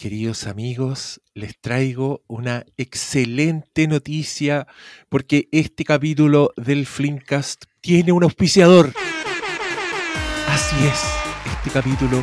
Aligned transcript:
queridos 0.00 0.46
amigos, 0.46 1.20
les 1.34 1.60
traigo 1.60 2.22
una 2.26 2.64
excelente 2.78 3.86
noticia 3.86 4.66
porque 5.10 5.50
este 5.52 5.84
capítulo 5.84 6.54
del 6.56 6.86
Flimcast 6.86 7.64
tiene 7.82 8.10
un 8.10 8.22
auspiciador. 8.22 8.94
Así 10.48 10.76
es, 10.86 11.02
este 11.52 11.70
capítulo 11.70 12.22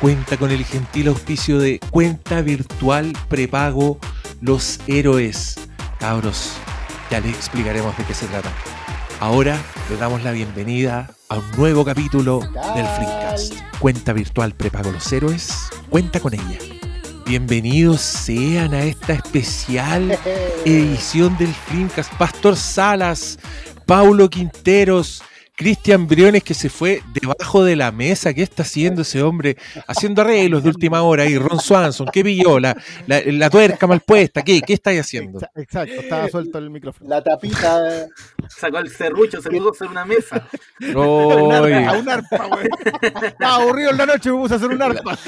cuenta 0.00 0.36
con 0.36 0.52
el 0.52 0.64
gentil 0.64 1.08
auspicio 1.08 1.58
de 1.58 1.80
cuenta 1.90 2.42
virtual 2.42 3.12
prepago 3.28 3.98
Los 4.40 4.78
Héroes. 4.86 5.56
Cabros, 5.98 6.52
ya 7.10 7.18
les 7.18 7.34
explicaremos 7.34 7.98
de 7.98 8.04
qué 8.04 8.14
se 8.14 8.28
trata. 8.28 8.52
Ahora 9.18 9.60
le 9.90 9.96
damos 9.96 10.22
la 10.22 10.30
bienvenida 10.30 11.10
a 11.28 11.38
un 11.38 11.50
nuevo 11.56 11.84
capítulo 11.84 12.38
del 12.38 12.86
Flimcast. 12.86 13.54
Cuenta 13.80 14.12
virtual 14.12 14.54
prepago 14.54 14.92
Los 14.92 15.12
Héroes, 15.12 15.70
cuenta 15.90 16.20
con 16.20 16.32
ella. 16.32 16.75
Bienvenidos 17.26 18.02
sean 18.02 18.72
a 18.72 18.84
esta 18.84 19.14
especial 19.14 20.16
edición 20.64 21.36
del 21.36 21.52
Flimcast. 21.52 22.14
Pastor 22.14 22.54
Salas, 22.54 23.36
Paulo 23.84 24.30
Quinteros, 24.30 25.24
Cristian 25.56 26.06
Briones 26.06 26.44
que 26.44 26.52
se 26.52 26.68
fue 26.68 27.02
debajo 27.14 27.64
de 27.64 27.76
la 27.76 27.90
mesa. 27.90 28.34
¿Qué 28.34 28.42
está 28.42 28.62
haciendo 28.62 29.02
ese 29.02 29.22
hombre? 29.22 29.56
Haciendo 29.86 30.20
arreglos 30.20 30.62
de 30.62 30.68
última 30.68 31.02
hora. 31.02 31.24
Y 31.24 31.38
Ron 31.38 31.58
Swanson, 31.58 32.08
¿qué 32.12 32.22
pilló? 32.22 32.60
La, 32.60 32.76
la, 33.06 33.22
la 33.24 33.48
tuerca 33.48 33.86
mal 33.86 34.00
puesta. 34.00 34.42
¿Qué, 34.42 34.60
qué 34.60 34.74
estáis 34.74 35.00
haciendo? 35.00 35.40
Exacto, 35.54 35.94
estaba 35.94 36.28
suelto 36.28 36.58
el 36.58 36.68
micrófono. 36.68 37.08
La 37.08 37.22
tapita. 37.24 38.06
Sacó 38.48 38.78
el 38.78 38.90
serrucho, 38.90 39.40
se 39.40 39.50
puso 39.50 39.70
hacer 39.70 39.88
una 39.88 40.04
mesa. 40.04 40.46
A 40.94 41.98
un 41.98 42.08
arpa, 42.08 42.46
güey. 42.46 42.68
Estaba 43.22 43.56
aburrido 43.56 43.90
en 43.90 43.96
la 43.96 44.06
noche 44.06 44.28
y 44.28 44.32
me 44.32 44.38
puse 44.38 44.54
a 44.54 44.56
hacer 44.58 44.68
un 44.68 44.82
arpa. 44.82 45.18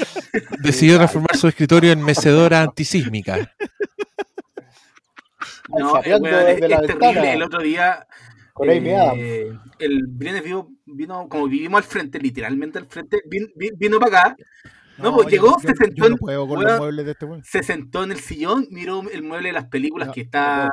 decidió 0.59 0.97
transformar 0.97 1.35
su 1.35 1.47
escritorio 1.47 1.91
en 1.91 2.03
mecedora 2.03 2.61
antisísmica. 2.61 3.51
No, 5.69 5.97
eh, 5.97 6.01
es, 6.05 6.13
es 6.13 6.21
terrible. 6.21 6.77
ventana. 6.87 7.33
El 7.33 7.43
otro 7.43 7.61
día, 7.61 8.07
Con 8.59 8.69
Amy 8.69 8.91
Adams. 8.91 9.19
eh, 9.19 9.51
el 9.79 10.05
Briones 10.07 10.43
vino, 10.43 10.69
vino, 10.85 11.27
como 11.29 11.47
vivimos 11.47 11.77
al 11.79 11.83
frente, 11.85 12.19
literalmente 12.19 12.77
al 12.77 12.85
frente, 12.87 13.21
vino, 13.25 13.47
vino 13.55 13.99
para 13.99 14.19
acá, 14.19 14.35
No, 14.97 15.13
pues, 15.15 15.25
yo- 15.27 15.29
llegó, 15.31 15.47
yo- 15.61 15.69
se 15.69 15.75
sentó 15.75 16.01
no 16.01 16.07
en- 16.07 16.17
puedo 16.17 16.47
con 16.47 16.57
weón. 16.59 16.69
los 16.69 16.79
muebles 16.79 17.05
de 17.05 17.11
este 17.13 17.25
se 17.43 17.63
sentó 17.63 18.03
en 18.03 18.11
el 18.11 18.19
sillón, 18.19 18.67
miró 18.69 19.01
el 19.09 19.23
mueble 19.23 19.47
de 19.49 19.53
las 19.53 19.65
películas 19.67 20.09
No, 20.09 20.13
que 20.13 20.21
está 20.21 20.69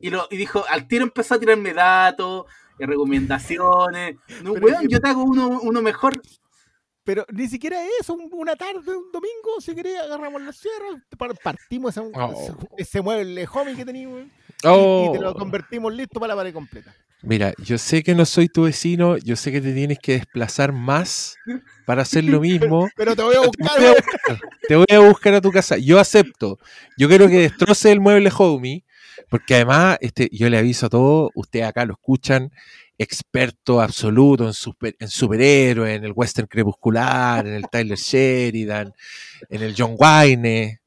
y, 0.00 0.10
lo, 0.10 0.26
y 0.30 0.36
dijo, 0.36 0.64
al 0.68 0.88
tiro 0.88 1.04
empezó 1.04 1.34
a 1.34 1.38
tirarme 1.38 1.72
datos, 1.72 2.46
eh, 2.80 2.86
recomendaciones. 2.86 4.16
No, 4.42 4.54
Pero 4.54 4.66
weón, 4.66 4.82
es 4.82 4.88
que- 4.88 4.92
yo 4.94 5.00
te 5.00 5.08
hago 5.08 5.22
uno, 5.24 5.60
uno 5.62 5.82
mejor. 5.82 6.20
Pero 7.04 7.24
ni 7.32 7.48
siquiera 7.48 7.78
eso, 8.00 8.14
un- 8.14 8.28
una 8.32 8.56
tarde, 8.56 8.76
un 8.96 9.10
domingo, 9.12 9.60
si 9.60 9.74
querés, 9.74 9.98
agarramos 10.00 10.42
la 10.42 10.52
sierra, 10.52 10.86
par- 11.18 11.34
partimos 11.42 11.96
ese, 11.96 12.00
Oh. 12.14 12.32
ese, 12.32 12.52
ese 12.76 13.00
mueble 13.02 13.46
homie 13.52 13.74
que 13.76 13.84
teníamos 13.84 14.16
weón, 14.16 14.26
y- 14.28 14.66
Oh. 14.66 15.08
y, 15.08 15.12
te 15.18 15.22
lo 15.24 15.34
convertimos 15.34 15.94
listo 15.94 16.20
para 16.20 16.34
la 16.34 16.36
pared 16.36 16.52
completa. 16.52 16.94
Mira, 17.22 17.52
yo 17.62 17.76
sé 17.76 18.02
que 18.02 18.14
no 18.14 18.24
soy 18.24 18.48
tu 18.48 18.62
vecino, 18.62 19.18
yo 19.18 19.36
sé 19.36 19.52
que 19.52 19.60
te 19.60 19.74
tienes 19.74 19.98
que 19.98 20.12
desplazar 20.12 20.72
más 20.72 21.36
para 21.84 22.02
hacer 22.02 22.24
lo 22.24 22.40
mismo. 22.40 22.88
Pero 22.96 23.14
te 23.14 23.22
voy 23.22 23.34
a 23.36 23.40
Te 23.40 23.46
buscar, 23.46 23.78
voy 23.78 23.86
a 23.86 23.92
buscar, 23.92 24.40
te 24.68 24.76
voy 24.76 24.86
a 24.90 24.98
buscar 25.00 25.34
a 25.34 25.40
tu 25.40 25.50
casa. 25.52 25.76
Yo 25.76 25.98
acepto. 25.98 26.58
Yo 26.96 27.08
quiero 27.08 27.28
que 27.28 27.40
destroce 27.40 27.92
el 27.92 28.00
mueble 28.00 28.30
homie, 28.36 28.84
porque 29.28 29.56
además, 29.56 29.98
este, 30.00 30.28
yo 30.32 30.48
le 30.48 30.58
aviso 30.58 30.86
a 30.86 30.90
todos, 30.90 31.30
ustedes 31.34 31.66
acá 31.66 31.84
lo 31.84 31.92
escuchan, 31.92 32.50
experto 32.96 33.80
absoluto 33.80 34.46
en, 34.46 34.52
super, 34.54 34.94
en 34.98 35.08
superhéroes, 35.08 35.96
en 35.96 36.04
el 36.04 36.12
western 36.14 36.46
crepuscular, 36.46 37.46
en 37.46 37.54
el 37.54 37.64
Tyler 37.70 37.98
Sheridan, 37.98 38.92
en 39.48 39.62
el 39.62 39.74
John 39.76 39.94
Wayne, 39.98 40.80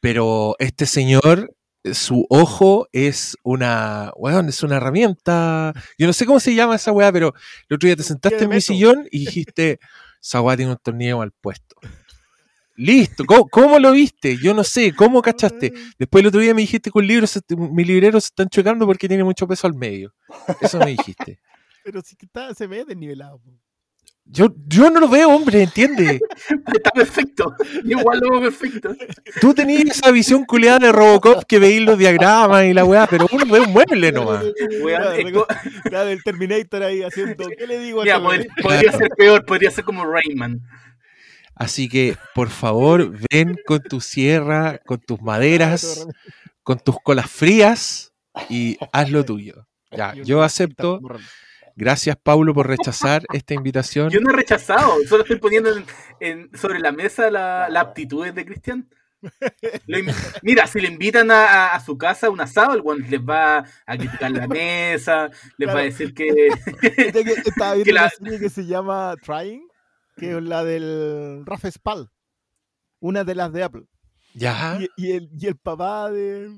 pero 0.00 0.54
este 0.58 0.86
señor, 0.86 1.54
su 1.94 2.26
ojo 2.28 2.88
es 2.92 3.36
una, 3.42 4.12
weón, 4.16 4.48
es 4.48 4.62
una 4.62 4.76
herramienta. 4.76 5.72
Yo 5.98 6.06
no 6.06 6.12
sé 6.12 6.26
cómo 6.26 6.40
se 6.40 6.54
llama 6.54 6.76
esa 6.76 6.92
weá, 6.92 7.12
pero 7.12 7.34
el 7.68 7.74
otro 7.76 7.86
día 7.86 7.96
te 7.96 8.02
sentaste 8.02 8.36
en 8.44 8.50
mi 8.50 8.56
sillón 8.74 9.08
y 9.10 9.20
dijiste, 9.26 9.78
esa 10.22 10.40
weá 10.40 10.56
tiene 10.56 10.72
un 10.72 10.78
tornillo 10.78 11.18
mal 11.18 11.32
puesto. 11.40 11.76
Listo, 12.76 13.24
¿Cómo, 13.24 13.48
cómo 13.48 13.78
lo 13.80 13.90
viste? 13.90 14.36
Yo 14.38 14.54
no 14.54 14.62
sé, 14.62 14.94
¿cómo 14.94 15.20
cachaste? 15.20 15.72
Después 15.98 16.22
el 16.22 16.28
otro 16.28 16.40
día 16.40 16.54
me 16.54 16.60
dijiste 16.60 16.92
que 16.92 16.98
un 16.98 17.06
libro 17.08 17.26
se- 17.26 17.40
mi 17.56 17.84
librero 17.84 18.20
se 18.20 18.26
están 18.26 18.48
chocando 18.48 18.86
porque 18.86 19.08
tiene 19.08 19.24
mucho 19.24 19.48
peso 19.48 19.66
al 19.66 19.74
medio. 19.74 20.14
Eso 20.60 20.78
me 20.78 20.90
dijiste. 20.92 21.40
Pero 21.84 22.00
si 22.02 22.14
que 22.14 22.26
está, 22.26 22.54
se 22.54 22.68
ve 22.68 22.84
desnivelado. 22.84 23.40
Yo, 24.30 24.54
yo 24.66 24.90
no 24.90 25.00
lo 25.00 25.08
veo, 25.08 25.30
hombre, 25.30 25.62
¿entiendes? 25.62 26.20
Está 26.74 26.90
perfecto. 26.90 27.54
Yo 27.84 27.98
igual 27.98 28.18
lo 28.20 28.30
veo 28.32 28.40
perfecto. 28.42 28.94
Tú 29.40 29.54
tenías 29.54 29.84
esa 29.86 30.10
visión 30.10 30.44
culiada 30.44 30.78
de 30.78 30.92
Robocop 30.92 31.44
que 31.44 31.58
veís 31.58 31.80
los 31.80 31.98
diagramas 31.98 32.66
y 32.66 32.74
la 32.74 32.84
weá, 32.84 33.06
pero 33.06 33.26
uno 33.32 33.46
ve 33.50 33.60
un 33.60 33.72
mueble 33.72 34.12
nomás. 34.12 34.44
Weón, 34.82 35.00
Claro, 35.02 35.12
es 35.12 35.32
co- 35.32 35.46
Claro, 35.84 36.10
el 36.10 36.22
Terminator 36.22 36.82
ahí 36.82 37.02
haciendo. 37.02 37.48
¿Qué 37.56 37.66
le 37.66 37.78
digo 37.78 38.02
a 38.02 38.04
mira, 38.04 38.16
este 38.16 38.22
pod- 38.28 38.28
weón? 38.38 38.46
podría 38.62 38.92
ser 38.92 39.08
peor, 39.16 39.44
podría 39.46 39.70
ser 39.70 39.84
como 39.84 40.04
Rayman. 40.04 40.60
Así 41.54 41.88
que, 41.88 42.16
por 42.34 42.50
favor, 42.50 43.10
ven 43.32 43.56
con 43.66 43.80
tu 43.82 44.00
sierra, 44.00 44.78
con 44.84 45.00
tus 45.00 45.20
maderas, 45.22 46.06
con 46.62 46.78
tus 46.78 46.96
colas 47.02 47.30
frías 47.30 48.12
y 48.50 48.76
haz 48.92 49.10
lo 49.10 49.24
tuyo. 49.24 49.66
Ya, 49.90 50.12
yo 50.14 50.42
acepto. 50.42 51.00
Gracias, 51.78 52.16
Paulo, 52.16 52.52
por 52.52 52.66
rechazar 52.66 53.22
esta 53.32 53.54
invitación. 53.54 54.10
Yo 54.10 54.18
no 54.20 54.30
he 54.32 54.36
rechazado, 54.36 54.96
solo 55.08 55.22
estoy 55.22 55.38
poniendo 55.38 55.70
en- 55.76 55.84
en- 56.18 56.50
sobre 56.58 56.80
la 56.80 56.90
mesa 56.90 57.30
la- 57.30 57.68
las 57.68 57.82
aptitudes 57.84 58.34
de 58.34 58.44
Cristian. 58.44 58.88
Mira, 60.42 60.66
si 60.66 60.80
le 60.80 60.88
invitan 60.88 61.30
a, 61.30 61.44
a- 61.44 61.74
a 61.76 61.80
su 61.80 61.96
casa 61.96 62.26
a 62.26 62.30
un 62.30 62.40
asado, 62.40 62.74
el 62.74 63.10
les 63.10 63.20
va 63.20 63.58
a 63.86 63.96
criticar 63.96 64.30
la 64.32 64.46
mesa, 64.48 65.30
les 65.56 65.68
va 65.68 65.78
a 65.78 65.82
decir 65.82 66.14
que. 66.14 66.28
Estaba 66.82 67.74
viendo 67.74 67.84
Que 67.84 67.92
la- 67.92 68.02
una 68.02 68.10
serie 68.10 68.38
que 68.40 68.50
se 68.50 68.66
llama 68.66 69.14
Trying, 69.22 69.66
que 70.16 70.36
es 70.36 70.42
la 70.42 70.64
del 70.64 71.42
Rafa 71.46 71.70
Spall, 71.70 72.10
una 73.00 73.22
de 73.24 73.34
las 73.36 73.52
de 73.52 73.62
Apple. 73.62 73.84
Ya. 74.34 74.78
Y, 74.80 74.88
y 74.96 75.12
el, 75.12 75.30
y 75.38 75.46
el 75.46 75.56
papá 75.56 76.10
de. 76.10 76.48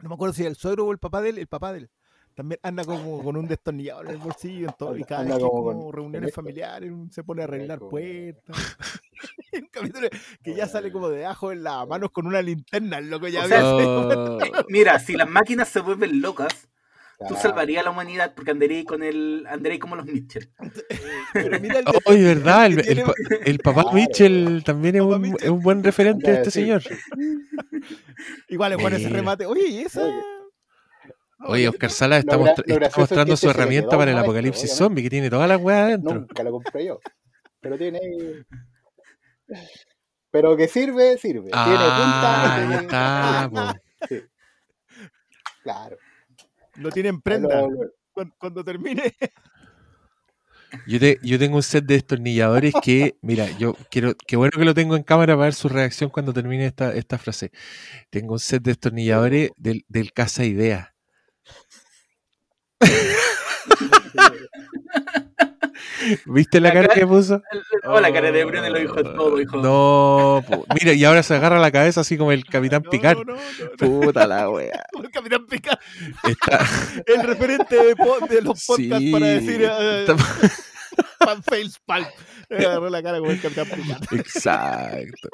No 0.00 0.08
me 0.10 0.14
acuerdo 0.14 0.32
si 0.34 0.42
era 0.42 0.50
el 0.50 0.56
suegro 0.56 0.84
o 0.86 0.92
el 0.92 0.98
papá 0.98 1.20
de 1.22 1.30
él, 1.30 1.38
el 1.38 1.48
papá 1.48 1.72
de 1.72 1.78
él. 1.80 1.90
También 2.36 2.60
anda 2.62 2.84
como 2.84 3.24
con 3.24 3.34
un 3.36 3.48
destornillador 3.48 4.06
en 4.06 4.12
el 4.12 4.18
bolsillo 4.18 4.68
en 4.68 4.74
todo, 4.78 4.94
y 4.96 5.04
cada 5.04 5.22
Anda 5.22 5.34
vez 5.36 5.38
que 5.40 5.44
hay 5.46 5.50
como 5.50 5.64
como 5.64 5.82
con- 5.84 5.92
reuniones 5.94 6.34
familiares 6.34 6.92
se 7.10 7.24
pone 7.24 7.40
a 7.40 7.44
arreglar 7.44 7.78
puertas. 7.78 8.56
Un 9.54 9.68
capítulo 9.72 10.08
que 10.44 10.54
ya 10.54 10.68
sale 10.68 10.92
como 10.92 11.08
de 11.08 11.24
ajo 11.24 11.50
en 11.50 11.62
las 11.64 11.88
manos 11.88 12.10
con 12.10 12.26
una 12.26 12.42
linterna, 12.42 12.98
el 12.98 13.08
loco 13.08 13.26
ya 13.28 13.44
O 13.44 13.48
sea. 13.48 13.64
Oh, 13.64 14.38
Mira, 14.68 14.98
si 14.98 15.14
las 15.14 15.26
máquinas 15.28 15.68
se 15.68 15.80
vuelven 15.80 16.20
locas, 16.20 16.68
tú 17.18 17.28
Claro. 17.28 17.36
salvarías 17.40 17.80
a 17.80 17.84
la 17.84 17.90
humanidad 17.92 18.34
porque 18.36 18.50
andarías 18.50 18.84
con 18.84 19.02
el 19.02 19.46
andarías 19.48 19.80
como 19.80 19.96
los 19.96 20.04
Mitchell. 20.04 20.50
Pero 21.32 21.58
mira 21.58 21.78
el 21.78 21.84
oh, 21.88 22.12
¿verdad? 22.12 22.66
El, 22.66 22.80
el 22.80 23.02
el 23.46 23.58
papá 23.60 23.84
Claro. 23.84 23.96
Mitchell 23.96 24.62
también 24.62 24.96
es 24.96 25.00
un, 25.00 25.18
Mitchell. 25.22 25.44
es 25.44 25.48
un 25.50 25.62
buen 25.62 25.82
referente 25.82 26.30
de 26.30 26.36
este 26.36 26.50
sí. 26.50 26.60
señor. 26.60 26.82
Igual 28.48 28.72
es 28.72 28.78
bueno 28.78 28.96
ese 28.98 29.08
remate. 29.08 29.46
Oye, 29.46 29.66
¿y 29.68 29.78
esa? 29.78 30.02
Oye. 30.04 30.35
Oye, 31.40 31.68
Oscar 31.68 31.90
Sala 31.90 32.18
está, 32.18 32.36
gra- 32.38 32.50
está 32.66 32.86
es 32.86 32.96
mostrando 32.98 33.32
que 33.34 33.36
su 33.36 33.46
este 33.46 33.46
le 33.46 33.50
herramienta 33.62 33.96
para 33.96 34.10
el 34.10 34.18
apocalipsis 34.18 34.62
obviamente. 34.70 34.76
zombie, 34.84 35.02
que 35.02 35.10
tiene 35.10 35.30
todas 35.30 35.48
las 35.48 35.60
weas 35.60 35.80
adentro. 35.82 36.14
Nunca 36.14 36.42
lo 36.42 36.50
compré 36.52 36.86
yo. 36.86 36.98
Pero 37.60 37.76
tiene. 37.78 38.00
Pero 40.30 40.56
que 40.56 40.68
sirve, 40.68 41.16
sirve. 41.18 41.50
Ah, 41.52 41.64
tiene 41.66 42.74
ahí 42.74 42.78
punta. 42.80 43.42
está, 43.48 43.50
po. 43.50 43.80
Sí. 44.08 44.22
Claro. 45.62 45.96
Lo 46.76 46.90
tiene 46.90 47.08
en 47.10 47.20
prenda. 47.20 47.62
Lo- 47.62 47.70
lo- 47.70 47.90
Cuando, 48.12 48.34
cuando 48.38 48.64
termine. 48.64 49.14
Yo, 50.86 50.98
te- 50.98 51.18
yo 51.22 51.38
tengo 51.38 51.56
un 51.56 51.62
set 51.62 51.84
de 51.86 51.94
destornilladores 51.94 52.74
que, 52.82 53.16
mira, 53.22 53.46
yo 53.56 53.74
quiero, 53.88 54.14
qué 54.26 54.36
bueno 54.36 54.50
que 54.58 54.64
lo 54.64 54.74
tengo 54.74 54.96
en 54.96 55.04
cámara 55.04 55.34
para 55.34 55.44
ver 55.46 55.54
su 55.54 55.68
reacción 55.68 56.10
cuando 56.10 56.34
termine 56.34 56.66
esta, 56.66 56.92
esta 56.92 57.18
frase. 57.18 57.50
Tengo 58.10 58.32
un 58.34 58.40
set 58.40 58.62
de 58.62 58.72
destornilladores 58.72 59.50
del, 59.56 59.84
del 59.88 60.12
Casa 60.12 60.44
Idea. 60.44 60.92
¿Viste 66.26 66.60
la 66.60 66.68
La 66.68 66.74
cara 66.74 66.88
cara- 66.88 67.00
que 67.00 67.06
puso? 67.06 67.42
Oh, 67.88 68.00
la 68.00 68.12
cara 68.12 68.32
de 68.32 68.44
Brune 68.44 68.68
lo 68.70 68.78
dijo 68.80 69.00
todo, 69.02 69.40
hijo. 69.40 69.56
No, 69.58 70.42
pu- 70.46 70.64
mira, 70.74 70.92
y 70.92 71.04
ahora 71.04 71.22
se 71.22 71.34
agarra 71.36 71.58
la 71.60 71.70
cabeza 71.70 72.00
así 72.00 72.18
como 72.18 72.32
el 72.32 72.44
Capitán 72.44 72.82
No, 72.84 72.90
Picard. 72.90 73.18
no, 73.18 73.24
no, 73.24 73.36
no, 73.36 73.76
Puta 74.00 74.26
la 74.26 74.50
wea. 74.50 74.84
no. 74.92 75.00
El 75.04 75.10
Capitán 75.10 75.46
Picard, 75.46 75.78
Está, 76.28 76.66
el 77.06 77.22
referente 77.22 77.76
de, 77.76 77.94
po- 77.96 78.26
de 78.26 78.42
los 78.42 78.64
podcasts 78.66 78.98
sí, 79.04 79.12
para 79.12 79.26
decir 79.26 79.62
eh, 79.62 80.04
está- 80.08 80.16
Pan 81.18 81.42
Fails 81.44 81.78
Agarró 82.50 82.88
la 82.90 83.02
cara 83.02 83.18
como 83.20 83.30
el 83.30 83.40
Capitán 83.40 83.66
Picard. 83.68 84.02
Exacto. 84.18 85.28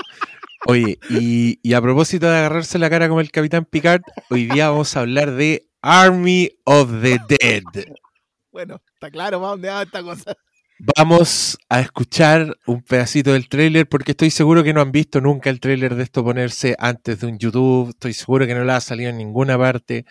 Oye, 0.67 0.99
y, 1.11 1.59
y 1.62 1.75
a 1.75 1.81
propósito 1.81 2.31
de 2.31 2.37
agarrarse 2.37 2.79
la 2.79 2.91
cara 2.91 3.09
como 3.09 3.21
el 3.21 3.31
Capitán 3.31 3.65
Picard, 3.65 4.03
hoy 4.31 4.47
día 4.47 4.69
vamos 4.69 4.95
a 4.97 5.00
hablar 5.00 5.31
de 5.33 5.67
Army 5.82 6.49
of 6.64 6.90
the 7.02 7.19
Dead. 7.29 7.62
Bueno, 8.52 8.81
está 8.94 9.11
claro 9.11 9.40
más 9.40 9.50
dónde 9.50 9.69
va 9.69 9.82
esta 9.82 10.00
cosa. 10.02 10.37
Vamos 10.96 11.58
a 11.69 11.81
escuchar 11.81 12.56
un 12.67 12.82
pedacito 12.82 13.32
del 13.32 13.49
tráiler 13.49 13.88
porque 13.88 14.12
estoy 14.12 14.31
seguro 14.31 14.62
que 14.62 14.73
no 14.73 14.81
han 14.81 14.93
visto 14.93 15.20
nunca 15.20 15.50
el 15.50 15.58
tráiler 15.58 15.96
de 15.96 16.05
esto 16.05 16.25
ponerse 16.25 16.76
antes 16.79 17.20
de 17.20 17.26
un 17.26 17.38
YouTube. 17.38 17.90
Estoy 17.90 18.12
seguro 18.12 18.46
que 18.46 18.55
no 18.55 18.64
le 18.64 18.73
ha 18.73 18.81
salido 18.81 19.11
en 19.11 19.19
ninguna 19.19 19.58
parte. 19.58 20.06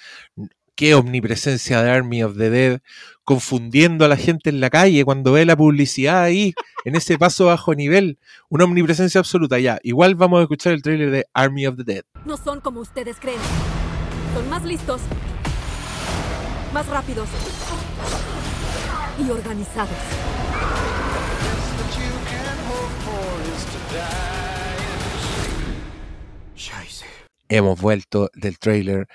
Qué 0.76 0.94
omnipresencia 0.94 1.82
de 1.82 1.92
Army 1.92 2.24
of 2.24 2.38
the 2.38 2.50
Dead, 2.50 2.80
confundiendo 3.24 4.04
a 4.04 4.08
la 4.08 4.18
gente 4.18 4.50
en 4.50 4.60
la 4.60 4.70
calle 4.70 5.06
cuando 5.06 5.34
ve 5.34 5.46
la 5.46 5.56
publicidad 5.56 6.24
ahí, 6.24 6.54
en 6.86 6.96
ese 6.96 7.18
paso 7.18 7.46
bajo 7.46 7.76
nivel. 7.76 8.18
Una 8.50 8.66
omnipresencia 8.66 9.20
absoluta 9.20 9.60
ya. 9.60 9.80
Igual 9.84 10.16
vamos 10.16 10.40
a 10.40 10.44
escuchar 10.44 10.74
el 10.74 10.82
tráiler 10.82 11.12
de 11.12 11.26
Army 11.34 11.68
of 11.68 11.78
the 11.78 11.84
Dead. 11.84 12.04
No 12.26 12.36
son 12.36 12.60
como 12.62 12.80
ustedes 12.80 13.18
creen. 13.20 13.40
Son 14.34 14.50
más 14.50 14.64
listos, 14.64 15.02
más 16.74 16.88
rápidos 16.88 17.30
y 19.20 19.30
organizados. 19.30 19.90
hemos 27.52 27.82
vuelto 27.82 28.30
del 28.34 28.58
trailer 28.58 29.08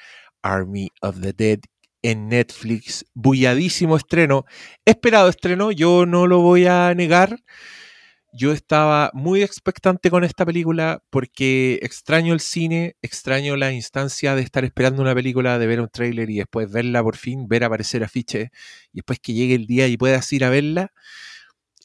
Army 0.42 0.90
of 1.00 1.20
the 1.22 1.32
Dead 1.32 1.60
en 2.02 2.28
Netflix. 2.28 3.04
Bulladísimo 3.14 3.96
estreno. 3.96 4.44
Esperado 4.84 5.28
estreno, 5.28 5.72
yo 5.72 6.04
no 6.06 6.26
lo 6.26 6.40
voy 6.40 6.66
a 6.66 6.94
negar. 6.94 7.38
Yo 8.38 8.52
estaba 8.52 9.10
muy 9.14 9.42
expectante 9.42 10.10
con 10.10 10.22
esta 10.22 10.44
película 10.44 11.02
porque 11.08 11.78
extraño 11.80 12.34
el 12.34 12.40
cine, 12.40 12.94
extraño 13.00 13.56
la 13.56 13.72
instancia 13.72 14.34
de 14.34 14.42
estar 14.42 14.62
esperando 14.66 15.00
una 15.00 15.14
película, 15.14 15.58
de 15.58 15.66
ver 15.66 15.80
un 15.80 15.88
tráiler 15.88 16.28
y 16.28 16.36
después 16.36 16.70
verla 16.70 17.02
por 17.02 17.16
fin, 17.16 17.48
ver 17.48 17.64
aparecer 17.64 18.04
afiche 18.04 18.50
y 18.92 18.98
después 18.98 19.20
que 19.20 19.32
llegue 19.32 19.54
el 19.54 19.66
día 19.66 19.88
y 19.88 19.96
puedas 19.96 20.30
ir 20.34 20.44
a 20.44 20.50
verla 20.50 20.92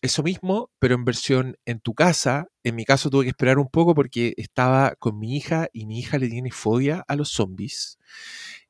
eso 0.01 0.23
mismo, 0.23 0.71
pero 0.79 0.95
en 0.95 1.05
versión 1.05 1.57
en 1.65 1.79
tu 1.79 1.93
casa. 1.93 2.47
En 2.63 2.75
mi 2.75 2.85
caso 2.85 3.09
tuve 3.09 3.23
que 3.25 3.29
esperar 3.29 3.59
un 3.59 3.69
poco 3.69 3.93
porque 3.93 4.33
estaba 4.37 4.95
con 4.95 5.19
mi 5.19 5.37
hija 5.37 5.69
y 5.73 5.85
mi 5.85 5.99
hija 5.99 6.17
le 6.17 6.27
tiene 6.27 6.51
fobia 6.51 7.03
a 7.07 7.15
los 7.15 7.29
zombies. 7.29 7.99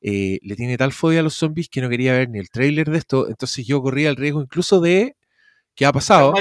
Eh, 0.02 0.38
le 0.42 0.56
tiene 0.56 0.76
tal 0.76 0.92
fobia 0.92 1.20
a 1.20 1.22
los 1.22 1.34
zombies 1.34 1.68
que 1.68 1.80
no 1.80 1.88
quería 1.88 2.12
ver 2.12 2.28
ni 2.28 2.38
el 2.38 2.50
tráiler 2.50 2.90
de 2.90 2.98
esto. 2.98 3.28
Entonces 3.28 3.66
yo 3.66 3.82
corría 3.82 4.10
el 4.10 4.16
riesgo 4.16 4.42
incluso 4.42 4.80
de, 4.80 5.16
¿qué 5.74 5.86
ha 5.86 5.92
pasado? 5.92 6.32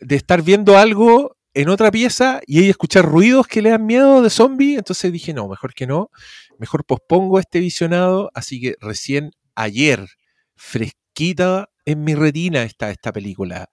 De 0.00 0.16
estar 0.16 0.42
viendo 0.42 0.76
algo 0.76 1.36
en 1.54 1.68
otra 1.68 1.90
pieza 1.90 2.40
y 2.46 2.68
escuchar 2.68 3.04
ruidos 3.06 3.46
que 3.46 3.62
le 3.62 3.70
dan 3.70 3.86
miedo 3.86 4.22
de 4.22 4.30
zombie. 4.30 4.76
Entonces 4.76 5.12
dije, 5.12 5.32
no, 5.32 5.48
mejor 5.48 5.74
que 5.74 5.86
no. 5.86 6.10
Mejor 6.58 6.84
pospongo 6.84 7.38
este 7.38 7.60
visionado. 7.60 8.30
Así 8.34 8.60
que 8.60 8.76
recién 8.80 9.30
ayer, 9.54 10.06
fresquita 10.54 11.70
en 11.84 12.04
mi 12.04 12.14
retina 12.14 12.62
está 12.62 12.90
esta 12.90 13.12
película 13.12 13.68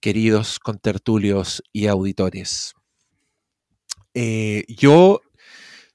queridos 0.00 0.58
contertulios 0.58 1.62
y 1.72 1.86
auditores. 1.86 2.74
Eh, 4.14 4.64
yo, 4.68 5.20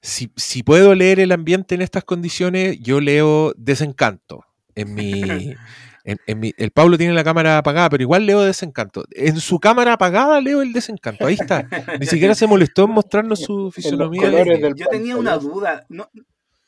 si, 0.00 0.30
si 0.36 0.62
puedo 0.62 0.94
leer 0.94 1.20
el 1.20 1.32
ambiente 1.32 1.74
en 1.74 1.82
estas 1.82 2.04
condiciones, 2.04 2.78
yo 2.80 3.00
leo 3.00 3.52
desencanto. 3.56 4.44
En 4.74 4.94
mi, 4.94 5.22
en, 6.04 6.18
en 6.26 6.40
mi, 6.40 6.52
el 6.56 6.70
Pablo 6.70 6.98
tiene 6.98 7.14
la 7.14 7.24
cámara 7.24 7.58
apagada, 7.58 7.88
pero 7.90 8.02
igual 8.02 8.26
leo 8.26 8.40
desencanto. 8.42 9.04
En 9.12 9.38
su 9.40 9.58
cámara 9.60 9.92
apagada 9.94 10.40
leo 10.40 10.62
el 10.62 10.72
desencanto. 10.72 11.26
Ahí 11.26 11.34
está. 11.34 11.66
Ni 12.00 12.06
siquiera 12.06 12.34
se 12.34 12.46
molestó 12.46 12.84
en 12.84 12.90
mostrarnos 12.90 13.40
su 13.40 13.70
fisonomía. 13.74 14.30
del 14.30 14.74
Yo 14.74 14.86
tenía 14.88 15.16
una 15.16 15.36
duda. 15.38 15.86
No, 15.88 16.08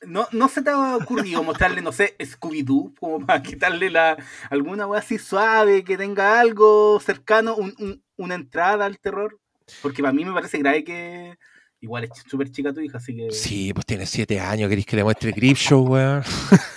no, 0.06 0.28
no 0.32 0.48
se 0.48 0.60
te 0.62 0.70
ha 0.70 0.96
ocurrido 0.96 1.42
mostrarle, 1.42 1.80
no 1.80 1.90
sé, 1.90 2.14
Scooby-Doo, 2.18 2.94
como 3.00 3.24
para 3.26 3.42
quitarle 3.42 3.88
la 3.90 4.16
alguna 4.50 4.86
wea 4.86 5.00
así 5.00 5.18
suave, 5.18 5.82
que 5.82 5.96
tenga 5.96 6.38
algo 6.40 7.00
cercano, 7.00 7.56
un- 7.56 7.74
un- 7.78 8.02
una 8.16 8.34
entrada 8.34 8.84
al 8.84 8.98
terror? 8.98 9.38
Porque 9.80 10.02
para 10.02 10.12
mí 10.12 10.24
me 10.24 10.32
parece 10.34 10.58
grave 10.58 10.84
que. 10.84 11.36
Igual 11.84 12.04
es 12.04 12.10
súper 12.26 12.50
chica 12.50 12.72
tu 12.72 12.80
hija, 12.80 12.96
así 12.96 13.14
que. 13.14 13.30
Sí, 13.30 13.70
pues 13.74 13.84
tiene 13.84 14.06
siete 14.06 14.40
años. 14.40 14.70
¿Queréis 14.70 14.86
que 14.86 14.96
le 14.96 15.04
muestre 15.04 15.34
Creepshow, 15.34 15.82
weón? 15.86 16.22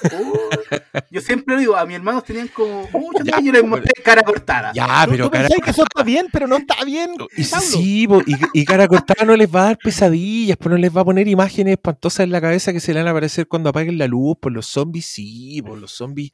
Uh, 0.03 0.75
yo 1.09 1.21
siempre 1.21 1.55
lo 1.55 1.61
digo, 1.61 1.77
a 1.77 1.85
mis 1.85 1.95
hermanos 1.95 2.25
tenían 2.25 2.49
como 2.49 2.89
muchos 2.91 3.25
Ya, 3.25 3.37
años 3.37 3.43
y 3.43 3.45
yo 3.47 3.51
les 3.53 3.63
mostré 3.63 4.03
cara 4.03 4.21
cortada. 4.21 4.73
Ya, 4.73 5.05
¿Tú- 5.05 5.11
pero 5.11 5.25
tú 5.25 5.31
cara. 5.31 5.47
que 5.63 5.71
eso 5.71 5.83
está 5.83 6.03
bien, 6.03 6.27
pero 6.29 6.45
no 6.45 6.57
está 6.57 6.83
bien. 6.83 7.11
Y 7.37 7.45
sí, 7.45 8.05
po, 8.05 8.21
y, 8.27 8.35
y 8.51 8.65
cara 8.65 8.85
cortada 8.89 9.23
no 9.25 9.37
les 9.37 9.47
va 9.49 9.61
a 9.61 9.65
dar 9.67 9.77
pesadillas, 9.77 10.57
pues 10.57 10.69
no 10.71 10.77
les 10.77 10.93
va 10.93 10.99
a 11.01 11.05
poner 11.05 11.25
imágenes 11.29 11.71
espantosas 11.75 12.25
en 12.25 12.31
la 12.31 12.41
cabeza 12.41 12.73
que 12.73 12.81
se 12.81 12.93
le 12.93 12.99
van 12.99 13.07
a 13.07 13.11
aparecer 13.11 13.47
cuando 13.47 13.69
apaguen 13.69 13.97
la 13.97 14.07
luz, 14.07 14.35
por 14.41 14.51
los 14.51 14.65
zombies 14.65 15.05
sí, 15.05 15.61
por 15.65 15.77
los 15.77 15.93
zombies 15.93 16.31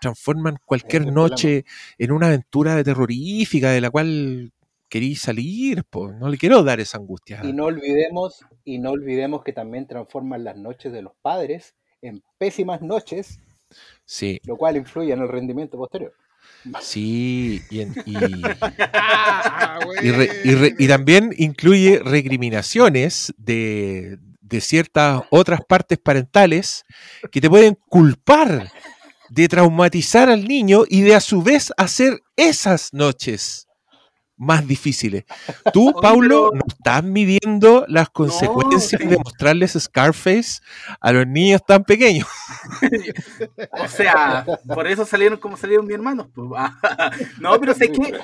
transforman 0.00 0.58
cualquier 0.64 1.02
el 1.02 1.14
noche 1.14 1.64
en 1.96 2.10
una 2.10 2.26
aventura 2.26 2.82
terrorífica 2.82 3.70
de 3.70 3.80
la 3.80 3.90
cual 3.90 4.52
queréis 4.88 5.20
salir, 5.22 5.84
pues 5.90 6.14
no 6.16 6.28
le 6.28 6.38
quiero 6.38 6.62
dar 6.62 6.80
esa 6.80 6.98
angustia. 6.98 7.40
Y 7.44 7.52
no 7.52 7.64
olvidemos, 7.64 8.40
y 8.64 8.78
no 8.78 8.90
olvidemos 8.90 9.42
que 9.42 9.52
también 9.52 9.86
transforman 9.86 10.44
las 10.44 10.56
noches 10.56 10.92
de 10.92 11.02
los 11.02 11.12
padres 11.22 11.74
en 12.02 12.22
pésimas 12.38 12.82
noches, 12.82 13.40
Sí, 14.04 14.40
lo 14.44 14.56
cual 14.56 14.76
influye 14.76 15.12
en 15.12 15.20
el 15.20 15.28
rendimiento 15.28 15.76
posterior. 15.76 16.14
sí, 16.80 17.60
y, 17.70 17.80
en- 17.80 17.94
y- 18.06 18.14
Ah, 18.92 19.78
y 20.02 20.10
re- 20.10 20.30
y 20.44 20.54
re- 20.54 20.74
y 20.78 20.86
también 20.88 21.30
incluye 21.36 22.00
recriminaciones 22.04 23.34
de, 23.36 24.18
de 24.40 24.60
ciertas 24.60 25.22
otras 25.30 25.60
partes 25.64 25.98
parentales 25.98 26.84
que 27.32 27.40
te 27.40 27.50
pueden 27.50 27.76
culpar 27.88 28.70
de 29.28 29.48
traumatizar 29.48 30.28
al 30.30 30.46
niño 30.46 30.84
y 30.88 31.00
de 31.02 31.16
a 31.16 31.20
su 31.20 31.42
vez 31.42 31.72
hacer 31.76 32.20
esas 32.36 32.92
noches 32.92 33.65
más 34.36 34.66
difíciles. 34.66 35.24
Tú, 35.72 35.94
Paulo, 36.00 36.50
no 36.54 36.62
estás 36.66 37.02
midiendo 37.02 37.84
las 37.88 38.10
consecuencias 38.10 39.00
de 39.00 39.16
mostrarles 39.16 39.76
Scarface 39.78 40.60
a 41.00 41.12
los 41.12 41.26
niños 41.26 41.62
tan 41.66 41.84
pequeños. 41.84 42.26
O 43.72 43.88
sea, 43.88 44.44
por 44.66 44.86
eso 44.86 45.04
salieron 45.06 45.38
como 45.38 45.56
salieron 45.56 45.86
mis 45.86 45.94
hermanos. 45.94 46.28
pues. 46.34 46.48
no, 47.40 47.58
pero 47.60 47.74
sé 47.74 47.90
que, 47.90 48.18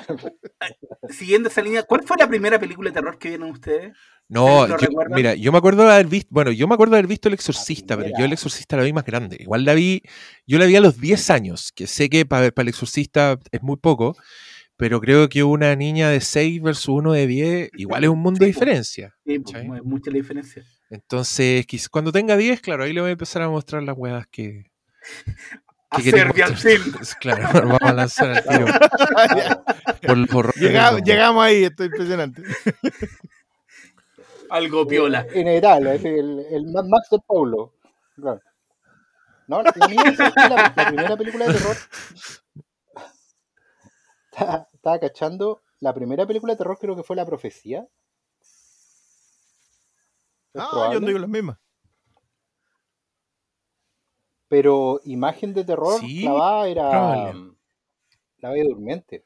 siguiendo 1.09 1.49
esa 1.49 1.61
línea, 1.61 1.83
¿cuál 1.83 2.03
fue 2.03 2.17
la 2.17 2.27
primera 2.27 2.59
película 2.59 2.89
de 2.89 2.93
terror 2.93 3.17
que 3.17 3.29
vieron 3.29 3.51
ustedes? 3.51 3.93
No, 4.29 4.67
mira, 5.09 5.35
yo 5.35 5.51
me 5.51 5.57
acuerdo 5.57 5.83
de 5.83 5.93
haber 5.93 6.07
visto, 6.07 6.29
bueno, 6.31 6.51
yo 6.51 6.67
me 6.67 6.73
acuerdo 6.73 6.93
de 6.93 6.99
haber 6.99 7.07
visto 7.07 7.27
El 7.27 7.35
Exorcista, 7.35 7.97
pero 7.97 8.09
yo. 8.17 8.25
El 8.25 8.33
Exorcista 8.33 8.77
la 8.77 8.83
vi 8.83 8.93
más 8.93 9.05
grande. 9.05 9.37
Igual 9.39 9.65
la 9.65 9.73
vi, 9.73 10.01
yo 10.47 10.57
la 10.57 10.65
vi 10.65 10.75
a 10.75 10.81
los 10.81 10.99
10 10.99 11.29
años, 11.29 11.71
que 11.71 11.87
sé 11.87 12.09
que 12.09 12.25
para, 12.25 12.51
para 12.51 12.63
El 12.63 12.69
Exorcista 12.69 13.37
es 13.51 13.61
muy 13.61 13.77
poco, 13.77 14.15
pero 14.77 14.99
creo 14.99 15.29
que 15.29 15.43
una 15.43 15.75
niña 15.75 16.09
de 16.09 16.21
6 16.21 16.61
versus 16.61 16.89
uno 16.89 17.13
de 17.13 17.27
10, 17.27 17.69
igual 17.77 18.03
es 18.03 18.09
un 18.09 18.19
mundo 18.19 18.39
de 18.39 18.45
Sí, 18.45 18.51
diferencia. 18.53 19.15
Sí, 19.25 19.39
mucha 19.83 20.09
la 20.11 20.17
diferencia. 20.17 20.63
Entonces, 20.89 21.65
cuando 21.89 22.11
tenga 22.11 22.37
10, 22.37 22.61
claro, 22.61 22.83
ahí 22.83 22.93
le 22.93 23.01
voy 23.01 23.09
a 23.09 23.13
empezar 23.13 23.41
a 23.41 23.49
mostrar 23.49 23.83
las 23.83 23.97
huevas 23.97 24.27
que... 24.31 24.71
A 25.89 25.97
que 25.97 26.09
Serbian 26.09 26.51
mostrar. 26.51 26.77
Film. 26.79 26.95
Claro, 27.19 27.49
vamos 27.53 27.79
a 27.81 27.93
lanzar 27.93 28.29
al 28.31 28.43
tiro 28.43 28.65
por 30.01 30.53
del 30.55 31.03
Llegamos, 31.03 31.43
ahí, 31.43 31.63
esto 31.65 31.83
es 31.83 31.91
impresionante. 31.91 32.41
Algo 34.49 34.87
piola. 34.87 35.25
Inevitable, 35.33 35.95
es 35.95 36.05
el, 36.05 36.45
el 36.51 36.65
Mad 36.65 36.85
Max 36.85 37.09
del 37.11 37.21
Paulo. 37.27 37.73
Claro. 38.15 38.41
No, 39.47 39.61
la, 39.61 39.73
la 39.75 40.87
primera 40.87 41.17
película 41.17 41.47
de 41.47 41.53
terror. 41.53 41.77
Estaba, 44.33 44.67
estaba 44.73 44.99
cachando. 44.99 45.61
La 45.79 45.93
primera 45.93 46.25
película 46.25 46.53
de 46.53 46.57
terror 46.57 46.77
creo 46.79 46.95
que 46.95 47.03
fue 47.03 47.15
La 47.15 47.25
Profecía. 47.25 47.87
Es 50.53 50.61
Ah, 50.61 50.63
yo 50.65 50.69
probable. 50.71 50.97
ando 50.97 51.11
con 51.11 51.21
las 51.21 51.29
mismas. 51.29 51.57
Pero 54.47 54.99
imagen 55.05 55.53
de 55.53 55.63
terror 55.63 55.99
Sí, 55.99 56.21
clavada 56.21 56.67
era 56.67 56.89
probable. 56.89 57.33
mm, 57.33 57.55
La 58.37 58.49
Bella 58.49 58.63
Durmiente. 58.69 59.25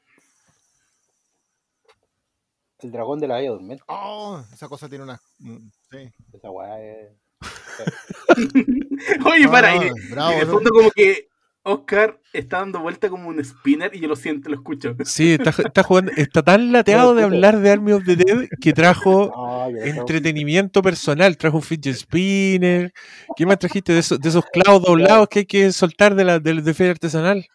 El 2.80 2.92
dragón 2.92 3.18
de 3.20 3.28
la 3.28 3.36
Bella 3.36 3.50
Durmiente. 3.50 3.84
Oh, 3.88 4.42
esa 4.52 4.68
cosa 4.68 4.88
tiene 4.88 5.04
una. 5.04 5.20
mm, 5.38 5.68
Sí. 5.90 6.12
Esa 6.32 6.48
es. 6.80 7.12
Oye, 9.26 9.44
No, 9.44 9.50
para, 9.50 9.74
y 9.76 9.90
no, 9.90 9.94
bravo, 10.10 10.32
y 10.32 10.36
de 10.40 10.44
¿no? 10.46 10.52
fondo 10.52 10.70
como 10.70 10.90
que 10.90 11.28
Oscar 11.62 12.18
está 12.32 12.58
dando 12.60 12.80
vuelta 12.80 13.10
como 13.10 13.28
un 13.28 13.44
spinner 13.44 13.94
y 13.94 14.00
yo 14.00 14.08
lo 14.08 14.16
siento, 14.16 14.48
lo 14.48 14.56
escucho. 14.56 14.96
Sí, 15.04 15.32
está, 15.32 15.50
está 15.50 15.82
jugando, 15.82 16.12
está 16.16 16.42
tan 16.42 16.72
lateado 16.72 17.14
de 17.14 17.24
hablar 17.24 17.58
de 17.58 17.70
Army 17.70 17.92
of 17.92 18.04
the 18.04 18.16
Dead 18.16 18.48
que 18.60 18.72
trajo 18.72 19.30
No, 19.36 19.70
sé. 19.70 19.88
entretenimiento 19.90 20.80
personal. 20.82 21.36
Trajo 21.36 21.58
un 21.58 21.62
fidget 21.62 21.96
spinner. 21.96 22.92
¿Qué 23.36 23.44
más 23.44 23.58
trajiste 23.58 23.92
de 23.92 23.98
esos, 23.98 24.20
de 24.20 24.28
esos 24.28 24.44
clavos 24.46 24.82
doblados 24.82 25.28
que 25.28 25.40
hay 25.40 25.46
que 25.46 25.72
soltar 25.72 26.14
de 26.14 26.24
la 26.24 26.38
del 26.38 26.64
de 26.64 26.74
feria 26.74 26.92
artesanal? 26.92 27.46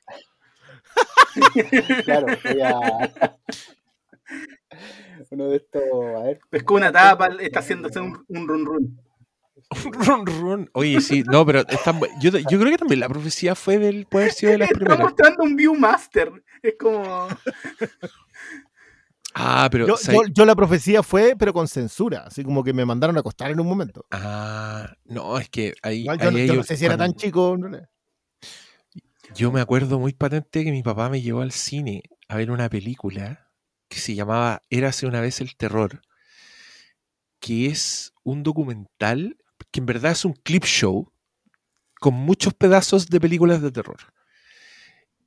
Claro, 2.06 2.28
voy 2.44 2.62
a. 2.62 2.80
Uno 5.32 5.50
de 5.50 5.58
estos. 5.58 5.82
A 6.16 6.24
ver. 6.24 6.40
Es 6.52 6.64
como 6.64 6.78
una 6.78 6.92
tapa, 6.92 7.28
está 7.40 7.60
haciéndose 7.60 8.00
un, 8.00 8.24
un 8.28 8.48
run 8.48 8.66
run. 8.66 9.00
Run, 10.08 10.26
run. 10.26 10.70
Oye, 10.74 11.02
sí, 11.02 11.24
no, 11.24 11.46
pero 11.46 11.60
están 11.68 12.00
yo, 12.22 12.32
yo 12.38 12.60
creo 12.60 12.72
que 12.72 12.78
también 12.78 13.00
la 13.00 13.10
profecía 13.10 13.56
fue 13.56 13.80
del 13.80 14.06
puede 14.06 14.26
haber 14.26 14.36
sido 14.36 14.52
de 14.54 14.58
las 14.60 14.68
Está 14.70 14.80
primeras. 14.80 15.04
mostrando 15.06 15.44
un 15.44 15.56
Viewmaster. 15.56 16.32
Es 16.62 16.76
como. 16.80 17.28
Ah, 19.36 19.68
pero 19.72 19.88
Yo, 19.88 19.96
yo- 19.98 20.28
yo 20.32 20.46
la 20.46 20.56
profecía 20.56 21.02
fue, 21.02 21.36
pero 21.36 21.54
con 21.54 21.68
censura, 21.68 22.20
así 22.28 22.44
como 22.44 22.64
que 22.64 22.72
me 22.72 22.86
mandaron 22.86 23.18
a 23.18 23.22
acostar 23.22 23.50
en 23.50 23.60
un 23.60 23.66
momento. 23.68 24.06
Ah, 24.12 24.94
no, 25.06 25.40
es 25.40 25.50
que 25.50 25.74
ahí, 25.82 26.02
Igual 26.02 26.20
ahí 26.22 26.26
yo, 26.26 26.32
no- 26.32 26.38
yo 26.38 26.54
no 26.58 26.64
sé 26.64 26.78
si 26.78 26.86
era 26.86 26.98
tan 26.98 27.14
chico. 27.16 27.58
no. 27.58 27.76
Yo 29.34 29.52
me 29.52 29.60
acuerdo 29.62 29.98
muy 29.98 30.14
patente 30.14 30.64
que 30.64 30.72
mi 30.72 30.84
papá 30.84 31.10
me 31.10 31.20
llevó 31.22 31.42
al 31.42 31.52
cine 31.52 32.04
a 32.28 32.36
ver 32.38 32.52
una 32.52 32.70
película 32.70 33.50
que 33.90 33.98
se 33.98 34.14
llamaba 34.14 34.62
Érase 34.70 35.08
una 35.08 35.20
vez 35.22 35.42
el 35.42 35.56
terror, 35.56 36.02
que 37.40 37.66
es 37.68 38.14
un 38.24 38.44
documental 38.44 39.38
que 39.74 39.82
en 39.82 39.86
verdad 39.88 40.14
es 40.14 40.24
un 40.24 40.34
clip 40.44 40.64
show 40.64 41.12
con 42.00 42.14
muchos 42.14 42.54
pedazos 42.54 43.08
de 43.08 43.20
películas 43.20 43.62
de 43.62 43.72
terror. 43.72 43.98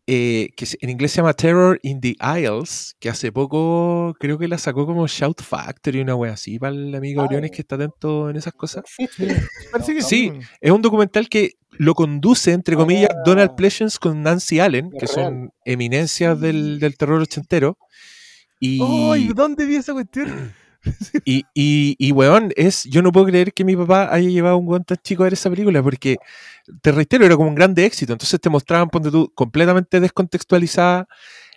Eh, 0.09 0.51
que 0.57 0.67
en 0.81 0.91
inglés 0.91 1.11
se 1.11 1.17
llama 1.17 1.35
Terror 1.35 1.81
in 1.83 2.01
the 2.01 2.15
Isles, 2.21 2.95
que 3.01 3.09
hace 3.09 3.33
poco 3.33 4.15
creo 4.21 4.39
que 4.39 4.47
la 4.47 4.57
sacó 4.57 4.87
como 4.87 5.09
Shout 5.09 5.43
Factory, 5.43 6.01
una 6.01 6.15
wea 6.15 6.35
así, 6.35 6.61
para 6.61 6.77
el 6.77 6.95
amigo 6.95 7.27
Briones 7.27 7.51
que 7.51 7.63
está 7.63 7.75
atento 7.75 8.31
en 8.31 8.37
esas 8.37 8.53
cosas. 8.55 8.85
Existe. 8.99 9.43
Parece 9.73 9.95
que 9.95 10.03
Sí. 10.03 10.31
Es 10.61 10.71
un 10.71 10.81
documental 10.81 11.29
que 11.29 11.55
lo 11.73 11.95
conduce, 11.95 12.53
entre 12.53 12.77
comillas, 12.77 13.11
Ah. 13.13 13.23
Donald 13.25 13.57
Pleasence 13.57 13.99
con 13.99 14.23
Nancy 14.23 14.61
Allen, 14.61 14.93
que 14.97 15.09
son 15.09 15.51
eminencias 15.65 16.41
del, 16.41 16.79
del 16.79 16.97
terror 16.97 17.21
ochentero. 17.21 17.77
Y, 18.61 18.81
¡Ay! 18.81 19.33
¿Dónde 19.35 19.67
vi 19.67 19.75
esa 19.75 19.93
cuestión? 19.93 20.55
y, 21.25 21.45
y, 21.55 21.97
y, 21.99 22.13
weón, 22.13 22.53
es, 22.57 22.85
yo 22.85 23.03
no 23.03 23.13
puedo 23.13 23.27
creer 23.27 23.53
que 23.53 23.65
mi 23.65 23.77
papá 23.77 24.13
haya 24.13 24.29
llevado 24.29 24.57
un 24.59 24.69
weón 24.69 24.85
tan 24.85 24.99
chico 25.03 25.23
a 25.23 25.27
ver 25.27 25.35
esa 25.35 25.51
película, 25.51 25.83
porque, 25.83 26.17
te 26.83 26.93
reitero, 26.93 27.25
era 27.27 27.37
como 27.37 27.49
un 27.49 27.55
grande 27.55 27.85
éxito. 27.85 28.13
Entonces 28.13 28.41
te 28.41 28.51
mostraban, 28.51 28.89
ponte 28.89 29.11
tú, 29.11 29.33
completamente 29.35 30.01
descontextualizada 30.01 31.09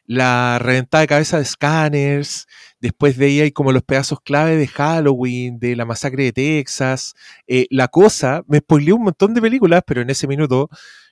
la 0.09 0.57
reventada 0.57 1.01
de 1.01 1.07
cabeza 1.07 1.37
de 1.37 1.45
Scanners, 1.45 2.47
después 2.79 3.15
veía 3.15 3.43
ahí 3.43 3.51
como 3.51 3.71
los 3.71 3.83
pedazos 3.83 4.19
clave 4.21 4.57
de 4.57 4.65
Halloween, 4.65 5.59
de 5.59 5.75
la 5.75 5.85
masacre 5.85 6.23
de 6.23 6.31
Texas, 6.33 7.13
eh, 7.45 7.67
La 7.69 7.89
Cosa, 7.89 8.41
me 8.47 8.57
spoileó 8.57 8.95
un 8.95 9.03
montón 9.03 9.35
de 9.35 9.41
películas, 9.41 9.83
pero 9.85 10.01
en 10.01 10.09
ese 10.09 10.25
minuto 10.25 10.67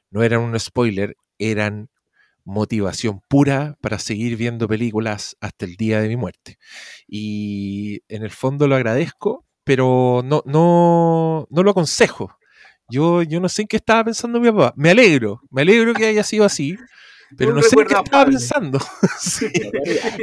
no 0.09 0.23
eran 0.23 0.41
un 0.41 0.59
spoiler, 0.59 1.15
eran 1.37 1.89
motivación 2.47 3.21
pura 3.27 3.77
para 3.81 3.99
seguir 3.99 4.37
viendo 4.37 4.67
películas 4.69 5.35
hasta 5.41 5.65
el 5.65 5.75
día 5.75 5.99
de 6.01 6.07
mi 6.07 6.15
muerte. 6.15 6.57
Y 7.07 8.01
en 8.07 8.23
el 8.23 8.31
fondo 8.31 8.67
lo 8.69 8.75
agradezco, 8.75 9.45
pero 9.65 10.21
no, 10.25 10.41
no, 10.45 11.45
no 11.51 11.63
lo 11.63 11.71
aconsejo. 11.71 12.37
Yo, 12.89 13.21
yo 13.21 13.41
no 13.41 13.49
sé 13.49 13.63
en 13.63 13.67
qué 13.67 13.75
estaba 13.77 14.05
pensando 14.05 14.39
mi 14.39 14.49
papá. 14.49 14.73
Me 14.77 14.91
alegro, 14.91 15.41
me 15.51 15.63
alegro 15.63 15.93
que 15.93 16.05
haya 16.05 16.23
sido 16.23 16.45
así, 16.45 16.77
pero 17.37 17.49
Un 17.51 17.57
no 17.57 17.61
sé 17.61 17.75
en 17.75 17.85
qué 17.85 17.93
estaba 17.93 18.07
afable. 18.07 18.37
pensando. 18.37 18.79
Sí. 19.19 19.47
No 19.53 19.71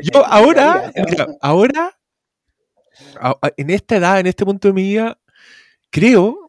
Yo 0.02 0.20
no 0.20 0.24
ahora, 0.24 0.92
mira, 1.10 1.26
ahora, 1.42 1.92
en 3.56 3.70
esta 3.70 3.96
edad, 3.96 4.20
en 4.20 4.26
este 4.28 4.44
punto 4.44 4.68
de 4.68 4.74
mi 4.74 4.82
vida, 4.82 5.18
creo, 5.90 6.46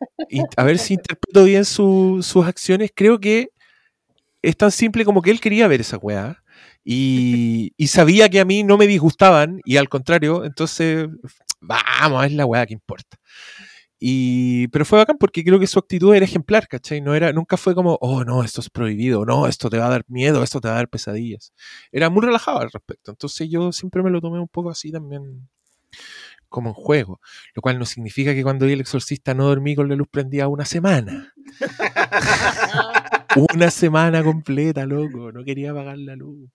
a 0.55 0.63
ver 0.63 0.77
si 0.79 0.94
interpreto 0.94 1.44
bien 1.44 1.65
su- 1.65 2.20
sus 2.24 2.46
acciones, 2.46 2.91
creo 2.96 3.20
que 3.20 3.50
es 4.46 4.58
tan 4.58 4.72
simple 4.72 5.06
como 5.06 5.22
que 5.22 5.32
él 5.32 5.40
quería 5.40 5.68
ver 5.68 5.82
esa 5.82 5.98
weá. 5.98 6.44
Y, 6.84 7.74
sabía 7.88 8.30
que 8.30 8.40
a 8.40 8.46
mí 8.46 8.64
no 8.64 8.78
me 8.78 8.88
disgustaban, 8.88 9.60
y 9.66 9.78
al 9.78 9.90
contrario, 9.90 10.46
entonces, 10.46 11.08
vamos, 11.60 12.25
es 12.25 12.34
la 12.34 12.46
weá 12.46 12.66
que 12.66 12.74
importa. 12.74 13.18
Y, 14.00 14.68
pero 14.68 14.86
fue 14.86 15.00
bacán 15.00 15.18
porque 15.18 15.44
creo 15.44 15.60
que 15.60 15.68
su 15.68 15.80
actitud 15.80 16.14
era 16.14 16.25
ejemplar, 16.25 16.68
¿cachai? 16.68 17.02
No 17.02 17.16
era, 17.16 17.32
nunca 17.34 17.58
fue 17.58 17.74
como, 17.74 17.98
oh 18.02 18.24
no, 18.24 18.44
esto 18.44 18.62
es 18.62 18.70
prohibido, 18.70 19.25
no, 19.25 19.48
esto 19.48 19.70
te 19.70 19.80
va 19.80 19.88
a 19.88 19.90
dar 19.90 20.06
miedo, 20.08 20.44
esto 20.44 20.62
te 20.62 20.68
va 20.68 20.75
a 20.75 20.78
dar 20.78 20.90
pesadillas. 20.90 21.54
Era 21.92 22.10
muy 22.10 22.24
relajado 22.24 22.60
al 22.60 22.72
respecto. 22.72 23.12
Entonces 23.12 23.50
yo 23.50 23.72
siempre 23.72 24.04
me 24.04 24.12
lo 24.12 24.22
tomé 24.22 24.40
un 24.40 24.48
poco 24.50 24.70
así 24.70 24.92
también 24.92 25.48
como 26.50 26.70
en 26.70 26.75
juego. 26.75 27.20
Lo 27.54 27.62
cual 27.62 27.80
no 27.80 27.86
significa 27.86 28.34
que 28.34 28.44
cuando 28.44 28.66
vi 28.66 28.74
el 28.74 28.82
exorcista 28.82 29.34
no 29.34 29.46
dormí 29.46 29.75
con 29.75 29.90
la 29.90 29.96
luz 29.96 30.08
prendida 30.10 30.48
una 30.48 30.66
semana. 30.66 31.34
una 33.36 33.72
semana 33.72 34.24
completa, 34.24 34.86
loco. 34.86 35.32
No 35.32 35.44
quería 35.44 35.72
apagar 35.72 35.98
la 35.98 36.15
luz. 36.15 36.50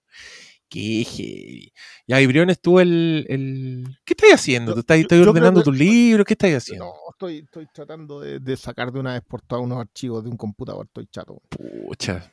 Qué 0.68 1.04
heavy. 1.04 1.72
Ya, 2.06 2.20
y 2.20 2.26
Briones, 2.26 2.60
tú 2.60 2.78
el, 2.78 3.26
el... 3.28 3.98
¿Qué 4.04 4.12
estás 4.12 4.32
haciendo? 4.34 4.72
¿Tú 4.74 4.80
estás, 4.80 4.98
yo- 4.98 5.02
estás 5.02 5.18
yo 5.18 5.28
ordenando 5.28 5.62
tus 5.64 5.76
libros? 5.76 6.24
¿Qué 6.24 6.34
estás 6.34 6.52
haciendo? 6.54 6.84
No, 6.84 6.92
estoy, 7.10 7.38
estoy 7.38 7.66
tratando 7.74 8.20
de, 8.20 8.38
de 8.38 8.56
sacar 8.56 8.92
de 8.92 9.00
una 9.00 9.14
vez 9.14 9.22
por 9.26 9.42
todas 9.42 9.64
unos 9.64 9.78
archivos 9.80 10.22
de 10.22 10.30
un 10.30 10.36
computador. 10.36 10.86
Estoy 10.86 11.08
chato. 11.08 11.42
Pucha. 11.48 12.30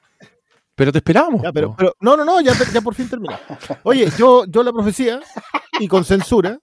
Pero 0.76 0.92
te 0.92 1.00
esperábamos. 1.00 1.42
Ya, 1.42 1.52
pero, 1.52 1.76
no, 2.00 2.16
no, 2.16 2.24
no, 2.24 2.40
ya, 2.40 2.54
ya 2.72 2.82
por 2.82 2.94
fin 2.94 3.10
termina. 3.10 3.40
Oye, 3.82 4.08
yo, 4.20 4.46
yo 4.46 4.62
la 4.62 4.72
profecía, 4.72 5.20
y 5.80 5.88
con 5.88 6.06
censura, 6.06 6.60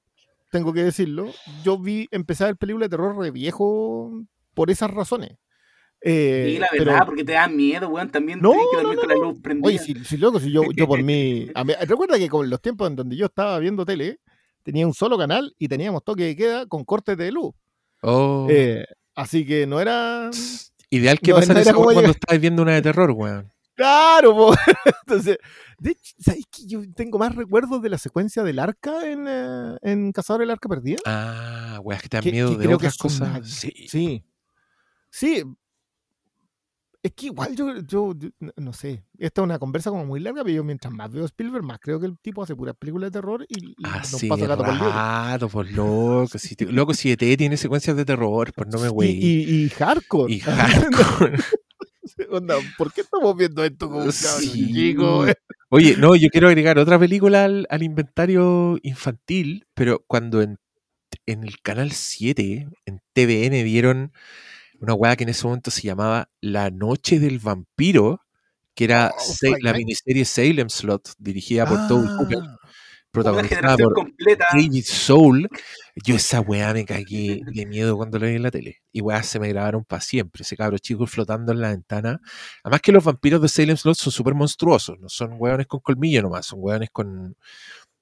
tengo 0.53 0.73
que 0.73 0.85
decirlo, 0.85 1.33
yo 1.65 1.77
vi 1.77 2.07
empezar 2.13 2.49
el 2.51 2.57
película 2.57 2.85
de 2.85 2.91
terror 2.91 3.21
de 3.21 3.33
viejo 3.33 4.13
por 4.55 4.71
esas 4.71 4.93
razones. 4.93 5.33
Eh, 6.07 6.51
Sí, 6.53 6.59
la 6.59 6.67
pero- 6.71 6.85
verdad, 6.85 7.07
porque 7.07 7.25
te 7.25 7.33
da 7.33 7.49
miedo, 7.49 7.89
weón. 7.89 8.11
También 8.11 8.39
No, 8.41 8.51
tienes 8.51 8.67
que 8.71 8.77
no, 8.77 8.83
dormir 8.83 8.97
no, 8.97 9.01
con 9.01 9.09
la 9.09 9.15
luz 9.27 9.41
prendida. 9.41 9.67
Oye, 9.69 9.79
si, 9.79 9.95
si 10.05 10.17
loco, 10.19 10.39
si 10.39 10.53
yo, 10.53 10.63
yo 10.77 10.87
por 10.87 11.03
mí. 11.03 11.49
a 11.55 11.65
mí- 11.65 11.73
recuerda 11.87 12.19
que 12.19 12.29
con 12.29 12.51
los 12.51 12.61
tiempos 12.61 12.89
en 12.91 12.97
donde 12.97 13.17
yo 13.17 13.27
estaba 13.27 13.59
viendo 13.59 13.87
tele, 13.87 14.21
tenía 14.63 14.87
un 14.87 14.93
solo 14.95 15.17
canal 15.17 15.55
y 15.59 15.67
teníamos 15.69 16.05
toque 16.05 16.25
de 16.25 16.37
queda 16.37 16.67
con 16.67 16.85
cortes 16.85 17.17
de 17.17 17.33
luz. 17.33 17.55
Oh, 18.03 18.47
Eh, 18.51 18.85
así 19.15 19.47
que 19.47 19.67
no 19.67 19.81
era. 19.81 20.31
ideal 20.91 21.19
que 21.21 21.31
no, 21.31 21.39
pasara 21.39 21.61
eso 21.61 21.73
como 21.73 21.85
cuando 21.87 22.03
yo. 22.03 22.11
estás 22.11 22.39
viendo 22.41 22.61
una 22.63 22.75
de 22.75 22.83
terror, 22.83 23.11
weón. 23.13 23.51
Claro, 23.75 24.37
po. 24.37 24.55
entonces, 25.07 25.39
de 25.79 25.91
hecho, 25.93 26.13
¿sabéis 26.19 26.45
que 26.51 26.67
yo 26.67 26.83
tengo 26.95 27.19
más 27.19 27.35
recuerdos 27.35 27.81
de 27.83 27.89
la 27.89 27.99
secuencia 27.99 28.43
del 28.45 28.59
arca 28.61 29.11
en, 29.11 29.25
eh, 29.27 29.77
en 29.83 30.13
Cazador 30.13 30.41
del 30.43 30.51
Arca 30.51 30.69
Perdida? 30.69 30.99
Ah, 31.07 31.81
weas 31.83 32.01
que 32.03 32.09
te 32.11 32.19
dan 32.19 32.25
Que- 32.25 32.31
miedo 32.31 32.51
que 32.51 32.59
de 32.59 32.65
creo 32.67 32.79
que 32.79 32.87
otras 32.87 32.97
cosas. 32.99 33.49
Sí. 33.51 33.73
Sí. 33.89 34.23
Sí. 35.11 35.43
Es 37.05 37.13
que 37.13 37.27
igual 37.27 37.55
yo, 37.55 37.77
yo, 37.83 38.15
yo 38.17 38.31
no- 38.41 38.53
no 38.57 38.73
sé, 38.73 39.05
esta 39.19 39.43
es 39.43 39.45
una 39.45 39.59
conversa 39.59 39.91
como 39.91 40.07
muy 40.07 40.21
larga, 40.21 40.43
pero 40.43 40.57
yo 40.57 40.65
mientras 40.65 40.91
más 40.93 41.13
veo 41.13 41.27
Spielberg, 41.27 41.63
más 41.63 41.79
creo 41.79 42.01
que 42.01 42.07
el 42.07 42.19
tipo 42.19 42.43
hace 42.43 42.57
puras 42.57 42.75
películas 42.79 43.13
de 43.13 43.21
terror 43.21 43.45
y, 43.47 43.73
y 43.77 43.83
nos 43.83 43.93
Así 44.15 44.27
pasa 44.27 44.47
gato 44.47 44.65
por 44.65 44.75
rato, 44.75 45.49
pues 45.51 45.71
loco. 45.73 46.39
Si 46.39 46.57
te- 46.57 46.65
loco, 46.73 46.95
si 46.95 47.11
ET 47.11 47.37
tiene 47.37 47.59
secuencias 47.59 47.95
de 47.95 48.07
terror, 48.07 48.53
pues 48.57 48.69
no 48.71 48.79
me 48.81 48.87
Y, 48.87 48.91
güey. 48.91 49.11
y, 49.23 49.65
y 49.65 49.69
hardcore. 49.69 50.33
Y 50.33 50.41
hardcore. 50.41 51.37
Onda, 52.31 52.57
¿Por 52.79 52.91
qué 52.93 53.03
estamos 53.03 53.37
viendo 53.37 53.63
esto 53.65 53.87
como 53.89 54.05
un 54.05 54.11
cabrón 54.11 54.41
Sí. 54.43 54.73
chico? 54.73 55.27
Oye, 55.69 55.97
no, 55.99 56.17
yo 56.17 56.29
quiero 56.31 56.49
agregar 56.49 56.79
otra 56.79 56.99
película 56.99 57.45
al, 57.45 57.67
al 57.69 57.83
inventario 57.83 58.79
infantil, 58.83 59.67
pero 59.75 60.03
cuando 60.07 60.41
en, 60.41 60.57
en 61.27 61.45
el 61.45 61.61
canal 61.61 61.93
7, 61.93 62.67
en 62.87 63.01
TVN, 63.13 63.63
dieron 63.65 64.13
una 64.85 64.95
weá 64.95 65.17
que 65.17 65.25
en 65.25 65.31
ese 65.31 65.47
momento 65.47 65.71
se 65.71 65.83
llamaba 65.83 66.29
La 66.41 66.71
Noche 66.71 67.19
del 67.19 67.39
Vampiro, 67.41 68.21
que 68.75 68.85
era 68.85 69.13
Oh, 69.17 69.35
la 69.61 69.73
Night. 69.73 69.77
miniserie 69.79 70.25
Salem 70.25 70.69
Slot, 70.69 71.13
dirigida 71.19 71.67
por 71.67 71.87
Toby 71.89 72.07
Hooper, 72.19 72.39
Ah, 72.39 72.41
Una 72.43 72.59
protagonizada 73.13 73.77
por 73.77 73.95
completa. 73.95 74.47
David 74.53 74.85
Soul. 74.85 75.49
Yo 76.05 76.17
esa 76.17 76.41
weá 76.41 76.73
me 76.75 76.85
cagué 76.85 77.41
de 77.47 77.67
miedo 77.67 77.97
cuando 77.97 78.19
lo 78.19 78.27
vi 78.27 78.35
en 78.35 78.43
la 78.43 78.51
tele. 78.51 78.83
Y 78.93 79.01
weá 79.03 79.23
se 79.23 79.39
me 79.39 79.49
grabaron 79.49 79.85
para 79.85 80.03
siempre. 80.03 80.43
Ese 80.43 80.57
cabro 80.57 80.79
chico 80.79 81.07
flotando 81.07 81.53
en 81.53 81.61
la 81.61 81.69
ventana. 81.71 82.21
Además 82.65 82.81
que 82.81 82.91
los 82.91 83.05
vampiros 83.05 83.41
de 83.41 83.49
Salem 83.49 83.77
Slot 83.77 83.97
son 83.97 84.13
súper 84.13 84.35
monstruosos. 84.35 84.99
No 84.99 85.09
son 85.09 85.35
weones 85.39 85.69
con 85.69 85.79
colmillo 85.81 86.23
nomás. 86.23 86.47
Son 86.47 86.59
weones 86.61 86.91
con, 86.91 87.37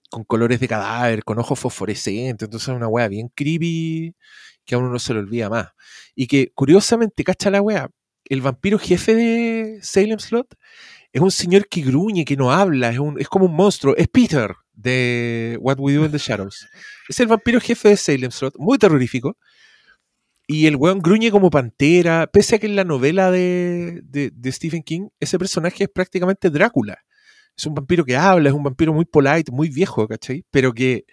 con 0.08 0.24
colores 0.24 0.60
de 0.60 0.68
cadáver, 0.68 1.22
con 1.24 1.38
ojos 1.38 1.58
fosforescentes. 1.58 2.46
Entonces 2.46 2.68
es 2.70 2.74
una 2.74 2.88
weá 2.88 3.08
bien 3.08 3.28
creepy 3.34 4.14
que 4.64 4.74
a 4.74 4.78
uno 4.78 4.90
no 4.90 4.98
se 4.98 5.12
le 5.14 5.20
olvida 5.20 5.48
más. 5.50 5.68
Y 6.14 6.26
que 6.26 6.52
curiosamente, 6.54 7.24
cacha 7.24 7.50
la 7.50 7.60
weá. 7.62 7.90
El 8.24 8.40
vampiro 8.40 8.78
jefe 8.78 9.14
de 9.14 9.78
Salem 9.82 10.18
Slot 10.18 10.54
es 11.12 11.20
un 11.20 11.30
señor 11.30 11.68
que 11.68 11.82
gruñe, 11.82 12.24
que 12.24 12.36
no 12.36 12.52
habla, 12.52 12.90
es, 12.90 12.98
un, 12.98 13.20
es 13.20 13.28
como 13.28 13.46
un 13.46 13.54
monstruo. 13.54 13.94
Es 13.96 14.08
Peter 14.08 14.54
de 14.72 15.58
What 15.60 15.78
We 15.78 15.94
Do 15.94 16.04
in 16.06 16.12
the 16.12 16.18
Shadows. 16.18 16.66
Es 17.08 17.20
el 17.20 17.26
vampiro 17.26 17.60
jefe 17.60 17.90
de 17.90 17.96
Salem 17.96 18.30
Slot, 18.30 18.54
muy 18.58 18.78
terrorífico. 18.78 19.36
Y 20.46 20.66
el 20.66 20.76
weón 20.76 21.00
gruñe 21.00 21.30
como 21.30 21.50
pantera, 21.50 22.26
pese 22.26 22.56
a 22.56 22.58
que 22.58 22.66
en 22.66 22.76
la 22.76 22.84
novela 22.84 23.30
de, 23.30 24.00
de- 24.04 24.30
de 24.34 24.52
Stephen 24.52 24.82
King, 24.82 25.08
ese 25.20 25.38
personaje 25.38 25.84
es 25.84 25.90
prácticamente 25.90 26.50
Drácula. 26.50 26.98
Es 27.56 27.66
un 27.66 27.74
vampiro 27.74 28.04
que 28.04 28.16
habla, 28.16 28.48
es 28.48 28.54
un 28.54 28.62
vampiro 28.62 28.92
muy 28.92 29.04
polite, 29.04 29.52
muy 29.52 29.68
viejo, 29.68 30.08
¿cachai? 30.08 30.44
Pero 30.50 30.72
que 30.72 31.04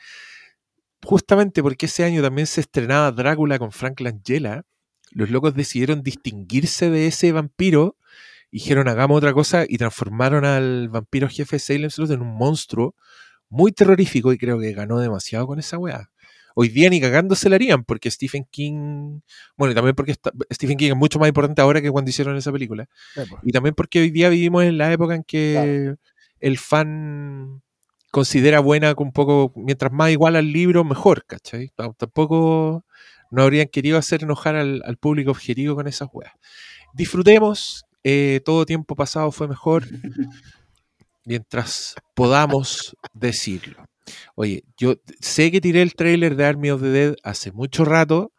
justamente 1.04 1.62
porque 1.64 1.86
ese 1.86 2.04
año 2.04 2.22
también 2.22 2.48
se 2.48 2.62
estrenaba 2.62 3.12
Drácula 3.12 3.60
con 3.60 3.72
Frank 3.72 4.00
Langella, 4.00 4.64
los 5.12 5.30
locos 5.30 5.56
decidieron 5.56 6.04
distinguirse 6.04 6.90
de 6.90 7.08
ese 7.08 7.32
vampiro 7.32 7.96
dijeron 8.52 8.88
hagamos 8.88 9.18
otra 9.18 9.34
cosa 9.34 9.66
y 9.68 9.78
transformaron 9.78 10.46
al 10.46 10.90
vampiro 10.90 11.28
jefe 11.28 11.58
de 11.58 11.60
Salem 11.60 11.90
Slot 11.90 12.12
en 12.12 12.22
un 12.22 12.36
monstruo 12.36 12.96
muy 13.50 13.72
terrorífico 13.72 14.34
y 14.34 14.38
creo 14.38 14.60
que 14.60 14.74
ganó 14.74 15.00
demasiado 15.00 15.48
con 15.48 15.60
esa 15.60 15.78
weá. 15.78 16.10
Hoy 16.56 16.70
día 16.70 16.90
ni 16.90 17.00
cagando 17.00 17.36
se 17.36 17.48
la 17.48 17.56
harían, 17.56 17.84
porque 17.86 18.12
Stephen 18.12 18.46
King. 18.50 19.22
Bueno, 19.56 19.72
y 19.72 19.76
también 19.76 19.96
porque 19.96 20.16
Stephen 20.52 20.78
King 20.78 20.90
es 20.90 20.96
mucho 20.96 21.18
más 21.18 21.30
importante 21.30 21.62
ahora 21.62 21.82
que 21.82 21.90
cuando 21.90 22.10
hicieron 22.10 22.36
esa 22.36 22.52
película. 22.52 22.84
Eh, 23.16 23.26
pues. 23.30 23.42
Y 23.44 23.52
también 23.52 23.76
porque 23.76 24.02
hoy 24.02 24.10
día 24.10 24.30
vivimos 24.30 24.64
en 24.64 24.78
la 24.78 24.92
época 24.92 25.16
en 25.16 25.24
que 25.24 25.96
el 26.40 26.58
fan 26.58 27.62
considera 28.12 28.60
buena 28.60 28.94
un 28.98 29.12
poco, 29.12 29.54
mientras 29.56 29.92
más 29.92 30.12
igual 30.12 30.36
al 30.36 30.52
libro, 30.52 30.84
mejor, 30.84 31.26
¿cachai? 31.26 31.72
Tampoco 31.98 32.86
no 33.32 33.44
habrían 33.44 33.68
querido 33.68 33.98
hacer 33.98 34.24
enojar 34.24 34.56
al, 34.56 34.82
al 34.86 34.98
público 34.98 35.32
objetivo 35.32 35.76
con 35.76 35.88
esas 35.88 36.10
weas. 36.12 36.34
Disfrutemos, 36.94 37.86
eh, 38.04 38.42
todo 38.44 38.66
tiempo 38.66 38.96
pasado 38.96 39.32
fue 39.32 39.48
mejor, 39.48 39.86
mientras 41.26 41.96
podamos 42.16 42.96
decirlo. 43.14 43.86
Oye, 44.36 44.64
yo 44.78 44.96
sé 45.20 45.52
que 45.52 45.62
tiré 45.62 45.82
el 45.82 45.94
trailer 45.94 46.36
de 46.36 46.46
Army 46.46 46.72
of 46.72 46.82
the 46.82 46.88
Dead 46.88 47.16
hace 47.24 47.52
mucho 47.52 47.86
rato, 47.86 48.32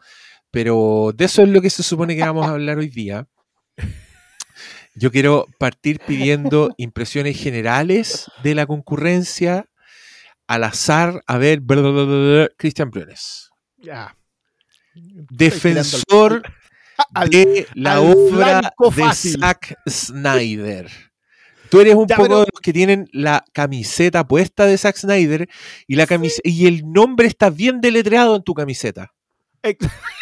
pero 0.51 1.13
de 1.15 1.27
eso 1.27 1.43
es 1.43 1.49
lo 1.49 1.61
que 1.61 1.71
se 1.71 1.83
supone 1.83 2.17
que 2.17 2.23
vamos 2.23 2.47
a 2.47 2.51
hablar 2.51 2.79
hoy 2.79 2.89
día. 2.89 3.29
Yo 4.95 5.11
quiero 5.11 5.47
partir 5.59 6.01
pidiendo 6.07 6.75
impresiones 6.79 7.41
generales 7.41 8.31
de 8.43 8.55
la 8.55 8.67
concurrencia 8.67 9.67
al 10.47 10.65
azar. 10.65 11.23
A 11.27 11.39
ver, 11.39 11.61
Cristian 12.57 12.91
Briones. 12.91 13.51
Ya. 13.79 14.17
Defensor 15.31 16.43
Al- 17.15 17.31
de 17.31 17.67
la 17.75 17.95
al 17.95 17.99
obra 18.15 18.61
de 18.79 18.91
fácil. 18.91 19.41
Zack 19.41 19.77
Snyder. 19.89 20.91
Tú 21.71 21.81
eres 21.81 21.95
un 21.95 22.07
Ya, 22.09 22.17
poco 22.17 22.29
pero- 22.29 22.41
de 22.41 22.47
los 22.53 22.61
que 22.61 22.73
tienen 22.73 23.09
la 23.13 23.45
camiseta 23.53 24.27
puesta 24.27 24.67
de 24.67 24.77
Zack 24.77 24.97
Snyder 24.97 25.49
y, 25.87 25.95
la 25.95 26.07
camis- 26.07 26.41
y 26.43 26.67
el 26.67 26.83
nombre 26.91 27.29
está 27.29 27.49
bien 27.49 27.81
deletreado 27.81 28.35
en 28.37 28.43
tu 28.43 28.55
camiseta. 28.55 29.13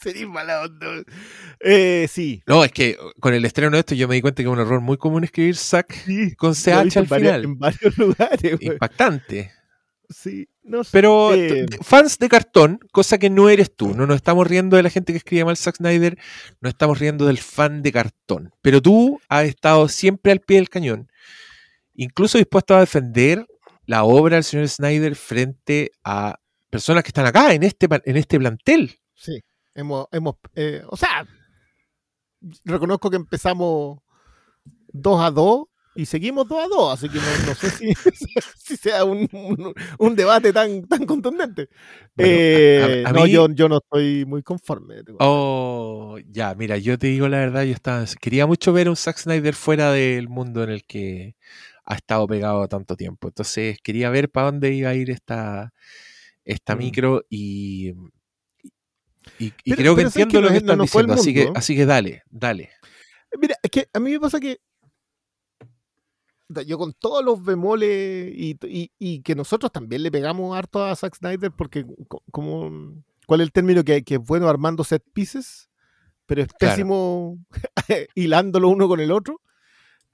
Sería 0.00 0.26
mala 0.28 0.62
onda. 0.62 0.86
Eh, 1.60 2.06
sí. 2.08 2.42
No, 2.46 2.64
es 2.64 2.70
que 2.72 2.96
con 3.20 3.34
el 3.34 3.44
estreno 3.44 3.72
de 3.72 3.80
esto 3.80 3.94
yo 3.94 4.06
me 4.08 4.14
di 4.14 4.20
cuenta 4.20 4.42
que 4.42 4.48
es 4.48 4.52
un 4.52 4.60
error 4.60 4.80
muy 4.80 4.96
común 4.96 5.24
escribir 5.24 5.56
Zack 5.56 5.92
sí. 6.04 6.34
con 6.36 6.54
CH 6.54 6.68
al 6.68 6.86
en 6.94 7.08
varios- 7.08 7.08
final. 7.08 7.44
En 7.44 7.58
varios 7.58 7.98
lugares. 7.98 8.40
güey. 8.58 8.72
Impactante. 8.72 9.52
Sí, 10.08 10.48
no 10.62 10.84
sé. 10.84 10.90
Pero 10.92 11.34
Eh, 11.34 11.66
fans 11.82 12.18
de 12.18 12.28
cartón, 12.28 12.78
cosa 12.92 13.18
que 13.18 13.28
no 13.28 13.48
eres 13.50 13.74
tú, 13.76 13.94
no 13.94 14.06
nos 14.06 14.16
estamos 14.16 14.46
riendo 14.46 14.76
de 14.76 14.82
la 14.84 14.88
gente 14.90 15.12
que 15.12 15.18
escribe 15.18 15.44
mal 15.44 15.56
Zack 15.56 15.76
Snyder, 15.76 16.16
no 16.60 16.68
estamos 16.70 16.98
riendo 16.98 17.26
del 17.26 17.36
fan 17.38 17.82
de 17.82 17.92
cartón. 17.92 18.52
Pero 18.62 18.80
tú 18.80 19.20
has 19.28 19.44
estado 19.44 19.86
siempre 19.88 20.32
al 20.32 20.40
pie 20.40 20.56
del 20.58 20.70
cañón, 20.70 21.10
incluso 21.94 22.38
dispuesto 22.38 22.74
a 22.74 22.80
defender 22.80 23.44
la 23.84 24.04
obra 24.04 24.36
del 24.36 24.44
señor 24.44 24.68
Snyder 24.68 25.14
frente 25.16 25.90
a 26.04 26.38
personas 26.70 27.02
que 27.02 27.08
están 27.08 27.26
acá, 27.26 27.52
en 27.52 27.62
este, 27.64 27.86
en 28.04 28.16
este 28.16 28.38
plantel. 28.38 28.98
Sí, 29.14 29.40
hemos, 29.78 30.06
hemos 30.12 30.36
eh, 30.54 30.82
o 30.88 30.96
sea, 30.96 31.26
reconozco 32.64 33.10
que 33.10 33.16
empezamos 33.16 33.98
2 34.92 35.20
a 35.20 35.30
2 35.30 35.66
y 35.94 36.06
seguimos 36.06 36.46
2 36.46 36.64
a 36.64 36.68
2, 36.68 36.92
así 36.94 37.08
que 37.08 37.18
no, 37.18 37.46
no 37.48 37.54
sé 37.54 37.70
si, 37.70 37.92
si 38.56 38.76
sea 38.76 39.04
un, 39.04 39.28
un- 39.32 39.74
un 39.98 40.14
debate 40.16 40.52
tan, 40.52 40.82
tan 40.86 41.04
contundente. 41.06 41.68
Bueno, 42.14 42.32
Eh, 42.36 43.02
a- 43.04 43.08
a 43.08 43.12
no, 43.12 43.24
mí- 43.24 43.30
yo, 43.32 43.48
yo 43.50 43.68
no 43.68 43.78
estoy 43.78 44.24
muy 44.24 44.42
conforme. 44.44 44.96
Oh, 45.18 46.16
ya, 46.30 46.54
mira, 46.54 46.78
yo 46.78 46.98
te 46.98 47.08
digo 47.08 47.26
la 47.28 47.38
verdad, 47.38 47.64
yo 47.64 47.72
estaba, 47.72 48.04
quería 48.20 48.46
mucho 48.46 48.72
ver 48.72 48.86
a 48.86 48.90
un 48.90 48.96
Zack 48.96 49.18
Snyder 49.18 49.54
fuera 49.54 49.90
del 49.90 50.28
mundo 50.28 50.62
en 50.62 50.70
el 50.70 50.84
que 50.84 51.34
ha 51.84 51.94
estado 51.96 52.26
pegado 52.28 52.68
tanto 52.68 52.94
tiempo. 52.96 53.28
Entonces 53.28 53.78
quería 53.82 54.10
ver 54.10 54.30
para 54.30 54.46
dónde 54.52 54.72
iba 54.74 54.90
a 54.90 54.94
ir 54.94 55.10
esta, 55.10 55.72
esta 56.44 56.76
Mm. 56.76 56.78
micro 56.78 57.24
y, 57.28 57.94
y, 59.38 59.46
y 59.46 59.52
Pero- 59.64 59.76
creo 59.76 59.96
que 59.96 60.00
pero 60.02 60.10
¿sabes 60.10 60.22
entiendo 60.24 60.32
que 60.32 60.42
lo 60.42 60.48
que 60.48 60.56
estás 60.58 60.78
diciendo, 60.78 61.12
así 61.14 61.34
que, 61.34 61.52
así 61.54 61.76
que 61.76 61.86
dale, 61.86 62.22
dale. 62.30 62.70
Mira, 63.40 63.56
es 63.62 63.70
que 63.70 63.88
a 63.92 64.00
mí 64.00 64.10
me 64.12 64.20
pasa 64.20 64.40
que 64.40 64.60
yo 66.66 66.78
con 66.78 66.94
todos 66.94 67.22
los 67.24 67.44
bemoles 67.44 68.32
y, 68.34 68.56
y- 68.66 68.90
y 68.98 69.20
que 69.22 69.34
nosotros 69.34 69.70
también 69.70 70.02
le 70.02 70.10
pegamos 70.10 70.56
harto 70.56 70.82
a 70.82 70.96
Zack 70.96 71.16
Snyder 71.16 71.52
porque 71.52 71.84
co- 72.08 72.22
como 72.30 73.02
¿cuál 73.26 73.40
es 73.42 73.46
el 73.46 73.52
término 73.52 73.84
que, 73.84 74.02
que 74.02 74.14
es 74.14 74.20
bueno 74.20 74.48
armando 74.48 74.82
set 74.82 75.02
pieces? 75.12 75.68
Pero 76.24 76.42
es 76.42 76.48
Claro. 76.48 76.74
pésimo 76.74 77.38
hilándolo 78.14 78.68
uno 78.70 78.88
con 78.88 79.00
el 79.00 79.12
otro. 79.12 79.40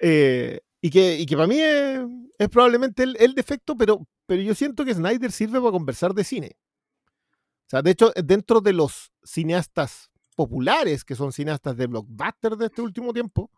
Eh, 0.00 0.60
y, 0.80 0.90
que, 0.90 1.18
y 1.20 1.24
que 1.26 1.36
para 1.36 1.46
mí 1.46 1.58
es, 1.60 2.00
es 2.38 2.48
probablemente 2.48 3.04
el, 3.04 3.16
el 3.20 3.34
defecto, 3.34 3.76
pero, 3.76 4.06
pero 4.26 4.42
yo 4.42 4.54
siento 4.54 4.84
que 4.84 4.92
Snyder 4.94 5.30
sirve 5.32 5.60
para 5.60 5.70
conversar 5.72 6.14
de 6.14 6.24
cine. 6.24 6.56
O 7.66 7.70
sea, 7.70 7.80
de 7.82 7.92
hecho, 7.92 8.12
dentro 8.24 8.60
de 8.60 8.72
los 8.74 9.12
cineastas 9.24 10.10
populares, 10.36 11.04
que 11.04 11.14
son 11.14 11.32
cineastas 11.32 11.76
de 11.76 11.86
blockbuster 11.86 12.56
de 12.56 12.66
este 12.66 12.82
último 12.82 13.12
tiempo, 13.12 13.50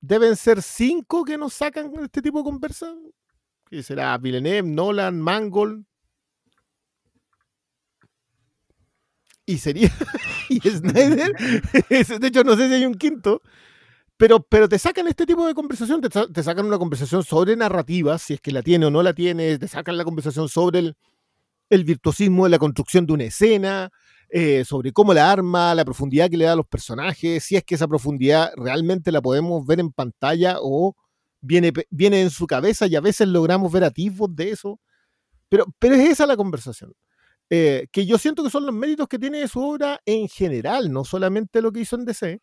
deben 0.00 0.36
ser 0.36 0.62
cinco 0.62 1.24
que 1.24 1.38
nos 1.38 1.54
sacan 1.54 1.92
este 2.02 2.20
tipo 2.20 2.38
de 2.38 2.44
conversa. 2.44 2.94
Será 3.82 4.16
Villeneuve, 4.18 4.68
Nolan, 4.68 5.20
Mangold. 5.20 5.84
Y 9.46 9.58
sería. 9.58 9.90
y 10.48 10.60
Snyder. 10.60 11.32
de 12.20 12.26
hecho, 12.26 12.44
no 12.44 12.56
sé 12.56 12.68
si 12.68 12.74
hay 12.74 12.86
un 12.86 12.94
quinto. 12.94 13.42
Pero, 14.16 14.40
pero 14.42 14.68
te 14.68 14.78
sacan 14.78 15.08
este 15.08 15.26
tipo 15.26 15.44
de 15.44 15.54
conversación, 15.54 16.00
te, 16.00 16.08
te 16.08 16.42
sacan 16.42 16.66
una 16.66 16.78
conversación 16.78 17.24
sobre 17.24 17.56
narrativa, 17.56 18.16
si 18.18 18.34
es 18.34 18.40
que 18.40 18.52
la 18.52 18.62
tiene 18.62 18.86
o 18.86 18.90
no 18.90 19.02
la 19.02 19.12
tiene, 19.12 19.58
te 19.58 19.66
sacan 19.66 19.96
la 19.96 20.04
conversación 20.04 20.48
sobre 20.48 20.78
el, 20.78 20.96
el 21.70 21.84
virtuosismo 21.84 22.44
de 22.44 22.50
la 22.50 22.58
construcción 22.58 23.06
de 23.06 23.12
una 23.12 23.24
escena, 23.24 23.90
eh, 24.28 24.64
sobre 24.64 24.92
cómo 24.92 25.14
la 25.14 25.30
arma, 25.30 25.74
la 25.74 25.84
profundidad 25.84 26.28
que 26.28 26.36
le 26.36 26.44
da 26.46 26.52
a 26.52 26.56
los 26.56 26.66
personajes, 26.66 27.44
si 27.44 27.56
es 27.56 27.64
que 27.64 27.76
esa 27.76 27.86
profundidad 27.86 28.52
realmente 28.56 29.12
la 29.12 29.22
podemos 29.22 29.64
ver 29.66 29.80
en 29.80 29.92
pantalla 29.92 30.56
o 30.60 30.96
viene, 31.40 31.72
viene 31.90 32.22
en 32.22 32.30
su 32.30 32.46
cabeza 32.46 32.86
y 32.86 32.96
a 32.96 33.00
veces 33.00 33.28
logramos 33.28 33.70
ver 33.70 33.84
atisbos 33.84 34.34
de 34.34 34.50
eso. 34.50 34.80
Pero, 35.48 35.66
pero 35.78 35.94
es 35.94 36.10
esa 36.10 36.26
la 36.26 36.36
conversación. 36.36 36.92
Eh, 37.50 37.86
que 37.92 38.06
yo 38.06 38.18
siento 38.18 38.42
que 38.42 38.50
son 38.50 38.66
los 38.66 38.74
méritos 38.74 39.06
que 39.06 39.18
tiene 39.18 39.46
su 39.46 39.60
obra 39.60 40.00
en 40.06 40.28
general, 40.28 40.90
no 40.90 41.04
solamente 41.04 41.60
lo 41.62 41.70
que 41.70 41.80
hizo 41.80 41.96
en 41.96 42.04
DC. 42.04 42.40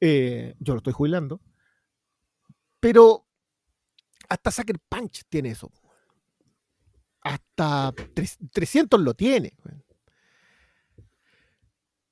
Eh, 0.00 0.54
yo 0.58 0.74
lo 0.74 0.78
estoy 0.78 0.92
jubilando. 0.92 1.40
Pero 2.80 3.26
hasta 4.28 4.50
Sucker 4.50 4.78
Punch 4.88 5.22
tiene 5.28 5.50
eso. 5.50 5.70
Hasta 7.28 7.92
tres- 8.14 8.38
300 8.52 9.00
lo 9.00 9.14
tiene. 9.14 9.52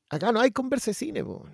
Acá 0.08 0.30
no 0.32 0.40
hay 0.40 0.50
conversa 0.50 0.90
de 0.90 0.94
cine. 0.94 1.24
po. 1.24 1.46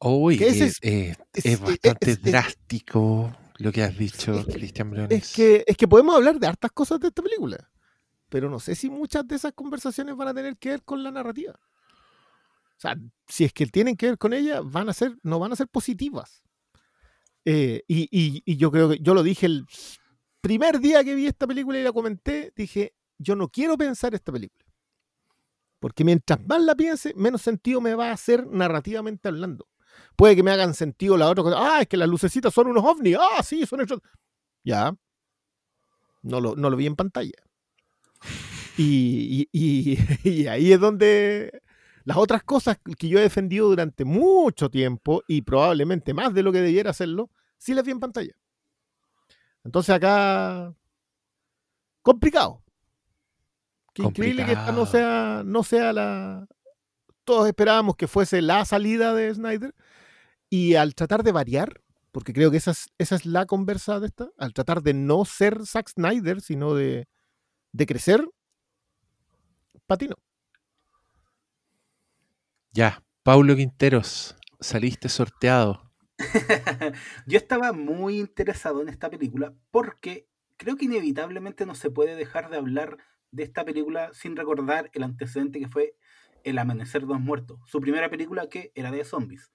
Uy, 0.00 0.34
eh, 0.42 0.48
es- 0.48 0.78
eh, 0.82 1.16
es- 1.32 1.46
es, 1.46 1.60
bastante 1.60 2.16
drástico 2.16 3.36
lo 3.58 3.70
que 3.70 3.82
has 3.84 3.96
dicho, 3.96 4.44
Cristian 4.46 4.90
Briones. 4.90 5.12
Es 5.22 5.32
que, 5.32 5.64
es 5.66 5.76
que 5.76 5.86
podemos 5.86 6.16
hablar 6.16 6.38
de 6.40 6.46
hartas 6.48 6.72
cosas 6.72 6.98
de 7.00 7.08
esta 7.08 7.22
película. 7.22 7.70
Pero 8.28 8.48
no 8.50 8.58
sé 8.58 8.74
si 8.74 8.90
muchas 8.90 9.26
de 9.28 9.36
esas 9.36 9.52
conversaciones 9.52 10.16
van 10.16 10.28
a 10.28 10.34
tener 10.34 10.56
que 10.56 10.70
ver 10.70 10.82
con 10.82 11.02
la 11.04 11.10
narrativa. 11.12 11.52
O 11.52 12.80
sea, 12.82 12.96
si 13.28 13.44
es 13.44 13.52
que 13.52 13.66
tienen 13.66 13.96
que 13.96 14.06
ver 14.06 14.18
con 14.18 14.32
ella, 14.32 14.60
van 14.62 14.88
a 14.88 14.92
ser, 14.92 15.16
no 15.22 15.38
van 15.38 15.52
a 15.52 15.56
ser 15.56 15.68
positivas. 15.68 16.42
Eh, 17.44 17.82
y, 17.86 18.08
y- 18.10 18.42
y 18.44 18.56
yo 18.56 18.72
creo 18.72 18.88
que 18.88 18.98
yo 19.00 19.14
lo 19.14 19.22
dije 19.22 19.46
el 19.46 19.66
primer 20.42 20.78
día 20.80 21.02
que 21.02 21.14
vi 21.14 21.26
esta 21.26 21.46
película 21.46 21.78
y 21.78 21.82
la 21.84 21.92
comenté, 21.92 22.52
dije, 22.54 22.94
yo 23.16 23.34
no 23.34 23.48
quiero 23.48 23.78
pensar 23.78 24.14
esta 24.14 24.30
película. 24.30 24.66
Porque 25.80 26.04
mientras 26.04 26.38
más 26.46 26.60
la 26.62 26.74
piense, 26.74 27.14
menos 27.16 27.40
sentido 27.40 27.80
me 27.80 27.94
va 27.94 28.10
a 28.10 28.12
hacer 28.12 28.46
narrativamente 28.46 29.28
hablando. 29.28 29.66
Puede 30.16 30.36
que 30.36 30.42
me 30.42 30.50
hagan 30.50 30.74
sentido 30.74 31.16
la 31.16 31.28
otra 31.30 31.42
cosa. 31.42 31.56
Ah, 31.58 31.80
es 31.82 31.88
que 31.88 31.96
las 31.96 32.08
lucecitas 32.08 32.52
son 32.52 32.66
unos 32.68 32.84
ovnis. 32.84 33.16
Ah, 33.18 33.42
sí, 33.42 33.64
son 33.66 33.80
extra- 33.80 33.98
Ya. 34.62 34.94
No 36.22 36.40
lo, 36.40 36.54
no 36.54 36.70
lo 36.70 36.76
vi 36.76 36.86
en 36.86 36.94
pantalla. 36.96 37.32
Y- 38.76 39.48
y 39.52 40.46
ahí 40.46 40.72
es 40.72 40.80
donde 40.80 41.62
las 42.04 42.16
otras 42.16 42.42
cosas 42.42 42.78
que 42.98 43.08
yo 43.08 43.18
he 43.18 43.22
defendido 43.22 43.68
durante 43.68 44.04
mucho 44.04 44.70
tiempo 44.70 45.22
y 45.28 45.42
probablemente 45.42 46.14
más 46.14 46.32
de 46.34 46.42
lo 46.42 46.52
que 46.52 46.60
debiera 46.60 46.90
hacerlo, 46.90 47.30
sí 47.58 47.74
las 47.74 47.84
vi 47.84 47.90
en 47.92 48.00
pantalla. 48.00 48.34
Entonces 49.64 49.94
acá, 49.94 50.74
complicado. 52.02 52.62
Qué 53.94 54.02
increíble 54.02 54.44
que 54.44 54.52
esta 54.52 54.72
no 54.72 54.86
sea, 54.86 55.42
no 55.44 55.62
sea 55.62 55.92
la... 55.92 56.46
Todos 57.24 57.46
esperábamos 57.46 57.96
que 57.96 58.08
fuese 58.08 58.42
la 58.42 58.64
salida 58.64 59.14
de 59.14 59.32
Snyder 59.32 59.74
y 60.48 60.74
al 60.74 60.94
tratar 60.94 61.22
de 61.22 61.32
variar, 61.32 61.82
porque 62.10 62.32
creo 62.32 62.50
que 62.50 62.56
esa 62.56 62.72
es, 62.72 62.88
esa 62.98 63.14
es 63.14 63.26
la 63.26 63.46
conversa 63.46 64.00
de 64.00 64.08
esta, 64.08 64.28
al 64.38 64.52
tratar 64.52 64.82
de 64.82 64.94
no 64.94 65.24
ser 65.24 65.64
Zack 65.64 65.90
Snyder, 65.90 66.40
sino 66.40 66.74
de, 66.74 67.06
de 67.72 67.86
crecer, 67.86 68.28
patino. 69.86 70.16
Ya, 72.72 73.02
Paulo 73.22 73.54
Quinteros, 73.54 74.36
saliste 74.58 75.08
sorteado. 75.08 75.91
Yo 77.26 77.38
estaba 77.38 77.72
muy 77.72 78.18
interesado 78.18 78.82
en 78.82 78.88
esta 78.88 79.10
película 79.10 79.54
porque 79.70 80.28
creo 80.56 80.76
que 80.76 80.84
inevitablemente 80.84 81.66
no 81.66 81.74
se 81.74 81.90
puede 81.90 82.16
dejar 82.16 82.50
de 82.50 82.56
hablar 82.56 82.98
de 83.30 83.42
esta 83.42 83.64
película 83.64 84.12
sin 84.12 84.36
recordar 84.36 84.90
el 84.92 85.02
antecedente 85.02 85.58
que 85.58 85.68
fue 85.68 85.96
El 86.44 86.58
Amanecer 86.58 87.02
de 87.02 87.08
los 87.08 87.20
Muertos, 87.20 87.60
su 87.66 87.80
primera 87.80 88.08
película 88.10 88.48
que 88.48 88.72
era 88.74 88.90
de 88.90 89.04
zombies. 89.04 89.52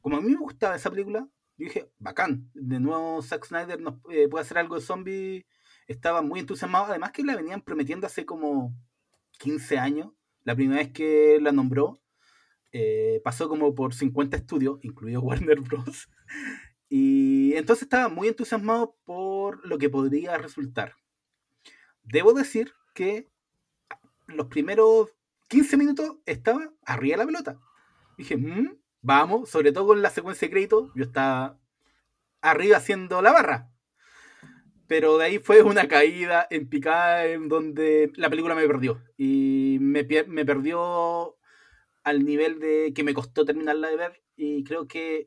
Como 0.00 0.16
a 0.16 0.20
mí 0.20 0.30
me 0.30 0.36
gustaba 0.36 0.76
esa 0.76 0.90
película, 0.90 1.28
yo 1.56 1.64
dije, 1.64 1.90
bacán, 1.98 2.50
de 2.54 2.78
nuevo 2.78 3.20
Zack 3.22 3.46
Snyder 3.46 3.80
nos 3.80 3.94
eh, 4.10 4.28
puede 4.28 4.42
hacer 4.42 4.58
algo 4.58 4.76
de 4.76 4.80
zombies. 4.80 5.44
Estaba 5.88 6.22
muy 6.22 6.40
entusiasmado, 6.40 6.86
además 6.86 7.12
que 7.12 7.24
la 7.24 7.34
venían 7.34 7.62
prometiendo 7.62 8.06
hace 8.06 8.24
como 8.24 8.76
15 9.38 9.78
años, 9.78 10.12
la 10.44 10.54
primera 10.54 10.80
vez 10.80 10.92
que 10.92 11.38
la 11.40 11.50
nombró. 11.50 12.00
Eh, 12.72 13.20
pasó 13.24 13.48
como 13.48 13.74
por 13.74 13.94
50 13.94 14.36
estudios, 14.36 14.78
incluido 14.82 15.20
Warner 15.22 15.60
Bros. 15.60 16.08
Y 16.88 17.54
entonces 17.54 17.84
estaba 17.84 18.08
muy 18.08 18.28
entusiasmado 18.28 18.96
por 19.04 19.66
lo 19.66 19.78
que 19.78 19.90
podría 19.90 20.38
resultar. 20.38 20.94
Debo 22.02 22.32
decir 22.32 22.72
que 22.94 23.28
los 24.26 24.46
primeros 24.46 25.10
15 25.48 25.76
minutos 25.76 26.16
estaba 26.26 26.70
arriba 26.84 27.16
de 27.16 27.18
la 27.18 27.26
pelota. 27.26 27.60
Dije, 28.16 28.36
"Mm, 28.36 28.78
vamos, 29.02 29.50
sobre 29.50 29.72
todo 29.72 29.88
con 29.88 30.02
la 30.02 30.10
secuencia 30.10 30.46
de 30.48 30.52
crédito, 30.52 30.92
yo 30.94 31.04
estaba 31.04 31.58
arriba 32.40 32.76
haciendo 32.76 33.22
la 33.22 33.32
barra. 33.32 33.70
Pero 34.86 35.18
de 35.18 35.26
ahí 35.26 35.38
fue 35.38 35.62
una 35.62 35.86
caída 35.88 36.46
en 36.50 36.68
picada 36.68 37.26
en 37.26 37.48
donde 37.48 38.10
la 38.16 38.30
película 38.30 38.54
me 38.54 38.66
perdió. 38.66 39.02
Y 39.16 39.78
me, 39.80 40.04
perdió 40.04 41.36
al 42.08 42.24
nivel 42.24 42.58
de 42.60 42.92
que 42.94 43.04
me 43.04 43.14
costó 43.14 43.44
terminarla 43.44 43.88
de 43.90 43.96
ver. 43.96 44.22
Y 44.36 44.64
creo 44.64 44.86
que, 44.88 45.26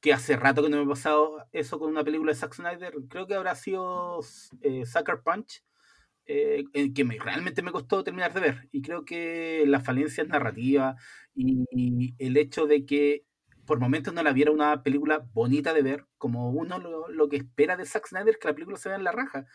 que 0.00 0.12
hace 0.12 0.36
rato 0.36 0.62
que 0.62 0.68
no 0.68 0.78
me 0.78 0.84
ha 0.84 0.88
pasado 0.88 1.46
eso 1.52 1.78
con 1.78 1.90
una 1.90 2.02
película 2.04 2.32
de 2.32 2.38
Zack 2.38 2.54
Snyder. 2.54 2.94
Creo 3.08 3.26
que 3.26 3.34
habrá 3.34 3.54
sido 3.54 4.20
eh, 4.62 4.84
Sucker 4.84 5.20
Punch, 5.22 5.62
eh, 6.26 6.64
que 6.94 7.04
me- 7.04 7.18
realmente 7.18 7.62
me 7.62 7.72
costó 7.72 8.04
terminar 8.04 8.34
de 8.34 8.40
ver. 8.40 8.68
Y 8.72 8.82
creo 8.82 9.04
que 9.04 9.64
las 9.66 9.84
falencias 9.84 10.28
narrativas 10.28 10.96
y, 11.34 11.64
y 11.72 12.14
el 12.18 12.36
hecho 12.38 12.66
de 12.66 12.86
que 12.86 13.24
por 13.66 13.80
momentos 13.80 14.14
no 14.14 14.22
la 14.24 14.32
viera 14.32 14.50
una 14.52 14.82
película 14.82 15.26
bonita 15.34 15.74
de 15.74 15.82
ver, 15.82 16.06
como 16.18 16.50
uno 16.50 16.78
lo, 16.80 17.08
lo 17.08 17.28
que 17.28 17.36
espera 17.38 17.76
de 17.76 17.86
Zack 17.86 18.08
Snyder, 18.08 18.38
que 18.38 18.48
la 18.48 18.54
película 18.54 18.78
se 18.78 18.88
vea 18.90 18.98
en 18.98 19.04
la 19.04 19.12
raja. 19.12 19.46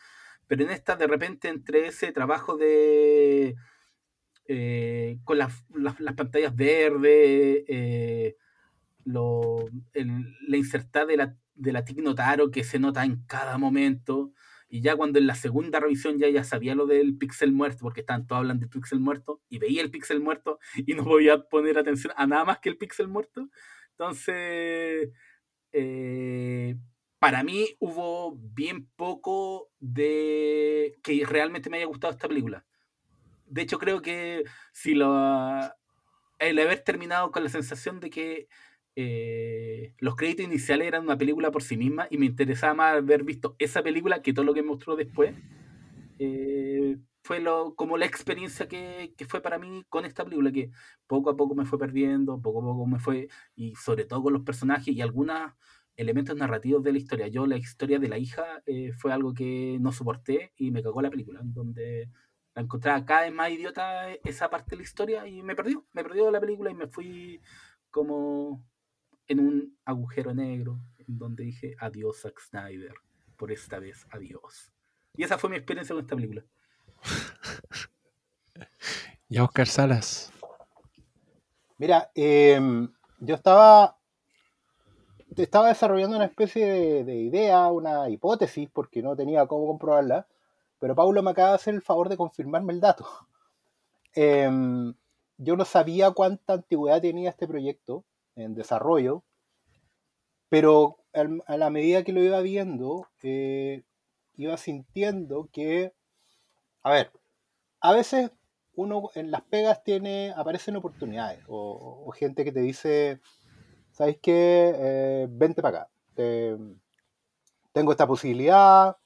Pero 0.48 0.64
en 0.64 0.72
esta, 0.72 0.96
de 0.98 1.08
repente, 1.08 1.50
entre 1.50 1.88
ese 1.88 2.12
trabajo 2.14 2.58
de. 2.58 3.56
Eh, 4.48 5.20
con 5.24 5.38
las, 5.40 5.64
las- 5.76 6.00
las 6.00 6.16
pantallas 6.16 6.56
verdes, 6.56 7.64
eh, 7.68 8.36
la 10.48 10.58
insertada 10.58 11.06
de 11.06 11.18
la, 11.18 11.38
de 11.56 11.72
la 11.72 11.84
que 12.52 12.64
se 12.64 12.80
nota 12.80 13.04
en 13.06 13.24
cada 13.26 13.58
momento. 13.58 14.34
Y 14.70 14.82
ya 14.82 14.96
cuando 14.98 15.20
en 15.20 15.28
la 15.28 15.36
segunda 15.36 15.80
revisión 15.80 16.18
ya, 16.20 16.30
ya 16.30 16.44
sabía 16.44 16.76
lo 16.76 16.86
del 16.88 17.18
pixel 17.18 17.54
muerto, 17.54 17.80
porque 17.84 18.02
estaban 18.02 18.28
todos 18.28 18.40
hablando 18.40 18.62
del 18.62 18.70
pixel 18.70 19.00
muerto, 19.00 19.42
y 19.50 19.60
veía 19.60 19.82
el 19.82 19.92
pixel 19.92 20.20
muerto 20.20 20.60
y 20.86 20.94
no 20.94 21.04
podía 21.06 21.42
poner 21.48 21.78
atención 21.78 22.14
a 22.18 22.28
nada 22.28 22.44
más 22.46 22.60
que 22.60 22.70
el 22.70 22.78
pixel 22.78 23.08
muerto. 23.08 23.50
Entonces, 23.92 25.10
eh, 25.74 26.76
para 27.20 27.44
mí 27.44 27.68
hubo 27.80 28.36
bien 28.38 28.90
poco 28.96 29.72
de 29.80 30.96
que 31.04 31.26
realmente 31.26 31.70
me 31.70 31.78
haya 31.78 31.86
gustado 31.88 32.14
esta 32.14 32.28
película. 32.28 32.66
De 33.48 33.62
hecho, 33.62 33.80
creo 33.80 34.02
que 34.02 34.44
si 34.74 34.94
lo, 34.94 35.14
el 36.40 36.60
haber 36.60 36.80
terminado 36.84 37.32
con 37.32 37.44
la 37.44 37.50
sensación 37.50 38.00
de 38.00 38.10
que 38.10 38.48
eh, 38.96 39.94
los 40.00 40.16
créditos 40.16 40.46
iniciales 40.46 40.88
eran 40.88 41.04
una 41.04 41.18
película 41.18 41.52
por 41.52 41.64
sí 41.64 41.78
misma 41.78 42.08
y 42.10 42.18
me 42.18 42.26
interesaba 42.26 42.74
más 42.74 42.98
haber 42.98 43.24
visto 43.24 43.56
esa 43.60 43.84
película 43.84 44.22
que 44.22 44.34
todo 44.34 44.46
lo 44.46 44.54
que 44.54 44.64
mostró 44.64 44.96
después, 44.96 45.36
eh, 46.20 46.98
fue 47.24 47.40
lo, 47.42 47.76
como 47.76 47.98
la 47.98 48.06
experiencia 48.06 48.68
que, 48.68 49.14
que 49.18 49.26
fue 49.26 49.42
para 49.42 49.60
mí 49.60 49.86
con 49.90 50.06
esta 50.06 50.24
película, 50.24 50.52
que 50.52 50.72
poco 51.08 51.30
a 51.30 51.36
poco 51.38 51.56
me 51.56 51.66
fue 51.66 51.78
perdiendo, 51.78 52.42
poco 52.42 52.60
a 52.60 52.64
poco 52.64 52.86
me 52.88 53.00
fue, 53.00 53.28
y 53.56 53.76
sobre 53.76 54.06
todo 54.06 54.24
con 54.24 54.34
los 54.34 54.44
personajes 54.44 54.96
y 54.96 55.02
algunos 55.02 55.52
elementos 55.98 56.38
narrativos 56.38 56.84
de 56.84 56.94
la 56.94 57.00
historia. 57.00 57.28
Yo 57.28 57.46
la 57.46 57.58
historia 57.58 58.00
de 58.00 58.08
la 58.08 58.18
hija 58.18 58.64
eh, 58.66 58.94
fue 58.94 59.12
algo 59.12 59.34
que 59.34 59.78
no 59.82 59.92
soporté 59.92 60.54
y 60.56 60.72
me 60.72 60.82
cagó 60.82 61.02
la 61.02 61.10
película, 61.10 61.42
donde 61.44 62.10
la 62.58 62.64
encontraba 62.64 63.06
cada 63.06 63.22
vez 63.22 63.32
más 63.32 63.52
idiota 63.52 64.12
esa 64.24 64.50
parte 64.50 64.72
de 64.72 64.78
la 64.78 64.82
historia 64.82 65.28
y 65.28 65.44
me 65.44 65.56
perdió, 65.56 65.86
me 65.94 66.02
perdió 66.02 66.32
la 66.32 66.40
película 66.40 66.72
y 66.72 66.74
me 66.74 66.88
fui 66.88 67.40
como 67.92 68.66
en 69.28 69.40
un 69.42 69.78
agujero 69.86 70.34
negro 70.34 70.80
en 70.98 71.20
donde 71.20 71.44
dije 71.44 71.76
adiós 71.80 72.22
Zack 72.22 72.40
Snyder, 72.40 72.96
por 73.36 73.52
esta 73.52 73.78
vez 73.78 74.08
adiós. 74.10 74.72
Y 75.16 75.22
esa 75.24 75.38
fue 75.38 75.52
mi 75.52 75.58
experiencia 75.58 75.94
con 75.94 76.04
esta 76.04 76.16
película. 76.16 76.44
Ya 79.30 79.44
Oscar 79.44 79.68
Salas. 79.68 80.32
Mira, 81.78 82.10
em, 82.16 82.90
yo 83.20 83.36
estaba, 83.36 83.98
estaba 85.36 85.68
desarrollando 85.68 86.16
una 86.16 86.26
especie 86.26 86.66
de, 86.66 87.04
de 87.04 87.16
idea, 87.18 87.68
una 87.68 88.10
hipótesis, 88.10 88.70
porque 88.72 89.02
no 89.02 89.18
tenía 89.18 89.46
cómo 89.46 89.68
comprobarla, 89.68 90.28
pero 90.80 90.96
Paulo 90.96 91.24
me 91.24 91.32
acaba 91.32 91.50
de 91.50 91.56
hacer 91.56 91.74
el 91.74 91.82
favor 91.82 92.10
de 92.10 92.18
confirmarme 92.18 92.74
el 92.74 92.82
dato. 92.82 93.08
Em, 94.20 94.96
yo 95.38 95.56
no 95.56 95.64
sabía 95.64 96.10
cuánta 96.10 96.54
antigüedad 96.54 97.02
tenía 97.02 97.30
este 97.30 97.48
proyecto 97.48 98.04
en 98.36 98.56
desarrollo, 98.56 99.24
pero 100.50 100.98
a 101.14 101.58
la 101.58 101.70
medida 101.70 102.04
que 102.04 102.14
lo 102.14 102.24
iba 102.24 102.42
viendo, 102.42 103.08
eh, 103.22 103.84
iba 104.36 104.58
sintiendo 104.58 105.50
que, 105.52 105.94
a 106.82 106.92
ver, 106.92 107.12
a 107.80 107.92
veces 107.92 108.32
uno 108.76 109.10
en 109.16 109.32
las 109.32 109.42
pegas 109.42 109.84
tiene, 109.84 110.34
aparecen 110.36 110.76
oportunidades 110.76 111.44
o, 111.48 112.10
gente 112.12 112.44
que 112.44 112.52
te 112.52 112.62
dice, 112.62 113.20
¿sabes 113.92 114.18
qué? 114.22 114.74
Eh, 114.76 115.28
vente 115.30 115.62
para 115.62 115.82
acá. 115.82 115.90
Te- 116.16 116.58
tengo 117.74 117.92
esta 117.92 118.08
posibilidad, 118.08 118.98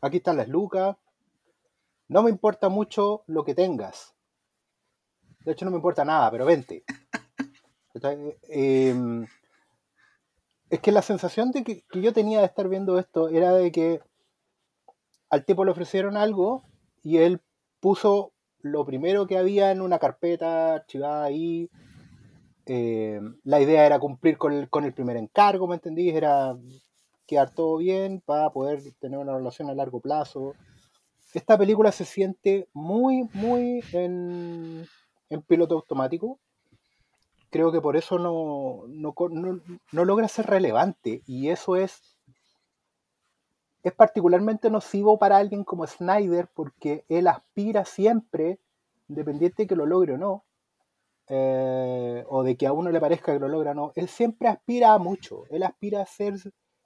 aquí 0.00 0.18
están 0.18 0.36
las 0.36 0.48
lucas. 0.48 0.96
No 2.14 2.22
me 2.22 2.30
importa 2.30 2.68
mucho 2.68 3.24
lo 3.26 3.42
que 3.42 3.56
tengas. 3.56 4.14
De 5.44 5.50
hecho, 5.50 5.64
no 5.64 5.72
me 5.72 5.78
importa 5.78 6.04
nada, 6.04 6.30
pero 6.30 6.46
vente. 6.46 6.84
Eh, 8.48 8.94
es 10.68 10.80
que 10.80 10.90
la 10.90 11.02
sensación 11.02 11.52
de 11.52 11.62
que, 11.62 11.84
yo 11.92 12.12
tenía 12.12 12.40
de 12.40 12.46
estar 12.46 12.68
viendo 12.68 12.98
esto 12.98 13.28
era 13.28 13.52
de 13.52 13.70
que 13.70 14.00
al 15.30 15.44
tipo 15.44 15.64
le 15.64 15.70
ofrecieron 15.70 16.16
algo 16.16 16.64
y 17.04 17.18
él 17.18 17.40
puso 17.78 18.32
lo 18.60 18.84
primero 18.84 19.28
que 19.28 19.38
había 19.38 19.70
en 19.70 19.80
una 19.80 20.00
carpeta 20.00 20.74
archivada 20.74 21.24
ahí. 21.24 21.70
Eh, 22.66 23.20
la 23.44 23.60
idea 23.60 23.86
era 23.86 24.00
cumplir 24.00 24.38
con 24.38 24.52
el, 24.52 24.68
con 24.68 24.84
el 24.84 24.92
primer 24.92 25.16
encargo, 25.16 25.68
¿me 25.68 25.76
entendís? 25.76 26.14
Era 26.14 26.56
quedar 27.26 27.50
todo 27.50 27.76
bien 27.78 28.20
para 28.24 28.50
poder 28.50 28.82
tener 29.00 29.18
una 29.18 29.36
relación 29.36 29.68
a 29.70 29.74
largo 29.74 30.00
plazo. 30.00 30.54
Esta 31.34 31.58
película 31.58 31.90
se 31.90 32.04
siente 32.04 32.68
muy, 32.72 33.28
muy 33.32 33.82
en, 33.92 34.86
en 35.28 35.42
piloto 35.42 35.74
automático. 35.74 36.38
Creo 37.50 37.72
que 37.72 37.80
por 37.80 37.96
eso 37.96 38.20
no, 38.20 38.84
no, 38.86 40.04
logra 40.04 40.28
ser 40.28 40.46
relevante 40.46 41.22
y 41.26 41.48
eso 41.48 41.74
es, 41.74 42.16
es 43.82 43.92
particularmente 43.92 44.70
nocivo 44.70 45.18
para 45.18 45.36
alguien 45.36 45.64
como 45.64 45.86
Snyder 45.86 46.48
porque 46.54 47.04
él 47.08 47.26
aspira 47.26 47.84
siempre, 47.84 48.60
independiente 49.08 49.64
de 49.64 49.66
que 49.66 49.76
lo 49.76 49.86
logre 49.86 50.14
o 50.14 50.18
no, 50.18 50.44
eh, 51.28 52.24
o 52.28 52.44
de 52.44 52.56
que 52.56 52.68
a 52.68 52.72
uno 52.72 52.90
le 52.90 53.00
parezca 53.00 53.32
que 53.32 53.40
lo 53.40 53.48
logra 53.48 53.72
o 53.72 53.74
no, 53.74 53.92
él 53.96 54.08
siempre 54.08 54.48
aspira 54.48 54.94
a 54.94 54.98
mucho. 54.98 55.44
Él 55.50 55.64
aspira 55.64 56.00
a 56.00 56.06
ser 56.06 56.34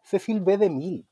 Cecil 0.03 0.41
B. 0.41 0.57
de 0.57 0.71
Mil. 0.71 1.07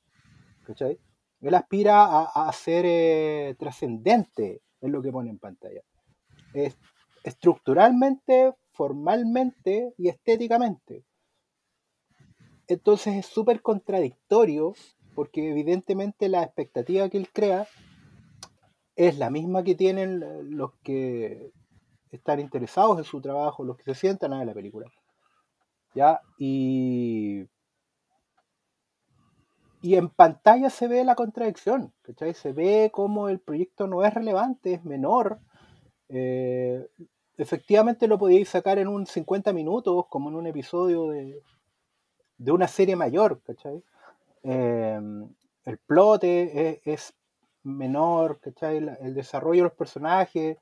¿cachai? 0.66 0.98
Él 1.40 1.54
aspira 1.54 2.22
a, 2.22 2.52
ser 2.52 2.84
eh, 2.86 3.54
trascendente 3.58 4.62
en 4.80 4.92
lo 4.92 5.02
que 5.02 5.12
pone 5.12 5.30
en 5.30 5.38
pantalla. 5.38 5.82
Es, 6.54 6.76
estructuralmente, 7.24 8.54
formalmente 8.72 9.92
y 9.98 10.08
estéticamente. 10.08 11.04
Entonces 12.68 13.16
es 13.16 13.26
súper 13.26 13.62
contradictorio 13.62 14.74
porque 15.14 15.50
evidentemente 15.50 16.28
la 16.28 16.42
expectativa 16.42 17.08
que 17.08 17.18
él 17.18 17.30
crea 17.32 17.66
es 18.96 19.18
la 19.18 19.30
misma 19.30 19.62
que 19.62 19.74
tienen 19.74 20.56
los 20.56 20.72
que 20.82 21.52
están 22.10 22.40
interesados 22.40 22.98
en 22.98 23.04
su 23.04 23.20
trabajo, 23.20 23.64
los 23.64 23.76
que 23.76 23.84
se 23.84 23.94
sientan 23.94 24.32
a 24.32 24.44
la 24.44 24.54
película. 24.54 24.90
¿Ya? 25.94 26.20
Y, 26.38 27.44
y 29.82 29.96
en 29.96 30.08
pantalla 30.08 30.70
se 30.70 30.88
ve 30.88 31.04
la 31.04 31.14
contradicción, 31.14 31.92
¿cachai? 32.02 32.34
Se 32.34 32.52
ve 32.52 32.90
como 32.92 33.28
el 33.28 33.40
proyecto 33.40 33.86
no 33.86 34.04
es 34.04 34.12
relevante, 34.14 34.74
es 34.74 34.84
menor. 34.84 35.38
Eh, 36.08 36.86
efectivamente 37.38 38.08
lo 38.08 38.18
podíais 38.18 38.48
sacar 38.48 38.78
en 38.78 38.88
un 38.88 39.06
50 39.06 39.52
minutos, 39.52 40.06
como 40.08 40.28
en 40.30 40.36
un 40.36 40.46
episodio 40.46 41.08
de, 41.10 41.42
de 42.38 42.52
una 42.52 42.68
serie 42.68 42.96
mayor, 42.96 43.40
¿cachai? 43.42 43.82
Eh, 44.42 45.00
el 45.64 45.78
plot 45.78 46.24
es, 46.24 46.80
es 46.84 47.14
menor, 47.64 48.40
¿cachai? 48.40 48.78
El 49.00 49.14
desarrollo 49.14 49.62
de 49.64 49.68
los 49.70 49.78
personajes 49.78 50.58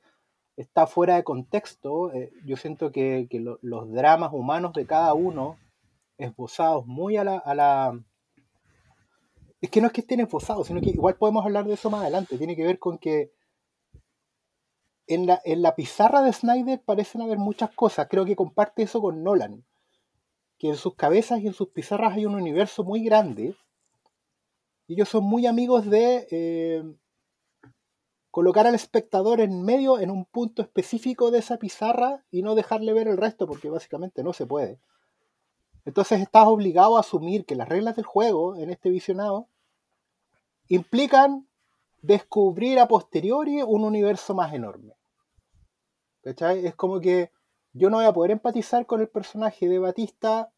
está 0.56 0.86
fuera 0.86 1.16
de 1.16 1.24
contexto. 1.24 2.12
eh, 2.12 2.32
yo 2.46 2.56
siento 2.56 2.92
que, 2.92 3.28
que 3.30 3.40
lo- 3.40 3.58
los 3.62 3.90
dramas 3.92 4.32
humanos 4.32 4.72
de 4.74 4.86
cada 4.86 5.14
uno, 5.14 5.58
esbozados 6.18 6.86
muy 6.86 7.16
a 7.16 7.24
la, 7.24 7.38
a 7.38 7.54
la... 7.54 8.00
Es 9.64 9.70
que 9.70 9.80
no 9.80 9.86
es 9.86 9.94
que 9.94 10.02
estén 10.02 10.20
esbozados, 10.20 10.66
sino 10.66 10.82
que 10.82 10.90
igual 10.90 11.16
podemos 11.16 11.42
hablar 11.42 11.64
de 11.64 11.72
eso 11.72 11.88
más 11.88 12.02
adelante. 12.02 12.36
Tiene 12.36 12.54
que 12.54 12.66
ver 12.66 12.78
con 12.78 12.98
que 12.98 13.32
en 15.06 15.24
la, 15.24 15.40
en 15.42 15.62
la 15.62 15.74
pizarra 15.74 16.20
de 16.20 16.34
Snyder 16.34 16.82
parecen 16.82 17.22
haber 17.22 17.38
muchas 17.38 17.70
cosas. 17.70 18.06
Creo 18.10 18.26
que 18.26 18.36
comparte 18.36 18.82
eso 18.82 19.00
con 19.00 19.24
Nolan. 19.24 19.64
Que 20.58 20.68
en 20.68 20.76
sus 20.76 20.96
cabezas 20.96 21.40
y 21.40 21.46
en 21.46 21.54
sus 21.54 21.68
pizarras 21.68 22.12
hay 22.12 22.26
un 22.26 22.34
universo 22.34 22.84
muy 22.84 23.02
grande. 23.04 23.56
Y 24.86 24.92
ellos 24.92 25.08
son 25.08 25.24
muy 25.24 25.46
amigos 25.46 25.88
de 25.88 26.28
eh, 26.30 26.84
colocar 28.30 28.66
al 28.66 28.74
espectador 28.74 29.40
en 29.40 29.62
medio, 29.62 29.98
en 29.98 30.10
un 30.10 30.26
punto 30.26 30.60
específico 30.60 31.30
de 31.30 31.38
esa 31.38 31.56
pizarra 31.56 32.22
y 32.30 32.42
no 32.42 32.54
dejarle 32.54 32.92
ver 32.92 33.08
el 33.08 33.16
resto, 33.16 33.46
porque 33.46 33.70
básicamente 33.70 34.22
no 34.22 34.34
se 34.34 34.44
puede. 34.44 34.78
Entonces 35.86 36.20
estás 36.20 36.46
obligado 36.48 36.98
a 36.98 37.00
asumir 37.00 37.46
que 37.46 37.54
las 37.54 37.70
reglas 37.70 37.96
del 37.96 38.04
juego 38.04 38.56
en 38.56 38.68
este 38.68 38.90
visionado 38.90 39.48
implican 40.68 41.46
descubrir 42.02 42.78
a 42.78 42.88
posteriori 42.88 43.62
un 43.62 43.84
universo 43.84 44.34
más 44.34 44.52
enorme. 44.52 44.94
¿Cachai? 46.22 46.66
Es 46.66 46.74
como 46.74 47.00
que 47.00 47.30
yo 47.72 47.90
no 47.90 47.96
voy 47.98 48.06
a 48.06 48.12
poder 48.12 48.30
empatizar 48.30 48.86
con 48.86 49.00
el 49.00 49.08
personaje 49.08 49.68
de 49.68 49.78
Batista 49.78 50.50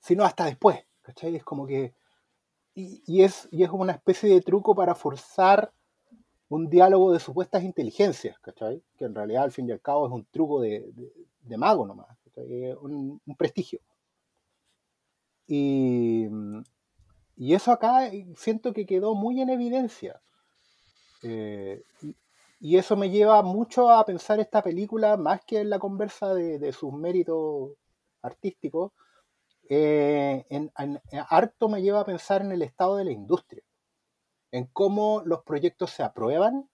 sino 0.00 0.24
hasta 0.24 0.44
después. 0.46 0.84
¿Cachai? 1.02 1.36
Es 1.36 1.44
como 1.44 1.66
que. 1.66 1.92
Y, 2.74 3.02
y 3.06 3.22
es, 3.22 3.48
y 3.50 3.64
es 3.64 3.70
una 3.70 3.92
especie 3.92 4.30
de 4.32 4.40
truco 4.40 4.74
para 4.74 4.94
forzar 4.94 5.72
un 6.48 6.70
diálogo 6.70 7.12
de 7.12 7.18
supuestas 7.20 7.62
inteligencias, 7.64 8.38
¿cachai? 8.38 8.82
Que 8.96 9.04
en 9.04 9.14
realidad 9.14 9.42
al 9.44 9.50
fin 9.52 9.68
y 9.68 9.72
al 9.72 9.80
cabo 9.80 10.06
es 10.06 10.12
un 10.12 10.24
truco 10.26 10.60
de, 10.60 10.90
de- 10.92 11.12
de 11.40 11.56
mago 11.56 11.86
nomás, 11.86 12.06
un, 12.80 13.20
un 13.26 13.36
prestigio. 13.36 13.80
Y, 15.46 16.26
y 17.38 17.54
eso 17.54 17.70
acá 17.70 18.08
eh, 18.08 18.26
siento 18.36 18.72
que 18.72 18.84
quedó 18.84 19.14
muy 19.14 19.40
en 19.40 19.48
evidencia. 19.48 20.20
Eh, 21.22 21.84
y, 22.60 22.76
eso 22.76 22.96
me 22.96 23.10
lleva 23.10 23.42
mucho 23.42 23.90
a 23.90 24.04
pensar 24.04 24.40
esta 24.40 24.62
película, 24.62 25.16
más 25.16 25.44
que 25.44 25.60
en 25.60 25.70
la 25.70 25.78
conversa 25.78 26.34
de, 26.34 26.72
sus 26.72 26.92
méritos 26.92 27.70
artísticos, 28.22 28.92
eh, 29.70 30.44
en- 30.50 30.72
en 30.76 31.00
harto 31.30 31.68
me 31.68 31.80
lleva 31.82 32.00
a 32.00 32.04
pensar 32.04 32.42
en 32.42 32.50
el 32.50 32.62
estado 32.62 32.96
de 32.96 33.04
la 33.04 33.12
industria, 33.12 33.62
en 34.50 34.66
cómo 34.66 35.22
los 35.24 35.44
proyectos 35.44 35.90
se 35.90 36.02
aprueban, 36.02 36.68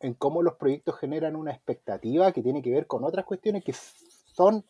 en 0.00 0.12
cómo 0.14 0.42
los 0.42 0.56
proyectos 0.56 0.98
generan 0.98 1.36
una 1.36 1.52
expectativa 1.52 2.32
que 2.32 2.42
tiene 2.42 2.60
que 2.60 2.72
ver 2.72 2.86
con 2.86 3.04
otras 3.04 3.24
cuestiones 3.24 3.64
que 3.64 3.72
son 3.72 4.64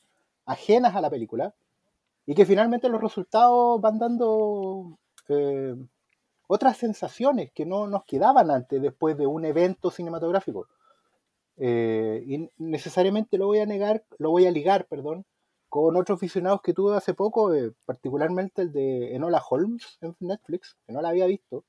ajenas 0.47 0.95
a 0.95 1.01
la 1.01 1.11
película 1.11 1.55
y 2.27 2.35
que 2.35 2.47
finalmente 2.47 2.89
los 2.89 3.01
resultados 3.01 3.81
van 3.81 3.99
dando 3.99 4.99
eh, 5.29 5.75
otras 6.47 6.77
sensaciones 6.77 7.51
que 7.53 7.67
no 7.67 7.87
nos 7.87 8.05
quedaban 8.05 8.51
antes 8.51 8.81
después 8.81 9.17
de 9.17 9.27
un 9.27 9.45
evento 9.45 9.91
cinematográfico. 9.91 10.69
Eh, 11.57 12.23
y 12.27 12.51
necesariamente 12.59 13.39
lo 13.39 13.47
voy 13.47 13.59
a 13.59 13.67
negar, 13.67 14.05
lo 14.19 14.31
voy 14.31 14.47
a 14.47 14.51
ligar, 14.51 14.87
perdón, 14.87 15.25
con 15.69 15.97
otros 15.97 16.17
aficionados 16.17 16.61
que 16.63 16.75
tuve 16.75 16.97
hace 16.97 17.15
poco, 17.15 17.55
eh, 17.55 17.73
particularmente 17.87 18.63
el 18.63 18.73
de 18.73 19.15
Enola 19.15 19.43
Holmes 19.49 19.99
en 20.01 20.15
Netflix, 20.21 20.77
que 20.87 20.93
no 20.93 21.01
la 21.01 21.09
había 21.09 21.27
visto, 21.27 21.65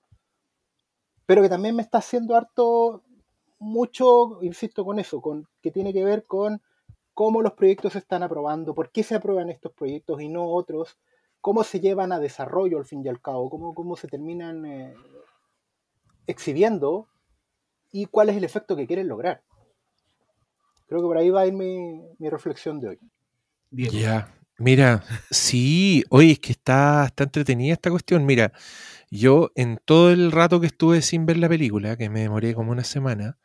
pero 1.25 1.41
que 1.41 1.49
también 1.49 1.75
me 1.75 1.81
está 1.81 1.99
haciendo 1.99 2.35
harto, 2.35 3.01
mucho, 3.59 4.39
insisto 4.41 4.83
con 4.83 4.99
eso, 4.99 5.21
con 5.21 5.47
que 5.61 5.71
tiene 5.71 5.93
que 5.93 6.03
ver 6.03 6.25
con 6.25 6.61
cómo 7.13 7.41
los 7.41 7.53
proyectos 7.53 7.93
se 7.93 7.99
están 7.99 8.23
aprobando, 8.23 8.73
por 8.73 8.91
qué 8.91 9.03
se 9.03 9.15
aprueban 9.15 9.49
estos 9.49 9.71
proyectos 9.73 10.21
y 10.21 10.29
no 10.29 10.45
otros, 10.45 10.97
cómo 11.41 11.63
se 11.63 11.79
llevan 11.79 12.11
a 12.11 12.19
desarrollo 12.19 12.77
al 12.77 12.85
fin 12.85 13.03
y 13.05 13.09
al 13.09 13.21
cabo, 13.21 13.49
cómo, 13.49 13.73
cómo 13.73 13.95
se 13.95 14.07
terminan 14.07 14.65
eh, 14.65 14.95
exhibiendo 16.27 17.07
y 17.91 18.05
cuál 18.05 18.29
es 18.29 18.37
el 18.37 18.43
efecto 18.43 18.75
que 18.75 18.87
quieren 18.87 19.07
lograr. 19.07 19.43
Creo 20.87 21.01
que 21.01 21.07
por 21.07 21.17
ahí 21.17 21.29
va 21.29 21.41
a 21.41 21.47
ir 21.47 21.53
mi, 21.53 22.01
mi 22.17 22.29
reflexión 22.29 22.79
de 22.79 22.89
hoy. 22.89 22.99
Ya, 23.71 24.33
mira, 24.57 25.03
sí, 25.31 26.03
oye, 26.09 26.33
es 26.33 26.39
que 26.39 26.51
está, 26.51 27.05
está 27.05 27.23
entretenida 27.23 27.73
esta 27.73 27.89
cuestión. 27.89 28.25
Mira, 28.25 28.53
yo 29.09 29.51
en 29.55 29.79
todo 29.83 30.11
el 30.11 30.31
rato 30.31 30.59
que 30.59 30.67
estuve 30.67 31.01
sin 31.01 31.25
ver 31.25 31.37
la 31.37 31.49
película, 31.49 31.97
que 31.97 32.09
me 32.09 32.21
demoré 32.21 32.53
como 32.53 32.71
una 32.71 32.83
semana, 32.83 33.37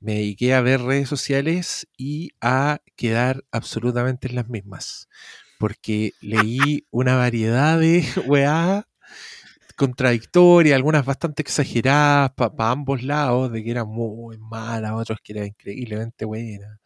me 0.00 0.14
dediqué 0.14 0.54
a 0.54 0.60
ver 0.62 0.82
redes 0.82 1.08
sociales 1.08 1.86
y 1.96 2.32
a 2.40 2.80
quedar 2.96 3.44
absolutamente 3.52 4.28
en 4.28 4.36
las 4.36 4.48
mismas. 4.48 5.08
Porque 5.58 6.12
leí 6.20 6.86
una 6.90 7.16
variedad 7.16 7.78
de 7.78 8.04
weá 8.26 8.86
contradictorias, 9.76 10.76
algunas 10.76 11.06
bastante 11.06 11.42
exageradas 11.42 12.32
para 12.32 12.70
ambos 12.70 13.02
lados, 13.02 13.50
de 13.52 13.64
que 13.64 13.70
era 13.70 13.84
muy 13.86 14.36
mala, 14.38 14.94
otros 14.94 15.18
que 15.22 15.32
era 15.32 15.46
increíblemente 15.46 16.26
buena. 16.26 16.78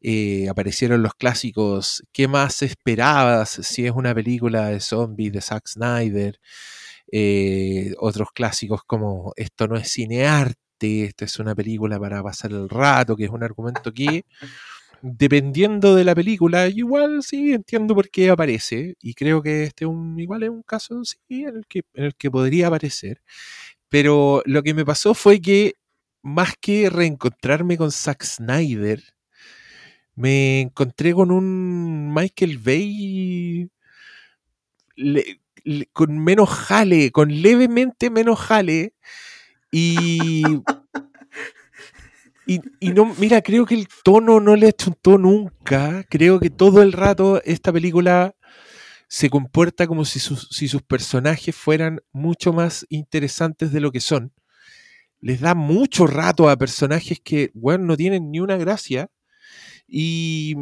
Eh, 0.00 0.48
aparecieron 0.48 1.02
los 1.02 1.14
clásicos, 1.14 2.04
¿qué 2.12 2.28
más 2.28 2.62
esperabas 2.62 3.50
si 3.62 3.86
es 3.86 3.92
una 3.92 4.14
película 4.14 4.68
de 4.68 4.80
zombies 4.80 5.32
de 5.32 5.40
Zack 5.40 5.66
Snyder? 5.66 6.40
Eh, 7.10 7.94
otros 7.98 8.28
clásicos 8.32 8.82
como 8.86 9.32
esto 9.36 9.66
no 9.68 9.76
es 9.76 9.90
cinearte, 9.92 10.60
esto 10.80 11.24
es 11.24 11.38
una 11.38 11.54
película 11.54 11.98
para 11.98 12.22
pasar 12.22 12.52
el 12.52 12.68
rato, 12.68 13.16
que 13.16 13.24
es 13.24 13.30
un 13.30 13.42
argumento 13.42 13.92
que, 13.92 14.24
dependiendo 15.02 15.94
de 15.94 16.04
la 16.04 16.14
película, 16.14 16.68
igual 16.68 17.22
sí 17.22 17.52
entiendo 17.52 17.94
por 17.94 18.10
qué 18.10 18.30
aparece, 18.30 18.94
y 19.02 19.14
creo 19.14 19.42
que 19.42 19.64
este 19.64 19.86
un, 19.86 20.18
igual 20.20 20.42
es 20.44 20.50
un 20.50 20.62
caso 20.62 21.02
en, 21.28 21.48
el 21.56 21.66
que, 21.68 21.82
en 21.94 22.04
el 22.04 22.14
que 22.16 22.30
podría 22.30 22.68
aparecer. 22.68 23.22
Pero 23.88 24.42
lo 24.46 24.62
que 24.62 24.74
me 24.74 24.84
pasó 24.84 25.14
fue 25.14 25.40
que, 25.40 25.74
más 26.22 26.54
que 26.60 26.90
reencontrarme 26.90 27.76
con 27.78 27.92
Zack 27.92 28.24
Snyder, 28.24 29.02
me 30.16 30.60
encontré 30.62 31.12
con 31.14 31.30
un 31.30 32.12
Michael 32.14 32.58
Bay 32.58 33.68
con 35.92 36.18
menos 36.18 36.50
jale, 36.50 37.10
con 37.10 37.28
levemente 37.42 38.10
menos 38.10 38.38
jale. 38.38 38.94
Y, 39.76 40.44
y, 42.46 42.90
no, 42.90 43.12
mira, 43.18 43.42
creo 43.42 43.66
que 43.66 43.74
el 43.74 43.88
tono 44.04 44.38
no 44.38 44.54
le 44.54 44.68
achuntó 44.68 45.18
nunca. 45.18 46.04
Creo 46.08 46.38
que 46.38 46.48
todo 46.48 46.80
el 46.80 46.92
rato 46.92 47.42
esta 47.42 47.72
película 47.72 48.36
se 49.08 49.28
comporta 49.30 49.88
como 49.88 50.04
si 50.04 50.20
sus, 50.20 50.48
si 50.52 50.68
sus 50.68 50.82
personajes 50.82 51.56
fueran 51.56 52.00
mucho 52.12 52.52
más 52.52 52.86
interesantes 52.88 53.72
de 53.72 53.80
lo 53.80 53.90
que 53.90 53.98
son. 53.98 54.32
Les 55.20 55.40
da 55.40 55.56
mucho 55.56 56.06
rato 56.06 56.48
a 56.48 56.56
personajes 56.56 57.18
que, 57.18 57.50
bueno, 57.54 57.84
no 57.84 57.96
tienen 57.96 58.30
ni 58.30 58.38
una 58.38 58.56
gracia. 58.56 59.08
Y, 59.88 60.54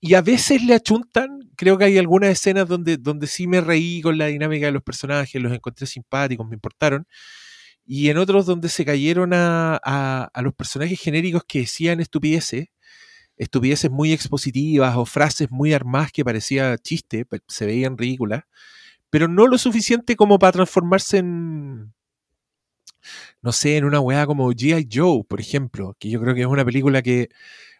y 0.00 0.14
a 0.14 0.22
veces 0.22 0.62
le 0.62 0.72
achuntan. 0.74 1.40
Creo 1.56 1.76
que 1.76 1.84
hay 1.84 1.98
algunas 1.98 2.30
escenas 2.30 2.66
donde, 2.66 2.96
donde 2.96 3.26
sí 3.26 3.46
me 3.46 3.60
reí 3.60 4.00
con 4.00 4.16
la 4.16 4.28
dinámica 4.28 4.64
de 4.64 4.72
los 4.72 4.82
personajes, 4.82 5.42
los 5.42 5.52
encontré 5.52 5.86
simpáticos, 5.86 6.48
me 6.48 6.54
importaron. 6.54 7.06
Y 7.86 8.10
en 8.10 8.18
otros 8.18 8.46
donde 8.46 8.68
se 8.68 8.84
cayeron 8.84 9.32
a, 9.34 9.80
a- 9.84 10.30
a 10.32 10.42
los 10.42 10.54
personajes 10.54 11.00
genéricos 11.00 11.44
que 11.46 11.60
decían 11.60 12.00
estupideces, 12.00 12.68
estupideces 13.38 13.90
muy 13.90 14.12
expositivas 14.12 14.96
o 14.96 15.06
frases 15.06 15.50
muy 15.50 15.74
armadas 15.74 16.12
que 16.12 16.24
parecía 16.24 16.78
chiste, 16.78 17.26
se 17.48 17.66
veían 17.66 17.98
ridículas, 17.98 18.44
pero 19.10 19.28
no 19.28 19.46
lo 19.48 19.58
suficiente 19.58 20.16
como 20.16 20.38
para 20.38 20.52
transformarse 20.52 21.18
en, 21.18 21.94
no 23.42 23.52
sé, 23.52 23.76
en 23.76 23.84
una 23.84 24.00
weá 24.00 24.26
como 24.26 24.50
G.I. 24.52 24.88
Joe, 24.92 25.24
por 25.24 25.40
ejemplo, 25.40 25.94
que 25.98 26.10
yo 26.10 26.20
creo 26.20 26.34
que 26.34 26.42
es 26.42 26.46
una 26.46 26.64
película 26.64 27.02
que 27.02 27.28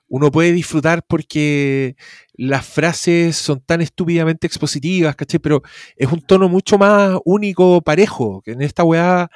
uno 0.09 0.31
puede 0.31 0.53
disfrutar 0.53 1.05
porque 1.07 1.97
las 2.35 2.67
frases 2.67 3.37
son 3.37 3.61
tan 3.61 3.81
estúpidamente 3.81 4.47
expositivas, 4.47 5.17
¿cachai? 5.17 5.41
Pero 5.41 5.63
es 5.97 6.13
un 6.13 6.21
tono 6.21 6.49
mucho 6.49 6.79
más 6.79 7.19
único, 7.25 7.81
parejo, 7.83 8.43
que 8.43 8.53
en 8.53 8.63
esta 8.63 8.85
weá 8.85 9.31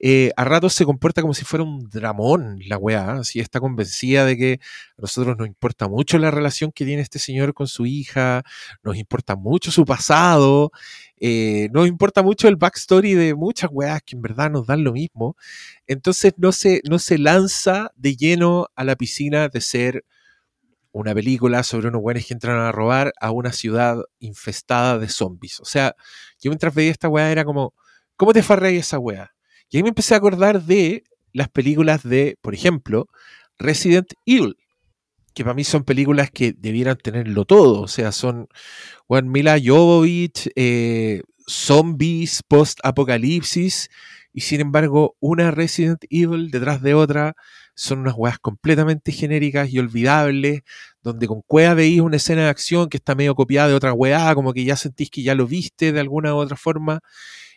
eh, 0.00 0.32
a 0.36 0.44
ratos 0.44 0.72
se 0.74 0.84
comporta 0.84 1.22
como 1.22 1.34
si 1.34 1.44
fuera 1.44 1.64
un 1.64 1.88
dramón 1.90 2.58
la 2.66 2.78
weá, 2.78 3.18
así 3.18 3.40
está 3.40 3.60
convencida 3.60 4.24
de 4.24 4.36
que 4.36 4.60
a 4.98 5.02
nosotros 5.02 5.36
nos 5.36 5.46
importa 5.46 5.88
mucho 5.88 6.18
la 6.18 6.30
relación 6.30 6.72
que 6.72 6.84
tiene 6.84 7.02
este 7.02 7.18
señor 7.18 7.54
con 7.54 7.68
su 7.68 7.86
hija, 7.86 8.42
nos 8.82 8.96
importa 8.96 9.36
mucho 9.36 9.70
su 9.70 9.84
pasado, 9.84 10.72
eh, 11.18 11.68
nos 11.72 11.86
importa 11.88 12.22
mucho 12.22 12.48
el 12.48 12.56
backstory 12.56 13.14
de 13.14 13.34
muchas 13.34 13.70
weas 13.72 14.02
que 14.02 14.16
en 14.16 14.22
verdad 14.22 14.50
nos 14.50 14.66
dan 14.66 14.84
lo 14.84 14.92
mismo. 14.92 15.36
Entonces 15.86 16.34
no 16.36 16.52
se, 16.52 16.80
no 16.88 16.98
se 16.98 17.18
lanza 17.18 17.92
de 17.96 18.16
lleno 18.16 18.68
a 18.74 18.84
la 18.84 18.96
piscina 18.96 19.48
de 19.48 19.60
ser 19.60 20.04
una 20.98 21.14
película 21.14 21.62
sobre 21.62 21.88
unos 21.88 22.02
buenos 22.02 22.26
que 22.26 22.34
entran 22.34 22.58
a 22.58 22.72
robar 22.72 23.12
a 23.20 23.30
una 23.30 23.52
ciudad 23.52 23.98
infestada 24.18 24.98
de 24.98 25.08
zombies. 25.08 25.60
O 25.60 25.64
sea, 25.64 25.94
yo 26.40 26.50
mientras 26.50 26.74
veía 26.74 26.90
esta 26.90 27.08
weá 27.08 27.30
era 27.30 27.44
como, 27.44 27.74
¿Cómo 28.16 28.32
te 28.32 28.42
farreáis 28.42 28.80
esa 28.80 28.98
weá? 28.98 29.34
Y 29.68 29.76
ahí 29.76 29.82
me 29.82 29.90
empecé 29.90 30.14
a 30.14 30.16
acordar 30.16 30.62
de 30.62 31.04
las 31.32 31.50
películas 31.50 32.02
de, 32.02 32.38
por 32.40 32.54
ejemplo, 32.54 33.08
Resident 33.58 34.08
Evil, 34.24 34.56
que 35.34 35.44
para 35.44 35.54
mí 35.54 35.64
son 35.64 35.84
películas 35.84 36.30
que 36.30 36.54
debieran 36.56 36.96
tenerlo 36.96 37.44
todo. 37.44 37.82
O 37.82 37.88
sea, 37.88 38.12
son 38.12 38.48
Juan 39.06 39.30
Mila 39.30 39.58
Jovovich, 39.62 40.48
eh, 40.56 41.20
zombies, 41.46 42.42
post-apocalipsis, 42.48 43.90
y 44.32 44.40
sin 44.40 44.62
embargo, 44.62 45.14
una 45.20 45.50
Resident 45.50 46.04
Evil 46.08 46.50
detrás 46.50 46.80
de 46.80 46.94
otra 46.94 47.34
son 47.76 48.00
unas 48.00 48.14
weas 48.16 48.40
completamente 48.40 49.12
genéricas 49.12 49.70
y 49.70 49.78
olvidables, 49.80 50.62
donde 51.02 51.28
con 51.28 51.42
cueva 51.46 51.74
veis 51.74 52.00
una 52.00 52.16
escena 52.18 52.44
de 52.44 52.48
acción 52.50 52.88
que 52.90 52.98
está 52.98 53.14
medio 53.14 53.36
copiada 53.36 53.68
de 53.68 53.74
otra 53.76 53.92
weá, 53.94 54.34
como 54.34 54.52
que 54.54 54.64
ya 54.64 54.76
sentís 54.76 55.10
que 55.10 55.22
ya 55.22 55.36
lo 55.36 55.46
viste 55.46 55.92
de 55.92 56.00
alguna 56.00 56.34
u 56.34 56.38
otra 56.38 56.56
forma. 56.58 57.00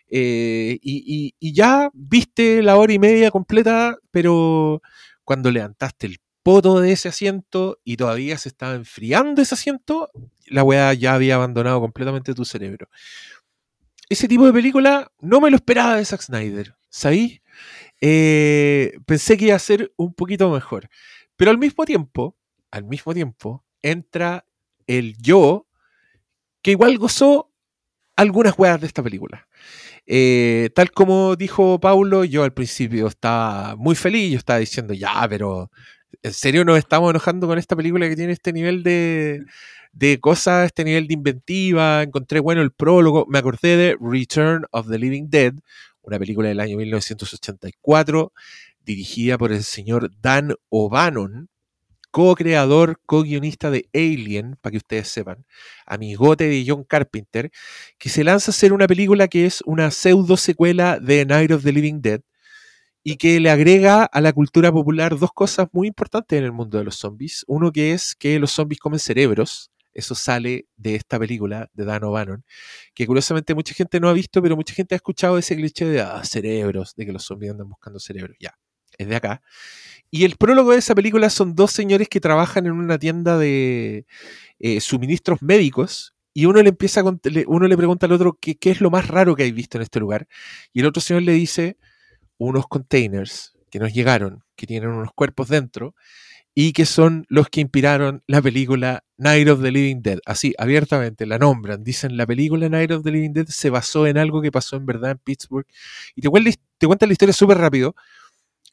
eh, 0.10 0.79
y, 0.82 1.34
y- 1.39 1.53
ya 1.53 1.89
viste 1.93 2.62
la 2.63 2.77
hora 2.77 2.93
y 2.93 2.99
media 2.99 3.32
completa, 3.32 3.97
pero 4.12 4.82
cuando 5.23 5.51
levantaste 5.51 6.08
el 6.08 6.17
poto 6.43 6.79
de 6.82 6.91
ese 6.93 7.10
asiento 7.10 7.79
y 7.84 7.97
todavía 7.97 8.38
se 8.38 8.49
estaba 8.49 8.75
enfriando 8.75 9.41
ese 9.41 9.55
asiento, 9.55 10.10
la 10.47 10.63
weá 10.63 10.93
ya 10.93 11.13
había 11.15 11.36
abandonado 11.36 11.79
completamente 11.82 12.34
tu 12.34 12.45
cerebro. 12.45 12.88
Ese 14.10 14.27
tipo 14.27 14.45
de 14.45 14.53
película 14.53 15.12
no 15.21 15.39
me 15.39 15.49
lo 15.51 15.55
esperaba 15.58 15.95
de 15.95 16.05
Zack 16.05 16.21
Snyder, 16.21 16.75
¿sabí? 16.89 17.41
Eh, 18.01 18.93
pensé 19.05 19.38
que 19.38 19.45
iba 19.45 19.55
a 19.55 19.59
ser 19.59 19.91
un 19.97 20.13
poquito 20.13 20.49
mejor. 20.49 20.89
Pero 21.35 21.51
al 21.51 21.57
mismo 21.57 21.85
tiempo, 21.85 22.38
al 22.71 22.83
mismo 22.83 23.13
tiempo, 23.13 23.65
entra 23.81 24.45
el 24.88 25.15
yo 25.17 25.67
que 26.62 26.71
igual 26.71 26.97
gozó 26.97 27.51
algunas 28.15 28.57
weas 28.59 28.81
de 28.81 28.88
esta 28.88 29.01
película. 29.01 29.47
Eh, 30.05 30.69
tal 30.75 30.91
como 30.91 31.35
dijo 31.35 31.79
Paulo, 31.79 32.25
yo 32.25 32.43
al 32.43 32.53
principio 32.53 33.07
estaba 33.07 33.75
muy 33.75 33.95
feliz, 33.95 34.31
yo 34.31 34.38
estaba 34.39 34.59
diciendo, 34.59 34.93
ya, 34.93 35.25
pero 35.29 35.71
¿en 36.23 36.33
serio 36.33 36.65
nos 36.65 36.77
estamos 36.77 37.12
enojando 37.12 37.47
con 37.47 37.59
esta 37.59 37.75
película 37.75 38.09
que 38.09 38.15
tiene 38.15 38.33
este 38.33 38.51
nivel 38.51 38.83
de, 38.83 39.43
de 39.93 40.19
cosas, 40.19 40.65
este 40.65 40.83
nivel 40.83 41.07
de 41.07 41.13
inventiva? 41.13 42.03
Encontré 42.03 42.39
bueno 42.39 42.62
el 42.62 42.71
prólogo, 42.71 43.25
me 43.29 43.39
acordé 43.39 43.77
de 43.77 43.97
Return 44.01 44.65
of 44.71 44.89
the 44.89 44.97
Living 44.99 45.29
Dead, 45.29 45.53
una 46.10 46.19
película 46.19 46.50
del 46.50 46.60
año 46.60 46.78
1984, 46.78 48.34
dirigida 48.84 49.38
por 49.38 49.52
el 49.52 49.63
señor 49.63 50.12
Dan 50.22 50.56
O'Bannon, 50.69 51.50
co-creador, 52.12 53.00
co-guionista 53.06 53.69
de 53.69 53.88
Alien, 53.93 54.58
para 54.62 54.72
que 54.72 54.78
ustedes 54.78 55.08
sepan, 55.10 55.45
amigote 55.86 56.48
de 56.48 56.65
John 56.67 56.84
Carpenter, 56.84 57.52
que 57.98 58.10
se 58.10 58.24
lanza 58.24 58.52
a 58.52 58.54
hacer 58.54 58.74
una 58.74 58.88
película 58.88 59.28
que 59.28 59.45
es 59.45 59.62
una 59.65 59.91
pseudo 59.91 60.36
secuela 60.38 61.00
de 61.00 61.26
Night 61.26 61.52
of 61.52 61.63
the 61.63 61.72
Living 61.72 62.02
Dead 62.02 62.22
y 63.04 63.17
que 63.17 63.39
le 63.39 63.50
agrega 63.50 64.04
a 64.04 64.22
la 64.22 64.34
cultura 64.34 64.72
popular 64.72 65.17
dos 65.17 65.32
cosas 65.34 65.67
muy 65.72 65.88
importantes 65.88 66.38
en 66.38 66.45
el 66.45 66.52
mundo 66.52 66.78
de 66.78 66.84
los 66.84 66.95
zombies. 66.95 67.45
Uno 67.48 67.72
que 67.72 67.93
es 67.93 68.15
que 68.15 68.39
los 68.39 68.52
zombies 68.52 68.80
comen 68.80 69.00
cerebros. 69.00 69.72
Eso 69.99 70.15
sale 70.15 70.67
de 70.75 70.95
esta 70.95 71.19
película 71.19 71.69
de 71.73 71.85
Dan 71.85 72.03
O'Bannon, 72.03 72.43
que 72.93 73.05
curiosamente 73.05 73.53
mucha 73.53 73.73
gente 73.73 73.99
no 73.99 74.09
ha 74.09 74.13
visto, 74.13 74.41
pero 74.41 74.55
mucha 74.55 74.73
gente 74.73 74.95
ha 74.95 74.97
escuchado 74.97 75.38
ese 75.38 75.55
cliché 75.55 75.85
de 75.85 76.01
ah, 76.01 76.23
cerebros, 76.23 76.95
de 76.95 77.05
que 77.05 77.12
los 77.12 77.23
zombies 77.23 77.51
andan 77.51 77.69
buscando 77.69 77.99
cerebros. 77.99 78.35
Ya, 78.39 78.57
es 78.97 79.07
de 79.07 79.15
acá. 79.15 79.41
Y 80.12 80.23
el 80.25 80.38
prólogo 80.38 80.71
de 80.71 80.79
esa 80.79 80.95
película 80.95 81.29
son 81.29 81.55
dos 81.55 81.71
señores 81.71 82.09
que 82.09 82.19
trabajan 82.19 82.65
en 82.65 82.73
una 82.73 82.97
tienda 82.97 83.38
de 83.38 84.05
eh, 84.59 84.81
suministros 84.81 85.41
médicos 85.41 86.15
y 86.33 86.45
uno 86.45 86.62
le 86.62 86.73
pregunta 87.77 88.05
al 88.05 88.12
otro 88.12 88.38
qué, 88.39 88.55
qué 88.55 88.71
es 88.71 88.81
lo 88.81 88.89
más 88.89 89.07
raro 89.07 89.35
que 89.35 89.43
hay 89.43 89.51
visto 89.51 89.77
en 89.77 89.81
este 89.81 89.99
lugar 89.99 90.27
y 90.73 90.79
el 90.79 90.85
otro 90.85 91.01
señor 91.01 91.23
le 91.23 91.33
dice 91.33 91.77
unos 92.38 92.67
containers 92.67 93.57
que 93.69 93.79
nos 93.79 93.93
llegaron 93.93 94.43
que 94.55 94.67
tienen 94.67 94.89
unos 94.89 95.12
cuerpos 95.13 95.49
dentro 95.49 95.95
y 96.55 96.73
que 96.73 96.85
son 96.85 97.25
los 97.29 97.47
que 97.49 97.62
inspiraron 97.62 98.21
la 98.27 98.41
película 98.41 99.03
Night 99.17 99.47
of 99.47 99.62
the 99.62 99.71
Living 99.71 100.01
Dead. 100.01 100.19
Así, 100.25 100.53
abiertamente, 100.57 101.25
la 101.25 101.38
nombran. 101.38 101.83
Dicen, 101.83 102.17
la 102.17 102.25
película 102.25 102.67
Night 102.69 102.91
of 102.91 103.03
the 103.03 103.12
Living 103.12 103.31
Dead 103.33 103.47
se 103.47 103.69
basó 103.69 104.07
en 104.07 104.17
algo 104.17 104.41
que 104.41 104.51
pasó 104.51 104.75
en 104.75 104.85
verdad 104.85 105.12
en 105.12 105.17
Pittsburgh. 105.19 105.65
Y 106.15 106.21
te 106.21 106.29
te 106.77 106.88
cuentan 106.88 107.09
la 107.09 107.13
historia 107.13 107.33
súper 107.33 107.57
rápido. 107.57 107.95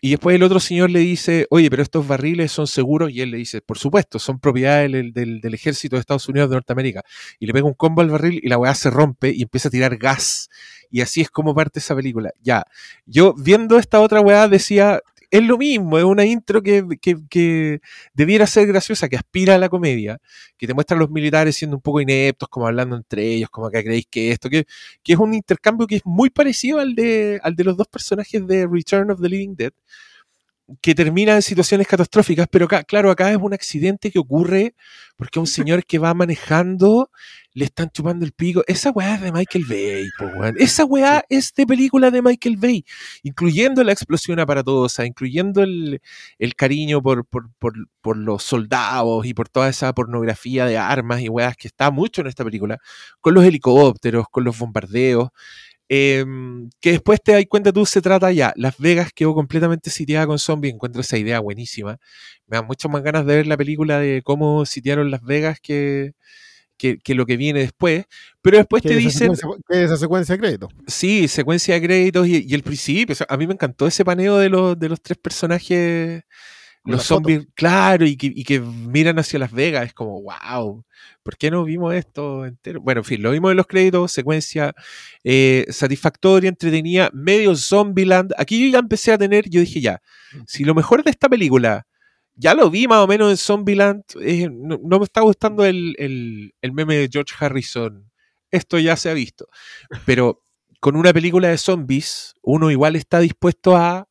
Y 0.00 0.10
después 0.10 0.36
el 0.36 0.42
otro 0.42 0.60
señor 0.60 0.90
le 0.90 1.00
dice, 1.00 1.46
oye, 1.50 1.70
pero 1.70 1.82
estos 1.82 2.06
barriles 2.06 2.52
son 2.52 2.66
seguros. 2.66 3.10
Y 3.10 3.22
él 3.22 3.30
le 3.30 3.38
dice, 3.38 3.60
por 3.62 3.78
supuesto, 3.78 4.18
son 4.18 4.38
propiedad 4.38 4.82
del, 4.82 5.12
del- 5.12 5.40
del 5.40 5.54
ejército 5.54 5.96
de 5.96 6.00
Estados 6.00 6.28
Unidos 6.28 6.50
de 6.50 6.56
Norteamérica. 6.56 7.02
Y 7.38 7.46
le 7.46 7.52
pega 7.52 7.66
un 7.66 7.74
combo 7.74 8.02
al 8.02 8.10
barril 8.10 8.40
y 8.42 8.48
la 8.48 8.58
weá 8.58 8.74
se 8.74 8.90
rompe 8.90 9.30
y 9.34 9.42
empieza 9.42 9.68
a 9.68 9.70
tirar 9.70 9.96
gas. 9.96 10.48
Y 10.90 11.00
así 11.00 11.20
es 11.22 11.30
como 11.30 11.54
parte 11.54 11.78
esa 11.80 11.96
película. 11.96 12.30
Ya, 12.42 12.64
yo 13.06 13.34
viendo 13.34 13.78
esta 13.78 14.00
otra 14.00 14.20
weá 14.20 14.48
decía, 14.48 15.00
es 15.30 15.42
lo 15.42 15.58
mismo, 15.58 15.98
es 15.98 16.04
una 16.04 16.24
intro 16.24 16.62
que, 16.62 16.84
que- 17.00 17.16
que 17.28 17.80
debiera 18.14 18.46
ser 18.46 18.66
graciosa, 18.66 19.08
que 19.08 19.16
aspira 19.16 19.54
a 19.56 19.58
la 19.58 19.68
comedia, 19.68 20.18
que 20.56 20.66
te 20.66 20.74
muestra 20.74 20.96
a 20.96 21.00
los 21.00 21.10
militares 21.10 21.56
siendo 21.56 21.76
un 21.76 21.82
poco 21.82 22.00
ineptos, 22.00 22.48
como 22.48 22.66
hablando 22.66 22.96
entre 22.96 23.26
ellos, 23.34 23.50
como 23.50 23.70
que 23.70 23.82
creéis 23.84 24.06
que 24.10 24.30
esto, 24.32 24.48
que, 24.50 24.66
que 25.02 25.12
es 25.14 25.18
un 25.18 25.34
intercambio 25.34 25.86
que 25.86 25.96
es 25.96 26.02
muy 26.04 26.30
parecido 26.30 26.78
al 26.80 26.94
de, 26.94 27.40
al 27.42 27.56
de 27.56 27.64
los 27.64 27.76
dos 27.76 27.88
personajes 27.88 28.46
de 28.46 28.66
Return 28.66 29.10
of 29.10 29.20
the 29.20 29.28
Living 29.28 29.54
Dead, 29.56 29.72
que 30.80 30.94
termina 30.94 31.34
en 31.34 31.42
situaciones 31.42 31.86
catastróficas, 31.86 32.48
pero 32.50 32.64
acá, 32.66 32.82
claro, 32.82 33.10
acá 33.10 33.30
es 33.30 33.36
un 33.36 33.54
accidente 33.54 34.10
que 34.10 34.18
ocurre 34.18 34.74
porque 35.16 35.38
a 35.38 35.40
un 35.40 35.46
señor 35.46 35.84
que 35.84 35.98
va 35.98 36.12
manejando 36.14 37.10
le 37.52 37.64
están 37.64 37.88
chupando 37.90 38.24
el 38.24 38.32
pico. 38.32 38.62
Esa 38.66 38.90
weá 38.90 39.14
es 39.14 39.22
de 39.22 39.32
Michael 39.32 39.64
Bay, 39.66 40.08
po, 40.18 40.26
weón. 40.26 40.56
Esa 40.58 40.84
weá 40.84 41.24
es 41.30 41.54
de 41.54 41.66
película 41.66 42.10
de 42.10 42.20
Michael 42.20 42.56
Bay, 42.58 42.84
incluyendo 43.22 43.82
la 43.82 43.92
explosión 43.92 44.38
aparatosa, 44.40 45.06
incluyendo 45.06 45.62
el, 45.62 46.02
el 46.38 46.54
cariño 46.54 47.00
por, 47.00 47.24
por, 47.24 47.50
por, 47.58 47.74
por 48.02 48.16
los 48.18 48.42
soldados 48.42 49.24
y 49.24 49.32
por 49.32 49.48
toda 49.48 49.70
esa 49.70 49.94
pornografía 49.94 50.66
de 50.66 50.76
armas 50.76 51.22
y 51.22 51.28
weas 51.30 51.56
que 51.56 51.68
está 51.68 51.90
mucho 51.90 52.20
en 52.20 52.26
esta 52.26 52.44
película, 52.44 52.78
con 53.20 53.34
los 53.34 53.44
helicópteros, 53.44 54.26
con 54.30 54.44
los 54.44 54.58
bombardeos. 54.58 55.30
Em, 55.88 56.68
que 56.80 56.92
después 56.92 57.20
te 57.22 57.32
das 57.32 57.44
cuenta 57.48 57.72
tú, 57.72 57.86
se 57.86 58.00
trata 58.02 58.32
ya. 58.32 58.52
Las 58.56 58.76
Vegas 58.78 59.10
quedó 59.14 59.34
completamente 59.34 59.90
sitiada 59.90 60.26
con 60.26 60.38
zombies. 60.38 60.74
Encuentro 60.74 61.00
esa 61.00 61.18
idea 61.18 61.40
buenísima. 61.40 61.98
Me 62.46 62.56
dan 62.58 62.66
muchas 62.66 62.90
más 62.90 63.02
ganas 63.02 63.26
de 63.26 63.36
ver 63.36 63.46
la 63.46 63.56
película 63.56 63.98
de 64.00 64.22
cómo 64.24 64.64
sitiaron 64.66 65.10
Las 65.10 65.22
Vegas 65.22 65.58
que, 65.60 66.12
que, 66.76 66.98
que 66.98 67.14
lo 67.14 67.26
que 67.26 67.36
viene 67.36 67.60
después. 67.60 68.04
Pero 68.42 68.58
después 68.58 68.82
¿Qué 68.82 68.90
te 68.90 68.96
dicen, 68.96 69.34
secuencia- 69.36 69.64
qué 69.68 69.78
es 69.78 69.84
esa 69.86 69.96
secuencia 69.96 70.34
de 70.34 70.38
crédito? 70.40 70.68
Sí, 70.86 71.28
secuencia 71.28 71.74
de 71.74 71.82
créditos 71.82 72.26
y, 72.28 72.44
y 72.48 72.54
el 72.54 72.62
principio. 72.62 73.12
o 73.12 73.16
sea, 73.16 73.26
a 73.30 73.36
mí 73.36 73.46
me 73.46 73.54
encantó 73.54 73.86
ese 73.86 74.04
paneo 74.04 74.38
de 74.38 74.48
los, 74.48 74.78
de 74.78 74.88
los 74.88 75.00
tres 75.00 75.18
personajes, 75.18 76.22
los 76.92 77.06
foto. 77.06 77.16
zombies, 77.28 77.46
claro, 77.54 78.06
y 78.06 78.16
que, 78.16 78.32
y 78.34 78.44
que 78.44 78.60
miran 78.60 79.18
hacia 79.18 79.38
Las 79.38 79.52
Vegas. 79.52 79.86
Es 79.86 79.94
como, 79.94 80.22
wow, 80.22 80.84
¿por 81.22 81.36
qué 81.36 81.50
no 81.50 81.64
vimos 81.64 81.94
esto 81.94 82.44
entero? 82.46 82.80
Bueno, 82.80 83.00
en 83.00 83.04
fin, 83.04 83.22
lo 83.22 83.30
vimos 83.30 83.50
en 83.50 83.56
los 83.56 83.66
créditos, 83.66 84.12
secuencia 84.12 84.74
eh, 85.24 85.66
satisfactoria, 85.70 86.48
entretenida, 86.48 87.10
medio 87.12 87.54
Zombieland. 87.56 88.32
Aquí 88.38 88.64
yo 88.66 88.72
ya 88.72 88.78
empecé 88.78 89.12
a 89.12 89.18
tener, 89.18 89.48
yo 89.48 89.60
dije 89.60 89.80
ya, 89.80 90.00
si 90.46 90.64
lo 90.64 90.74
mejor 90.74 91.02
de 91.04 91.10
esta 91.10 91.28
película 91.28 91.86
ya 92.38 92.54
lo 92.54 92.68
vi 92.70 92.86
más 92.86 92.98
o 92.98 93.06
menos 93.06 93.30
en 93.30 93.36
Zombieland, 93.38 94.02
eh, 94.20 94.50
no, 94.52 94.78
no 94.84 94.98
me 94.98 95.04
está 95.04 95.22
gustando 95.22 95.64
el, 95.64 95.94
el- 95.98 96.52
el 96.60 96.72
meme 96.72 96.96
de 96.96 97.08
George 97.10 97.34
Harrison. 97.38 98.10
Esto 98.50 98.78
ya 98.78 98.94
se 98.96 99.08
ha 99.10 99.14
visto. 99.14 99.48
Pero 100.04 100.42
con 100.80 100.96
una 100.96 101.12
película 101.14 101.48
de 101.48 101.56
zombies, 101.58 102.34
uno 102.42 102.70
igual 102.70 102.94
está 102.94 103.20
dispuesto 103.20 103.74
a, 103.76 104.06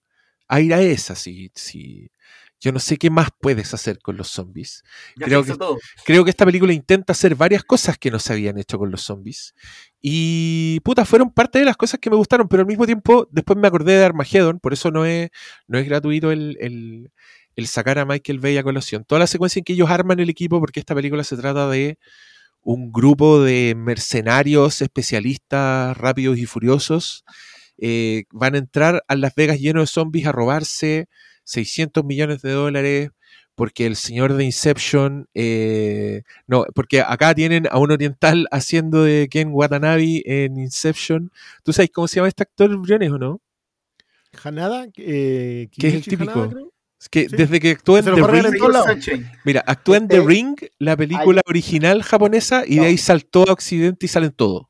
a 0.47 0.59
ir 0.59 0.73
a 0.73 0.81
esa. 0.81 1.13
Si, 1.15 1.51
si, 1.53 2.09
yo 2.65 2.71
no 2.71 2.79
sé 2.79 2.97
qué 2.97 3.11
más 3.11 3.29
puedes 3.39 3.73
hacer 3.75 3.99
con 3.99 4.17
los 4.17 4.27
zombies. 4.29 4.83
Ya 5.15 5.27
Creo 5.27 5.43
que- 5.43 5.53
todo. 5.55 5.77
Creo 6.03 6.23
que 6.23 6.31
esta 6.31 6.45
película 6.45 6.73
intenta 6.73 7.13
hacer 7.13 7.35
varias 7.35 7.63
cosas 7.63 7.97
que 7.99 8.09
no 8.09 8.17
se 8.17 8.33
habían 8.33 8.57
hecho 8.57 8.79
con 8.79 8.89
los 8.89 9.01
zombies. 9.03 9.53
Y 10.01 10.79
puta, 10.81 11.05
fueron 11.05 11.29
parte 11.31 11.59
de 11.59 11.65
las 11.65 11.77
cosas 11.77 11.99
que 11.99 12.09
me 12.09 12.15
gustaron, 12.15 12.47
pero 12.47 12.61
al 12.61 12.67
mismo 12.67 12.85
tiempo 12.87 13.27
después 13.31 13.57
me 13.59 13.67
acordé 13.67 13.93
de 13.97 14.05
Armageddon, 14.05 14.59
por 14.59 14.73
eso 14.73 14.89
no 14.89 15.05
es, 15.05 15.29
no 15.67 15.77
es 15.77 15.85
gratuito 15.85 16.31
el, 16.31 16.57
el- 16.59 17.11
el 17.55 17.67
sacar 17.67 17.99
a 17.99 18.05
Michael 18.05 18.39
Bay 18.39 18.57
a 18.57 18.63
colación. 18.63 19.05
Toda 19.05 19.19
la 19.19 19.27
secuencia 19.27 19.59
en 19.59 19.63
que 19.63 19.73
ellos 19.73 19.89
arman 19.89 20.19
el 20.19 20.29
equipo, 20.29 20.59
porque 20.59 20.79
esta 20.81 20.93
película 20.95 21.23
se 21.23 21.37
trata 21.37 21.69
de 21.69 21.97
un 22.61 22.91
grupo 22.91 23.41
de 23.43 23.75
mercenarios 23.77 24.81
especialistas 24.81 25.95
rápidos 25.97 26.37
y 26.37 26.45
furiosos. 26.47 27.23
eh, 27.77 28.23
van 28.31 28.55
a 28.55 28.59
entrar 28.59 29.03
a 29.09 29.15
Las 29.15 29.35
Vegas 29.35 29.59
lleno 29.59 29.81
de 29.81 29.87
zombies 29.87 30.25
a 30.27 30.31
robarse 30.31 31.07
600 31.45 32.03
millones 32.03 32.41
de 32.41 32.51
dólares 32.51 33.09
porque 33.55 33.85
el 33.85 33.95
señor 33.95 34.33
de 34.33 34.43
Inception, 34.43 35.27
eh, 35.33 36.23
no, 36.45 36.65
porque 36.75 36.99
acá 36.99 37.33
tienen 37.33 37.67
a 37.71 37.77
un 37.77 37.89
oriental 37.89 38.47
haciendo 38.51 39.03
de 39.05 39.29
Ken 39.31 39.47
Watanabe 39.53 40.23
en 40.25 40.59
Inception. 40.59 41.31
¿Tú 41.63 41.71
sabes 41.71 41.89
cómo 41.93 42.09
se 42.09 42.17
llama 42.17 42.27
este 42.27 42.43
actor, 42.43 42.75
Briones, 42.77 43.11
o 43.11 43.17
no? 43.17 43.39
Hanada, 44.43 44.87
eh, 44.97 45.69
Que 45.71 45.87
es 45.87 45.93
el 45.93 46.03
típico. 46.03 46.33
Hanada, 46.33 46.49
creo. 46.49 46.71
Es 46.99 47.09
que 47.09 47.29
Sí. 47.29 47.35
desde 47.37 47.59
que 47.59 47.71
actuó 47.71 47.97
en 47.97 48.05
The 48.05 48.11
en 48.11 48.27
Ring, 48.27 49.25
mira, 49.45 49.63
actuó 49.65 49.95
en 49.95 50.07
The 50.07 50.17
Este- 50.17 50.27
Ring, 50.27 50.55
la 50.79 50.97
película 50.97 51.41
original 51.45 52.03
japonesa, 52.03 52.63
y 52.65 52.79
de 52.79 52.87
ahí 52.87 52.97
saltó 52.97 53.47
a 53.47 53.53
Occidente 53.53 54.05
y 54.05 54.09
salen 54.09 54.31
todo. 54.31 54.69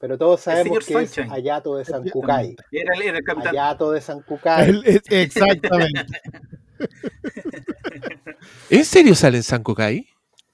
Pero 0.00 0.16
todos 0.18 0.40
sabemos 0.40 0.84
que 0.86 0.94
es 0.94 1.10
Sunshine. 1.10 1.30
Hayato 1.32 1.76
de 1.76 1.84
San 1.84 2.08
Kukai. 2.08 2.56
Era, 2.72 2.94
el- 2.94 3.02
era 3.02 3.18
el 3.18 3.24
capitán. 3.24 3.48
Hayato 3.50 3.92
de 3.92 4.00
San. 4.00 4.24
El- 4.66 4.82
es- 4.86 5.02
exactamente. 5.10 6.06
¿En 8.70 8.84
serio 8.84 9.14
sale 9.14 9.36
en 9.38 9.42
San 9.42 9.62
Kukai? 9.62 10.06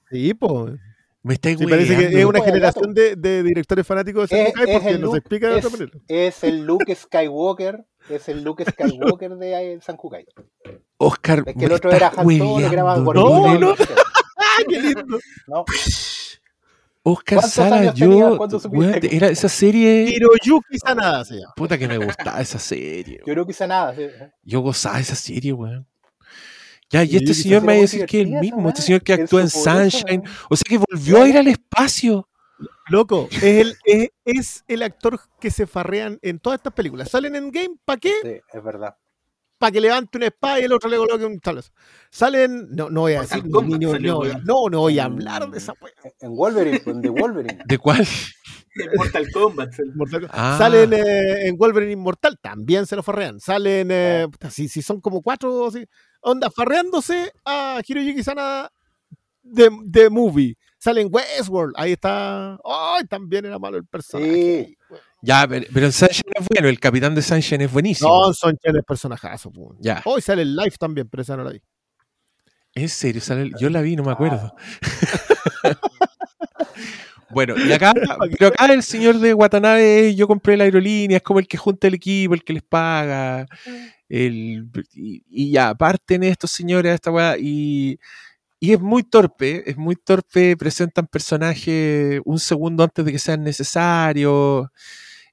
Sí, 0.09 0.33
pues. 0.33 0.73
Me 1.23 1.33
estáis 1.33 1.57
Sí, 1.57 1.65
parece 1.67 1.97
que 1.97 2.19
es 2.19 2.25
una 2.25 2.41
generación 2.41 2.93
de, 2.93 3.15
de 3.17 3.43
directores 3.43 3.85
fanáticos 3.85 4.29
de 4.29 4.39
Es, 4.41 4.45
Sentai 4.47 4.63
es 4.69 4.71
porque 4.79 4.89
el 4.89 5.01
no 5.01 5.07
se 5.07 5.15
Luke, 5.15 5.17
explica 5.19 5.47
de 5.49 5.57
es, 5.59 5.65
otra 5.65 5.77
manera. 5.77 5.99
es 6.07 6.43
el 6.43 6.63
Luke 6.65 6.95
Skywalker. 6.95 7.85
Es 8.09 8.29
el 8.29 8.43
Luke 8.43 8.63
Skywalker 8.63 9.35
de 9.35 9.73
eh, 9.73 9.79
San 9.81 9.97
Kukai. 9.97 10.25
Oscar, 10.97 11.43
Es 11.45 11.55
que 11.55 11.65
el 11.65 11.71
otro 11.73 11.91
era 11.91 12.07
Han 12.15 12.25
Solo, 12.37 12.57
que 12.69 12.73
era 12.73 12.83
más 12.85 12.99
hueveando. 12.99 13.03
gordito. 13.03 13.59
No, 13.59 13.59
no. 13.59 13.75
sé. 13.75 13.83
¡Ah, 14.37 14.63
qué 14.69 14.79
lindo! 14.81 15.19
No, 15.47 15.65
Oscar 17.09 17.37
¿Cuántos 17.37 17.53
Sala, 17.53 17.75
años 17.77 17.93
tenía 17.95 18.19
yo. 18.19 18.37
weón, 18.69 18.99
que- 18.99 19.15
era 19.15 19.27
esa 19.29 19.47
serie. 19.47 20.09
Hiroyuki 20.09 20.77
Sanada 20.77 21.23
se 21.23 21.35
llama. 21.35 21.53
Puta 21.55 21.77
que 21.77 21.87
me 21.87 21.97
gustaba 21.97 22.41
esa 22.41 22.59
serie. 22.59 23.21
yo 23.25 23.33
no 23.35 23.45
quise 23.45 23.65
nada. 23.65 23.95
sí. 23.95 24.07
Yo 24.43 24.59
gozaba 24.59 24.99
esa 24.99 25.15
serie, 25.15 25.53
weón. 25.53 25.87
Ya, 26.89 27.03
y 27.03 27.17
este 27.17 27.33
señor 27.33 27.61
me 27.61 27.67
va 27.67 27.71
a 27.73 27.75
muy 27.75 27.81
decir 27.83 28.05
que 28.05 28.21
es 28.21 28.27
el 28.27 28.39
mismo, 28.39 28.67
este 28.69 28.81
señor 28.81 29.01
que 29.03 29.13
actúa 29.13 29.41
en 29.41 29.49
Sunshine. 29.49 30.23
O 30.49 30.55
sea 30.55 30.63
que 30.67 30.77
volvió 30.77 31.21
a 31.21 31.27
ir 31.27 31.37
al 31.37 31.47
espacio. 31.47 32.27
Loco, 32.89 33.27
es 33.31 33.43
el, 33.43 33.75
es, 33.85 34.09
es 34.25 34.63
el 34.67 34.81
actor 34.83 35.19
que 35.39 35.51
se 35.51 35.67
farrean 35.67 36.17
en 36.21 36.39
todas 36.39 36.57
estas 36.57 36.73
películas. 36.73 37.09
Salen 37.09 37.35
en 37.35 37.51
game, 37.51 37.75
¿para 37.85 37.99
qué? 37.99 38.13
Sí, 38.21 38.41
es 38.57 38.63
verdad. 38.63 38.95
Para 39.57 39.71
que 39.71 39.81
levante 39.81 40.17
una 40.17 40.27
espada 40.27 40.59
y 40.59 40.63
el 40.65 40.73
otro 40.73 40.89
le 40.89 40.97
coloque 40.97 41.25
un 41.25 41.39
tablazo. 41.39 41.71
Salen, 42.11 42.67
no, 42.71 42.89
no 42.91 43.01
voy 43.01 43.13
a 43.13 43.21
decir, 43.21 43.43
ni- 43.45 43.49
no, 44.07 44.21
no, 44.45 44.69
no 44.69 44.79
voy 44.81 44.99
a 44.99 45.05
hablar 45.05 45.49
de 45.49 45.57
esa 45.57 45.73
wea. 45.81 45.93
En 46.19 46.35
Wolverine, 46.35 46.79
de 46.85 47.09
Wolverine. 47.09 47.59
¿De 47.65 47.77
cuál? 47.79 48.05
Mortal 48.95 49.27
Kombat. 49.33 49.73
Mortal- 49.95 50.29
Ah. 50.31 50.55
Salen 50.59 50.93
eh, 50.93 51.47
en 51.47 51.57
Wolverine 51.57 51.93
Inmortal, 51.93 52.37
también 52.39 52.85
se 52.85 52.95
lo 52.95 53.01
farrean. 53.01 53.39
Salen, 53.39 53.87
eh, 53.91 54.27
puta, 54.31 54.51
si, 54.51 54.67
si 54.67 54.83
son 54.83 55.01
como 55.01 55.21
cuatro, 55.23 55.65
así, 55.67 55.83
onda, 56.21 56.51
farreándose 56.51 57.31
a 57.43 57.81
Hiroyuki 57.85 58.23
Sanada 58.23 58.71
de, 59.41 59.69
de 59.85 60.09
movie. 60.11 60.55
Salen 60.77 61.09
Westworld, 61.11 61.73
ahí 61.75 61.93
está. 61.93 62.59
¡Ay! 62.63 63.05
también 63.09 63.45
era 63.47 63.57
malo 63.57 63.77
el 63.77 63.85
personaje. 63.87 64.67
Sí. 64.67 64.77
Ya, 65.21 65.47
pero, 65.47 65.91
Sunshine 65.91 66.31
es 66.35 66.45
bueno, 66.53 66.67
el 66.69 66.79
capitán 66.79 67.15
de 67.15 67.21
Sunshine 67.21 67.61
es 67.61 67.71
buenísimo. 67.71 68.09
No, 68.27 68.33
son 68.33 68.55
chéveres 68.57 68.85
personajazos. 68.85 69.51
po. 69.51 69.75
Ya. 69.79 70.01
Hoy 70.05 70.21
sale 70.21 70.43
el 70.43 70.55
live 70.55 70.75
también, 70.79 71.07
pero 71.09 71.21
esa 71.23 71.35
no 71.35 71.43
la 71.43 71.51
vi. 71.51 71.61
¿En 72.75 72.89
serio? 72.89 73.21
sale 73.21 73.43
el- 73.43 73.53
Yo 73.59 73.69
la 73.69 73.81
vi, 73.81 73.95
no 73.95 74.03
me 74.03 74.11
acuerdo. 74.11 74.53
bueno, 77.31 77.55
y 77.57 77.71
acá, 77.71 77.93
pero 78.37 78.47
acá 78.47 78.65
el 78.71 78.83
señor 78.83 79.19
de 79.19 79.33
Watanabe, 79.33 80.15
yo 80.15 80.27
compré 80.27 80.55
la 80.55 80.63
aerolínea, 80.65 81.17
es 81.17 81.23
como 81.23 81.39
el 81.39 81.47
que 81.47 81.57
junta 81.57 81.87
el 81.87 81.95
equipo, 81.95 82.33
el 82.33 82.43
que 82.43 82.53
les 82.53 82.63
paga. 82.63 83.45
El, 84.07 84.69
y, 84.93 85.23
y 85.29 85.51
ya, 85.51 85.73
parten 85.75 86.23
estos 86.23 86.51
señores 86.51 86.91
a 86.91 86.95
esta 86.95 87.11
weá 87.11 87.35
y, 87.37 87.99
y 88.59 88.73
es 88.73 88.79
muy 88.79 89.03
torpe, 89.03 89.69
es 89.69 89.75
muy 89.75 89.95
torpe, 89.95 90.55
presentan 90.55 91.07
personajes 91.07 92.21
un 92.23 92.39
segundo 92.39 92.83
antes 92.83 93.03
de 93.03 93.11
que 93.11 93.19
sean 93.19 93.43
necesarios. 93.43 94.67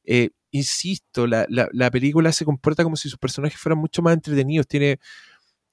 Eh, 0.05 0.30
insisto, 0.50 1.26
la, 1.26 1.46
la- 1.48 1.68
la 1.72 1.90
película 1.90 2.32
se 2.32 2.44
comporta 2.44 2.84
como 2.84 2.96
si 2.96 3.09
sus 3.09 3.18
personajes 3.18 3.59
fueran 3.61 3.78
mucho 3.78 4.02
más 4.02 4.14
entretenidos. 4.14 4.66
Tiene 4.68 4.98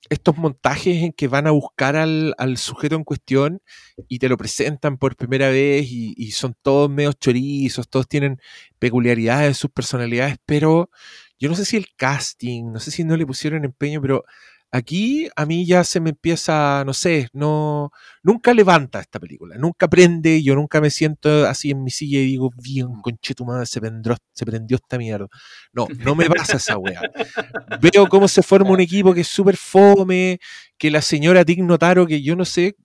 estos 0.09 0.35
montajes 0.37 1.03
en 1.03 1.13
que 1.13 1.27
van 1.27 1.47
a 1.47 1.51
buscar 1.51 1.95
al, 1.95 2.33
al 2.37 2.57
sujeto 2.57 2.95
en 2.95 3.03
cuestión 3.03 3.61
y 4.07 4.19
te 4.19 4.29
lo 4.29 4.37
presentan 4.37 4.97
por 4.97 5.15
primera 5.15 5.49
vez 5.49 5.87
y, 5.91 6.13
y 6.17 6.31
son 6.31 6.55
todos 6.61 6.89
medio 6.89 7.13
chorizos, 7.13 7.87
todos 7.89 8.07
tienen 8.07 8.39
peculiaridades 8.79 9.57
sus 9.57 9.71
personalidades, 9.71 10.37
pero 10.45 10.89
yo 11.39 11.49
no 11.49 11.55
sé 11.55 11.65
si 11.65 11.77
el 11.77 11.87
casting, 11.95 12.71
no 12.71 12.79
sé 12.79 12.91
si 12.91 13.03
no 13.03 13.15
le 13.17 13.25
pusieron 13.25 13.63
empeño, 13.65 14.01
pero 14.01 14.25
aquí 14.71 15.27
a 15.35 15.45
mí 15.45 15.65
ya 15.65 15.83
se 15.83 15.99
me 15.99 16.11
empieza, 16.11 16.83
no 16.85 16.93
sé, 16.93 17.27
no, 17.33 17.91
nunca 18.23 18.53
levanta 18.53 18.99
esta 19.01 19.19
película, 19.19 19.55
nunca 19.57 19.87
prende, 19.87 20.41
yo 20.41 20.55
nunca 20.55 20.79
me 20.81 20.89
siento 20.89 21.45
así 21.47 21.71
en 21.71 21.83
mi 21.83 21.91
silla 21.91 22.19
y 22.19 22.25
digo, 22.25 22.51
bien, 22.55 22.87
conche 23.01 23.33
tu 23.35 23.45
madre, 23.45 23.65
se, 23.65 23.81
prendró- 23.81 24.17
se 24.33 24.45
prendió 24.45 24.77
esta 24.77 24.97
mierda. 24.97 25.27
No, 25.73 25.87
no 25.99 26.15
me 26.15 26.29
pasa 26.29 26.57
esa 26.57 26.77
weá. 26.77 27.01
Veo 27.81 28.07
cómo 28.07 28.27
se 28.27 28.41
forma 28.43 28.71
un 28.71 28.79
equipo 28.79 29.13
que 29.13 29.21
es 29.21 29.27
súper 29.27 29.57
fome, 29.57 30.39
que 30.77 30.89
la 30.91 31.01
señora 31.01 31.45
Tig 31.45 31.63
Notaro, 31.63 32.07
que 32.07 32.21
yo 32.21 32.35
no 32.35 32.45
sé, 32.45 32.75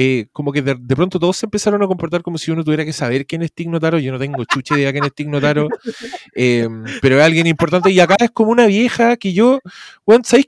eh, 0.00 0.26
como 0.32 0.52
que 0.52 0.62
de, 0.62 0.76
de 0.78 0.94
pronto 0.94 1.18
todos 1.18 1.36
se 1.36 1.46
empezaron 1.46 1.82
a 1.82 1.88
comportar 1.88 2.22
como 2.22 2.38
si 2.38 2.52
uno 2.52 2.62
tuviera 2.62 2.84
que 2.84 2.92
saber 2.92 3.26
quién 3.26 3.42
es 3.42 3.52
Tig 3.52 3.68
Notaro. 3.68 3.98
Yo 3.98 4.12
no 4.12 4.18
tengo 4.20 4.44
chuche 4.44 4.74
de 4.76 4.82
idea 4.82 4.92
quién 4.92 5.02
es 5.02 5.12
Tig 5.12 5.28
Notaro, 5.28 5.68
eh, 6.36 6.68
pero 7.02 7.18
es 7.18 7.24
alguien 7.24 7.48
importante. 7.48 7.90
Y 7.90 7.98
acá 7.98 8.14
es 8.20 8.30
como 8.30 8.52
una 8.52 8.66
vieja 8.66 9.16
que 9.16 9.32
yo, 9.32 9.58
bueno, 10.06 10.22
¿sabéis, 10.24 10.46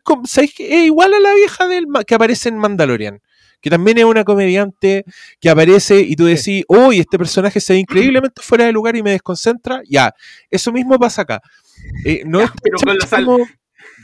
que 0.55 0.79
es 0.79 0.87
igual 0.87 1.15
a 1.15 1.19
la 1.19 1.35
vieja 1.35 1.67
del, 1.67 1.87
que 2.07 2.15
aparece 2.15 2.49
en 2.49 2.59
Mandalorian? 2.59 3.21
Que 3.61 3.71
también 3.71 3.99
es 3.99 4.05
una 4.05 4.23
comediante 4.25 5.05
que 5.41 5.51
aparece 5.51 6.01
y 6.01 6.15
tú 6.17 6.25
decís, 6.27 6.65
uy, 6.69 7.01
este 7.01 7.19
personaje 7.19 7.59
se 7.61 7.73
ve 7.73 7.81
increíblemente 7.81 8.41
fuera 8.43 8.65
de 8.67 8.73
lugar 8.73 8.95
y 8.97 9.03
me 9.03 9.11
desconcentra. 9.11 9.83
Ya, 9.89 10.15
eso 10.49 10.71
mismo 10.73 10.97
pasa 10.99 11.23
acá. 11.23 11.43
Eh, 12.05 12.23
no 12.25 12.39
Ya, 12.39 12.45
es 12.47 12.51
pero 12.63 12.79
con 12.79 12.97
la 12.97 13.07
sal- 13.07 13.25
como- 13.27 13.47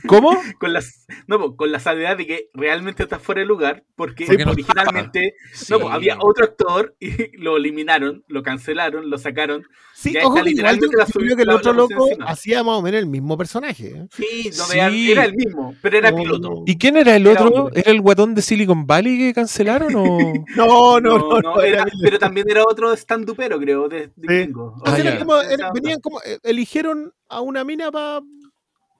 ¿Cómo? 0.06 0.30
Con 0.60 0.72
las, 0.72 1.06
no, 1.26 1.56
con 1.56 1.70
la 1.72 1.80
salvedad 1.80 2.16
de 2.16 2.26
que 2.26 2.48
realmente 2.54 3.02
está 3.02 3.18
fuera 3.18 3.40
de 3.40 3.46
lugar, 3.46 3.84
porque 3.94 4.24
originalmente 4.46 5.34
no, 5.70 5.88
había 5.88 6.16
otro 6.20 6.44
actor 6.44 6.94
y 7.00 7.08
lo 7.38 7.56
eliminaron, 7.56 8.24
lo 8.28 8.42
cancelaron, 8.42 9.10
lo 9.10 9.18
sacaron. 9.18 9.64
Sí, 9.94 10.12
Ya 10.12 10.24
ojo, 10.26 10.36
está 10.38 10.48
literalmente 10.48 10.96
la 10.96 11.06
yo 11.06 11.12
creo 11.20 11.36
que 11.36 11.42
el 11.42 11.50
otro 11.50 11.72
loco 11.72 12.06
encima. 12.08 12.26
hacía 12.26 12.62
más 12.62 12.76
o 12.76 12.82
menos 12.82 12.98
el 13.00 13.06
mismo 13.06 13.36
personaje. 13.38 13.88
¿eh? 13.88 14.06
Sí, 14.10 14.50
no, 14.56 14.64
Sí. 14.64 15.10
Era, 15.12 15.24
el 15.24 15.34
mismo, 15.34 15.74
pero 15.80 15.96
era 15.98 16.14
piloto. 16.14 16.62
¿Y 16.66 16.76
quién 16.76 16.96
era 16.96 17.16
el 17.16 17.26
otro? 17.26 17.70
¿Era 17.72 17.90
el 17.90 18.00
guatón 18.00 18.34
de 18.34 18.42
Silicon 18.42 18.86
Valley 18.86 19.18
que 19.18 19.34
cancelaron 19.34 19.94
o...? 19.96 20.18
No, 20.56 21.00
no, 21.00 21.40
no. 21.40 21.60
Era- 21.62 21.82
era- 21.82 21.86
pero 22.02 22.18
también 22.18 22.46
era 22.50 22.62
otro 22.64 22.92
stand-upero, 22.94 23.58
creo, 23.58 23.88
de, 23.88 24.10
de 24.16 24.28
Sí. 24.28 24.42
Entonces 24.42 25.06
Ah, 25.06 25.18
como- 25.18 25.72
venían 25.74 26.00
como, 26.00 26.20
eh, 26.22 26.38
eligieron 26.42 27.12
a 27.28 27.40
una 27.40 27.64
mina 27.64 27.90
pa- 27.90 28.20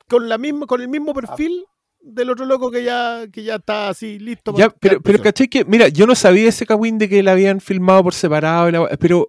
con 0.08 0.28
la 0.28 0.38
misma, 0.38 0.66
con 0.66 0.80
el 0.80 0.88
mismo 0.88 1.12
perfil 1.14 1.64
del 2.00 2.30
otro 2.30 2.44
loco 2.46 2.70
que 2.70 2.84
ya, 2.84 3.26
que 3.32 3.42
ya 3.42 3.56
está 3.56 3.88
así 3.88 4.18
listo 4.18 4.52
Ya, 4.56 4.68
para 4.68 4.78
pero, 4.78 5.00
pero 5.00 5.22
caché 5.22 5.48
que, 5.48 5.64
mira, 5.64 5.88
yo 5.88 6.06
no 6.06 6.14
sabía 6.14 6.48
ese 6.48 6.64
cagüín 6.66 6.98
de 6.98 7.08
que 7.08 7.22
la 7.22 7.32
habían 7.32 7.60
filmado 7.60 8.04
por 8.04 8.14
separado, 8.14 8.70
la 8.70 8.88
pero 8.96 9.28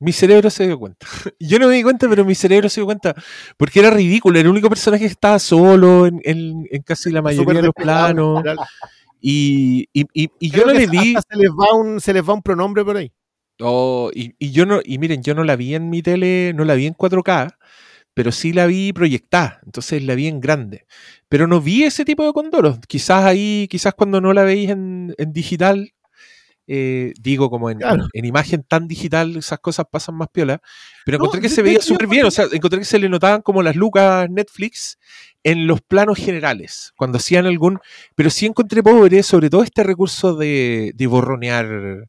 mi 0.00 0.12
cerebro 0.12 0.50
se 0.50 0.66
dio 0.66 0.78
cuenta. 0.78 1.06
Yo 1.38 1.58
no 1.58 1.68
me 1.68 1.74
di 1.76 1.82
cuenta, 1.82 2.08
pero 2.08 2.24
mi 2.24 2.34
cerebro 2.34 2.68
se 2.68 2.80
dio 2.80 2.84
cuenta, 2.86 3.14
porque 3.56 3.80
era 3.80 3.90
ridículo, 3.90 4.38
era 4.38 4.46
el 4.46 4.52
único 4.52 4.68
personaje 4.68 5.04
que 5.04 5.10
estaba 5.10 5.38
solo 5.38 6.06
en, 6.06 6.20
en- 6.24 6.66
en 6.70 6.82
casi 6.82 7.10
la 7.10 7.22
mayoría 7.22 7.60
de 7.60 7.66
los 7.66 7.74
planos, 7.74 8.42
y, 9.20 9.88
y, 9.92 10.04
y- 10.12 10.30
y 10.38 10.50
yo 10.50 10.66
no 10.66 10.72
le 10.74 10.86
vi, 10.86 11.14
se 11.14 11.36
les 11.38 11.50
va 11.50 11.74
un, 11.74 12.00
se 12.00 12.12
les 12.12 12.28
va 12.28 12.34
un 12.34 12.42
pronombre 12.42 12.84
por 12.84 12.96
ahí. 12.96 13.12
oh, 13.60 14.10
y, 14.14 14.34
y 14.38 14.50
yo 14.50 14.66
no, 14.66 14.80
y 14.84 14.98
miren, 14.98 15.22
yo 15.22 15.34
no 15.34 15.44
la 15.44 15.56
vi 15.56 15.74
en 15.74 15.88
mi 15.90 16.02
tele, 16.02 16.52
no 16.54 16.64
la 16.64 16.74
vi 16.74 16.86
en 16.86 16.94
4K, 16.94 17.54
pero 18.14 18.32
sí 18.32 18.52
la 18.52 18.66
vi 18.66 18.92
proyectada, 18.92 19.60
entonces 19.66 20.02
la 20.02 20.14
vi 20.14 20.28
en 20.28 20.40
grande. 20.40 20.86
Pero 21.28 21.46
no 21.46 21.60
vi 21.60 21.84
ese 21.84 22.04
tipo 22.04 22.24
de 22.24 22.32
condoros. 22.32 22.78
Quizás 22.88 23.24
ahí, 23.24 23.66
quizás 23.70 23.94
cuando 23.94 24.20
no 24.20 24.32
la 24.32 24.44
veis 24.44 24.70
en, 24.70 25.14
en 25.18 25.32
digital, 25.32 25.92
eh, 26.66 27.12
digo 27.20 27.50
como 27.50 27.68
en, 27.70 27.78
Claro. 27.78 28.06
en 28.12 28.24
imagen 28.24 28.62
tan 28.62 28.88
digital, 28.88 29.36
esas 29.36 29.58
cosas 29.58 29.84
pasan 29.90 30.14
más 30.14 30.28
piola. 30.28 30.62
Pero 31.04 31.18
No, 31.18 31.24
encontré 31.24 31.42
que 31.42 31.48
se 31.50 31.60
veía 31.62 31.80
súper 31.82 32.06
bien, 32.06 32.24
o 32.24 32.30
sea, 32.30 32.46
encontré 32.52 32.78
que 32.78 32.84
se 32.86 32.98
le 32.98 33.08
notaban 33.08 33.42
como 33.42 33.62
las 33.62 33.76
lucas 33.76 34.30
Netflix 34.30 34.98
en 35.42 35.66
los 35.66 35.82
planos 35.82 36.16
generales, 36.18 36.92
cuando 36.96 37.18
hacían 37.18 37.44
algún... 37.46 37.80
Pero 38.14 38.30
sí 38.30 38.46
encontré 38.46 38.82
pobre, 38.82 39.22
sobre 39.22 39.50
todo 39.50 39.62
este 39.62 39.82
recurso 39.82 40.36
de, 40.36 40.92
de 40.94 41.06
borronear 41.06 42.08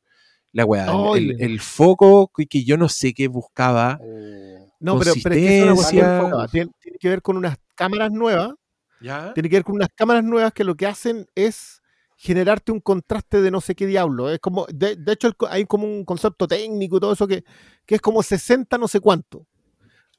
la 0.53 0.63
weá. 0.63 0.87
el- 1.15 1.59
foco 1.59 2.31
que, 2.47 2.63
yo 2.63 2.77
no 2.77 2.87
sé 2.87 3.13
qué 3.13 3.27
buscaba. 3.27 3.99
Eh, 4.01 4.64
No, 4.79 4.99
pero, 4.99 5.13
pero 5.23 5.35
es 5.35 5.41
que 5.41 5.57
eso 5.59 5.65
es 5.73 5.93
una 5.93 6.47
tiene, 6.47 6.71
tiene 6.79 6.97
que 6.99 7.09
ver 7.09 7.21
con 7.21 7.37
unas 7.37 7.57
cámaras 7.75 8.11
nuevas. 8.11 8.53
¿Ya? 9.01 9.33
Tiene 9.33 9.49
que 9.49 9.55
ver 9.57 9.63
con 9.63 9.75
unas 9.75 9.89
cámaras 9.95 10.23
nuevas 10.23 10.53
que 10.53 10.63
lo 10.63 10.75
que 10.75 10.87
hacen 10.87 11.27
es 11.35 11.81
generarte 12.17 12.71
un 12.71 12.79
contraste 12.79 13.41
de 13.41 13.51
no 13.51 13.61
sé 13.61 13.75
qué 13.75 13.85
diablo. 13.85 14.29
Es 14.29 14.39
como, 14.39 14.65
de, 14.73 14.95
de 14.95 15.11
hecho, 15.13 15.27
el 15.27 15.35
hay 15.49 15.65
como 15.65 15.85
un 15.85 16.05
concepto 16.05 16.47
técnico 16.47 16.97
y 16.97 16.99
todo 16.99 17.13
eso 17.13 17.27
que, 17.27 17.43
que 17.85 17.95
es 17.95 18.01
como 18.01 18.23
60 18.23 18.77
no 18.77 18.87
sé 18.87 18.99
cuánto. 18.99 19.45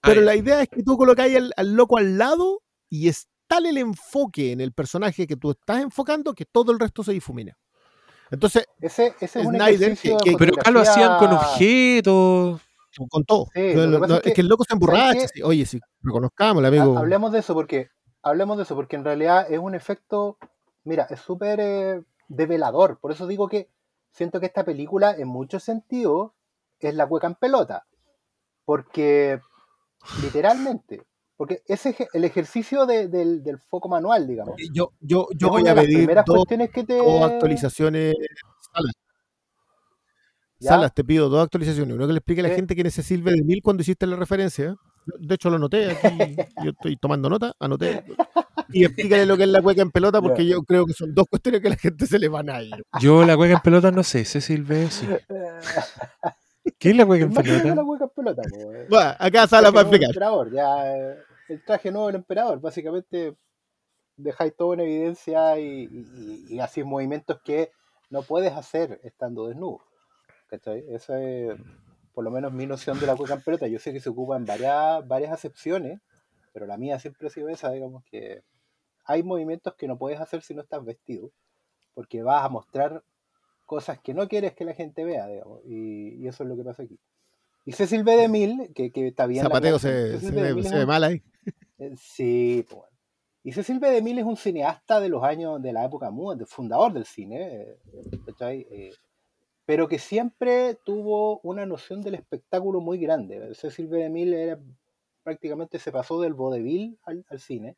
Pero 0.02 0.20
la 0.20 0.36
idea 0.36 0.62
es 0.62 0.68
que 0.68 0.82
tú 0.82 0.96
colocáis 0.96 1.36
al, 1.36 1.52
al 1.56 1.74
loco 1.74 1.98
al 1.98 2.16
lado 2.18 2.62
y 2.88 3.08
es 3.08 3.28
tal 3.48 3.66
el 3.66 3.78
enfoque 3.78 4.52
en 4.52 4.60
el 4.60 4.72
personaje 4.72 5.26
que 5.26 5.36
tú 5.36 5.52
estás 5.52 5.80
enfocando 5.82 6.34
que 6.34 6.44
todo 6.44 6.70
el 6.70 6.78
resto 6.78 7.02
se 7.02 7.12
difumina. 7.12 7.56
Entonces, 8.30 8.66
ese, 8.80 9.14
ese 9.20 9.40
es 9.40 9.46
un 9.46 9.54
Snyder, 9.54 9.82
ejercicio 9.82 10.18
que- 10.18 10.36
Pero 10.36 10.54
acá 10.54 10.70
lo 10.70 10.80
hacían 10.80 11.18
con 11.18 11.32
objetos. 11.32 12.60
Con 13.10 13.24
todo. 13.24 13.46
Sí, 13.54 13.74
lo 13.74 14.04
es 14.04 14.22
que- 14.22 14.28
es 14.30 14.34
que 14.34 14.40
el 14.40 14.48
loco 14.48 14.64
se 14.64 14.74
emborracha. 14.74 15.12
¿sabes 15.14 15.30
sí. 15.34 15.42
Oye, 15.42 15.66
sí, 15.66 15.80
reconozcámoslo, 16.02 16.68
amigo. 16.68 16.96
Ha- 16.96 17.00
Hablemos 17.00 17.32
de 17.32 17.38
eso 17.40 17.54
porque 17.54 17.88
hablemos 18.22 18.56
de 18.56 18.62
eso 18.64 18.74
porque 18.74 18.96
en 18.96 19.04
realidad 19.04 19.46
es 19.50 19.58
un 19.58 19.74
efecto, 19.74 20.38
mira, 20.84 21.06
es 21.10 21.20
súper 21.20 21.60
eh, 21.60 22.02
develador. 22.28 22.98
Por 22.98 23.12
eso 23.12 23.26
digo 23.26 23.48
que 23.48 23.68
siento 24.10 24.40
que 24.40 24.46
esta 24.46 24.64
película 24.64 25.14
en 25.16 25.28
muchos 25.28 25.62
sentidos 25.62 26.32
es 26.80 26.94
la 26.94 27.06
cueca 27.06 27.26
en 27.26 27.34
pelota. 27.34 27.86
Porque, 28.64 29.38
literalmente, 30.22 31.02
porque 31.36 31.62
ese 31.66 31.90
es 31.90 31.96
el 32.12 32.24
ejercicio 32.24 32.86
de- 32.86 33.08
del, 33.08 33.42
del 33.44 33.58
foco 33.58 33.88
manual, 33.88 34.26
digamos. 34.26 34.54
Yo, 34.72 34.90
yo, 35.00 35.28
yo 35.36 35.48
voy 35.50 35.66
a 35.68 35.74
pedir 35.74 36.08
dos, 36.26 36.44
que 36.46 36.84
te... 36.84 36.96
dos 36.96 37.22
actualizaciones. 37.30 38.14
Salas. 40.58 40.60
¿Ya? 40.60 40.68
Salas, 40.70 40.94
te 40.94 41.04
pido 41.04 41.28
dos 41.28 41.42
actualizaciones. 41.42 41.94
Uno 41.94 42.06
que 42.06 42.12
le 42.12 42.18
explique 42.18 42.40
a 42.40 42.44
la 42.44 42.54
gente 42.54 42.74
quién 42.74 42.86
es 42.86 42.98
ese 42.98 43.08
Silve 43.08 43.32
de 43.32 43.42
Mil 43.42 43.62
cuando 43.62 43.82
hiciste 43.82 44.06
la 44.06 44.16
referencia. 44.16 44.76
De 45.18 45.34
hecho, 45.34 45.50
lo 45.50 45.56
anoté 45.56 45.90
aquí. 45.90 45.96
Yo 46.64 46.70
estoy 46.70 46.96
tomando 46.96 47.28
nota, 47.28 47.54
anoté. 47.60 48.04
Y 48.70 48.84
explícale 48.84 49.26
lo 49.26 49.36
que 49.36 49.44
es 49.44 49.48
la 49.48 49.62
cueca 49.62 49.82
en 49.82 49.90
pelota, 49.92 50.20
porque 50.20 50.44
yo 50.44 50.62
creo 50.62 50.86
que 50.86 50.92
son 50.92 51.14
dos 51.14 51.26
cuestiones 51.30 51.60
que 51.60 51.68
a 51.68 51.70
la 51.70 51.76
gente 51.76 52.06
se 52.06 52.18
le 52.18 52.28
van 52.28 52.50
a 52.50 52.60
ir. 52.60 52.74
Yo 53.00 53.24
la 53.24 53.36
cueca 53.36 53.54
en 53.54 53.60
pelota 53.60 53.92
no 53.92 54.02
sé, 54.02 54.24
Cecil 54.24 54.64
B. 54.64 54.90
sí. 54.90 55.06
¿Qué 56.78 56.90
es 56.90 56.96
la 56.96 57.06
cueca 57.06 57.24
en 57.26 57.34
la 57.34 57.42
pelota? 57.42 57.82
hueca 57.84 58.04
en 58.04 58.10
pelota, 58.10 58.42
po, 58.42 58.72
eh. 58.72 59.16
Acá 59.20 59.46
Salas 59.46 59.72
va 59.72 59.78
a 59.78 59.82
explicar. 59.82 60.08
emperador, 60.08 60.52
ya, 60.52 60.96
eh, 60.96 61.16
el 61.48 61.64
traje 61.64 61.92
nuevo 61.92 62.08
del 62.08 62.16
emperador, 62.16 62.60
básicamente 62.60 63.36
dejáis 64.16 64.56
todo 64.56 64.74
en 64.74 64.80
evidencia 64.80 65.58
y, 65.60 65.84
y, 65.84 66.54
y 66.54 66.58
así 66.58 66.82
movimientos 66.82 67.38
que 67.44 67.70
no 68.10 68.22
puedes 68.22 68.52
hacer 68.52 69.00
estando 69.04 69.46
desnudo. 69.46 69.80
¿Cachai? 70.48 70.84
Esa 70.88 71.20
es 71.22 71.54
por 72.12 72.24
lo 72.24 72.30
menos 72.30 72.52
mi 72.52 72.66
noción 72.66 72.98
de 72.98 73.06
la 73.06 73.16
cueca 73.16 73.34
en 73.34 73.42
pelota. 73.42 73.66
Yo 73.66 73.78
sé 73.78 73.92
que 73.92 74.00
se 74.00 74.08
ocupa 74.08 74.36
en 74.36 74.46
varias, 74.46 75.06
varias 75.06 75.32
acepciones, 75.32 76.00
pero 76.52 76.66
la 76.66 76.78
mía 76.78 76.98
siempre 76.98 77.26
ha 77.26 77.30
sido 77.30 77.48
esa, 77.48 77.70
digamos 77.70 78.04
que 78.04 78.42
hay 79.04 79.22
movimientos 79.22 79.74
que 79.74 79.86
no 79.86 79.98
puedes 79.98 80.20
hacer 80.20 80.42
si 80.42 80.54
no 80.54 80.62
estás 80.62 80.84
vestido, 80.84 81.30
porque 81.94 82.22
vas 82.22 82.44
a 82.44 82.48
mostrar 82.48 83.04
cosas 83.66 84.00
que 84.00 84.14
no 84.14 84.28
quieres 84.28 84.54
que 84.54 84.64
la 84.64 84.74
gente 84.74 85.04
vea, 85.04 85.26
digamos, 85.26 85.60
y, 85.64 86.14
y 86.16 86.26
eso 86.28 86.42
es 86.44 86.48
lo 86.48 86.56
que 86.56 86.64
pasa 86.64 86.84
aquí. 86.84 86.98
Y 87.66 87.72
Cecil 87.72 88.04
B. 88.04 88.16
DeMille, 88.16 88.72
que, 88.74 88.92
que 88.92 89.08
está 89.08 89.26
bien. 89.26 89.42
Zapateo 89.42 89.78
se, 89.78 90.20
se 90.20 90.30
ve, 90.30 90.62
se 90.62 90.76
ve 90.76 90.86
mal 90.86 91.02
ahí. 91.02 91.22
eh, 91.78 91.92
Sí, 91.96 92.64
pues. 92.68 92.78
bueno. 92.78 92.96
Y 93.42 93.52
Cecil 93.52 93.80
B. 93.80 93.90
DeMille 93.90 94.20
es 94.20 94.26
un 94.26 94.36
cineasta 94.36 95.00
de 95.00 95.08
los 95.08 95.22
años 95.24 95.60
de 95.60 95.72
la 95.72 95.84
época 95.84 96.10
muda, 96.10 96.46
fundador 96.46 96.92
del 96.92 97.04
cine, 97.04 97.62
eh, 97.62 97.78
¿cachai? 98.24 98.66
Eh, 98.70 98.92
pero 99.66 99.88
que 99.88 99.98
siempre 99.98 100.76
tuvo 100.84 101.40
una 101.40 101.66
noción 101.66 102.00
del 102.00 102.14
espectáculo 102.14 102.80
muy 102.80 102.98
grande. 102.98 103.52
Cecil 103.54 103.88
B. 103.88 103.98
DeMille 103.98 104.42
era, 104.42 104.60
prácticamente 105.24 105.80
se 105.80 105.90
pasó 105.90 106.20
del 106.20 106.34
vodevil 106.34 106.98
al, 107.02 107.24
cine. 107.40 107.76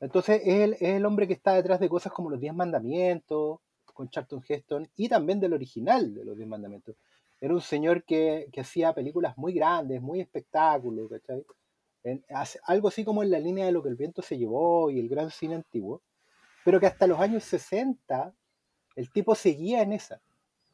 Entonces 0.00 0.40
es 0.44 0.60
el, 0.60 0.72
es 0.74 0.82
el 0.82 1.04
hombre 1.04 1.26
que 1.26 1.34
está 1.34 1.54
detrás 1.54 1.80
de 1.80 1.88
cosas 1.88 2.12
como 2.12 2.30
Los 2.30 2.40
Diez 2.40 2.54
Mandamientos, 2.54 3.58
con 3.92 4.08
Charlton 4.08 4.42
Heston, 4.48 4.88
y 4.96 5.08
también 5.08 5.40
del 5.40 5.52
original 5.52 6.14
de 6.14 6.24
Los 6.24 6.36
Diez 6.36 6.48
Mandamientos. 6.48 6.94
Era 7.40 7.52
un 7.52 7.60
señor 7.60 8.04
que, 8.04 8.48
que 8.52 8.60
hacía 8.60 8.94
películas 8.94 9.36
muy 9.36 9.52
grandes, 9.52 10.00
muy 10.00 10.20
espectáculos, 10.20 11.10
¿cachai? 11.10 11.44
En- 12.04 12.24
algo 12.64 12.88
así 12.88 13.04
como 13.04 13.24
en 13.24 13.30
la 13.32 13.40
línea 13.40 13.66
de 13.66 13.72
lo 13.72 13.82
que 13.82 13.88
el 13.88 13.96
viento 13.96 14.22
se 14.22 14.38
llevó 14.38 14.90
y 14.90 15.00
el 15.00 15.08
gran 15.08 15.30
cine 15.30 15.56
antiguo, 15.56 16.00
pero 16.64 16.78
que 16.78 16.86
hasta 16.86 17.08
los 17.08 17.18
años 17.18 17.42
60 17.42 18.32
el 18.94 19.10
tipo 19.10 19.34
seguía 19.34 19.82
en 19.82 19.92
esa, 19.92 20.20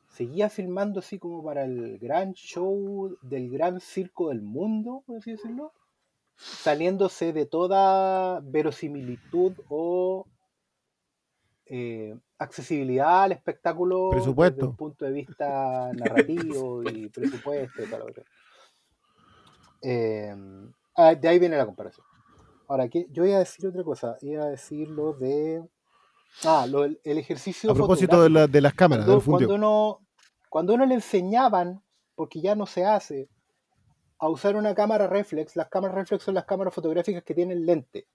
seguía 0.09 0.49
filmando 0.51 1.01
así 1.01 1.19
como 1.19 1.43
para 1.45 1.65
el 1.65 1.99
gran 1.99 2.33
show 2.35 3.17
del 3.23 3.51
gran 3.51 3.81
circo 3.81 4.29
del 4.29 4.43
mundo, 4.43 5.03
por 5.07 5.19
así 5.19 5.33
decirlo, 5.33 5.73
saliéndose 6.37 7.33
de 7.33 7.47
toda 7.47 8.41
verosimilitud 8.41 9.53
o 9.69 10.27
eh, 11.67 12.17
accesibilidad 12.39 13.25
al 13.25 13.33
espectáculo 13.33 14.09
desde 14.11 14.23
Presupuesto. 14.23 14.69
un 14.71 14.77
punto 14.77 15.05
de 15.05 15.13
vista 15.13 15.93
narrativo 15.97 16.83
y 16.89 17.09
presupuesto 17.09 17.83
y 17.83 17.87
tal. 17.87 18.03
Eh, 19.83 20.35
ah, 20.97 21.15
de 21.15 21.29
ahí 21.29 21.39
viene 21.39 21.57
la 21.57 21.67
comparación. 21.67 22.07
Ahora, 22.69 22.89
¿qué? 22.89 23.07
yo 23.11 23.25
iba 23.25 23.37
a 23.37 23.41
decir 23.41 23.67
otra 23.67 23.83
cosa, 23.83 24.17
iba 24.21 24.45
a 24.45 24.51
decir 24.51 24.89
lo 24.89 25.13
de... 25.13 25.63
Ah, 26.45 26.67
lo 26.69 26.85
el 26.85 26.99
ejercicio 27.05 27.71
A 27.71 27.75
propósito 27.75 28.23
de, 28.23 28.31
la- 28.31 28.47
de 28.47 28.61
las 28.61 28.75
cámaras, 28.75 29.05
Cuando, 29.07 29.21
del 29.21 29.27
cuando 29.49 29.55
uno, 29.55 30.01
cuando 30.49 30.75
uno 30.75 30.87
le 30.87 30.95
enseñaban, 30.95 31.83
porque 32.15 32.41
ya 32.41 32.55
no 32.55 32.67
se 32.67 32.85
hace, 32.85 33.29
a 34.19 34.29
usar 34.29 34.57
una 34.57 34.75
cámara 34.75 35.07
reflex, 35.07 35.57
las 35.57 35.69
cámaras 35.69 35.97
reflex 35.97 36.25
son 36.25 36.35
las 36.35 36.45
cámaras 36.45 36.75
fotográficas 36.75 37.23
que 37.23 37.35
tienen 37.35 37.67
lente. 37.67 38.07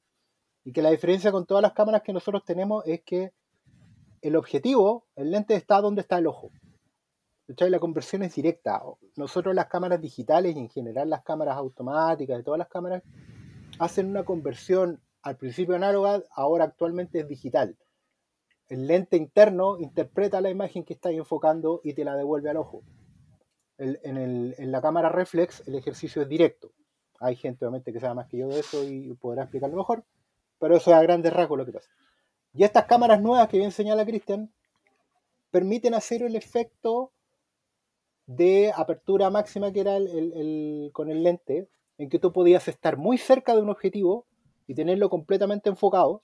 Y 0.65 0.71
que 0.71 0.81
la 0.81 0.91
diferencia 0.91 1.31
con 1.31 1.45
todas 1.45 1.61
las 1.61 1.73
cámaras 1.73 2.01
que 2.03 2.13
nosotros 2.13 2.43
tenemos 2.45 2.83
es 2.85 3.01
que 3.03 3.33
el 4.21 4.35
objetivo, 4.37 5.05
el 5.15 5.31
lente 5.31 5.55
está 5.55 5.81
donde 5.81 6.01
está 6.01 6.17
el 6.17 6.27
ojo. 6.27 6.51
La 7.47 7.79
conversión 7.79 8.23
es 8.23 8.33
directa. 8.35 8.81
Nosotros 9.17 9.53
las 9.53 9.67
cámaras 9.67 9.99
digitales 9.99 10.55
y 10.55 10.59
en 10.59 10.69
general 10.69 11.09
las 11.09 11.23
cámaras 11.23 11.57
automáticas 11.57 12.37
de 12.37 12.43
todas 12.43 12.57
las 12.57 12.69
cámaras 12.69 13.03
hacen 13.79 14.07
una 14.09 14.23
conversión 14.23 15.01
al 15.21 15.35
principio 15.37 15.75
análoga, 15.75 16.23
ahora 16.31 16.65
actualmente 16.65 17.19
es 17.19 17.27
digital. 17.27 17.77
El 18.69 18.87
lente 18.87 19.17
interno 19.17 19.77
interpreta 19.77 20.41
la 20.41 20.49
imagen 20.49 20.83
que 20.83 20.93
estás 20.93 21.13
enfocando 21.13 21.81
y 21.83 21.93
te 21.93 22.05
la 22.05 22.15
devuelve 22.15 22.49
al 22.49 22.57
ojo. 22.57 22.83
En, 23.77 24.71
la 24.71 24.81
cámara 24.81 25.09
reflex 25.09 25.67
el 25.67 25.75
ejercicio 25.75 26.21
es 26.21 26.29
directo. 26.29 26.71
Hay 27.19 27.35
gente 27.35 27.65
obviamente 27.65 27.91
que 27.91 27.99
sabe 27.99 28.15
más 28.15 28.27
que 28.27 28.37
yo 28.37 28.47
de 28.47 28.59
eso 28.59 28.83
y 28.83 29.13
podrá 29.13 29.43
explicarlo 29.43 29.77
mejor, 29.77 30.03
pero 30.59 30.75
eso 30.75 30.91
es 30.91 30.97
a 30.97 31.01
grandes 31.01 31.33
rasgos 31.33 31.57
lo 31.57 31.65
que 31.65 31.73
pasa. 31.73 31.89
Y 32.53 32.63
estas 32.63 32.85
cámaras 32.85 33.21
nuevas 33.21 33.47
que 33.47 33.57
bien 33.57 33.71
señala 33.71 34.05
Cristian 34.05 34.51
permiten 35.51 35.93
hacer 35.93 36.23
el 36.23 36.35
efecto 36.35 37.11
de 38.25 38.71
apertura 38.75 39.29
máxima 39.29 39.71
que 39.71 39.81
era 39.81 39.97
el- 39.97 40.89
con 40.93 41.09
el 41.09 41.23
lente, 41.23 41.67
en 41.97 42.09
que 42.09 42.19
tú 42.19 42.31
podías 42.31 42.67
estar 42.67 42.97
muy 42.97 43.17
cerca 43.17 43.55
de 43.55 43.61
un 43.61 43.69
objetivo 43.69 44.25
y 44.67 44.75
tenerlo 44.75 45.09
completamente 45.09 45.69
enfocado 45.69 46.23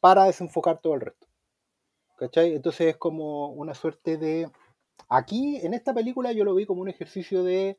para 0.00 0.24
desenfocar 0.24 0.80
todo 0.80 0.94
el 0.94 1.00
resto. 1.02 1.27
¿Cachai? 2.18 2.54
Entonces 2.54 2.88
es 2.88 2.96
como 2.96 3.48
una 3.52 3.74
suerte 3.74 4.16
de... 4.16 4.50
Aquí, 5.08 5.56
en 5.62 5.72
esta 5.74 5.94
película, 5.94 6.32
yo 6.32 6.44
lo 6.44 6.54
vi 6.54 6.66
como 6.66 6.82
un 6.82 6.88
ejercicio 6.88 7.44
de 7.44 7.78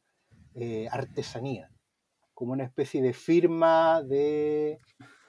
eh, 0.56 0.88
artesanía, 0.92 1.70
como 2.34 2.54
una 2.54 2.64
especie 2.64 3.02
de 3.02 3.14
firma 3.14 4.02
de, 4.04 4.80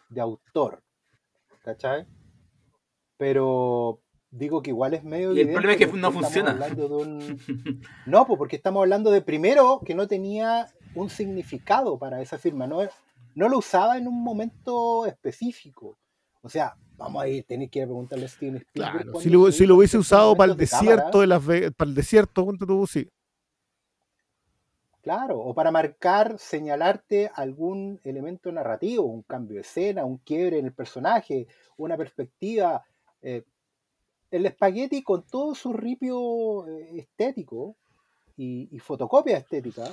de 0.08 0.20
autor. 0.20 0.82
¿Cachai? 1.62 2.06
Pero 3.16 4.00
digo 4.30 4.62
que 4.62 4.70
igual 4.70 4.94
es 4.94 5.04
medio... 5.04 5.34
Y 5.34 5.40
el 5.40 5.50
problema 5.52 5.72
es 5.74 5.78
que 5.78 5.86
no 5.98 6.12
funciona. 6.12 6.52
hablando 6.52 6.88
de 6.88 6.94
un- 6.94 7.82
No, 8.06 8.26
pues 8.26 8.38
porque 8.38 8.56
estamos 8.56 8.80
hablando 8.80 9.10
de 9.10 9.22
primero 9.22 9.80
que 9.84 9.94
no 9.94 10.06
tenía 10.06 10.68
un 10.94 11.10
significado 11.10 11.98
para 11.98 12.22
esa 12.22 12.38
firma, 12.38 12.66
no, 12.66 12.80
no 13.34 13.48
lo 13.48 13.58
usaba 13.58 13.98
en 13.98 14.06
un 14.08 14.22
momento 14.22 15.06
específico. 15.06 15.98
O 16.42 16.48
sea, 16.48 16.76
vamos 17.00 17.22
a 17.22 17.28
ir, 17.28 17.44
tenéis 17.44 17.70
que 17.70 17.78
ir 17.80 17.84
a 17.84 17.88
preguntarle 17.88 18.26
a 18.26 18.28
Steven 18.28 18.56
Spielberg. 18.56 19.04
Claro, 19.04 19.20
si 19.20 19.30
lo, 19.30 19.50
si 19.50 19.70
hubiese 19.70 19.98
usado 19.98 20.36
para 20.36 20.52
el 20.52 20.56
de 20.56 20.62
desierto 20.62 21.20
de 21.20 21.26
las 21.26 21.42
para 21.42 21.88
el 21.88 21.94
desierto, 21.94 22.44
ponte 22.44 22.66
tú, 22.66 22.86
sí. 22.86 23.08
Claro, 25.02 25.40
o 25.40 25.54
para 25.54 25.70
marcar, 25.70 26.38
señalarte 26.38 27.30
algún 27.34 27.98
elemento 28.04 28.52
narrativo, 28.52 29.04
un 29.04 29.22
cambio 29.22 29.56
de 29.56 29.62
escena, 29.62 30.04
un 30.04 30.18
quiebre 30.18 30.58
en 30.58 30.66
el 30.66 30.72
personaje, 30.72 31.46
una 31.78 31.96
perspectiva. 31.96 32.84
eh, 33.22 33.42
el 34.30 34.46
espagueti 34.46 35.02
con 35.02 35.24
todo 35.26 35.54
su 35.56 35.72
ripio 35.72 36.68
eh, 36.68 37.00
estético 37.00 37.76
y, 38.36 38.68
y 38.70 38.78
fotocopia 38.78 39.38
estética, 39.38 39.90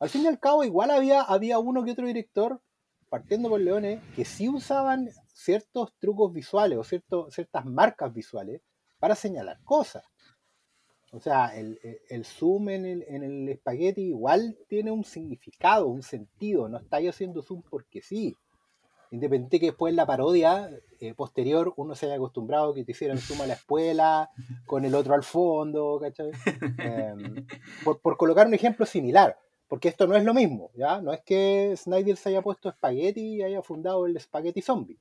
al 0.00 0.08
fin 0.08 0.22
y 0.22 0.26
al 0.26 0.40
cabo 0.40 0.64
igual 0.64 0.90
había, 0.90 1.22
había 1.22 1.58
uno 1.58 1.84
que 1.84 1.92
otro 1.92 2.06
director, 2.06 2.60
partiendo 3.08 3.48
por 3.48 3.60
Leones, 3.60 4.00
que 4.16 4.24
sí 4.24 4.48
usaban 4.48 5.08
ciertos 5.40 5.94
trucos 5.98 6.32
visuales 6.32 6.78
o 6.78 6.84
ciertos, 6.84 7.32
ciertas 7.34 7.64
marcas 7.64 8.12
visuales 8.12 8.60
para 8.98 9.14
señalar 9.14 9.58
cosas. 9.64 10.04
O 11.12 11.18
sea, 11.18 11.56
el, 11.58 11.80
el- 12.08 12.24
zoom 12.24 12.68
en 12.68 12.84
el, 12.86 13.04
en 13.08 13.22
el 13.24 13.48
espagueti 13.48 14.02
igual 14.02 14.56
tiene 14.68 14.92
un 14.92 15.02
significado, 15.04 15.88
un 15.88 16.02
sentido. 16.02 16.68
No 16.68 16.78
estáis 16.78 17.08
haciendo 17.10 17.42
zoom 17.42 17.62
porque 17.68 18.00
sí. 18.00 18.36
Independiente 19.10 19.58
que 19.58 19.66
después 19.66 19.90
en 19.90 19.96
la 19.96 20.06
parodia 20.06 20.70
eh, 21.00 21.14
posterior 21.14 21.72
uno 21.76 21.96
se 21.96 22.06
haya 22.06 22.14
acostumbrado 22.14 22.72
que 22.74 22.84
te 22.84 22.92
hicieran 22.92 23.18
zoom 23.18 23.40
a 23.40 23.46
la 23.46 23.54
espuela, 23.54 24.30
con 24.66 24.84
el 24.84 24.94
otro 24.94 25.14
al 25.14 25.24
fondo, 25.24 25.98
¿cachai? 26.00 26.30
Em, 26.78 27.44
por, 27.84 27.98
por 28.00 28.16
colocar 28.16 28.46
un 28.46 28.54
ejemplo 28.54 28.86
similar, 28.86 29.36
porque 29.66 29.88
esto 29.88 30.06
no 30.06 30.14
es 30.14 30.22
lo 30.22 30.32
mismo, 30.32 30.70
¿ya? 30.74 31.00
No 31.00 31.12
es 31.12 31.22
que 31.22 31.74
Snyder 31.76 32.16
se 32.16 32.28
haya 32.28 32.40
puesto 32.42 32.68
espagueti 32.68 33.36
y 33.38 33.42
haya 33.42 33.62
fundado 33.62 34.06
el 34.06 34.20
Spaghetti 34.20 34.62
Zombie. 34.62 34.98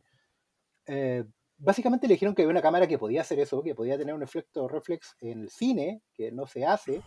Eh, 0.92 1.24
básicamente 1.60 2.08
le 2.08 2.16
dijeron 2.16 2.34
que 2.34 2.42
había 2.42 2.52
una 2.52 2.64
cámara 2.64 2.88
que 2.88 2.98
podía 2.98 3.22
hacer 3.22 3.40
eso, 3.40 3.62
que 3.62 3.76
podía 3.76 3.96
tener 3.96 4.16
un 4.16 4.24
efecto 4.24 4.68
reflex 4.68 5.16
en 5.22 5.42
el 5.42 5.50
cine, 5.52 6.02
que 6.16 6.32
no 6.32 6.48
se 6.48 6.66
hace, 6.66 7.04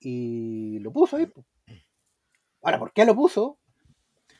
y 0.00 0.78
lo 0.78 0.90
puso 0.90 1.16
ahí. 1.16 1.30
Ahora, 2.62 2.78
¿por 2.78 2.92
qué 2.92 3.04
lo 3.04 3.14
puso? 3.14 3.58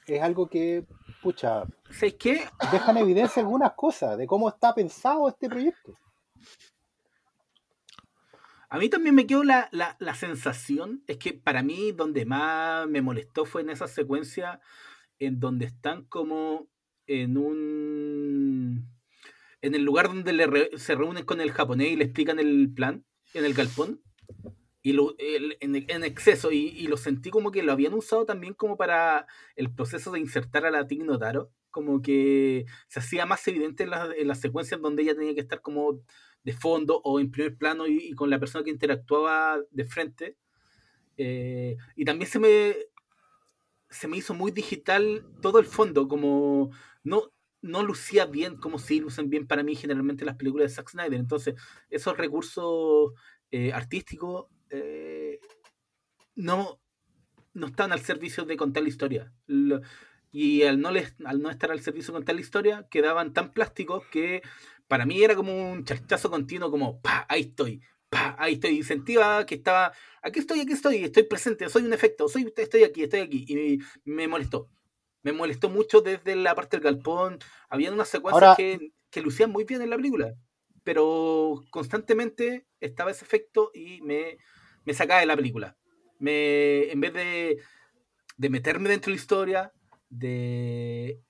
Es 0.07 0.22
algo 0.22 0.49
que, 0.49 0.86
pucha, 1.22 1.64
¿Sabes 1.90 2.14
qué? 2.14 2.40
deja 2.72 2.90
en 2.92 2.96
evidencia 2.96 3.42
algunas 3.42 3.74
cosas 3.74 4.16
de 4.16 4.26
cómo 4.26 4.49
está 4.49 4.74
pensado 4.74 5.28
este 5.28 5.51
proyecto. 5.51 5.94
A 8.70 8.78
mí 8.78 8.88
también 8.88 9.14
me 9.14 9.26
quedó 9.26 9.44
la, 9.44 9.68
la, 9.72 9.96
la 9.99 10.14
sensación, 10.14 11.03
es 11.07 11.18
que 11.18 11.34
para 11.34 11.62
mí 11.62 11.92
donde 11.92 12.24
más 12.24 12.88
me 12.88 13.03
molestó 13.03 13.44
fue 13.44 13.61
en 13.61 13.70
esa 13.70 13.88
secuencia 13.88 14.61
en 15.18 15.38
donde 15.38 15.66
están 15.66 16.05
como 16.05 16.68
en 17.09 17.36
un... 17.36 18.86
en 19.62 19.74
el 19.74 19.82
lugar 19.82 20.06
donde 20.09 20.32
le 20.32 20.46
re- 20.46 20.70
se 20.76 20.94
reúnen 20.94 21.24
con 21.24 21.40
el 21.40 21.50
japonés 21.50 21.90
y 21.90 21.96
le 21.96 22.04
explican 22.04 22.38
el 22.38 22.70
plan 22.72 23.04
en 23.34 23.44
el 23.44 23.54
galpón. 23.54 24.00
Y 24.80 24.92
lo, 24.92 25.16
en, 25.18 26.04
exceso, 26.04 26.52
y, 26.52 26.86
lo 26.86 26.96
sentí 26.96 27.30
como 27.30 27.50
que 27.50 27.62
lo 27.64 27.72
habían 27.72 27.92
usado 27.94 28.24
también 28.24 28.54
como 28.54 28.76
para 28.76 29.26
el 29.56 29.70
proceso 29.74 30.12
de 30.12 30.20
insertar 30.20 30.64
a 30.64 30.70
la 30.70 30.86
Tig 30.86 31.04
Notaro, 31.04 31.50
como 31.70 32.00
que 32.00 32.64
se 32.86 33.00
hacía 33.00 33.26
más 33.26 33.46
evidente 33.48 33.82
en, 33.82 33.90
las- 33.90 34.11
en 34.16 34.28
las 34.28 34.40
secuencias 34.40 34.80
donde 34.80 35.02
ella 35.02 35.16
tenía 35.16 35.34
que 35.34 35.40
estar 35.40 35.61
como 35.61 36.00
de 36.44 36.52
fondo 36.52 37.00
o 37.04 37.18
en 37.20 37.30
primer 37.30 37.56
plano 37.56 37.86
y, 37.86 37.98
y 37.98 38.12
con 38.12 38.30
la 38.30 38.38
persona 38.38 38.64
que 38.64 38.70
interactuaba 38.70 39.61
de 39.70 39.84
frente. 39.84 40.36
Eh, 41.16 41.76
y 41.96 42.04
también 42.04 42.30
se 42.30 42.38
me, 42.38 42.76
se 43.90 44.06
me 44.09 44.16
hizo 44.16 44.32
muy 44.32 44.52
digital 44.52 45.26
todo 45.42 45.59
el 45.59 45.66
fondo, 45.66 46.06
como 46.09 46.70
no, 47.09 47.32
no 47.61 47.82
lucía 47.82 48.26
bien 48.26 48.56
como 48.56 48.78
si 48.78 49.00
lucen 49.00 49.30
bien 49.30 49.46
para 49.46 49.62
mí 49.62 49.74
generalmente 49.74 50.24
las 50.24 50.36
películas 50.36 50.70
de 50.70 50.74
Zack 50.76 50.90
Snyder. 50.90 51.18
Entonces, 51.18 51.54
esos 51.90 52.16
recursos 52.16 53.12
eh, 53.50 53.72
artísticos 53.72 54.46
eh, 54.70 55.40
no, 56.34 56.80
no 57.54 57.66
están 57.66 57.92
al 57.92 58.00
servicio 58.00 58.44
de 58.44 58.56
contar 58.56 58.82
la 58.82 58.88
historia. 58.88 59.32
Y 60.30 60.62
al 60.62 60.80
no, 60.80 60.90
al 60.90 61.42
no 61.42 61.50
estar 61.50 61.70
al 61.70 61.80
servicio 61.80 62.12
de 62.12 62.18
contar 62.18 62.34
la 62.34 62.40
historia, 62.42 62.86
quedaban 62.90 63.32
tan 63.32 63.52
plásticos 63.52 64.04
que 64.06 64.42
para 64.86 65.06
mí 65.06 65.22
era 65.22 65.34
como 65.34 65.72
un 65.72 65.84
charchazo 65.84 66.30
continuo, 66.30 66.70
como, 66.70 67.00
pa, 67.00 67.26
ahí 67.28 67.42
estoy, 67.42 67.82
pa, 68.09 68.36
ahí 68.38 68.54
estoy. 68.54 68.80
Y 68.80 69.46
que 69.46 69.54
estaba, 69.54 69.92
aquí 70.22 70.40
estoy, 70.40 70.61
aquí 70.61 70.72
estoy, 70.72 71.04
estoy 71.04 71.22
presente, 71.24 71.68
soy 71.68 71.82
un 71.82 71.92
efecto, 71.92 72.28
soy, 72.28 72.52
estoy 72.56 72.84
aquí, 72.84 73.02
estoy 73.02 73.20
aquí. 73.20 73.44
Y 73.48 73.78
me 74.04 74.28
molestó. 74.28 74.68
Me 75.23 75.33
molestó 75.33 75.69
mucho 75.69 76.01
desde 76.01 76.37
la 76.37 76.55
parte 76.55 76.77
del 76.77 76.85
galpón. 76.85 77.39
Habían 77.69 77.95
unas 77.95 78.09
secuencias 78.09 78.43
Ahora- 78.43 78.57
que, 78.57 78.93
que 79.11 79.21
lucían 79.23 79.51
muy 79.51 79.64
bien 79.64 79.83
en 79.83 79.91
la 79.91 79.97
película, 79.97 80.35
pero 80.85 81.62
constantemente 81.71 82.66
estaba 82.81 83.11
ese 83.11 83.25
efecto 83.25 83.71
y 83.75 84.01
me, 84.03 84.39
me 84.85 84.95
sacaba 84.95 85.21
de 85.21 85.27
la 85.27 85.37
película. 85.37 85.77
Me, 86.19 86.91
en 86.91 87.01
vez 87.01 87.12
de, 87.12 87.59
de 88.37 88.51
meterme 88.51 88.89
dentro 88.89 89.11
de 89.11 89.16
la 89.16 89.21
historia, 89.21 89.73
de 90.09 91.21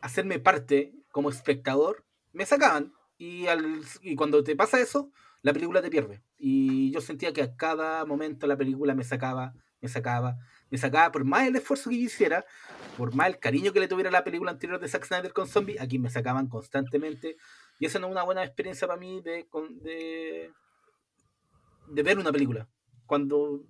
hacerme 0.00 0.38
parte 0.38 0.92
como 1.10 1.30
espectador, 1.30 2.04
me 2.32 2.46
sacaban. 2.46 2.92
Y, 3.18 3.46
al, 3.48 3.80
y 4.02 4.14
cuando 4.16 4.42
te 4.42 4.56
pasa 4.56 4.80
eso, 4.80 5.12
la 5.42 5.52
película 5.52 5.82
te 5.82 5.90
pierde. 5.90 6.22
Y 6.38 6.90
yo 6.92 7.00
sentía 7.00 7.32
que 7.32 7.42
a 7.42 7.54
cada 7.56 8.04
momento 8.04 8.46
la 8.46 8.56
película 8.56 8.94
me 8.94 9.04
sacaba, 9.04 9.52
me 9.80 9.88
sacaba, 9.88 10.38
me 10.70 10.78
sacaba, 10.78 11.10
por 11.12 11.24
más 11.24 11.46
el 11.46 11.56
esfuerzo 11.56 11.90
que 11.90 11.98
yo 11.98 12.06
hiciera, 12.06 12.44
por 12.96 13.14
más 13.14 13.28
el 13.28 13.38
cariño 13.38 13.72
que 13.72 13.80
le 13.80 13.88
tuviera 13.88 14.10
la 14.10 14.24
película 14.24 14.50
anterior 14.50 14.80
de 14.80 14.88
Zack 14.88 15.06
Snyder 15.06 15.32
con 15.32 15.48
Zombie, 15.48 15.78
aquí 15.78 15.98
me 15.98 16.10
sacaban 16.10 16.48
constantemente. 16.48 17.36
Y 17.78 17.86
esa 17.86 17.98
no 17.98 18.06
es 18.06 18.12
una 18.12 18.22
buena 18.22 18.44
experiencia 18.44 18.86
para 18.86 19.00
mí 19.00 19.20
de, 19.22 19.46
de, 19.82 20.50
de 21.88 22.02
ver 22.02 22.18
una 22.18 22.32
película. 22.32 22.68
Cuando 23.06 23.64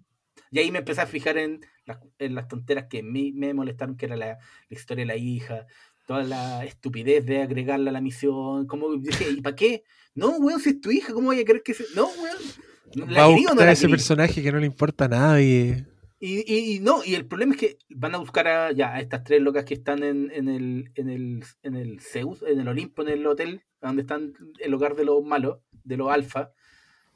y 0.50 0.58
ahí 0.58 0.70
me 0.70 0.78
empecé 0.78 1.00
a 1.00 1.06
fijar 1.06 1.38
en 1.38 1.60
las, 1.84 1.98
en 2.18 2.34
las 2.34 2.48
tonteras 2.48 2.86
que 2.88 3.02
me, 3.02 3.32
me 3.34 3.54
molestaron, 3.54 3.96
que 3.96 4.06
era 4.06 4.16
la, 4.16 4.26
la 4.26 4.38
historia 4.76 5.02
de 5.02 5.06
la 5.06 5.16
hija, 5.16 5.66
toda 6.06 6.24
la 6.24 6.64
estupidez 6.64 7.24
de 7.24 7.42
agregarla 7.42 7.90
a 7.90 7.92
la 7.92 8.00
misión. 8.00 8.66
Como 8.66 8.96
dije, 8.96 9.30
¿y 9.30 9.40
para 9.40 9.54
qué? 9.54 9.84
No, 10.14 10.30
weón, 10.38 10.60
si 10.60 10.70
es 10.70 10.80
tu 10.80 10.90
hija, 10.90 11.12
¿cómo 11.12 11.26
voy 11.26 11.40
a 11.40 11.44
querer 11.44 11.62
que 11.62 11.74
se.? 11.74 11.84
No, 11.94 12.08
weón. 12.08 13.16
Va 13.16 13.64
a 13.64 13.72
ese 13.72 13.88
personaje 13.88 14.42
que 14.42 14.50
no 14.50 14.58
le 14.58 14.66
importa 14.66 15.04
a 15.04 15.08
nadie. 15.08 15.86
Y, 16.22 16.40
y- 16.52 16.76
y 16.76 16.80
no, 16.80 17.02
y 17.02 17.14
el 17.14 17.24
problema 17.26 17.54
es 17.54 17.58
que 17.60 17.78
van 17.88 18.14
a 18.14 18.18
buscar 18.18 18.46
a, 18.46 18.72
ya, 18.72 18.92
a 18.94 19.00
estas 19.00 19.24
tres 19.24 19.40
locas 19.40 19.64
que 19.64 19.72
están 19.74 20.02
en, 20.02 20.30
en 20.32 20.48
el, 20.48 20.92
en, 20.94 21.08
el, 21.08 21.42
en 21.62 21.74
el 21.76 21.98
Zeus, 22.00 22.42
en 22.42 22.60
el 22.60 22.68
Olimpo, 22.68 23.00
en 23.02 23.08
el 23.08 23.26
hotel, 23.26 23.62
donde 23.80 24.02
están 24.02 24.34
el 24.58 24.74
hogar 24.74 24.96
de 24.96 25.04
los 25.06 25.24
malos, 25.24 25.60
de 25.82 25.96
los 25.96 26.10
alfa, 26.10 26.50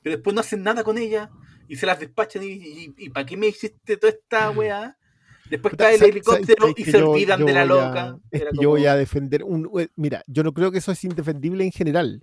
pero 0.03 0.17
después 0.17 0.35
no 0.35 0.41
hacen 0.41 0.63
nada 0.63 0.83
con 0.85 0.97
ellas 0.97 1.29
y 1.69 1.77
se 1.77 1.85
las 1.85 2.01
despachan 2.01 2.43
y, 2.45 2.95
¿para 3.11 3.27
qué 3.27 3.37
me 3.37 3.49
hiciste 3.49 3.99
toda 3.99 4.13
esta 4.15 4.51
weá? 4.51 4.97
Después 5.51 5.75
cae 5.77 5.93
el 5.95 5.99
¿sabes- 6.01 6.13
helicóptero 6.15 6.73
y 6.75 6.85
se 6.85 7.03
olvidan 7.03 7.41
yo 7.41 7.47
de 7.47 7.53
la 7.53 7.61
a- 7.63 7.67
loca. 7.67 8.19
es 8.31 8.41
Era 8.41 8.51
que 8.51 8.57
como- 8.57 8.63
yo 8.63 8.71
voy 8.71 8.87
a 8.87 8.97
defender 8.97 9.45
un. 9.45 9.71
eh, 9.79 9.89
Mira, 9.97 10.25
yo 10.27 10.43
no 10.43 10.55
creo 10.55 10.73
que 10.73 10.79
eso 10.79 10.93
es 10.93 11.05
indefendible 11.05 11.63
en 11.65 11.73
general. 11.73 12.23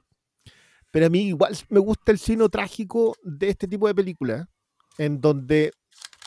Pero 0.89 1.05
a 1.05 1.09
mí 1.09 1.27
igual 1.27 1.55
me 1.69 1.79
gusta 1.79 2.11
el 2.11 2.17
sino 2.17 2.49
trágico 2.49 3.15
de 3.23 3.49
este 3.49 3.67
tipo 3.67 3.88
de 3.88 3.93
películas, 3.93 4.47
en 4.97 5.21
donde 5.21 5.71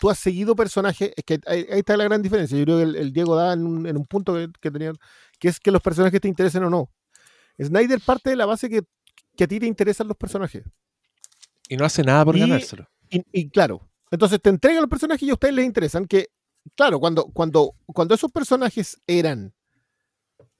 tú 0.04 0.10
has 0.10 0.18
seguido 0.18 0.54
personajes. 0.54 1.12
Es 1.16 1.24
que 1.24 1.40
ahí, 1.46 1.66
ahí 1.72 1.78
está 1.78 1.96
la 1.96 2.04
gran 2.04 2.20
diferencia. 2.20 2.58
Yo 2.58 2.64
creo 2.64 2.76
que 2.76 2.82
el, 2.82 2.96
el 2.96 3.10
Diego 3.14 3.36
da 3.36 3.54
en 3.54 3.66
un, 3.66 3.86
en 3.86 3.96
un 3.96 4.04
punto 4.04 4.34
que, 4.34 4.50
que 4.60 4.70
tenía, 4.70 4.92
que 5.38 5.48
es 5.48 5.58
que 5.58 5.70
los 5.70 5.80
personajes 5.80 6.20
te 6.20 6.28
interesen 6.28 6.62
o 6.64 6.68
no. 6.68 6.90
Snyder 7.58 8.02
parte 8.02 8.28
de 8.28 8.36
la 8.36 8.44
base 8.44 8.68
que, 8.68 8.82
que 9.34 9.44
a 9.44 9.46
ti 9.48 9.58
te 9.58 9.64
interesan 9.64 10.06
los 10.06 10.16
personajes. 10.18 10.62
Y 11.70 11.78
no 11.78 11.86
hace 11.86 12.02
nada 12.02 12.22
por 12.22 12.36
Y- 12.36 12.40
ganárselo. 12.40 12.86
Y, 13.08 13.22
y 13.32 13.48
claro, 13.48 13.88
entonces 14.10 14.42
te 14.42 14.50
entregan 14.50 14.82
los 14.82 14.90
personajes 14.90 15.22
y 15.26 15.30
a 15.30 15.32
ustedes 15.32 15.54
les 15.54 15.64
interesan 15.64 16.04
que, 16.04 16.28
claro, 16.76 17.00
cuando, 17.00 17.24
cuando, 17.32 17.72
cuando 17.86 18.14
esos 18.14 18.30
personajes 18.30 19.00
eran 19.06 19.54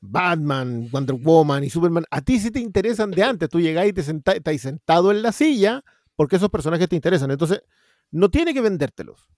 Batman, 0.00 0.88
Wonder 0.90 1.16
Woman 1.16 1.64
y 1.64 1.68
Superman, 1.68 2.06
a 2.10 2.22
ti 2.22 2.38
sí 2.38 2.50
te 2.50 2.60
interesan 2.60 3.10
de 3.10 3.22
antes. 3.22 3.50
Tú 3.50 3.60
llegás 3.60 3.86
y 3.88 3.92
te 3.92 4.02
sentás, 4.02 4.36
estás 4.36 4.58
sentado 4.58 5.10
en 5.10 5.20
la 5.20 5.32
silla 5.32 5.84
porque 6.16 6.36
esos 6.36 6.48
personajes 6.48 6.88
te 6.88 6.96
interesan. 6.96 7.30
Entonces, 7.30 7.60
no 8.14 8.30
tiene 8.30 8.54
que 8.54 8.60
vendértelos. 8.60 9.28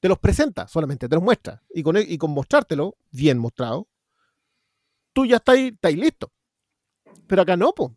Te 0.00 0.08
los 0.08 0.18
presenta 0.18 0.66
solamente, 0.66 1.08
te 1.08 1.14
los 1.14 1.22
muestra. 1.22 1.62
Y 1.72 1.82
con, 1.82 1.96
y 1.96 2.18
con 2.18 2.30
mostrártelo, 2.32 2.96
bien 3.10 3.38
mostrado, 3.38 3.86
tú 5.12 5.26
ya 5.26 5.36
estás, 5.36 5.58
estás 5.58 5.94
listo. 5.94 6.32
Pero 7.26 7.42
acá 7.42 7.56
no, 7.56 7.72
po. 7.72 7.96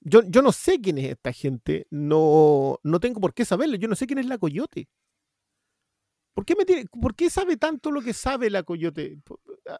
Yo, 0.00 0.22
yo 0.24 0.42
no 0.42 0.52
sé 0.52 0.80
quién 0.80 0.98
es 0.98 1.10
esta 1.12 1.32
gente, 1.32 1.86
no, 1.90 2.78
no 2.82 3.00
tengo 3.00 3.20
por 3.20 3.34
qué 3.34 3.44
saberlo. 3.44 3.76
Yo 3.76 3.88
no 3.88 3.94
sé 3.96 4.06
quién 4.06 4.18
es 4.18 4.26
la 4.26 4.38
coyote. 4.38 4.88
¿Por 6.34 6.44
qué, 6.44 6.54
me 6.54 6.64
tiene, 6.64 6.86
¿Por 7.00 7.14
qué 7.14 7.30
sabe 7.30 7.56
tanto 7.56 7.90
lo 7.90 8.02
que 8.02 8.12
sabe 8.12 8.50
la 8.50 8.62
coyote? 8.62 9.18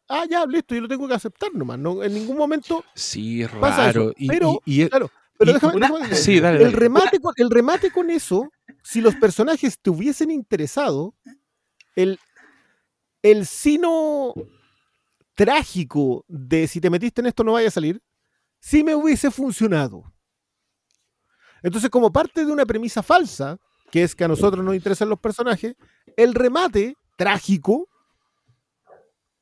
Ah, 0.08 0.24
ya, 0.28 0.46
listo, 0.46 0.74
yo 0.74 0.80
lo 0.80 0.88
tengo 0.88 1.06
que 1.06 1.14
aceptar 1.14 1.54
nomás. 1.54 1.78
No, 1.78 2.02
en 2.02 2.14
ningún 2.14 2.36
momento 2.36 2.84
Sí, 2.94 3.42
es 3.42 3.50
pasa 3.50 3.90
eso. 3.90 3.98
raro. 4.00 4.12
Y- 4.16 4.26
pero, 4.28 4.62
y- 4.64 4.82
y- 4.84 4.88
claro, 4.88 5.10
pero 5.38 5.52
déjame, 5.52 5.76
una- 5.76 5.88
déjame 5.88 6.08
decir, 6.08 6.24
sí, 6.36 6.40
dale, 6.40 6.62
el 6.64 6.72
remate, 6.72 7.20
con, 7.20 7.34
el 7.36 7.50
remate 7.50 7.90
con 7.90 8.10
eso, 8.10 8.50
si 8.86 9.00
los 9.00 9.16
personajes 9.16 9.80
te 9.80 9.90
hubiesen 9.90 10.30
interesado, 10.30 11.12
el, 11.96 12.20
el 13.20 13.44
sino 13.44 14.32
trágico 15.34 16.24
de 16.28 16.68
si 16.68 16.80
te 16.80 16.88
metiste 16.88 17.20
en 17.20 17.26
esto 17.26 17.42
no 17.42 17.54
vaya 17.54 17.66
a 17.66 17.72
salir, 17.72 18.00
sí 18.60 18.84
me 18.84 18.94
hubiese 18.94 19.32
funcionado. 19.32 20.04
Entonces, 21.64 21.90
como 21.90 22.12
parte 22.12 22.44
de 22.44 22.52
una 22.52 22.64
premisa 22.64 23.02
falsa, 23.02 23.58
que 23.90 24.04
es 24.04 24.14
que 24.14 24.22
a 24.22 24.28
nosotros 24.28 24.64
nos 24.64 24.76
interesan 24.76 25.08
los 25.08 25.18
personajes, 25.18 25.74
el 26.16 26.32
remate 26.32 26.96
trágico 27.16 27.88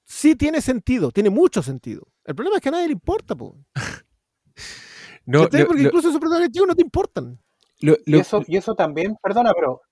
sí 0.05 0.37
tiene 0.37 0.63
sentido, 0.63 1.11
tiene 1.11 1.29
mucho 1.29 1.63
sentido. 1.63 2.09
El 2.25 2.35
problema 2.35 2.57
es 2.57 2.63
que 2.63 2.71
a 2.71 2.73
nadie 2.73 2.87
le 2.87 2.93
importa, 2.95 3.37
po. 3.37 3.59
no, 5.27 5.51
Porque 5.51 5.83
incluso 5.83 6.09
esos 6.09 6.21
personajes 6.21 6.49
no 6.67 6.75
te 6.75 6.83
importan. 6.83 7.44
Y 8.07 8.19
eso, 8.19 8.43
y 8.47 8.57
eso 8.57 8.75
también, 8.75 9.17
perdona, 9.23 9.53
pero. 9.55 9.83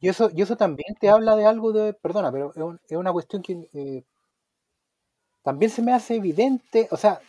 Y 0.00 0.08
eso, 0.10 0.30
y 0.34 0.42
eso 0.42 0.56
también 0.56 0.94
te 1.00 1.10
habla 1.10 1.36
de 1.36 1.46
algo 1.46 1.72
de. 1.72 1.94
Perdona, 1.94 2.32
pero 2.32 2.50
es, 2.52 2.56
un- 2.58 2.80
es 2.88 2.98
una 2.98 3.12
cuestión 3.12 3.42
que 3.42 3.68
eh, 3.74 4.04
también 5.42 5.70
se 5.70 5.82
me 5.82 5.92
hace 5.92 6.16
evidente, 6.16 6.88
o 6.90 6.96
sea, 6.96 7.20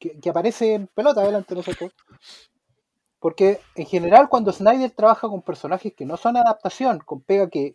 que, 0.00 0.18
aparece 0.30 0.74
en 0.74 0.88
pelota 0.88 1.22
delante 1.22 1.54
de 1.54 1.60
nosotros. 1.60 1.92
Porque 3.20 3.58
en 3.74 3.86
general, 3.86 4.28
cuando 4.28 4.52
Snyder 4.52 4.90
trabaja 4.90 5.26
con 5.26 5.40
personajes 5.40 5.94
que 5.94 6.04
no 6.04 6.18
son 6.18 6.36
adaptación, 6.36 6.98
con 6.98 7.22
pega 7.22 7.48
que, 7.48 7.74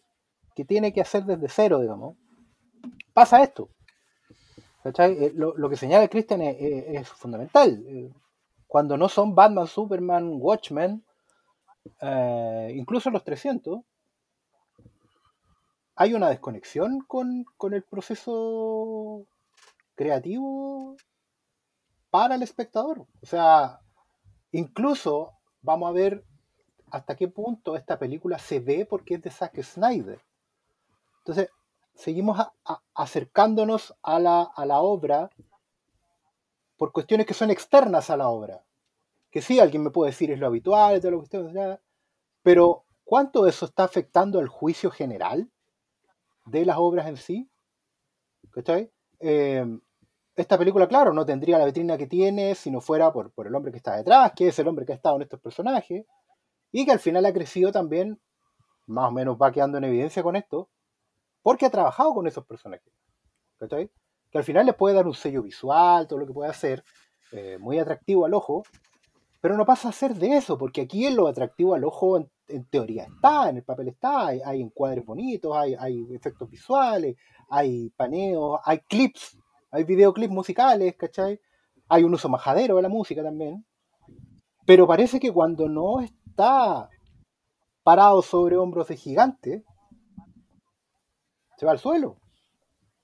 que 0.55 0.63
tiene 0.65 0.93
que 0.93 1.01
hacer 1.01 1.23
desde 1.25 1.49
cero, 1.49 1.79
digamos, 1.79 2.17
pasa 3.13 3.43
esto. 3.43 3.69
Eh, 4.85 5.31
Lo, 5.35 5.69
que 5.69 5.75
señala 5.75 6.07
Christian 6.07 6.41
es 6.41 7.07
fundamental. 7.09 7.83
Eh, 7.87 8.09
Cuando 8.67 8.97
no 8.97 9.09
son 9.09 9.35
Batman, 9.35 9.67
Superman, 9.67 10.25
Watchmen, 10.39 11.03
eh, 12.01 12.73
incluso 12.75 13.09
los 13.09 13.23
300, 13.23 13.81
hay 15.95 16.13
una 16.13 16.29
desconexión 16.29 17.01
con, 17.01 17.45
con 17.57 17.73
el 17.73 17.83
proceso 17.83 19.25
creativo 19.95 20.95
para 22.09 22.35
el 22.35 22.43
espectador. 22.43 23.05
O 23.21 23.25
sea, 23.25 23.79
incluso 24.51 25.33
vamos 25.61 25.89
a 25.89 25.93
ver 25.93 26.23
hasta 26.91 27.15
qué 27.15 27.27
punto 27.27 27.75
esta 27.75 27.97
película 27.99 28.37
se 28.37 28.59
ve 28.59 28.85
porque 28.85 29.15
es 29.15 29.23
de 29.23 29.31
Zack 29.31 29.61
Snyder. 29.61 30.21
Entonces, 31.19 31.49
seguimos 31.95 32.39
acercándonos 32.93 33.95
a 34.03 34.19
la, 34.19 34.43
a 34.43 34.65
la 34.65 34.79
obra 34.79 35.29
por 36.77 36.91
cuestiones 36.91 37.25
que 37.25 37.33
son 37.33 37.49
externas 37.49 38.09
a 38.09 38.17
la 38.17 38.29
obra. 38.29 38.63
Sí, 39.41 39.59
alguien 39.59 39.83
me 39.83 39.91
puede 39.91 40.11
decir 40.11 40.31
es 40.31 40.39
lo 40.39 40.47
habitual, 40.47 41.01
de 41.01 41.11
lo 41.11 41.19
que 41.19 41.37
usted, 41.37 41.79
Pero, 42.43 42.85
¿cuánto 43.03 43.43
de 43.43 43.49
eso 43.49 43.65
está 43.65 43.83
afectando 43.83 44.39
al 44.39 44.47
juicio 44.47 44.91
general 44.91 45.49
de 46.45 46.65
las 46.65 46.77
obras 46.77 47.07
en 47.07 47.17
sí? 47.17 47.49
¿Cachai? 48.51 48.91
Eh, 49.19 49.65
esta 50.35 50.57
película, 50.57 50.87
claro, 50.87 51.13
no 51.13 51.25
tendría 51.25 51.57
la 51.57 51.65
vitrina 51.65 51.97
que 51.97 52.05
tiene 52.05 52.53
si 52.53 52.69
no 52.69 52.79
fuera 52.79 53.11
por, 53.11 53.31
por 53.31 53.47
el 53.47 53.55
hombre 53.55 53.71
que 53.71 53.77
está 53.77 53.95
detrás, 53.95 54.33
que 54.35 54.49
es 54.49 54.59
el 54.59 54.67
hombre 54.67 54.85
que 54.85 54.91
ha 54.91 54.95
estado 54.95 55.15
en 55.15 55.23
estos 55.23 55.39
personajes, 55.39 56.05
y 56.71 56.85
que 56.85 56.91
al 56.91 56.99
final 56.99 57.25
ha 57.25 57.33
crecido 57.33 57.71
también, 57.71 58.19
más 58.85 59.09
o 59.09 59.11
menos 59.11 59.37
va 59.41 59.51
quedando 59.51 59.79
en 59.79 59.85
evidencia 59.85 60.21
con 60.21 60.35
esto, 60.35 60.69
porque 61.41 61.65
ha 61.65 61.71
trabajado 61.71 62.13
con 62.13 62.27
esos 62.27 62.45
personajes. 62.45 62.93
Que 63.59 64.37
al 64.37 64.43
final 64.43 64.65
les 64.65 64.75
puede 64.75 64.95
dar 64.95 65.07
un 65.07 65.15
sello 65.15 65.41
visual, 65.41 66.07
todo 66.07 66.19
lo 66.19 66.27
que 66.27 66.33
puede 66.33 66.51
hacer, 66.51 66.83
eh, 67.31 67.57
muy 67.59 67.79
atractivo 67.79 68.25
al 68.25 68.33
ojo, 68.33 68.63
pero 69.41 69.55
no 69.57 69.65
pasa 69.65 69.89
a 69.89 69.93
ser 69.93 70.15
de 70.15 70.37
eso, 70.37 70.57
porque 70.57 70.81
aquí 70.81 71.05
en 71.05 71.15
lo 71.15 71.27
atractivo 71.27 71.75
al 71.75 71.83
ojo 71.83 72.17
en, 72.17 72.29
en 72.47 72.65
teoría 72.65 73.03
está, 73.03 73.49
en 73.49 73.57
el 73.57 73.63
papel 73.63 73.89
está, 73.89 74.27
hay, 74.27 74.41
hay 74.43 74.61
encuadres 74.61 75.05
bonitos, 75.05 75.55
hay, 75.55 75.75
hay 75.75 76.07
efectos 76.13 76.49
visuales, 76.49 77.15
hay 77.49 77.89
paneos, 77.91 78.59
hay 78.63 78.79
clips, 78.79 79.37
hay 79.71 79.83
videoclips 79.83 80.33
musicales, 80.33 80.95
¿cachai? 80.95 81.39
Hay 81.89 82.03
un 82.03 82.13
uso 82.13 82.29
majadero 82.29 82.75
de 82.77 82.81
la 82.81 82.89
música 82.89 83.23
también. 83.23 83.65
Pero 84.65 84.87
parece 84.87 85.19
que 85.19 85.31
cuando 85.31 85.69
no 85.69 86.01
está 86.01 86.89
parado 87.83 88.21
sobre 88.21 88.57
hombros 88.57 88.87
de 88.89 88.97
gigante, 88.97 89.63
se 91.57 91.65
va 91.65 91.71
al 91.71 91.79
suelo. 91.79 92.17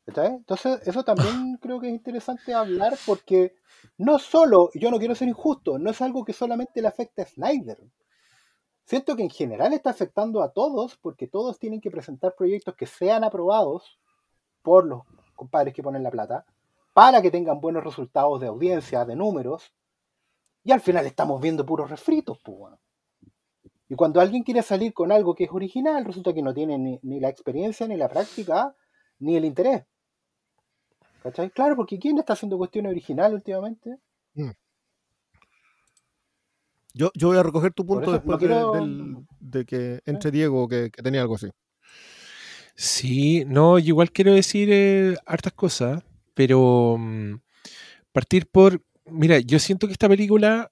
Entonces, 0.06 0.86
eso 0.86 1.04
también 1.04 1.58
creo 1.62 1.80
que 1.80 1.88
es 1.88 1.93
interesante 1.93 2.54
hablar 2.54 2.97
porque 3.06 3.56
no 3.97 4.20
solo, 4.20 4.70
yo 4.74 4.91
no 4.91 4.99
quiero 4.99 5.16
ser 5.16 5.28
injusto, 5.28 5.78
no 5.80 5.91
es 5.91 6.01
algo 6.01 6.26
que 6.26 6.34
solamente 6.34 6.82
le 6.82 6.88
afecta 6.88 7.24
a 7.24 7.26
Snyder. 7.26 7.80
Siento 8.86 9.16
que 9.16 9.24
en 9.24 9.30
general 9.30 9.72
está 9.74 9.91
afectando 9.91 10.43
a 10.43 10.51
todos 10.51 10.97
porque 10.97 11.28
todos 11.28 11.58
tienen 11.58 11.80
que 11.80 11.89
presentar 11.89 12.36
proyectos 12.36 12.76
que 12.76 12.86
sean 12.86 13.24
aprobados 13.24 13.99
por 14.62 14.86
los 14.86 15.04
compadres 15.36 15.74
que 15.74 15.84
ponen 15.84 16.04
la 16.04 16.12
plata 16.12 16.45
para 16.93 17.22
que 17.22 17.32
tengan 17.32 17.60
buenos 17.60 17.84
resultados 17.84 18.39
de 18.39 18.47
audiencia, 18.47 19.04
de 19.06 19.16
números, 19.16 19.74
y 20.64 20.72
al 20.72 20.80
final 20.80 21.06
estamos 21.06 21.41
viendo 21.41 21.66
puros 21.66 21.89
refritos, 21.89 22.39
pues. 22.43 22.74
Y 23.89 23.95
cuando 23.95 24.22
alguien 24.22 24.43
quiere 24.43 24.62
salir 24.62 24.93
con 24.93 25.12
algo 25.12 25.34
que 25.36 25.45
es 25.45 25.51
original, 25.51 26.06
resulta 26.06 26.34
que 26.34 26.41
no 26.41 26.54
tiene 26.54 26.78
ni, 26.78 26.99
ni 27.04 27.20
la 27.20 27.30
experiencia, 27.30 27.88
ni 27.88 27.97
la 27.97 28.10
práctica, 28.10 28.76
ni 29.20 29.36
el 29.36 29.45
interés. 29.45 29.86
¿Cachai? 31.24 31.49
Claro, 31.51 31.76
porque 31.76 31.97
¿quién 31.97 32.17
está 32.17 32.34
haciendo 32.34 32.57
cuestiones 32.57 32.91
originales 32.91 33.36
últimamente? 33.36 33.97
Yo, 36.93 37.09
yo 37.15 37.30
voy 37.30 37.38
a 37.38 37.43
recoger 37.43 37.74
tu 37.74 37.86
punto 37.86 38.11
después 38.11 38.39
de, 38.39 38.45
quiero- 38.47 38.71
del- 38.74 39.15
de 39.39 39.65
que 39.65 40.01
entre 40.05 40.30
Diego 40.32 40.67
que, 40.67 40.91
que 40.91 41.01
tenía 41.01 41.21
algo 41.21 41.36
así. 41.36 41.49
Sí, 42.76 43.45
no, 43.45 43.80
yo 43.80 43.88
igual 43.88 44.11
quiero 44.11 44.34
decir 44.34 44.69
eh, 44.71 45.15
hartas 45.26 45.53
cosas, 45.53 46.03
pero 46.34 46.97
mm, 46.99 47.36
partir 48.11 48.47
por, 48.47 48.84
mira, 49.05 49.39
yo 49.39 49.59
siento 49.59 49.88
que 49.88 49.93
esta 49.93 50.09
película 50.09 50.71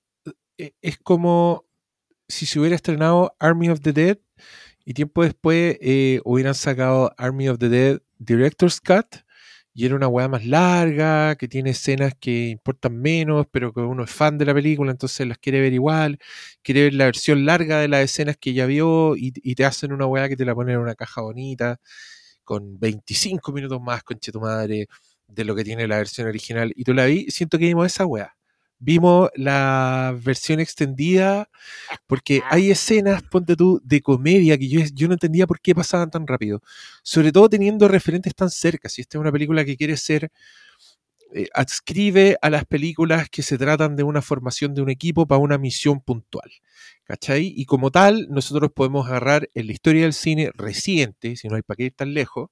eh, 0.57 0.73
es 0.81 0.97
como 0.97 1.65
si 2.27 2.45
se 2.45 2.59
hubiera 2.59 2.75
estrenado 2.75 3.35
Army 3.39 3.69
of 3.69 3.81
the 3.81 3.93
Dead 3.93 4.17
y 4.85 4.93
tiempo 4.93 5.23
después 5.23 5.77
eh, 5.81 6.21
hubieran 6.23 6.55
sacado 6.55 7.13
Army 7.17 7.49
of 7.49 7.57
the 7.59 7.69
Dead 7.69 8.01
Director's 8.19 8.79
Cut 8.79 9.17
y 9.73 9.85
era 9.85 9.95
una 9.95 10.07
weá 10.07 10.27
más 10.27 10.45
larga, 10.45 11.35
que 11.37 11.47
tiene 11.47 11.71
escenas 11.71 12.13
que 12.19 12.49
importan 12.49 12.97
menos, 12.99 13.47
pero 13.51 13.73
que 13.73 13.81
uno 13.81 14.03
es 14.03 14.11
fan 14.11 14.37
de 14.37 14.45
la 14.45 14.53
película, 14.53 14.91
entonces 14.91 15.27
las 15.27 15.37
quiere 15.37 15.61
ver 15.61 15.73
igual, 15.73 16.19
quiere 16.63 16.83
ver 16.83 16.93
la 16.93 17.05
versión 17.05 17.45
larga 17.45 17.79
de 17.79 17.87
las 17.87 18.01
escenas 18.03 18.37
que 18.37 18.53
ya 18.53 18.65
vio 18.65 19.15
y, 19.17 19.33
y 19.35 19.55
te 19.55 19.65
hacen 19.65 19.93
una 19.93 20.05
weá 20.07 20.29
que 20.29 20.37
te 20.37 20.45
la 20.45 20.55
ponen 20.55 20.75
en 20.75 20.81
una 20.81 20.95
caja 20.95 21.21
bonita, 21.21 21.79
con 22.43 22.79
25 22.79 23.51
minutos 23.53 23.81
más, 23.81 24.03
conche 24.03 24.31
tu 24.31 24.41
madre, 24.41 24.87
de 25.27 25.45
lo 25.45 25.55
que 25.55 25.63
tiene 25.63 25.87
la 25.87 25.97
versión 25.97 26.27
original. 26.27 26.73
Y 26.75 26.83
tú 26.83 26.93
la 26.93 27.05
vi, 27.05 27.27
siento 27.31 27.57
que 27.57 27.65
vimos 27.65 27.85
esa 27.87 28.05
weá. 28.05 28.35
Vimos 28.83 29.29
la 29.35 30.17
versión 30.23 30.59
extendida, 30.59 31.47
porque 32.07 32.41
hay 32.49 32.71
escenas, 32.71 33.21
ponte 33.21 33.55
tú, 33.55 33.79
de 33.83 34.01
comedia 34.01 34.57
que 34.57 34.67
yo, 34.67 34.81
yo 34.91 35.07
no 35.07 35.13
entendía 35.13 35.45
por 35.45 35.61
qué 35.61 35.75
pasaban 35.75 36.09
tan 36.09 36.25
rápido. 36.25 36.61
Sobre 37.03 37.31
todo 37.31 37.47
teniendo 37.47 37.87
referentes 37.87 38.33
tan 38.33 38.49
cerca. 38.49 38.89
Si 38.89 39.01
esta 39.01 39.19
es 39.19 39.21
una 39.21 39.31
película 39.31 39.63
que 39.63 39.77
quiere 39.77 39.97
ser 39.97 40.31
eh, 41.33 41.47
adscribe 41.53 42.37
a 42.41 42.49
las 42.49 42.65
películas 42.65 43.29
que 43.29 43.41
se 43.41 43.57
tratan 43.57 43.95
de 43.95 44.03
una 44.03 44.21
formación 44.21 44.73
de 44.73 44.81
un 44.81 44.89
equipo 44.89 45.25
para 45.25 45.39
una 45.39 45.57
misión 45.57 46.01
puntual. 46.01 46.51
¿Cachai? 47.03 47.53
Y 47.55 47.65
como 47.65 47.91
tal, 47.91 48.27
nosotros 48.29 48.71
podemos 48.73 49.07
agarrar 49.07 49.49
en 49.53 49.67
la 49.67 49.73
historia 49.73 50.03
del 50.03 50.13
cine 50.13 50.51
reciente, 50.55 51.35
si 51.35 51.47
no 51.47 51.55
hay 51.55 51.61
para 51.61 51.77
qué 51.77 51.83
ir 51.85 51.93
tan 51.93 52.13
lejos, 52.13 52.49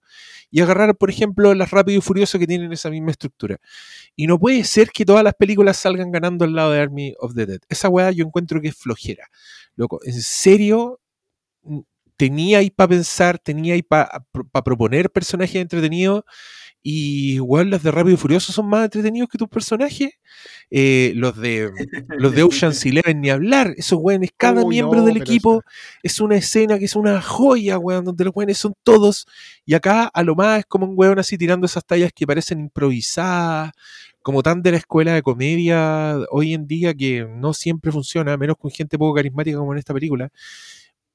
y 0.52 0.62
agarrar, 0.62 0.96
por 0.96 1.10
ejemplo, 1.10 1.54
las 1.54 1.72
Rápido 1.72 2.00
y 2.00 2.02
Furioso 2.02 2.40
que 2.40 2.48
tienen 2.48 2.72
esa 2.74 2.90
misma 2.90 3.12
estructura. 3.12 3.58
Y 4.16 4.28
no 4.28 4.40
puede 4.40 4.64
ser 4.64 4.92
que 4.92 5.06
todas 5.06 5.24
las 5.24 5.34
películas 5.34 5.78
salgan 5.78 6.12
ganando 6.12 6.46
al 6.46 6.54
lado 6.54 6.72
de 6.72 6.80
Army 6.80 7.14
of 7.20 7.36
the 7.36 7.46
Dead. 7.46 7.60
Esa 7.70 7.90
weá 7.90 8.12
yo 8.12 8.26
encuentro 8.26 8.62
que 8.62 8.70
es 8.70 8.76
flojera. 8.76 9.28
Loco, 9.76 10.00
en 10.04 10.22
serio, 10.22 11.00
mm, 11.64 11.80
tenía 12.18 12.58
ahí 12.60 12.70
para 12.70 12.90
pensar, 12.90 13.40
tenía 13.40 13.76
ahí 13.76 13.82
para 13.82 14.26
proponer 14.64 15.10
personajes 15.10 15.56
entretenidos 15.56 16.24
y 16.82 17.34
igual 17.34 17.70
las 17.70 17.84
de 17.84 17.92
Rápido 17.92 18.14
y 18.14 18.18
Furioso 18.18 18.54
son 18.54 18.68
más 18.70 18.86
entretenidos 18.86 19.30
que 19.30 19.38
tus 19.38 19.50
personajes. 19.50 20.12
Eh, 20.72 21.12
los 21.16 21.36
de 21.36 21.72
los 22.10 22.34
de 22.34 22.44
Ocean's 22.44 22.86
Eleven 22.86 23.20
ni 23.20 23.30
hablar. 23.30 23.74
Esos 23.78 24.00
weones, 24.02 24.30
cada 24.38 24.64
Uy, 24.64 24.76
miembro 24.76 25.00
no, 25.02 25.06
del 25.06 25.18
equipo 25.18 25.64
es 26.04 26.22
una 26.22 26.38
escena 26.38 26.80
que 26.80 26.86
es 26.86 26.96
una 26.96 27.22
joya, 27.22 27.78
weón, 27.78 28.06
donde 28.06 28.24
los 28.24 28.36
weones 28.36 28.58
son 28.58 28.74
todos. 28.84 29.28
Y 29.66 29.74
acá 29.74 30.06
a 30.14 30.24
lo 30.24 30.36
más 30.36 30.60
es 30.60 30.66
como 30.68 30.86
un 30.86 30.94
weón 30.96 31.20
así 31.20 31.38
tirando 31.38 31.66
esas 31.66 31.86
tallas 31.86 32.12
que 32.16 32.26
parecen 32.26 32.60
improvisadas, 32.60 33.72
como 34.22 34.42
tan 34.44 34.62
de 34.62 34.72
la 34.72 34.78
escuela 34.78 35.14
de 35.14 35.22
comedia 35.22 36.18
hoy 36.32 36.54
en 36.54 36.68
día 36.68 36.94
que 36.94 37.28
no 37.30 37.54
siempre 37.54 37.92
funciona, 37.92 38.38
menos 38.38 38.58
con 38.58 38.72
gente 38.72 38.98
poco 38.98 39.16
carismática 39.16 39.58
como 39.58 39.74
en 39.74 39.80
esta 39.80 39.94
película. 39.94 40.30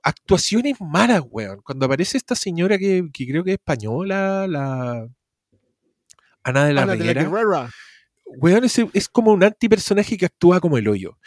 Actuaciones 0.03 0.77
malas, 0.81 1.23
weón. 1.31 1.61
Cuando 1.65 1.87
aparece 1.87 2.19
esta 2.19 2.35
señora 2.35 2.79
que, 2.79 3.09
que 3.13 3.27
creo 3.27 3.45
que 3.45 3.53
es 3.53 3.59
española, 3.59 4.47
la 4.47 5.09
Ana 6.45 6.67
de 6.67 6.73
la 6.75 6.83
Ana 6.83 6.93
de 6.93 6.99
la 6.99 7.05
Reguera, 7.05 7.23
Guerrera. 7.23 7.71
weón, 8.39 8.65
es, 8.65 8.79
es 8.93 9.09
como 9.09 9.33
un 9.33 9.43
antipersonaje 9.45 10.17
que 10.17 10.27
actúa 10.27 10.61
como 10.61 10.79
el 10.79 10.87
hoyo. 10.89 11.19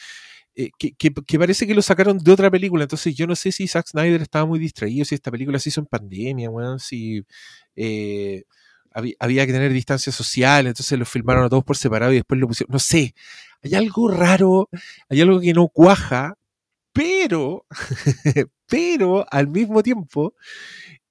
Eh, 0.56 0.72
que, 0.80 0.94
que- 0.94 1.14
que 1.14 1.38
parece 1.38 1.68
que 1.68 1.76
lo 1.76 1.82
sacaron 1.84 2.18
de 2.18 2.32
otra 2.32 2.50
película. 2.50 2.84
Entonces 2.84 3.16
yo 3.16 3.28
no 3.28 3.36
sé 3.36 3.52
si 3.52 3.68
Zack 3.68 3.88
Snyder 3.88 4.22
estaba 4.22 4.46
muy 4.46 4.58
distraído, 4.60 5.06
si 5.06 5.14
esta 5.16 5.30
película 5.32 5.60
se 5.60 5.70
hizo 5.70 5.82
en 5.82 5.86
pandemia, 5.86 6.50
weón, 6.50 6.80
si 6.80 7.24
eh, 7.76 8.44
había, 8.92 9.14
había 9.20 9.46
que 9.46 9.54
tener 9.54 9.72
distancia 9.72 10.12
social, 10.12 10.66
entonces 10.66 10.98
lo 10.98 11.06
filmaron 11.06 11.44
a 11.46 11.50
todos 11.50 11.64
por 11.64 11.78
separado 11.78 12.12
y 12.12 12.16
después 12.16 12.40
lo 12.42 12.48
pusieron. 12.48 12.72
No 12.74 12.80
sé, 12.80 13.14
hay 13.62 13.76
algo 13.76 14.10
raro, 14.10 14.68
hay 15.10 15.22
algo 15.22 15.40
que 15.40 15.54
no 15.54 15.68
cuaja, 15.68 16.34
pero, 16.92 17.66
pero 18.68 19.26
al 19.30 19.48
mismo 19.50 19.84
tiempo, 19.84 20.34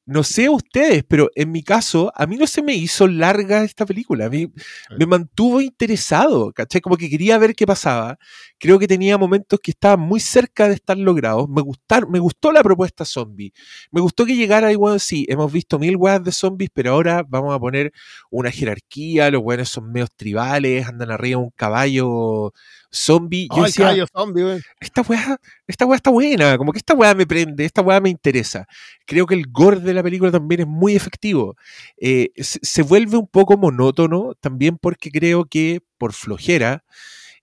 no 0.07 0.22
sé 0.22 0.48
ustedes, 0.48 1.02
pero 1.07 1.30
en 1.34 1.50
mi 1.50 1.64
caso, 1.64 2.12
a 2.14 2.26
mí 2.26 2.36
no 2.36 2.46
se 2.46 2.62
me 2.62 2.74
hizo 2.74 3.09
larga 3.09 3.64
esta 3.64 3.84
película. 3.84 4.26
A 4.26 4.30
mí 4.30 4.52
me 4.96 5.04
mantuvo 5.04 5.61
interesado, 5.61 6.52
¿cachai? 6.52 6.80
Como 6.80 6.96
que 6.96 7.11
quería 7.11 7.36
ver 7.38 7.57
qué 7.57 7.66
pasaba. 7.66 8.16
Creo 8.59 8.78
que 8.78 8.86
tenía 8.86 9.18
momentos 9.18 9.59
que 9.61 9.72
estaban 9.72 10.00
muy 10.00 10.20
cerca 10.20 10.68
de 10.68 10.74
estar 10.74 10.96
logrados. 10.96 11.48
Me, 11.48 11.61
gustar, 11.61 12.09
me 12.09 12.20
gustó 12.20 12.52
la 12.52 12.62
propuesta 12.62 13.04
zombie. 13.04 13.52
Me 13.90 14.00
gustó 14.00 14.24
que 14.24 14.36
llegara 14.36 14.70
igual, 14.70 15.00
sí, 15.00 15.26
hemos 15.28 15.52
visto 15.52 15.76
mil 15.78 15.96
weas 15.96 16.22
de 16.22 16.30
zombies, 16.30 16.70
pero 16.72 16.92
ahora 16.92 17.24
vamos 17.28 17.52
a 17.52 17.59
poner 17.59 17.92
una 18.30 18.52
jerarquía. 18.52 19.28
Los 19.32 19.42
weones 19.42 19.68
son 19.70 19.90
medios 19.90 20.11
tribales, 20.14 20.86
andan 20.86 21.11
arriba 21.11 21.40
de 21.40 21.44
un 21.46 21.50
caballo 21.50 22.52
zombie. 22.97 23.49
Yo 23.55 23.62
Ay, 23.62 23.72
decía, 23.72 24.07
zombie, 24.12 24.61
esta 24.80 25.03
weá, 25.03 25.38
esta 25.66 25.86
weá 25.86 25.97
está 25.97 26.11
buena, 26.11 26.57
como 26.59 26.72
que 26.72 26.78
esta 26.78 26.94
weá 26.94 27.14
me 27.14 27.26
prende, 27.26 27.64
esta 27.64 27.82
weá 27.82 28.01
me 28.01 28.11
interesa. 28.11 28.66
Creo 29.07 29.26
que 29.26 29.34
el 29.34 29.47
gore 29.51 29.80
de 29.80 29.94
la 29.94 30.03
película 30.03 30.30
también 30.30 30.62
es 30.62 30.66
muy 30.66 30.97
efectivo. 30.97 31.57
Eh, 31.97 32.30
se, 32.36 32.59
se 32.62 32.82
vuelve 32.82 33.16
un 33.16 33.28
poco 33.28 33.57
monótono, 33.57 34.34
también 34.40 34.78
porque 34.78 35.11
creo 35.11 35.44
que 35.44 35.80
por 35.99 36.12
flojera, 36.12 36.84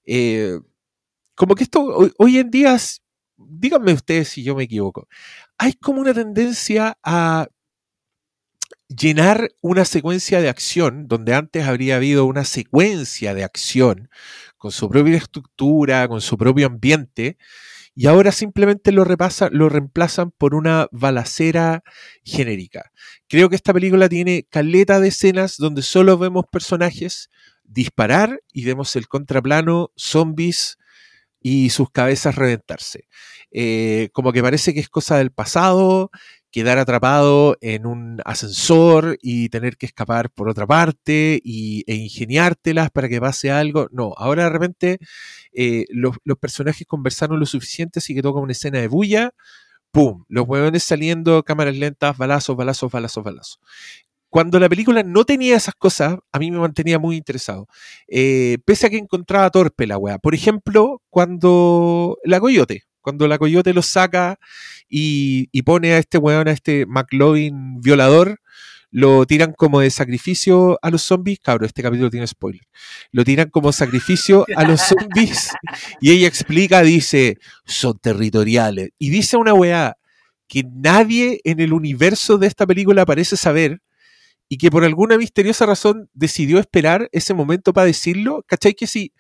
eh, 0.06 0.60
como 1.36 1.56
que 1.56 1.64
esto 1.64 1.82
hoy, 1.84 2.12
hoy 2.18 2.38
en 2.38 2.52
día, 2.52 2.78
díganme 3.38 3.94
ustedes 3.94 4.30
si 4.30 4.44
yo 4.44 4.56
me 4.56 4.64
equivoco, 4.64 5.08
hay 5.58 5.74
como 5.74 6.02
una 6.02 6.14
tendencia 6.14 6.98
a 7.04 7.48
llenar 8.88 9.50
una 9.62 9.86
secuencia 9.86 10.42
de 10.42 10.50
acción, 10.50 11.08
donde 11.08 11.34
antes 11.34 11.66
habría 11.66 11.96
habido 11.96 12.26
una 12.26 12.44
secuencia 12.44 13.34
de 13.34 13.44
acción 13.44 14.10
con 14.64 14.72
su 14.72 14.88
propia 14.88 15.18
estructura, 15.18 16.08
con 16.08 16.22
su 16.22 16.38
propio 16.38 16.68
ambiente, 16.68 17.38
y 17.96 18.08
ahora 18.08 18.32
simplemente 18.32 18.94
lo, 18.94 19.04
repasa, 19.04 19.50
lo 19.52 19.68
reemplazan 19.68 20.32
por 20.32 20.56
una 20.56 20.88
balacera 20.94 21.84
genérica. 22.24 22.94
Creo 23.28 23.50
que 23.50 23.58
esta 23.58 23.74
película 23.74 24.08
tiene 24.08 24.48
caleta 24.50 25.02
de 25.02 25.10
escenas 25.10 25.58
donde 25.58 25.82
solo 25.82 26.18
vemos 26.18 26.46
personajes 26.50 27.30
disparar 27.66 28.40
y 28.54 28.64
vemos 28.64 28.96
el 28.96 29.10
contraplano, 29.10 29.92
zombies, 29.98 30.78
y 31.42 31.72
sus 31.72 31.90
cabezas 31.92 32.36
reventarse. 32.36 33.10
Eh, 33.52 34.12
como 34.14 34.32
que 34.32 34.42
parece 34.42 34.74
que 34.74 34.80
es 34.80 34.88
cosa 34.88 35.18
del 35.18 35.32
pasado, 35.32 36.10
quedar 36.54 36.78
atrapado 36.78 37.58
en 37.62 37.88
un 37.88 38.22
ascensor 38.26 39.18
y 39.24 39.50
tener 39.50 39.76
que 39.76 39.88
escapar 39.88 40.30
por 40.30 40.50
otra 40.50 40.68
parte 40.68 41.42
y, 41.44 41.84
e 41.88 41.96
ingeniártelas 41.96 42.92
para 42.92 43.10
que 43.10 43.20
pase 43.20 43.50
algo. 43.50 43.88
No, 43.92 44.14
ahora 44.18 44.44
de 44.44 44.50
repente 44.52 45.00
eh, 45.52 45.86
los, 45.90 46.16
los 46.24 46.38
personajes 46.38 46.86
conversaron 46.88 47.40
lo 47.40 47.48
suficiente, 47.48 47.98
así 48.00 48.14
que 48.14 48.22
toca 48.22 48.40
una 48.40 48.52
escena 48.52 48.80
de 48.80 48.88
bulla, 48.88 49.32
¡pum! 49.92 50.26
Los 50.30 50.48
huevones 50.48 50.84
saliendo, 50.84 51.42
cámaras 51.44 51.76
lentas, 51.76 52.16
balazos, 52.18 52.56
balazos, 52.56 52.92
balazos, 52.92 53.24
balazos. 53.24 53.60
Cuando 54.30 54.60
la 54.60 54.70
película 54.70 55.02
no 55.02 55.26
tenía 55.26 55.56
esas 55.58 55.74
cosas, 55.76 56.18
a 56.32 56.40
mí 56.40 56.52
me 56.52 56.60
mantenía 56.60 57.00
muy 57.00 57.18
interesado. 57.18 57.68
Eh, 58.08 58.60
pese 58.66 58.88
a 58.88 58.90
que 58.92 58.98
encontraba 58.98 59.50
torpe 59.50 59.88
la 59.88 59.98
weá. 59.98 60.20
Por 60.20 60.36
ejemplo, 60.36 61.02
cuando 61.10 62.20
la 62.24 62.40
coyote, 62.40 62.84
cuando 63.04 63.28
la 63.28 63.38
coyote 63.38 63.74
lo 63.74 63.84
saca 63.84 64.40
y, 64.90 65.50
y 65.52 65.62
pone 65.62 65.94
a 65.94 66.00
este 66.00 66.18
weón, 66.18 66.48
a 66.48 66.52
este 66.52 66.88
McLovin 66.88 67.80
violador, 67.82 68.40
lo 68.94 69.26
tiran 69.26 69.54
como 69.54 69.80
de 69.80 69.90
sacrificio 69.90 70.78
a 70.84 70.92
los 70.92 71.02
zombies. 71.02 71.40
Cabro, 71.40 71.66
este 71.66 71.82
capítulo 71.82 72.12
tiene 72.12 72.28
spoiler. 72.28 72.62
Lo 73.12 73.26
tiran 73.26 73.50
como 73.50 73.72
sacrificio 73.72 74.46
a 74.56 74.64
los 74.66 74.82
zombies. 74.88 75.50
Y 76.00 76.12
ella 76.12 76.28
explica, 76.28 76.84
dice, 76.84 77.40
son 77.66 77.98
territoriales. 77.98 78.92
Y 79.00 79.10
dice 79.10 79.36
una 79.36 79.56
weá 79.56 79.98
que 80.48 80.64
nadie 80.72 81.42
en 81.44 81.60
el 81.60 81.74
universo 81.74 82.38
de 82.38 82.46
esta 82.46 82.68
película 82.68 83.04
parece 83.04 83.36
saber 83.36 83.82
y 84.48 84.58
que 84.58 84.70
por 84.70 84.84
alguna 84.84 85.18
misteriosa 85.18 85.66
razón 85.66 86.08
decidió 86.14 86.60
esperar 86.60 87.10
ese 87.12 87.34
momento 87.34 87.74
para 87.74 87.88
decirlo. 87.88 88.46
¿Cachai? 88.46 88.76
Que 88.76 88.86
si, 88.86 89.12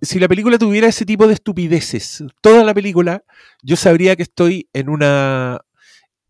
si 0.00 0.18
la 0.18 0.28
película 0.28 0.58
tuviera 0.58 0.88
ese 0.88 1.04
tipo 1.04 1.26
de 1.26 1.34
estupideces, 1.34 2.24
toda 2.40 2.64
la 2.64 2.74
película, 2.74 3.24
yo 3.62 3.76
sabría 3.76 4.16
que 4.16 4.24
estoy 4.24 4.68
en 4.72 4.88
una, 4.88 5.60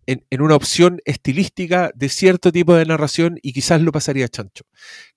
en, 0.07 0.23
una 0.41 0.55
opción 0.55 1.01
estilística 1.05 1.91
de 1.95 2.09
cierto 2.09 2.53
tipo 2.53 2.75
de 2.75 2.87
narración 2.87 3.39
y 3.43 3.53
quizás 3.53 3.81
lo 3.81 3.93
pasaría 3.93 4.29
chancho. 4.29 4.65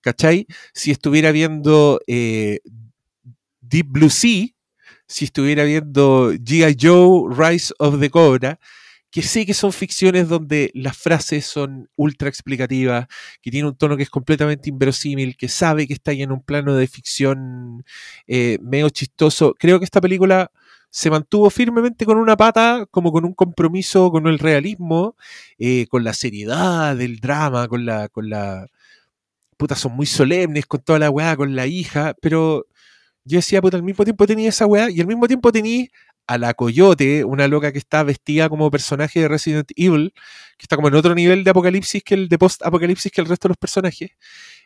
¿Cachai? 0.00 0.46
Si 0.72 0.90
estuviera 0.90 1.32
viendo 1.32 2.00
eh, 2.06 2.60
Deep 3.60 3.86
Blue 3.88 4.10
Sea, 4.10 4.46
si 5.06 5.24
estuviera 5.26 5.64
viendo 5.64 6.32
G.I. 6.32 6.76
Joe, 6.80 7.34
Rise 7.34 7.74
of 7.78 8.00
the 8.00 8.10
Cobra, 8.10 8.58
que 9.10 9.22
sé 9.22 9.44
que 9.46 9.54
son 9.54 9.72
ficciones 9.72 10.28
donde 10.28 10.70
las 10.74 10.96
frases 10.96 11.44
son 11.46 11.88
ultra 11.96 12.28
explicativas, 12.28 13.06
que 13.42 13.50
tiene 13.50 13.68
un 13.68 13.76
tono 13.76 13.96
que 13.96 14.04
es 14.04 14.10
completamente 14.10 14.70
inverosímil, 14.70 15.36
que 15.36 15.48
sabe 15.48 15.86
que 15.86 15.94
está 15.94 16.12
ahí 16.12 16.22
en 16.22 16.32
un 16.32 16.42
plano 16.42 16.74
de 16.76 16.86
ficción 16.86 17.84
eh, 18.26 18.58
medio 18.62 18.88
chistoso. 18.90 19.54
Creo 19.58 19.78
que 19.78 19.84
esta 19.84 20.00
película 20.00 20.50
se 20.90 21.10
mantuvo 21.10 21.50
firmemente 21.50 22.04
con 22.04 22.18
una 22.18 22.36
pata, 22.36 22.86
como 22.90 23.12
con 23.12 23.24
un 23.24 23.34
compromiso 23.34 24.10
con 24.10 24.26
el 24.26 24.38
realismo, 24.38 25.16
eh, 25.58 25.86
con 25.88 26.04
la 26.04 26.12
seriedad 26.14 26.96
del 26.96 27.20
drama, 27.20 27.68
con 27.68 27.86
la, 27.86 28.08
con 28.08 28.28
la. 28.28 28.66
Puta, 29.56 29.76
son 29.76 29.92
muy 29.92 30.06
solemnes 30.06 30.66
con 30.66 30.80
toda 30.82 30.98
la 30.98 31.10
weá, 31.10 31.36
con 31.36 31.54
la 31.54 31.66
hija, 31.66 32.14
pero 32.20 32.66
yo 33.24 33.38
decía, 33.38 33.60
puta, 33.62 33.76
al 33.76 33.82
mismo 33.82 34.04
tiempo 34.04 34.26
tenía 34.26 34.48
esa 34.48 34.66
weá 34.66 34.90
y 34.90 35.00
al 35.00 35.06
mismo 35.06 35.26
tiempo 35.28 35.52
tenía 35.52 35.86
a 36.26 36.38
la 36.38 36.54
Coyote, 36.54 37.24
una 37.24 37.48
loca 37.48 37.72
que 37.72 37.78
está 37.78 38.02
vestida 38.02 38.48
como 38.48 38.70
personaje 38.70 39.20
de 39.20 39.28
Resident 39.28 39.70
Evil, 39.76 40.12
que 40.58 40.64
está 40.64 40.76
como 40.76 40.88
en 40.88 40.94
otro 40.94 41.14
nivel 41.14 41.44
de 41.44 41.50
apocalipsis 41.50 42.02
que 42.04 42.14
el 42.14 42.28
de 42.28 42.38
post-apocalipsis 42.38 43.10
que 43.12 43.20
el 43.20 43.26
resto 43.26 43.48
de 43.48 43.50
los 43.50 43.56
personajes, 43.58 44.10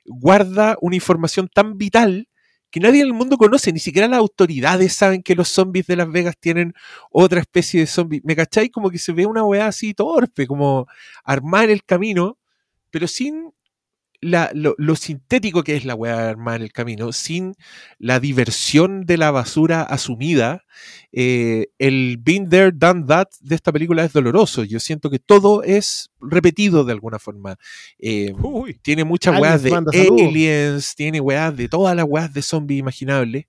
guarda 0.04 0.76
una 0.80 0.96
información 0.96 1.48
tan 1.52 1.78
vital 1.78 2.28
que 2.74 2.80
nadie 2.80 3.02
en 3.02 3.06
el 3.06 3.12
mundo 3.12 3.38
conoce, 3.38 3.72
ni 3.72 3.78
siquiera 3.78 4.08
las 4.08 4.18
autoridades 4.18 4.92
saben 4.92 5.22
que 5.22 5.36
los 5.36 5.48
zombies 5.48 5.86
de 5.86 5.94
Las 5.94 6.10
Vegas 6.10 6.34
tienen 6.40 6.74
otra 7.08 7.40
especie 7.40 7.78
de 7.78 7.86
zombie. 7.86 8.20
¿Me 8.24 8.34
cacháis? 8.34 8.72
Como 8.72 8.90
que 8.90 8.98
se 8.98 9.12
ve 9.12 9.26
una 9.26 9.44
weá 9.44 9.68
así 9.68 9.94
torpe, 9.94 10.48
como 10.48 10.88
armar 11.22 11.70
el 11.70 11.84
camino, 11.84 12.36
pero 12.90 13.06
sin 13.06 13.52
la, 14.24 14.50
lo, 14.54 14.74
lo, 14.78 14.96
sintético 14.96 15.62
que 15.62 15.76
es 15.76 15.84
la 15.84 15.94
weá 15.94 16.30
armada 16.30 16.56
en 16.56 16.62
el 16.62 16.72
camino, 16.72 17.12
sin 17.12 17.54
la 17.98 18.20
diversión 18.20 19.04
de 19.04 19.18
la 19.18 19.30
basura 19.30 19.82
asumida, 19.82 20.64
eh, 21.12 21.68
el 21.78 22.16
been 22.18 22.48
there, 22.48 22.72
done 22.72 23.04
that 23.06 23.28
de 23.40 23.54
esta 23.54 23.70
película 23.70 24.04
es 24.04 24.12
doloroso. 24.12 24.64
Yo 24.64 24.80
siento 24.80 25.10
que 25.10 25.18
todo 25.18 25.62
es 25.62 26.10
repetido 26.20 26.84
de 26.84 26.92
alguna 26.92 27.18
forma. 27.18 27.56
Eh, 27.98 28.32
tiene 28.82 29.04
muchas 29.04 29.38
weas 29.38 29.62
de 29.62 29.74
aliens, 29.74 30.94
tiene 30.94 31.20
weas 31.20 31.54
de 31.54 31.68
todas 31.68 31.94
las 31.94 32.06
weas 32.08 32.32
de 32.32 32.40
zombies 32.40 32.80
imaginables. 32.80 33.44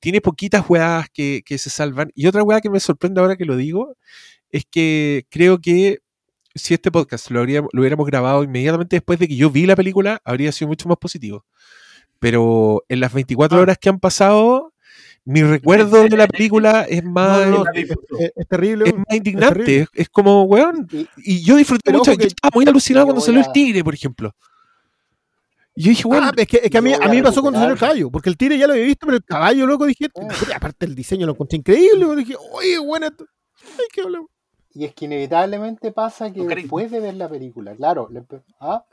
Tiene 0.00 0.20
poquitas 0.20 0.68
weas 0.68 1.08
que, 1.10 1.42
que 1.44 1.58
se 1.58 1.70
salvan. 1.70 2.10
Y 2.14 2.26
otra 2.26 2.42
wea 2.42 2.60
que 2.60 2.70
me 2.70 2.80
sorprende 2.80 3.20
ahora 3.20 3.36
que 3.36 3.44
lo 3.44 3.56
digo 3.56 3.96
es 4.50 4.64
que 4.68 5.26
creo 5.30 5.60
que 5.60 5.98
si 6.54 6.74
este 6.74 6.90
podcast 6.90 7.30
lo, 7.30 7.40
habría, 7.40 7.60
lo 7.72 7.80
hubiéramos 7.80 8.06
grabado 8.06 8.42
inmediatamente 8.42 8.96
después 8.96 9.18
de 9.18 9.28
que 9.28 9.36
yo 9.36 9.50
vi 9.50 9.66
la 9.66 9.76
película, 9.76 10.20
habría 10.24 10.50
sido 10.52 10.68
mucho 10.68 10.88
más 10.88 10.98
positivo. 10.98 11.44
Pero 12.18 12.84
en 12.88 13.00
las 13.00 13.12
24 13.12 13.58
Ah. 13.58 13.60
horas 13.62 13.78
que 13.78 13.88
han 13.88 14.00
pasado, 14.00 14.72
mi 15.24 15.42
recuerdo 15.42 16.02
de 16.04 16.16
la 16.16 16.26
película 16.26 16.82
es 16.88 17.04
más, 17.04 17.46
No, 17.46 17.58
no, 17.58 17.64
la 17.64 17.70
es, 17.72 17.76
disfruto. 17.86 18.18
es- 18.18 18.32
es 18.34 18.48
terrible. 18.48 18.88
es 18.88 18.94
más 18.96 19.04
indignante. 19.12 19.54
terrible. 19.54 19.82
Es, 19.82 19.88
es 19.94 20.08
como, 20.08 20.42
weón. 20.44 20.88
Y, 21.18 21.42
yo 21.44 21.56
disfruté 21.56 21.82
Pero 21.84 21.98
mucho. 21.98 22.12
Yo 22.12 22.18
que- 22.18 22.26
estaba 22.26 22.50
muy 22.54 22.66
alucinado 22.66 23.06
cuando 23.06 23.20
salió 23.20 23.40
a- 23.40 23.44
el 23.44 23.52
tigre, 23.52 23.84
por 23.84 23.94
ejemplo. 23.94 24.34
Y 25.76 25.82
yo 25.84 25.90
dije, 25.90 26.08
weón, 26.08 26.24
Ah, 26.24 26.32
es 26.36 26.46
que, 26.48 26.60
es 26.64 26.70
que 26.70 26.78
a 26.78 26.82
mí, 26.82 26.92
a 26.92 27.08
mí 27.08 27.16
me 27.18 27.22
pasó 27.22 27.40
cuando 27.40 27.60
salió 27.60 27.74
el 27.74 27.78
caballo, 27.78 28.10
porque 28.10 28.28
el 28.30 28.36
tigre 28.36 28.58
ya 28.58 28.66
lo 28.66 28.72
había 28.72 28.84
visto, 28.86 29.06
pero 29.06 29.16
el 29.18 29.24
caballo, 29.24 29.64
loco, 29.64 29.86
dije, 29.86 30.08
puta, 30.08 30.56
aparte 30.56 30.86
el 30.86 30.94
diseño 30.96 31.24
lo 31.26 31.32
encontré 31.32 31.58
increíble, 31.58 32.00
yo 32.00 32.16
dije, 32.16 32.34
oye, 32.52 32.78
bueno, 32.80 33.06
esto- 33.06 33.26
ay, 33.62 33.84
qué 33.92 34.00
habla- 34.00 34.22
y 34.78 34.84
es 34.84 34.94
que 34.94 35.06
inevitablemente 35.06 35.90
pasa 35.90 36.32
que 36.32 36.46
después 36.46 36.88
de 36.92 37.00
ver 37.00 37.14
la 37.14 37.28
película, 37.28 37.74
claro, 37.74 38.08
le 38.12 38.24
¿ah? 38.60 38.84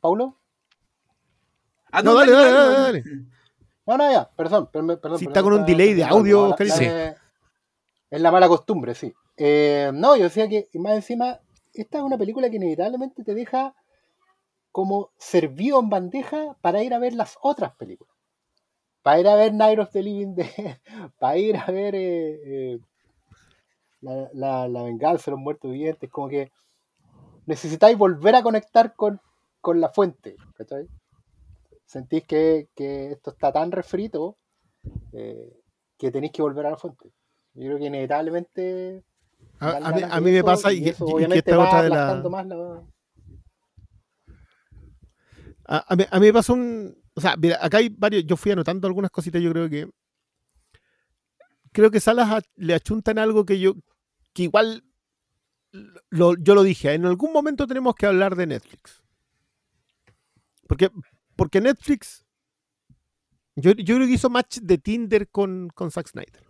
¿Paulo? 0.00 0.40
Ah, 1.92 2.02
No, 2.02 2.14
dale, 2.14 2.32
dale, 2.32 2.50
dale, 2.50 2.72
dale. 2.80 3.04
No, 3.86 3.96
no, 3.96 4.10
ya, 4.10 4.28
perdón, 4.28 4.68
perdón, 4.72 4.98
perdón. 5.00 5.18
Si 5.20 5.26
perdón, 5.26 5.38
está 5.38 5.42
con 5.44 5.52
un 5.52 5.64
delay 5.64 5.94
de 5.94 6.02
audio, 6.02 6.48
Oscarito. 6.48 6.78
Sí. 6.78 6.84
eh, 6.84 7.14
Es 8.10 8.20
la 8.20 8.32
mala 8.32 8.48
costumbre, 8.48 8.96
sí. 8.96 9.14
Eh, 9.36 9.92
no, 9.94 10.16
yo 10.16 10.24
decía 10.24 10.48
que, 10.48 10.68
y 10.72 10.80
más 10.80 10.94
encima, 10.94 11.38
esta 11.72 11.98
es 11.98 12.02
una 12.02 12.18
película 12.18 12.50
que 12.50 12.56
inevitablemente 12.56 13.22
te 13.22 13.34
deja 13.34 13.72
como 14.72 15.10
servido 15.16 15.78
en 15.78 15.90
bandeja 15.90 16.56
para 16.60 16.82
ir 16.82 16.92
a 16.92 16.98
ver 16.98 17.12
las 17.12 17.38
otras 17.40 17.76
películas. 17.76 18.12
Para 19.02 19.20
ir 19.20 19.28
a 19.28 19.36
ver 19.36 19.54
Night 19.54 19.78
of 19.78 19.92
the 19.92 20.02
Living 20.02 20.34
Dead, 20.34 20.78
para 21.20 21.36
ir 21.38 21.56
a 21.56 21.66
ver 21.70 21.94
eh, 21.94 22.40
eh, 22.74 22.78
la, 24.00 24.28
la- 24.34 24.68
la 24.68 24.82
venganza 24.82 25.30
los 25.30 25.40
muertos 25.40 25.70
vivientes, 25.70 26.10
como 26.10 26.28
que 26.28 26.50
necesitáis 27.46 27.96
volver 27.96 28.34
a 28.34 28.42
conectar 28.42 28.94
con, 28.94 29.20
con 29.60 29.80
la 29.80 29.88
fuente. 29.90 30.36
¿cachai? 30.56 30.86
Sentís 31.86 32.24
que, 32.24 32.68
que 32.74 33.12
esto 33.12 33.30
está 33.30 33.52
tan 33.52 33.70
refrito 33.72 34.36
eh, 35.12 35.52
que 35.98 36.10
tenéis 36.10 36.32
que 36.32 36.42
volver 36.42 36.66
a 36.66 36.70
la 36.70 36.76
fuente. 36.76 37.10
Yo 37.54 37.66
creo 37.66 37.78
que 37.78 37.86
inevitablemente. 37.86 39.04
A, 39.60 39.70
a 39.76 39.92
mí, 39.92 40.02
a 40.02 40.20
mí 40.20 40.30
me 40.30 40.36
eso, 40.38 40.46
pasa 40.46 40.72
y, 40.72 40.78
y 40.78 40.84
que- 40.84 40.90
eso 40.90 41.04
y 41.04 41.08
que 41.08 41.14
obviamente 41.14 41.50
esta 41.50 41.58
otra 41.62 41.82
de 41.82 41.88
la... 41.88 42.24
más 42.28 42.46
la- 42.46 42.82
A, 45.68 45.84
a 45.92 45.96
mí, 45.96 46.04
a 46.10 46.20
mí 46.20 46.26
me 46.26 46.32
pasó 46.32 46.52
un. 46.54 46.96
O 47.14 47.20
sea, 47.20 47.34
mira, 47.36 47.58
acá 47.60 47.78
hay 47.78 47.88
varios. 47.88 48.24
Yo 48.24 48.36
fui 48.36 48.52
anotando 48.52 48.86
algunas 48.86 49.10
cositas. 49.10 49.40
Yo 49.42 49.50
creo 49.50 49.68
que. 49.68 49.88
Creo 51.76 51.90
que 51.90 52.00
Salas 52.00 52.30
a- 52.30 52.42
le 52.56 52.72
achuntan 52.74 53.18
algo 53.18 53.44
que 53.44 53.60
yo. 53.60 53.74
Que 54.32 54.44
igual. 54.44 54.82
lo- 56.08 56.36
yo 56.38 56.54
lo 56.54 56.62
dije. 56.62 56.94
En 56.94 57.04
algún 57.04 57.34
momento 57.34 57.66
tenemos 57.66 57.94
que 57.94 58.06
hablar 58.06 58.34
de 58.34 58.46
Netflix. 58.46 59.02
Porque, 60.66 60.90
porque 61.36 61.60
Netflix. 61.60 62.24
Yo, 63.56 63.72
yo 63.72 63.94
creo 63.96 64.06
que 64.06 64.14
hizo 64.14 64.30
match 64.30 64.58
de 64.62 64.78
Tinder 64.78 65.28
con, 65.28 65.68
con 65.74 65.90
Zack 65.90 66.08
Snyder. 66.08 66.44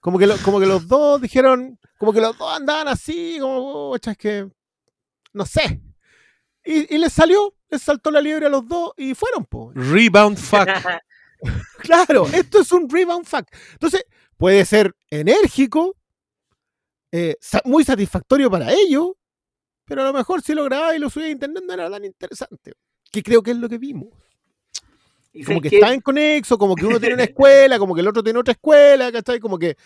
Como 0.00 0.18
que, 0.18 0.26
lo- 0.26 0.38
como 0.38 0.58
que 0.60 0.66
los 0.66 0.88
dos 0.88 1.20
dijeron. 1.20 1.78
Como 1.98 2.14
que 2.14 2.22
los 2.22 2.38
dos 2.38 2.50
andaban 2.56 2.88
así. 2.88 3.36
Como. 3.38 3.90
"Pucha, 3.92 4.12
es 4.12 4.16
que. 4.18 4.48
No 5.34 5.44
sé. 5.44 5.82
Y, 6.64 6.94
y 6.94 6.98
les 6.98 7.12
salió, 7.12 7.54
les 7.68 7.82
saltó 7.82 8.10
la 8.10 8.22
liebre 8.22 8.46
a 8.46 8.48
los 8.48 8.66
dos 8.66 8.92
y 8.96 9.14
fueron, 9.14 9.44
po. 9.44 9.72
rebound 9.74 10.38
fuck. 10.38 10.66
Claro, 11.78 12.26
esto 12.32 12.60
es 12.60 12.72
un 12.72 12.88
rebound 12.88 13.26
fact. 13.26 13.54
Entonces, 13.72 14.04
puede 14.36 14.64
ser 14.64 14.94
enérgico, 15.10 15.96
eh, 17.12 17.36
muy 17.64 17.84
satisfactorio 17.84 18.50
para 18.50 18.72
ellos, 18.72 19.12
pero 19.84 20.02
a 20.02 20.06
lo 20.06 20.12
mejor 20.12 20.42
si 20.42 20.54
lo 20.54 20.64
grababa 20.64 20.96
y 20.96 20.98
lo 20.98 21.08
subía 21.10 21.26
a 21.26 21.30
internet 21.30 21.62
no 21.66 21.72
era 21.74 21.90
tan 21.90 22.04
interesante. 22.04 22.72
Que 23.12 23.22
creo 23.22 23.42
que 23.42 23.52
es 23.52 23.56
lo 23.56 23.68
que 23.68 23.78
vimos. 23.78 24.08
Y 25.32 25.44
Como 25.44 25.60
que 25.60 25.70
que- 25.70 25.76
está 25.76 25.92
en 25.92 26.00
conexo, 26.00 26.58
como 26.58 26.74
que 26.74 26.86
uno 26.86 26.98
tiene 26.98 27.14
una 27.14 27.24
escuela, 27.24 27.78
como 27.78 27.94
que 27.94 28.00
el 28.00 28.08
otro 28.08 28.22
tiene 28.22 28.38
otra 28.38 28.52
escuela, 28.52 29.12
¿cachai? 29.12 29.38
Como 29.38 29.58
que. 29.58 29.76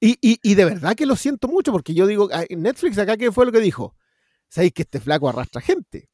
Y, 0.00 0.16
y, 0.20 0.38
y 0.42 0.54
de 0.54 0.64
verdad 0.64 0.94
que 0.94 1.06
lo 1.06 1.16
siento 1.16 1.48
mucho, 1.48 1.72
porque 1.72 1.92
yo 1.94 2.06
digo, 2.06 2.28
ah, 2.32 2.44
en 2.48 2.62
Netflix 2.62 2.96
acá, 2.98 3.16
¿qué 3.16 3.32
fue 3.32 3.46
lo 3.46 3.52
que 3.52 3.60
dijo? 3.60 3.94
¿Sabéis 4.48 4.72
que 4.72 4.82
este 4.82 5.00
flaco 5.00 5.28
arrastra 5.28 5.60
gente? 5.60 6.08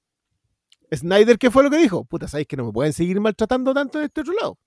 Snyder, 0.93 1.39
¿qué 1.39 1.51
fue 1.51 1.63
lo 1.63 1.71
que 1.71 1.79
dijo? 1.79 2.05
Puta, 2.05 2.29
¿sabéis 2.29 2.47
que 2.49 2.57
no 2.57 2.67
me 2.67 2.73
pueden 2.73 2.93
seguir 2.93 3.21
maltratando 3.21 3.73
tanto 3.73 3.99
de 3.99 4.07
este 4.07 4.21
otro 4.21 4.35
lado? 4.35 4.59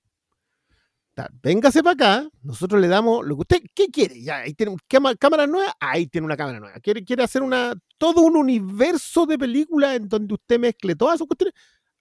Ta, 1.13 1.29
Véngase 1.41 1.81
para 1.81 1.93
acá, 1.93 2.29
nosotros 2.41 2.81
le 2.81 2.87
damos 2.87 3.25
lo 3.25 3.35
que 3.35 3.41
usted, 3.41 3.61
¿qué 3.73 3.87
quiere? 3.87 4.21
Ya, 4.21 4.37
ahí 4.39 4.53
tiene 4.53 4.75
cámara, 4.87 5.15
cámara 5.15 5.47
nueva, 5.47 5.73
ahí 5.79 6.07
tiene 6.07 6.25
una 6.25 6.35
cámara 6.35 6.59
nueva. 6.59 6.77
¿Quiere, 6.79 7.05
quiere 7.05 7.23
hacer 7.23 7.41
una, 7.41 7.73
todo 7.97 8.21
un 8.21 8.35
universo 8.35 9.25
de 9.25 9.37
películas 9.37 9.95
en 9.95 10.09
donde 10.09 10.33
usted 10.33 10.59
mezcle 10.59 10.95
todas 10.95 11.17
sus 11.17 11.27
cuestiones? 11.27 11.53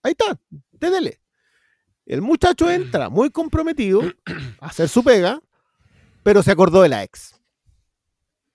Ahí 0.02 0.12
está, 0.18 0.36
dédele. 0.72 1.20
El 2.06 2.22
muchacho 2.22 2.68
entra 2.70 3.08
muy 3.08 3.30
comprometido 3.30 4.02
a 4.60 4.66
hacer 4.66 4.88
su 4.88 5.04
pega, 5.04 5.40
pero 6.22 6.42
se 6.42 6.50
acordó 6.50 6.82
de 6.82 6.88
la 6.88 7.02
ex. 7.04 7.40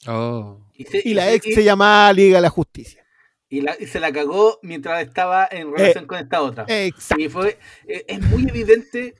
Oh. 0.08 0.60
se- 0.86 1.02
Y 1.06 1.14
la 1.14 1.32
ex 1.32 1.46
se 1.56 1.64
llamaba 1.64 2.12
Liga 2.14 2.38
de 2.38 2.42
la 2.42 2.50
Justicia. 2.50 3.04
Y 3.50 3.62
la- 3.62 3.76
y 3.80 3.88
se 3.88 4.00
la 4.00 4.12
cagó 4.12 4.60
mientras 4.62 5.02
estaba 5.06 5.48
en 5.50 5.72
relación 5.72 6.06
con 6.06 6.20
esta 6.20 6.42
otra. 6.42 6.66
Exacto. 6.68 7.24
Y 7.24 7.30
fue, 7.30 7.58
eh, 7.88 8.06
es 8.08 8.22
muy 8.22 8.48
evidente, 8.48 9.16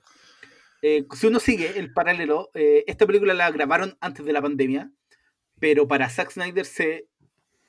eh, 0.82 1.04
si 1.14 1.26
uno 1.26 1.40
sigue 1.40 1.78
el 1.78 1.92
paralelo, 1.92 2.50
eh, 2.54 2.84
esta 2.86 3.06
película 3.06 3.34
la 3.34 3.50
grabaron 3.50 3.96
antes 4.00 4.24
de 4.24 4.32
la 4.32 4.40
pandemia, 4.40 4.90
pero 5.58 5.86
para 5.88 6.08
Zack 6.08 6.30
Snyder 6.30 6.64
se 6.64 7.06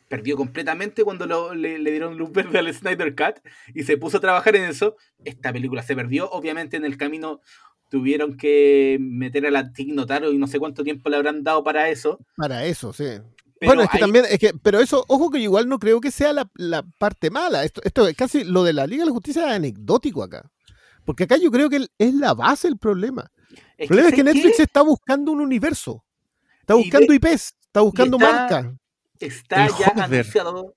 perdió 0.08 0.36
completamente 0.38 1.04
cuando 1.04 1.26
lo- 1.26 1.54
le, 1.54 1.80
le 1.80 1.92
dieron 1.92 2.18
luz 2.18 2.32
verde 2.32 2.60
al 2.60 2.74
Snyder 2.74 3.16
Cut 3.16 3.40
y 3.74 3.84
se 3.84 3.98
puso 3.98 4.18
a 4.18 4.22
trabajar 4.22 4.56
en 4.56 4.66
eso. 4.66 4.96
Esta 5.24 5.52
película 5.54 5.84
se 5.84 5.96
perdió, 5.96 6.30
obviamente 6.30 6.78
en 6.78 6.86
el 6.86 6.98
camino 6.98 7.40
tuvieron 7.90 8.38
que 8.38 8.98
meter 9.02 9.46
a 9.46 9.52
la 9.52 9.74
Tig 9.74 9.94
Notaro 9.94 10.32
y 10.32 10.38
no 10.38 10.48
sé 10.48 10.60
cuánto 10.60 10.84
tiempo 10.84 11.10
le 11.10 11.18
habrán 11.18 11.44
dado 11.44 11.64
para 11.64 11.90
eso. 11.90 12.20
Para 12.38 12.66
eso, 12.66 12.94
sí. 12.94 13.06
Pero 13.62 13.70
bueno, 13.70 13.84
es 13.84 13.90
que 13.90 13.98
hay- 13.98 14.02
también, 14.02 14.26
es 14.28 14.40
que, 14.40 14.54
pero 14.62 14.80
eso, 14.80 15.06
ojo 15.08 15.30
que 15.30 15.38
igual 15.40 15.70
no 15.70 15.78
creo 15.78 16.02
que 16.02 16.10
sea 16.12 16.34
la, 16.34 16.50
la 16.56 16.84
parte 16.98 17.30
mala. 17.30 17.64
Esto, 17.64 17.80
esto 17.84 18.08
es 18.08 18.16
casi 18.18 18.44
lo 18.44 18.64
de 18.64 18.74
la 18.74 18.88
Liga 18.88 19.04
de 19.04 19.08
la 19.08 19.14
Justicia 19.14 19.48
es 19.48 19.54
anecdótico 19.56 20.24
acá. 20.24 20.50
Porque 21.06 21.24
acá 21.26 21.38
yo 21.38 21.52
creo 21.52 21.70
que 21.70 21.88
es 21.98 22.14
la 22.16 22.34
base 22.34 22.68
el 22.68 22.78
problema. 22.78 23.32
El 23.78 23.88
problema 23.88 24.10
es 24.10 24.16
que 24.16 24.22
¿sabes 24.22 24.36
Netflix 24.36 24.58
qué? 24.58 24.64
está 24.64 24.82
buscando 24.82 25.32
un 25.32 25.42
universo. 25.42 26.04
Está 26.62 26.74
buscando 26.74 27.08
de- 27.08 27.16
IPs, 27.16 27.56
está 27.62 27.82
buscando 27.82 28.18
está- 28.18 28.32
marcas. 28.32 28.66
está 29.20 29.66
El 29.66 29.72
ya 29.80 29.88
Hover. 29.96 30.04
anunciado. 30.22 30.76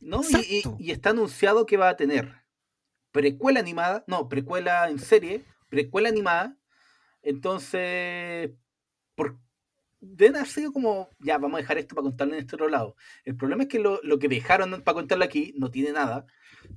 ¿no? 0.00 0.20
Y, 0.22 0.34
y- 0.36 0.56
Exacto. 0.58 0.76
y 0.80 0.90
está 0.92 1.10
anunciado 1.10 1.66
que 1.66 1.76
va 1.76 1.88
a 1.90 1.96
tener 1.96 2.32
precuela 3.12 3.60
animada, 3.60 4.04
no, 4.06 4.28
precuela 4.28 4.88
en 4.88 4.98
serie, 4.98 5.44
precuela 5.68 6.08
animada. 6.08 6.56
Entonces, 7.22 8.50
por, 9.14 9.38
deben 10.04 10.36
haber 10.36 10.48
sido 10.48 10.72
como, 10.72 11.08
ya, 11.20 11.38
vamos 11.38 11.58
a 11.58 11.60
dejar 11.62 11.78
esto 11.78 11.94
para 11.94 12.02
contarlo 12.02 12.34
en 12.34 12.40
este 12.40 12.56
otro 12.56 12.68
lado. 12.68 12.96
El 13.24 13.36
problema 13.36 13.62
es 13.62 13.68
que 13.68 13.78
lo, 13.78 14.00
lo 14.02 14.18
que 14.18 14.28
dejaron 14.28 14.82
para 14.82 14.94
contarlo 14.94 15.24
aquí 15.24 15.54
no 15.56 15.70
tiene 15.70 15.92
nada. 15.92 16.26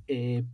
Eh, 0.06 0.44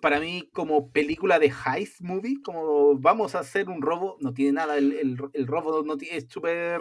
para 0.00 0.18
mí, 0.20 0.48
como 0.52 0.90
película 0.92 1.38
de 1.38 1.52
heist 1.66 2.00
movie, 2.00 2.40
como 2.42 2.96
vamos 2.98 3.34
a 3.34 3.40
hacer 3.40 3.68
un 3.68 3.82
robo, 3.82 4.16
no 4.20 4.32
tiene 4.32 4.52
nada. 4.52 4.78
El, 4.78 4.92
el- 4.92 5.18
el 5.32 5.46
robo 5.46 5.82
no 5.84 5.96
tiene, 5.98 6.16
es 6.18 6.26
súper 6.28 6.80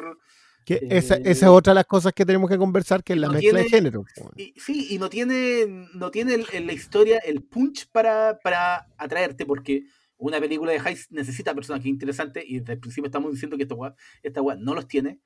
Eh, 0.70 0.88
esa, 0.92 1.16
esa 1.16 1.46
es 1.48 1.52
otra 1.52 1.72
de 1.72 1.76
las 1.76 1.86
cosas 1.88 2.14
que 2.14 2.26
tenemos 2.26 2.50
que 2.50 2.58
conversar, 2.58 3.04
que 3.04 3.14
es 3.14 3.20
la 3.20 3.28
no 3.28 3.34
mezcla 3.34 3.60
de 3.60 3.66
tiene- 3.66 3.78
género. 3.90 4.06
Y, 4.38 4.54
sí, 4.58 4.88
y 4.92 5.00
no 5.00 5.10
tiene, 5.10 5.66
no 5.96 6.12
tiene 6.12 6.38
en 6.54 6.68
la 6.68 6.74
historia 6.74 7.18
el 7.18 7.42
punch 7.44 7.90
para, 7.92 8.38
para 8.44 8.88
atraerte, 8.98 9.46
porque 9.46 9.84
una 10.18 10.40
película 10.40 10.72
de 10.72 10.78
heist 10.78 11.12
necesita 11.12 11.54
personajes 11.56 11.88
interesantes 11.88 12.44
y 12.48 12.60
desde 12.60 12.74
el 12.74 12.80
principio 12.80 13.08
estamos 13.08 13.32
diciendo 13.32 13.58
que 13.58 13.64
esta 13.64 13.76
weá, 13.76 13.96
esta 14.22 14.42
no 14.60 14.76
los 14.76 14.88
tiene. 14.88 15.20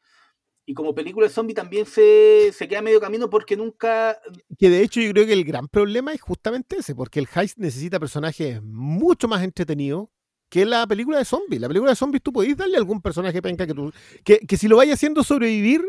Y 0.66 0.74
como 0.74 0.95
película 0.95 1.28
de 1.28 1.34
zombie 1.34 1.53
también 1.53 1.86
se, 1.86 2.51
se 2.53 2.68
queda 2.70 2.82
medio 2.82 3.01
camino 3.01 3.30
porque 3.30 3.57
nunca... 3.57 4.18
Que 4.57 4.70
de 4.70 4.82
hecho 4.82 5.01
yo 5.01 5.11
creo 5.11 5.26
que 5.26 5.34
el 5.34 5.43
gran 5.43 5.68
problema 5.68 6.14
es 6.14 6.22
justamente 6.22 6.78
ese, 6.78 6.95
porque 6.95 7.20
el 7.20 7.28
heist 7.36 7.57
necesita 7.57 7.99
personajes 7.99 8.61
mucho 8.64 9.28
más 9.28 9.43
entretenidos 9.43 10.07
que 10.49 10.66
la 10.66 10.88
película 10.88 11.18
de 11.18 11.26
zombies. 11.26 11.59
La 11.59 11.68
película 11.68 11.91
de 11.91 11.95
zombies 11.97 12.24
tú 12.24 12.32
podés 12.32 12.55
darle 12.55 12.78
algún 12.78 13.01
personaje 13.01 13.41
penca 13.41 13.68
que 13.68 13.74
tú. 13.74 13.91
Que, 14.24 14.39
que 14.39 14.55
si 14.55 14.68
lo 14.68 14.78
vayas 14.78 14.93
haciendo 14.93 15.24
sobrevivir, 15.24 15.84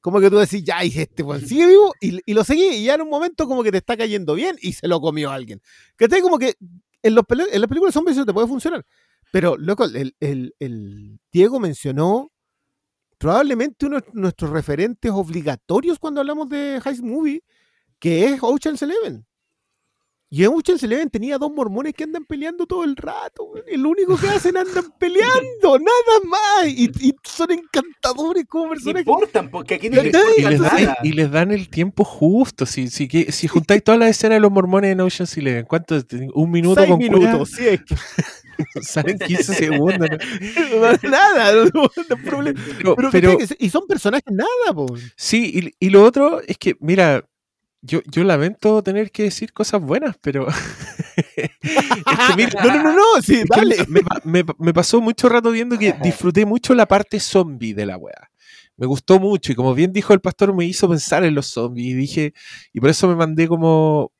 como 0.00 0.20
que 0.20 0.28
tú 0.28 0.36
decís, 0.36 0.64
ya, 0.64 0.84
y 0.84 0.88
este 0.98 1.22
weón 1.22 1.40
sigue 1.46 1.66
vivo, 1.68 1.94
y, 2.00 2.18
y 2.26 2.34
lo 2.34 2.42
seguí, 2.42 2.66
y 2.66 2.84
ya 2.84 2.94
en 2.96 3.02
un 3.02 3.08
momento 3.08 3.46
como 3.46 3.62
que 3.62 3.70
te 3.70 3.78
está 3.78 3.96
cayendo 3.96 4.34
bien 4.34 4.56
y 4.60 4.72
se 4.72 4.88
lo 4.88 5.00
comió 5.00 5.30
alguien. 5.30 5.62
Que 5.96 6.08
te 6.08 6.20
como 6.20 6.38
que 6.40 6.56
en, 7.02 7.14
los 7.14 7.24
en 7.30 7.60
las 7.60 7.68
películas 7.68 7.94
de 7.94 7.98
zombies 7.98 8.16
eso 8.16 8.26
te 8.26 8.32
puede 8.34 8.48
funcionar. 8.48 8.84
Pero, 9.30 9.56
loco, 9.56 9.84
el, 9.84 10.14
el- 10.20 10.54
el 10.58 11.20
Diego 11.32 11.60
mencionó 11.60 12.31
probablemente 13.22 13.86
uno 13.86 14.00
de 14.00 14.04
nuestros 14.14 14.50
referentes 14.50 15.10
obligatorios 15.12 15.98
cuando 15.98 16.20
hablamos 16.20 16.48
de 16.48 16.80
Heist 16.84 17.02
Movie, 17.02 17.42
que 18.00 18.24
es 18.26 18.38
Ocean's 18.42 18.82
Eleven. 18.82 19.24
Y 20.28 20.44
en 20.44 20.50
Ocean's 20.54 20.82
Eleven 20.82 21.10
tenía 21.10 21.36
dos 21.36 21.52
mormones 21.52 21.92
que 21.92 22.04
andan 22.04 22.24
peleando 22.24 22.66
todo 22.66 22.84
el 22.84 22.96
rato. 22.96 23.52
Y 23.70 23.76
lo 23.76 23.90
único 23.90 24.16
que 24.16 24.28
hacen 24.28 24.56
andan 24.56 24.86
peleando, 24.98 25.78
nada 25.78 26.20
más. 26.24 26.66
Y, 26.68 26.90
y 27.00 27.14
son 27.22 27.50
encantadores 27.52 28.46
como 28.48 28.64
No 28.64 28.70
personajes. 28.70 29.06
importan, 29.06 29.50
porque 29.50 29.74
aquí 29.74 29.88
Y, 29.88 29.90
no 29.90 29.96
le- 29.96 30.04
le 30.04 30.10
¿Cachai? 30.10 30.32
y 30.38 30.42
les 30.48 30.60
dan, 30.60 30.82
nada. 30.84 30.96
y 31.04 31.12
les 31.12 31.30
dan 31.30 31.50
el 31.52 31.68
tiempo 31.68 32.02
justo. 32.04 32.64
Si, 32.64 32.88
si, 32.88 33.08
que- 33.08 33.30
si 33.30 33.46
juntáis 33.46 33.84
todas 33.84 34.00
las 34.00 34.08
escenas 34.10 34.36
de 34.36 34.40
los 34.40 34.50
mormones 34.50 34.92
en 34.92 35.00
Ocean's 35.02 35.36
Eleven, 35.36 35.66
¿cuánto? 35.66 35.96
¿Un 36.34 36.50
minuto 36.50 36.80
Seis 36.80 36.90
con 36.90 36.98
minutos, 36.98 37.50
sí, 37.50 37.66
es 37.68 37.80
que-? 37.84 37.94
Salen 38.82 39.18
15 39.18 39.54
segundos. 39.54 40.08
¿no? 40.10 41.10
nada, 41.10 41.52
no, 41.72 41.90
no 42.08 42.16
problema. 42.24 42.60
Pero, 42.78 42.96
Pero, 42.96 43.10
pero- 43.10 43.38
¿cachai? 43.38 43.56
y 43.60 43.70
son 43.70 43.86
personajes 43.86 44.32
nada, 44.32 44.74
po. 44.74 44.86
sí, 45.16 45.72
y, 45.80 45.86
y 45.86 45.90
lo 45.90 46.02
otro 46.04 46.40
es 46.46 46.58
que, 46.58 46.76
mira, 46.80 47.24
yo, 47.80 48.00
yo 48.06 48.22
lamento 48.24 48.82
tener 48.82 49.10
que 49.10 49.24
decir 49.24 49.52
cosas 49.52 49.80
buenas, 49.82 50.16
pero. 50.20 50.46
mira, 52.36 52.62
No, 52.64 52.74
no, 52.74 52.82
no, 52.84 52.92
no, 52.92 53.22
sí, 53.22 53.42
dale. 53.48 53.76
Me, 53.88 54.00
me 54.24 54.44
pa- 54.44 54.54
me 54.58 54.72
pasó 54.74 55.00
mucho 55.00 55.28
rato 55.28 55.50
viendo 55.50 55.78
que 55.78 55.94
disfruté 56.02 56.44
mucho 56.46 56.74
la 56.74 56.86
parte 56.86 57.18
zombie 57.20 57.74
de 57.74 57.86
la 57.86 57.96
weá. 57.96 58.30
Me 58.76 58.86
gustó 58.86 59.18
mucho 59.20 59.52
y 59.52 59.54
como 59.54 59.74
bien 59.74 59.92
dijo 59.92 60.12
el 60.14 60.20
pastor, 60.20 60.54
me 60.54 60.64
hizo 60.64 60.88
pensar 60.88 61.24
en 61.24 61.34
los 61.34 61.46
zombies 61.48 61.88
y 61.88 61.94
dije, 61.94 62.34
y 62.72 62.80
por 62.80 62.90
eso 62.90 63.06
me 63.06 63.14
mandé 63.16 63.46
como, 63.46 64.12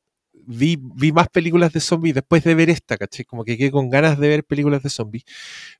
vi, 0.46 0.78
vi 0.80 1.12
más 1.12 1.28
películas 1.28 1.72
de 1.72 1.80
zombies 1.80 2.14
después 2.14 2.44
de 2.44 2.54
ver 2.54 2.70
esta, 2.70 2.96
¿cachai? 2.98 3.24
Como 3.24 3.44
que 3.44 3.56
quedé 3.56 3.70
con 3.70 3.90
ganas 3.90 4.18
de 4.18 4.28
ver 4.28 4.44
películas 4.44 4.82
de 4.82 4.90
zombies. 4.90 5.24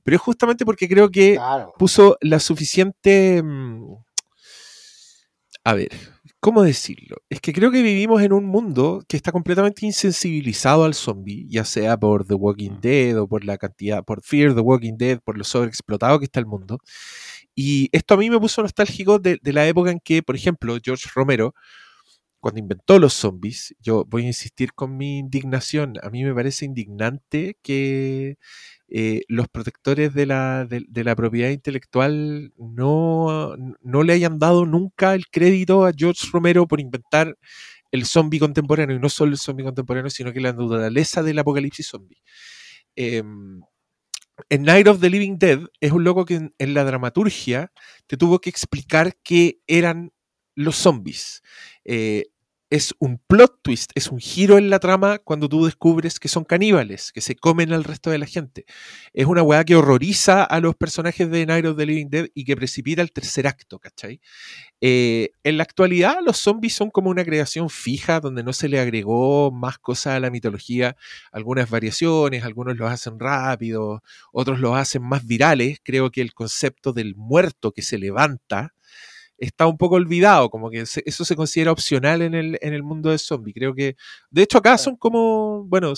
Pero 0.03 0.15
es 0.15 0.21
justamente 0.21 0.65
porque 0.65 0.87
creo 0.89 1.09
que 1.09 1.35
Claro. 1.35 1.73
puso 1.77 2.17
la 2.21 2.39
suficiente... 2.39 3.41
mm, 3.43 3.95
A 5.65 5.73
ver, 5.75 5.89
¿cómo 6.41 6.61
decirlo? 6.63 7.17
Es 7.29 7.39
que 7.39 7.53
creo 7.53 7.71
que 7.71 7.81
vivimos 7.81 8.21
en 8.21 8.33
un 8.33 8.43
mundo 8.45 9.01
que 9.07 9.15
está 9.15 9.31
completamente 9.31 9.85
insensibilizado 9.85 10.83
al 10.83 10.93
zombie, 10.93 11.45
ya 11.49 11.63
sea 11.63 11.95
por 11.97 12.25
The 12.27 12.33
Walking 12.33 12.81
Dead 12.81 13.17
o 13.17 13.27
por 13.27 13.45
la 13.45 13.57
cantidad, 13.57 14.03
por 14.03 14.21
Fear 14.21 14.53
the 14.55 14.59
Walking 14.61 14.97
Dead, 14.97 15.19
por 15.23 15.37
lo 15.37 15.45
sobreexplotado 15.45 16.19
que 16.19 16.25
está 16.25 16.39
el 16.41 16.45
mundo. 16.47 16.79
Y 17.55 17.87
esto 17.93 18.15
a 18.15 18.17
mí 18.17 18.29
me 18.29 18.39
puso 18.39 18.61
nostálgico 18.61 19.19
de, 19.19 19.39
de 19.41 19.53
la 19.53 19.65
época 19.67 19.91
en 19.91 19.99
que, 20.03 20.21
por 20.21 20.35
ejemplo, 20.35 20.75
George 20.83 21.07
Romero, 21.15 21.53
cuando 22.43 22.59
inventó 22.59 22.99
los 22.99 23.13
zombies, 23.13 23.73
yo 23.79 24.03
voy 24.03 24.23
a 24.23 24.27
insistir 24.27 24.73
con 24.73 24.97
mi 24.97 25.17
indignación. 25.17 25.93
A 26.03 26.09
mí 26.09 26.25
me 26.25 26.33
parece 26.33 26.65
indignante 26.65 27.57
que 27.63 28.35
eh, 28.89 29.21
los 29.29 29.47
protectores 29.47 30.13
de 30.13 30.25
la, 30.25 30.67
propiedad 31.15 31.51
intelectual 31.51 32.51
no, 32.57 33.55
no 33.79 34.03
le 34.03 34.11
hayan 34.11 34.39
dado 34.39 34.65
nunca 34.65 35.13
el 35.13 35.27
crédito 35.27 35.85
a 35.85 35.93
George 35.95 36.27
Romero 36.33 36.67
por 36.67 36.81
inventar 36.81 37.37
el 37.91 38.05
zombie 38.05 38.39
contemporáneo, 38.39 38.97
y 38.97 38.99
no 38.99 39.07
solo 39.07 39.31
el 39.31 39.37
zombie 39.37 39.63
contemporáneo, 39.63 40.09
sino 40.09 40.33
que 40.33 40.41
la 40.41 40.51
naturaleza 40.51 41.23
del 41.23 41.39
apocalipsis 41.39 41.87
zombie. 41.87 42.21
Em, 42.97 43.61
en 44.49 44.63
Night 44.63 44.87
of 44.87 44.99
the 44.99 45.09
Living 45.09 45.37
Dead 45.37 45.61
es 45.79 45.93
un 45.93 46.03
loco 46.03 46.25
que 46.25 46.35
en, 46.35 46.53
en 46.57 46.73
la 46.73 46.83
dramaturgia 46.83 47.71
te 48.05 48.17
tuvo 48.17 48.39
que 48.39 48.49
explicar 48.49 49.15
qué 49.23 49.59
eran 49.65 50.11
los 50.55 50.75
zombies. 50.75 51.41
Eh, 51.85 52.25
es 52.73 52.95
un 52.97 53.19
plot 53.19 53.59
twist, 53.61 53.91
es 53.93 54.07
un 54.07 54.17
giro 54.17 54.57
en 54.57 54.71
la 54.71 54.79
trama 54.79 55.19
cuando 55.19 55.47
tú 55.47 55.63
descubres 55.65 56.19
que 56.19 56.27
son 56.27 56.43
caníbales, 56.43 57.11
que 57.11 57.21
se 57.21 57.35
comen 57.35 57.71
al 57.71 57.83
resto 57.83 58.09
de 58.09 58.17
la 58.17 58.25
gente. 58.25 58.65
Es 59.13 59.27
una 59.27 59.43
weá 59.43 59.63
que 59.63 59.75
horroriza 59.75 60.43
a 60.43 60.59
los 60.59 60.73
personajes 60.73 61.29
de 61.29 61.45
Night 61.45 61.67
of 61.67 61.77
the 61.77 61.85
Living 61.85 62.09
Dead 62.09 62.29
y 62.33 62.45
que 62.45 62.55
precipita 62.55 63.03
el 63.03 63.11
tercer 63.11 63.45
acto, 63.45 63.77
¿cachai? 63.77 64.21
Eh, 64.81 65.29
en 65.43 65.57
la 65.57 65.63
actualidad 65.63 66.17
los 66.25 66.37
zombies 66.37 66.73
son 66.73 66.89
como 66.89 67.11
una 67.11 67.23
creación 67.23 67.69
fija 67.69 68.19
donde 68.19 68.41
no 68.41 68.53
se 68.53 68.67
le 68.67 68.79
agregó 68.79 69.51
más 69.51 69.77
cosas 69.77 70.15
a 70.15 70.19
la 70.19 70.31
mitología, 70.31 70.97
algunas 71.31 71.69
variaciones, 71.69 72.43
algunos 72.43 72.75
los 72.75 72.91
hacen 72.91 73.19
rápido, 73.19 74.01
otros 74.31 74.59
los 74.59 74.75
hacen 74.75 75.03
más 75.03 75.27
virales. 75.27 75.77
Creo 75.83 76.09
que 76.09 76.21
el 76.21 76.33
concepto 76.33 76.91
del 76.91 77.13
muerto 77.15 77.71
que 77.71 77.83
se 77.83 77.99
levanta 77.99 78.73
está 79.43 79.67
un 79.67 79.77
poco 79.77 79.95
olvidado, 79.95 80.49
como 80.49 80.69
que 80.69 80.85
se- 80.85 81.03
eso 81.05 81.25
se 81.25 81.35
considera 81.35 81.71
opcional 81.71 82.21
en 82.21 82.33
el, 82.35 82.57
en 82.61 82.73
el 82.73 82.83
mundo 82.83 83.09
de 83.11 83.17
zombie. 83.19 83.53
Creo 83.53 83.73
que, 83.75 83.95
de 84.31 84.43
hecho, 84.43 84.57
acá 84.59 84.77
son 84.77 84.95
como, 84.97 85.63
bueno, 85.65 85.93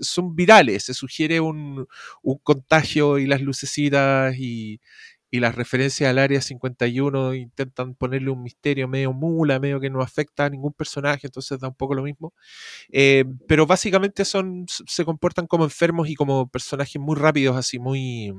son 0.00 0.34
virales, 0.34 0.84
se 0.84 0.94
sugiere 0.94 1.40
un, 1.40 1.86
un 2.22 2.38
contagio 2.42 3.18
y 3.18 3.26
las 3.26 3.40
lucecitas 3.40 4.34
y, 4.38 4.80
y 5.30 5.40
las 5.40 5.54
referencias 5.54 6.10
al 6.10 6.18
área 6.18 6.40
51 6.42 7.34
intentan 7.34 7.94
ponerle 7.94 8.30
un 8.30 8.42
misterio 8.42 8.88
medio 8.88 9.12
mula, 9.12 9.58
medio 9.60 9.80
que 9.80 9.90
no 9.90 10.02
afecta 10.02 10.44
a 10.46 10.50
ningún 10.50 10.72
personaje, 10.72 11.26
entonces 11.26 11.58
da 11.60 11.68
un 11.68 11.74
poco 11.74 11.94
lo 11.94 12.02
mismo. 12.02 12.34
Eh, 12.92 13.24
pero 13.48 13.66
básicamente 13.66 14.24
son, 14.24 14.66
se 14.68 15.04
comportan 15.04 15.46
como 15.46 15.64
enfermos 15.64 16.08
y 16.10 16.14
como 16.14 16.48
personajes 16.48 17.00
muy 17.00 17.16
rápidos, 17.16 17.56
así 17.56 17.78
muy 17.78 18.32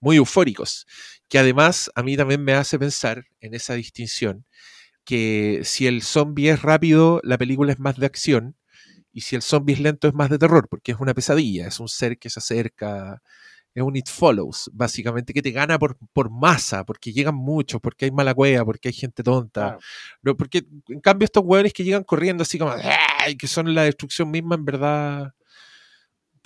muy 0.00 0.16
eufóricos, 0.16 0.86
que 1.28 1.38
además 1.38 1.90
a 1.94 2.02
mí 2.02 2.16
también 2.16 2.42
me 2.42 2.52
hace 2.52 2.78
pensar 2.78 3.24
en 3.40 3.54
esa 3.54 3.74
distinción, 3.74 4.44
que 5.04 5.60
si 5.64 5.86
el 5.86 6.02
zombie 6.02 6.50
es 6.50 6.62
rápido, 6.62 7.20
la 7.22 7.38
película 7.38 7.72
es 7.72 7.78
más 7.78 7.96
de 7.96 8.06
acción, 8.06 8.56
y 9.12 9.22
si 9.22 9.34
el 9.36 9.42
zombie 9.42 9.74
es 9.74 9.80
lento 9.80 10.08
es 10.08 10.14
más 10.14 10.28
de 10.28 10.38
terror, 10.38 10.68
porque 10.68 10.92
es 10.92 10.98
una 11.00 11.14
pesadilla, 11.14 11.66
es 11.68 11.80
un 11.80 11.88
ser 11.88 12.18
que 12.18 12.28
se 12.28 12.38
acerca, 12.38 13.22
es 13.76 13.82
un 13.82 13.94
It 13.94 14.08
Follows, 14.08 14.70
básicamente, 14.72 15.32
que 15.32 15.42
te 15.42 15.52
gana 15.52 15.78
por, 15.78 15.96
por 16.12 16.30
masa, 16.30 16.84
porque 16.84 17.12
llegan 17.12 17.34
muchos, 17.34 17.80
porque 17.80 18.06
hay 18.06 18.10
mala 18.10 18.34
cueva, 18.34 18.64
porque 18.64 18.88
hay 18.88 18.94
gente 18.94 19.22
tonta. 19.22 19.78
Claro. 20.22 20.36
Porque 20.36 20.66
en 20.88 21.00
cambio 21.00 21.24
estos 21.24 21.44
hueones 21.46 21.72
que 21.72 21.84
llegan 21.84 22.02
corriendo 22.02 22.42
así 22.42 22.58
como, 22.58 22.72
¡ay! 22.72 23.36
que 23.36 23.46
son 23.46 23.74
la 23.74 23.84
destrucción 23.84 24.30
misma, 24.30 24.54
en 24.54 24.64
verdad, 24.64 25.34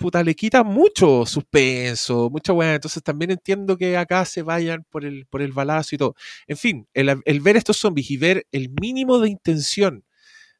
puta, 0.01 0.23
le 0.23 0.35
quita 0.35 0.63
mucho 0.63 1.25
suspenso, 1.25 2.29
mucha 2.29 2.53
weá. 2.53 2.75
Entonces 2.75 3.03
también 3.03 3.31
entiendo 3.31 3.77
que 3.77 3.95
acá 3.97 4.25
se 4.25 4.41
vayan 4.41 4.85
por 4.89 5.05
el, 5.05 5.25
por 5.27 5.41
el 5.41 5.53
balazo 5.53 5.95
y 5.95 5.97
todo. 5.97 6.15
En 6.47 6.57
fin, 6.57 6.87
el, 6.93 7.21
el 7.25 7.39
ver 7.41 7.57
estos 7.57 7.77
zombies 7.77 8.09
y 8.11 8.17
ver 8.17 8.47
el 8.51 8.69
mínimo 8.81 9.19
de 9.19 9.29
intención 9.29 10.03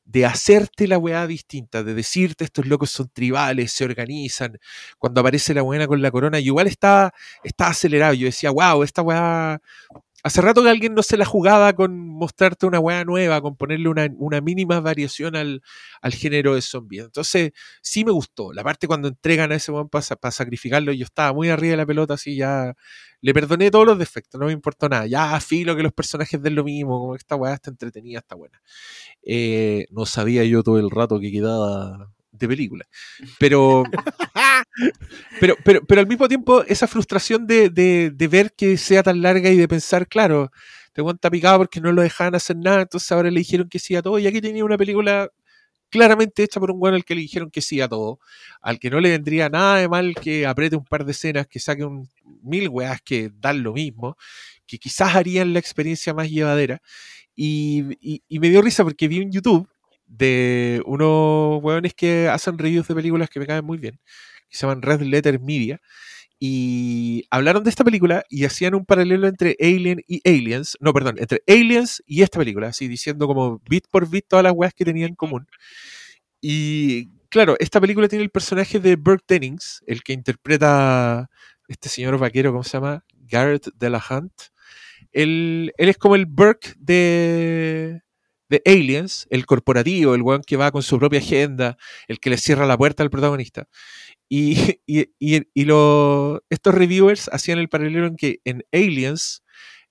de 0.05 0.25
hacerte 0.25 0.87
la 0.87 0.97
weá 0.97 1.25
distinta, 1.27 1.83
de 1.83 1.93
decirte 1.93 2.43
estos 2.43 2.65
locos 2.65 2.91
son 2.91 3.09
tribales, 3.13 3.71
se 3.71 3.85
organizan, 3.85 4.59
cuando 4.97 5.21
aparece 5.21 5.53
la 5.53 5.61
buena 5.61 5.87
con 5.87 6.01
la 6.01 6.11
corona, 6.11 6.39
y 6.39 6.45
igual 6.45 6.67
estaba, 6.67 7.13
estaba 7.43 7.71
acelerado, 7.71 8.13
yo 8.13 8.25
decía, 8.25 8.51
wow, 8.51 8.83
esta 8.83 9.01
weá, 9.03 9.61
hace 10.23 10.41
rato 10.41 10.63
que 10.63 10.69
alguien 10.69 10.93
no 10.93 11.03
se 11.03 11.17
la 11.17 11.25
jugaba 11.25 11.73
con 11.73 11.97
mostrarte 11.97 12.65
una 12.65 12.79
weá 12.79 13.03
nueva, 13.05 13.41
con 13.41 13.55
ponerle 13.55 13.89
una, 13.89 14.41
mínima 14.41 14.79
variación 14.79 15.35
al, 15.35 15.61
al 16.01 16.13
género 16.13 16.55
de 16.55 16.61
zombie. 16.61 16.99
Entonces, 16.99 17.51
sí 17.81 18.05
me 18.05 18.11
gustó, 18.11 18.53
la 18.53 18.63
parte 18.63 18.87
cuando 18.87 19.07
entregan 19.07 19.51
a 19.51 19.55
ese 19.55 19.71
weón 19.71 19.89
para 19.89 20.31
sacrificarlo, 20.31 20.91
yo 20.93 21.05
estaba 21.05 21.33
muy 21.33 21.49
arriba 21.49 21.71
de 21.71 21.77
la 21.77 21.85
pelota, 21.85 22.15
así 22.15 22.35
ya, 22.35 22.73
le 23.21 23.33
perdoné 23.33 23.71
todos 23.71 23.85
los 23.85 23.99
defectos, 23.99 24.39
no 24.39 24.47
me 24.47 24.53
importó 24.53 24.89
nada, 24.89 25.05
ya 25.05 25.39
filo 25.39 25.75
que 25.75 25.83
los 25.83 25.93
personajes 25.93 26.41
den 26.41 26.55
lo 26.55 26.63
mismo, 26.63 26.99
como 26.99 27.15
esta 27.15 27.35
weá 27.35 27.53
está 27.53 27.69
entretenida, 27.69 28.19
está 28.19 28.35
buena. 28.35 28.61
Eh, 29.23 29.85
no 29.91 30.05
sabía 30.05 30.43
yo 30.45 30.63
todo 30.63 30.79
el 30.79 30.89
rato 30.89 31.19
que 31.19 31.31
quedaba 31.31 32.11
de 32.41 32.47
película. 32.47 32.85
Pero, 33.39 33.83
pero, 35.39 35.55
pero, 35.63 35.85
pero 35.85 36.01
al 36.01 36.07
mismo 36.07 36.27
tiempo, 36.27 36.63
esa 36.63 36.87
frustración 36.87 37.47
de, 37.47 37.69
de, 37.69 38.11
de 38.13 38.27
ver 38.27 38.53
que 38.53 38.77
sea 38.77 39.03
tan 39.03 39.21
larga 39.21 39.49
y 39.49 39.57
de 39.57 39.67
pensar, 39.67 40.07
claro, 40.07 40.51
te 40.93 41.01
está 41.01 41.29
picado 41.29 41.59
porque 41.59 41.79
no 41.79 41.91
lo 41.91 42.01
dejaban 42.01 42.35
hacer 42.35 42.57
nada, 42.57 42.81
entonces 42.81 43.11
ahora 43.11 43.31
le 43.31 43.39
dijeron 43.39 43.69
que 43.69 43.79
sí 43.79 43.95
a 43.95 44.01
todo, 44.01 44.19
y 44.19 44.27
aquí 44.27 44.41
tenía 44.41 44.65
una 44.65 44.77
película 44.77 45.29
claramente 45.89 46.43
hecha 46.43 46.59
por 46.59 46.71
un 46.71 46.79
bueno 46.79 46.95
al 46.95 47.05
que 47.05 47.15
le 47.15 47.21
dijeron 47.21 47.51
que 47.51 47.61
sí 47.61 47.81
a 47.81 47.87
todo, 47.87 48.19
al 48.61 48.79
que 48.79 48.89
no 48.89 48.99
le 48.99 49.09
vendría 49.09 49.49
nada 49.49 49.77
de 49.77 49.89
mal 49.89 50.15
que 50.15 50.45
apriete 50.45 50.75
un 50.75 50.85
par 50.85 51.05
de 51.05 51.11
escenas, 51.11 51.47
que 51.47 51.59
saque 51.59 51.83
un 51.83 52.09
mil 52.43 52.69
weas 52.69 53.01
que 53.01 53.31
dan 53.39 53.61
lo 53.61 53.73
mismo, 53.73 54.17
que 54.65 54.77
quizás 54.77 55.15
harían 55.15 55.53
la 55.53 55.59
experiencia 55.59 56.13
más 56.13 56.29
llevadera. 56.29 56.81
Y, 57.35 57.83
y, 58.01 58.21
y 58.27 58.39
me 58.39 58.49
dio 58.49 58.61
risa 58.61 58.83
porque 58.83 59.07
vi 59.07 59.21
en 59.21 59.31
YouTube 59.31 59.67
de 60.11 60.81
unos 60.85 61.63
hueones 61.63 61.93
que 61.93 62.27
hacen 62.27 62.57
reviews 62.57 62.87
de 62.87 62.95
películas 62.95 63.29
que 63.29 63.39
me 63.39 63.47
caen 63.47 63.65
muy 63.65 63.77
bien, 63.77 63.99
que 64.49 64.57
se 64.57 64.67
llaman 64.67 64.81
Red 64.81 65.01
Letter 65.01 65.39
Media, 65.39 65.79
y 66.43 67.23
hablaron 67.29 67.63
de 67.63 67.69
esta 67.69 67.83
película 67.83 68.23
y 68.29 68.45
hacían 68.45 68.75
un 68.75 68.85
paralelo 68.85 69.27
entre 69.27 69.55
Alien 69.59 70.01
y 70.07 70.21
Aliens, 70.27 70.77
no, 70.79 70.91
perdón, 70.91 71.15
entre 71.19 71.43
Aliens 71.47 72.03
y 72.05 72.23
esta 72.23 72.39
película, 72.39 72.69
así 72.69 72.87
diciendo 72.87 73.27
como 73.27 73.61
bit 73.69 73.85
por 73.91 74.09
bit 74.09 74.25
todas 74.27 74.43
las 74.43 74.53
weas 74.53 74.73
que 74.73 74.83
tenían 74.83 75.09
en 75.09 75.15
común. 75.15 75.47
Y 76.41 77.09
claro, 77.29 77.55
esta 77.59 77.79
película 77.79 78.07
tiene 78.07 78.23
el 78.23 78.31
personaje 78.31 78.79
de 78.79 78.95
Burke 78.95 79.25
Dennings, 79.27 79.83
el 79.85 80.03
que 80.03 80.13
interpreta 80.13 81.29
este 81.67 81.89
señor 81.89 82.17
vaquero, 82.17 82.51
¿cómo 82.51 82.63
se 82.63 82.71
llama? 82.71 83.05
Garrett 83.13 83.67
de 83.75 83.89
la 83.89 84.03
Hunt. 84.09 84.33
Él, 85.11 85.73
él 85.77 85.89
es 85.89 85.97
como 85.97 86.15
el 86.15 86.25
Burke 86.25 86.73
de, 86.77 88.01
de 88.51 88.61
Aliens, 88.65 89.27
el 89.29 89.45
corporativo, 89.45 90.13
el 90.13 90.21
weón 90.21 90.41
que 90.45 90.57
va 90.57 90.71
con 90.71 90.83
su 90.83 90.99
propia 90.99 91.19
agenda, 91.19 91.77
el 92.09 92.19
que 92.19 92.29
le 92.29 92.37
cierra 92.37 92.65
la 92.65 92.77
puerta 92.77 93.01
al 93.01 93.09
protagonista. 93.09 93.69
Y, 94.27 94.77
y, 94.85 95.07
y, 95.19 95.41
estos 96.49 96.75
reviewers 96.75 97.29
hacían 97.29 97.59
el 97.59 97.69
paralelo 97.69 98.07
en 98.07 98.17
que 98.17 98.41
en 98.43 98.63
Aliens, 98.73 99.43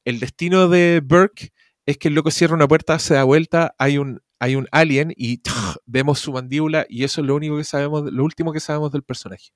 el 0.04 0.20
destino 0.20 0.68
de 0.68 1.00
Burke 1.02 1.52
es 1.86 1.96
que 1.96 2.08
el 2.08 2.14
loco 2.14 2.30
cierra 2.30 2.54
una 2.54 2.68
puerta, 2.68 2.98
se 2.98 3.14
da 3.14 3.24
vuelta, 3.24 3.74
hay 3.78 3.96
un, 3.96 4.20
hay 4.38 4.56
un 4.56 4.68
alien 4.72 5.12
y 5.16 5.40
vemos 5.86 6.18
su 6.18 6.32
mandíbula 6.32 6.84
y 6.88 7.04
eso 7.04 7.22
es 7.22 7.26
lo 7.26 7.34
único 7.34 7.56
que 7.56 7.64
sabemos, 7.64 8.12
lo 8.12 8.24
último 8.24 8.52
que 8.52 8.60
sabemos 8.60 8.92
del 8.92 9.02
personaje. 9.02 9.52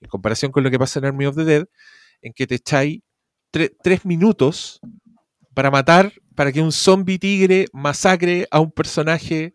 En 0.00 0.08
comparación 0.08 0.52
con 0.52 0.62
lo 0.62 0.70
que 0.70 0.78
pasa 0.78 1.00
en 1.00 1.06
Army 1.06 1.26
of 1.26 1.34
the 1.34 1.44
Dead, 1.44 1.66
en 2.22 2.32
que 2.32 2.46
te 2.46 2.54
echáis 2.54 3.00
tre 3.50 3.74
tres 3.82 4.04
minutos 4.04 4.80
para 5.54 5.72
matar, 5.72 6.12
para 6.34 6.52
que 6.52 6.60
un 6.60 6.72
zombie 6.72 7.18
tigre 7.18 7.66
masacre 7.72 8.46
a 8.50 8.60
un 8.60 8.70
personaje 8.70 9.52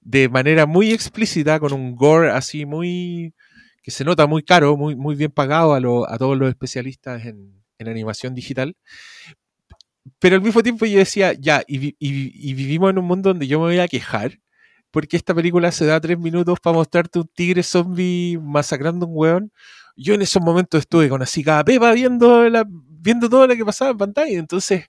de 0.00 0.28
manera 0.28 0.66
muy 0.66 0.92
explícita, 0.92 1.60
con 1.60 1.72
un 1.72 1.94
gore 1.94 2.30
así 2.30 2.66
muy. 2.66 3.34
que 3.82 3.90
se 3.90 4.04
nota 4.04 4.26
muy 4.26 4.42
caro, 4.42 4.76
muy, 4.76 4.96
muy 4.96 5.14
bien 5.16 5.30
pagado 5.30 5.74
a, 5.74 5.80
lo, 5.80 6.08
a 6.10 6.18
todos 6.18 6.36
los 6.38 6.48
especialistas 6.48 7.24
en, 7.26 7.62
en, 7.78 7.88
animación 7.88 8.34
digital. 8.34 8.76
Pero 10.18 10.36
al 10.36 10.42
mismo 10.42 10.62
tiempo 10.62 10.86
yo 10.86 10.98
decía, 10.98 11.32
ya, 11.32 11.62
y, 11.66 11.94
y, 11.98 12.54
vivimos 12.54 12.90
en 12.90 12.98
un 12.98 13.04
mundo 13.04 13.30
donde 13.30 13.46
yo 13.46 13.60
me 13.60 13.66
voy 13.66 13.78
a 13.78 13.88
quejar, 13.88 14.38
porque 14.90 15.16
esta 15.16 15.34
película 15.34 15.72
se 15.72 15.86
da 15.86 16.00
tres 16.00 16.18
minutos 16.18 16.58
para 16.60 16.76
mostrarte 16.76 17.20
un 17.20 17.28
tigre 17.28 17.62
zombie 17.62 18.38
masacrando 18.40 19.06
a 19.06 19.08
un 19.08 19.14
weón. 19.16 19.52
Yo 19.96 20.14
en 20.14 20.22
esos 20.22 20.42
momentos 20.42 20.80
estuve 20.80 21.08
con 21.08 21.22
así 21.22 21.44
cada 21.44 21.64
pepa 21.64 21.92
viendo, 21.92 22.48
la, 22.48 22.64
viendo 22.68 23.28
todo 23.28 23.46
lo 23.46 23.56
que 23.56 23.64
pasaba 23.64 23.92
en 23.92 23.98
pantalla. 23.98 24.38
Entonces, 24.38 24.86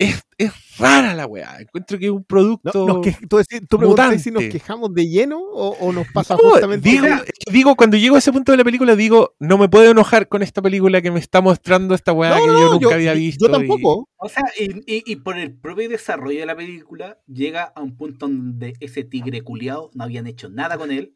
es, 0.00 0.22
es, 0.38 0.50
rara 0.78 1.14
la 1.14 1.26
weá. 1.26 1.60
Encuentro 1.60 1.98
que 1.98 2.06
es 2.06 2.10
un 2.10 2.24
producto. 2.24 2.86
No, 2.86 3.02
que, 3.02 3.12
tú, 3.28 3.36
decís, 3.36 3.60
tú 3.68 3.76
preguntas 3.76 4.22
si 4.22 4.30
nos 4.30 4.44
quejamos 4.44 4.94
de 4.94 5.06
lleno 5.06 5.38
o, 5.38 5.76
o 5.78 5.92
nos 5.92 6.08
pasa 6.08 6.36
no, 6.42 6.50
justamente. 6.50 6.88
Digo, 6.88 7.06
digo, 7.52 7.76
cuando 7.76 7.98
llego 7.98 8.16
a 8.16 8.18
ese 8.18 8.32
punto 8.32 8.50
de 8.50 8.58
la 8.58 8.64
película, 8.64 8.96
digo, 8.96 9.36
no 9.38 9.58
me 9.58 9.68
puedo 9.68 9.90
enojar 9.90 10.26
con 10.28 10.42
esta 10.42 10.62
película 10.62 11.02
que 11.02 11.10
me 11.10 11.20
está 11.20 11.42
mostrando 11.42 11.94
esta 11.94 12.14
weá 12.14 12.30
no, 12.30 12.44
que 12.44 12.46
yo 12.46 12.70
nunca 12.70 12.88
yo, 12.88 12.94
había 12.94 13.12
visto. 13.12 13.46
Yo 13.46 13.52
tampoco. 13.52 14.08
Y... 14.08 14.14
O 14.24 14.28
sea, 14.30 14.44
y, 14.58 14.70
y, 14.86 15.02
y, 15.04 15.16
por 15.16 15.36
el 15.36 15.54
propio 15.54 15.86
desarrollo 15.90 16.40
de 16.40 16.46
la 16.46 16.56
película, 16.56 17.18
llega 17.26 17.64
a 17.64 17.82
un 17.82 17.98
punto 17.98 18.26
donde 18.26 18.72
ese 18.80 19.04
tigre 19.04 19.42
culiado 19.42 19.90
no 19.92 20.04
habían 20.04 20.26
hecho 20.26 20.48
nada 20.48 20.78
con 20.78 20.92
él. 20.92 21.12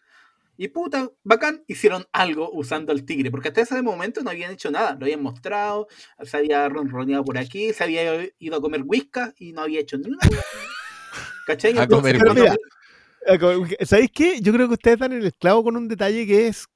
Y 0.56 0.68
puta, 0.68 1.10
bacán, 1.24 1.64
hicieron 1.66 2.06
algo 2.12 2.50
usando 2.52 2.92
al 2.92 3.04
tigre, 3.04 3.30
porque 3.30 3.48
hasta 3.48 3.62
ese 3.62 3.82
momento 3.82 4.22
no 4.22 4.30
habían 4.30 4.52
hecho 4.52 4.70
nada, 4.70 4.92
lo 4.92 5.04
habían 5.04 5.22
mostrado, 5.22 5.88
se 6.22 6.36
había 6.36 6.68
ronroneado 6.68 7.24
por 7.24 7.38
aquí, 7.38 7.72
se 7.72 7.84
había 7.84 8.28
ido 8.38 8.56
a 8.56 8.60
comer 8.60 8.82
whiskas 8.84 9.34
y 9.38 9.52
no 9.52 9.62
había 9.62 9.80
hecho 9.80 9.98
nada. 9.98 10.18
¿Cachai? 11.46 11.76
A 11.78 11.88
comer 11.88 12.18
Pero 12.18 12.34
mira, 12.34 12.56
¿Sabéis 13.84 14.10
qué? 14.12 14.40
Yo 14.40 14.52
creo 14.52 14.68
que 14.68 14.74
ustedes 14.74 14.94
están 14.94 15.12
en 15.12 15.20
el 15.20 15.26
esclavo 15.26 15.64
con 15.64 15.76
un 15.76 15.88
detalle 15.88 16.26
que 16.26 16.48
es 16.48 16.66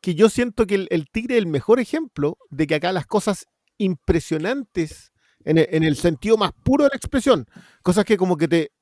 que 0.00 0.14
yo 0.14 0.28
siento 0.28 0.66
que 0.66 0.74
el, 0.74 0.88
el 0.90 1.08
tigre 1.08 1.36
es 1.36 1.38
el 1.38 1.46
mejor 1.46 1.78
ejemplo 1.78 2.36
de 2.50 2.66
que 2.66 2.74
acá 2.74 2.92
las 2.92 3.06
cosas 3.06 3.46
impresionantes, 3.78 5.12
en 5.44 5.58
el, 5.58 5.68
en 5.70 5.84
el, 5.84 5.96
sentido 5.96 6.36
más 6.36 6.52
puro 6.52 6.84
de 6.84 6.90
la 6.90 6.96
expresión, 6.96 7.46
cosas 7.82 8.04
que 8.04 8.16
como 8.16 8.36
que 8.36 8.48
te... 8.48 8.72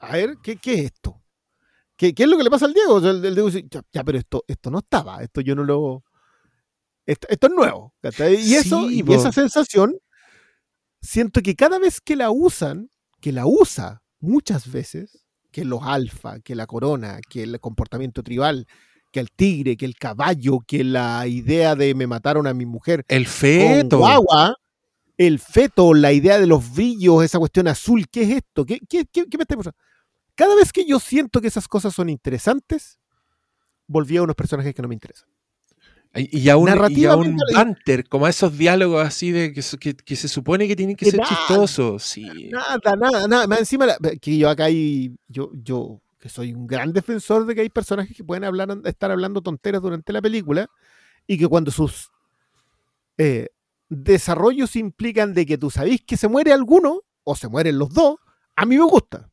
A 0.00 0.12
ver, 0.12 0.36
¿qué, 0.42 0.56
qué 0.56 0.74
es 0.74 0.80
esto? 0.86 1.23
¿Qué, 2.04 2.14
¿Qué, 2.14 2.24
es 2.24 2.28
lo 2.28 2.36
que 2.36 2.44
le 2.44 2.50
pasa 2.50 2.66
al 2.66 2.74
Diego? 2.74 2.96
O 2.96 3.00
sea, 3.00 3.12
el, 3.12 3.24
el 3.24 3.34
Diego 3.34 3.48
dice, 3.48 3.66
ya, 3.70 3.82
ya, 3.90 4.04
pero 4.04 4.18
esto, 4.18 4.44
esto 4.46 4.70
no 4.70 4.80
estaba, 4.80 5.22
esto 5.22 5.40
yo 5.40 5.54
no 5.54 5.64
lo... 5.64 6.04
Esto, 7.06 7.26
esto 7.30 7.46
es 7.46 7.52
nuevo. 7.54 7.94
Y, 8.02 8.54
eso, 8.54 8.88
sí, 8.88 9.02
y 9.06 9.12
esa 9.14 9.32
sensación, 9.32 9.96
siento 11.00 11.40
que 11.40 11.54
cada 11.56 11.78
vez 11.78 12.02
que 12.02 12.14
la 12.14 12.30
usan, 12.30 12.90
que 13.22 13.32
la 13.32 13.46
usa 13.46 14.02
muchas 14.20 14.70
veces, 14.70 15.24
que 15.50 15.64
los 15.64 15.80
alfa, 15.82 16.40
que 16.40 16.54
la 16.54 16.66
corona, 16.66 17.20
que 17.26 17.42
el 17.42 17.58
comportamiento 17.58 18.22
tribal, 18.22 18.66
que 19.10 19.20
el 19.20 19.30
tigre, 19.30 19.78
que 19.78 19.86
el 19.86 19.96
caballo, 19.96 20.60
que 20.60 20.84
la 20.84 21.26
idea 21.26 21.74
de 21.74 21.94
me 21.94 22.06
mataron 22.06 22.46
a 22.46 22.52
mi 22.52 22.66
mujer. 22.66 23.02
El 23.08 23.26
feto. 23.26 23.96
Guagua, 23.96 24.56
el 25.16 25.38
feto, 25.38 25.94
la 25.94 26.12
idea 26.12 26.38
de 26.38 26.46
los 26.46 26.74
brillos, 26.74 27.24
esa 27.24 27.38
cuestión 27.38 27.66
azul, 27.66 28.08
¿qué 28.10 28.24
es 28.24 28.30
esto? 28.30 28.66
¿Qué, 28.66 28.80
qué, 28.86 29.06
qué, 29.10 29.24
qué 29.26 29.38
me 29.38 29.44
está 29.44 29.56
pasando? 29.56 29.78
Cada 30.34 30.54
vez 30.56 30.72
que 30.72 30.84
yo 30.84 30.98
siento 30.98 31.40
que 31.40 31.48
esas 31.48 31.68
cosas 31.68 31.94
son 31.94 32.08
interesantes, 32.08 32.98
volví 33.86 34.16
a 34.16 34.22
unos 34.22 34.36
personajes 34.36 34.74
que 34.74 34.82
no 34.82 34.88
me 34.88 34.94
interesan. 34.94 35.28
Y, 36.16 36.48
a 36.48 36.56
un, 36.56 36.68
y 36.90 37.04
a 37.06 37.16
un 37.16 37.36
banter, 37.52 38.08
como 38.08 38.26
a 38.26 38.30
esos 38.30 38.56
diálogos 38.56 39.04
así 39.04 39.32
de 39.32 39.52
que, 39.52 39.62
que, 39.80 39.96
que 39.96 40.14
se 40.14 40.28
supone 40.28 40.68
que 40.68 40.76
tienen 40.76 40.94
que, 40.94 41.06
que 41.06 41.10
ser 41.10 41.20
nada, 41.20 41.28
chistosos. 41.34 42.04
Sí. 42.04 42.50
Nada, 42.52 42.78
nada, 42.96 43.26
nada. 43.26 43.46
Más 43.48 43.58
encima, 43.58 43.88
que 44.20 44.38
yo 44.38 44.48
acá 44.48 44.66
hay, 44.66 45.16
yo, 45.26 45.50
yo 45.54 46.00
que 46.20 46.28
soy 46.28 46.54
un 46.54 46.68
gran 46.68 46.92
defensor 46.92 47.44
de 47.46 47.54
que 47.56 47.62
hay 47.62 47.68
personajes 47.68 48.16
que 48.16 48.22
pueden 48.22 48.44
hablar, 48.44 48.68
estar 48.84 49.10
hablando 49.10 49.42
tonteras 49.42 49.82
durante 49.82 50.12
la 50.12 50.22
película 50.22 50.70
y 51.26 51.36
que 51.36 51.48
cuando 51.48 51.72
sus 51.72 52.12
eh, 53.18 53.48
desarrollos 53.88 54.76
implican 54.76 55.34
de 55.34 55.44
que 55.46 55.58
tú 55.58 55.68
sabés 55.68 56.00
que 56.00 56.16
se 56.16 56.28
muere 56.28 56.52
alguno 56.52 57.02
o 57.24 57.34
se 57.34 57.48
mueren 57.48 57.78
los 57.78 57.92
dos, 57.92 58.16
a 58.54 58.64
mí 58.66 58.78
me 58.78 58.84
gusta. 58.84 59.30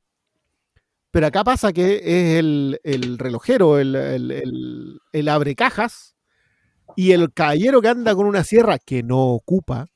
Pero 1.11 1.27
acá 1.27 1.43
pasa 1.43 1.73
que 1.73 1.95
es 1.97 2.39
el, 2.39 2.79
el 2.83 3.17
relojero, 3.17 3.79
el, 3.79 3.95
el, 3.95 4.99
el, 5.11 5.27
abre 5.29 5.55
cajas, 5.55 6.15
Y 6.95 7.11
el 7.13 7.33
caballero 7.33 7.81
que 7.81 7.89
anda 7.89 8.15
con 8.15 8.27
una 8.27 8.43
sierra 8.43 8.79
que 8.79 9.03
no 9.03 9.19
ocupa, 9.33 9.87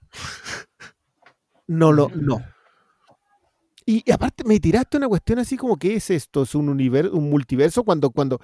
no 1.68 1.92
lo, 1.92 2.10
no. 2.16 2.42
Y, 3.86 4.04
y 4.06 4.12
aparte 4.12 4.44
me 4.44 4.60
tiraste 4.60 4.98
una 4.98 5.08
cuestión 5.08 5.40
así 5.40 5.58
como, 5.58 5.78
¿qué 5.78 5.96
es 5.96 6.10
esto? 6.10 6.44
¿Es 6.44 6.56
un 6.56 6.70
universo, 6.70 7.16
un 7.16 7.30
multiverso? 7.30 7.84
Cuando, 7.84 8.10
cuando 8.10 8.40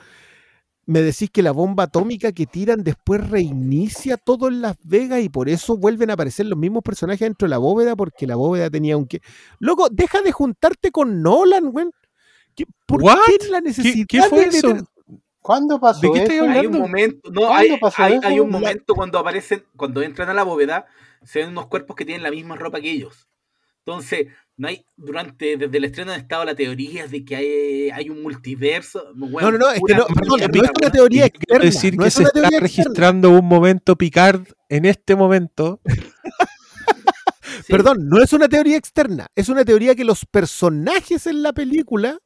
me 0.85 1.01
decís 1.01 1.29
que 1.31 1.43
la 1.43 1.51
bomba 1.51 1.83
atómica 1.85 2.31
que 2.31 2.47
tiran 2.47 2.83
después 2.83 3.29
reinicia 3.29 4.17
todo 4.17 4.49
en 4.49 4.61
Las 4.61 4.77
Vegas 4.83 5.21
y 5.21 5.29
por 5.29 5.49
eso 5.49 5.77
vuelven 5.77 6.11
a 6.11 6.13
aparecer 6.13 6.47
los 6.47 6.59
mismos 6.59 6.83
personajes 6.83 7.21
dentro 7.21 7.47
de 7.47 7.51
la 7.51 7.59
bóveda, 7.59 7.95
porque 7.95 8.27
la 8.27 8.35
bóveda 8.35 8.69
tenía 8.69 8.97
un 8.97 9.07
que. 9.07 9.21
Loco, 9.59 9.89
deja 9.91 10.21
de 10.21 10.31
juntarte 10.31 10.91
con 10.91 11.21
Nolan, 11.21 11.71
güey. 11.71 11.87
¿Qué- 12.55 12.65
¿Por 12.85 13.01
What? 13.03 13.17
qué 13.25 13.47
la 13.49 13.61
necesidad 13.61 14.05
qué 14.07 14.21
fue 14.23 14.49
de- 14.49 14.57
eso? 14.57 14.87
¿Cuándo 15.41 15.79
pasó 15.79 16.01
¿De 16.01 16.11
qué 16.13 16.35
eso? 16.35 16.43
hablando? 16.43 16.59
Hay 16.59 16.65
un 16.67 16.79
momento, 16.79 17.31
no, 17.31 17.41
¿Cuándo 17.41 17.73
hay, 17.73 17.79
pasó 17.79 18.03
hay- 18.03 18.39
un 18.39 18.49
momento 18.49 18.93
cuando 18.93 19.17
aparecen, 19.17 19.63
cuando 19.75 20.01
entran 20.03 20.29
a 20.29 20.33
la 20.33 20.43
bóveda, 20.43 20.85
se 21.23 21.39
ven 21.39 21.49
unos 21.49 21.67
cuerpos 21.67 21.95
que 21.95 22.05
tienen 22.05 22.21
la 22.23 22.29
misma 22.31 22.55
ropa 22.55 22.79
que 22.79 22.91
ellos. 22.91 23.27
Entonces, 23.83 24.27
no 24.57 24.67
hay, 24.67 24.85
durante, 24.95 25.57
desde 25.57 25.75
el 25.77 25.85
estreno 25.85 26.11
han 26.11 26.19
estado 26.19 26.45
la 26.45 26.53
teoría 26.53 27.07
de 27.07 27.25
que 27.25 27.35
hay, 27.35 27.89
hay 27.89 28.09
un 28.11 28.21
multiverso. 28.21 29.11
Bueno, 29.15 29.49
No, 29.51 29.57
no, 29.57 29.65
no, 29.65 29.71
es 29.71 29.81
que 29.85 29.95
no, 29.95 30.05
perdón, 30.05 30.39
no 30.39 30.63
es 30.63 30.69
una 30.79 30.91
teoría 30.91 31.25
externa. 31.25 31.65
decir 31.65 31.95
no 31.95 32.01
que 32.03 32.07
es 32.09 32.13
se 32.13 32.23
está 32.23 32.39
externa. 32.39 32.59
registrando 32.59 33.29
un 33.31 33.45
momento 33.47 33.95
Picard 33.95 34.43
en 34.69 34.85
este 34.85 35.15
momento. 35.15 35.79
Sí. 35.85 35.95
Perdón, 37.69 38.07
no 38.07 38.21
es 38.21 38.33
una 38.33 38.47
teoría 38.47 38.77
externa, 38.77 39.27
es 39.35 39.49
una 39.49 39.65
teoría 39.65 39.95
que 39.95 40.03
los 40.03 40.25
personajes 40.25 41.25
en 41.27 41.41
la 41.43 41.53
película 41.53 42.19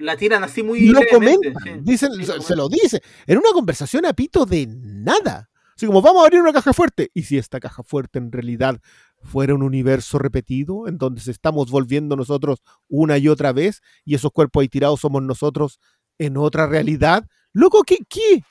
La 0.00 0.16
tiran 0.16 0.42
así 0.42 0.62
muy 0.62 0.86
lo 0.88 1.00
comentan, 1.10 1.54
sí. 1.62 1.70
dicen, 1.82 2.12
Sí, 2.14 2.24
se, 2.24 2.36
lo 2.36 2.42
se 2.42 2.56
lo 2.56 2.68
dice, 2.70 3.02
en 3.26 3.36
una 3.36 3.50
conversación 3.52 4.06
a 4.06 4.14
pito 4.14 4.46
de 4.46 4.66
nada. 4.66 5.50
Así 5.76 5.86
como 5.86 6.00
vamos 6.00 6.22
a 6.22 6.26
abrir 6.26 6.40
una 6.40 6.52
caja 6.52 6.72
fuerte. 6.72 7.10
¿Y 7.14 7.22
si 7.22 7.36
esta 7.36 7.60
caja 7.60 7.82
fuerte 7.82 8.18
en 8.18 8.32
realidad 8.32 8.80
fuera 9.22 9.54
un 9.54 9.62
universo 9.62 10.18
repetido, 10.18 10.88
en 10.88 10.96
donde 10.96 11.20
se 11.20 11.30
estamos 11.30 11.70
volviendo 11.70 12.16
nosotros 12.16 12.62
una 12.88 13.18
y 13.18 13.28
otra 13.28 13.52
vez, 13.52 13.82
y 14.04 14.14
esos 14.14 14.32
cuerpos 14.32 14.62
ahí 14.62 14.68
tirados 14.68 15.00
somos 15.00 15.22
nosotros 15.22 15.80
en 16.18 16.38
otra 16.38 16.66
realidad? 16.66 17.26
Loco, 17.52 17.82
¿qué? 17.82 17.98
¿Qué? 18.08 18.42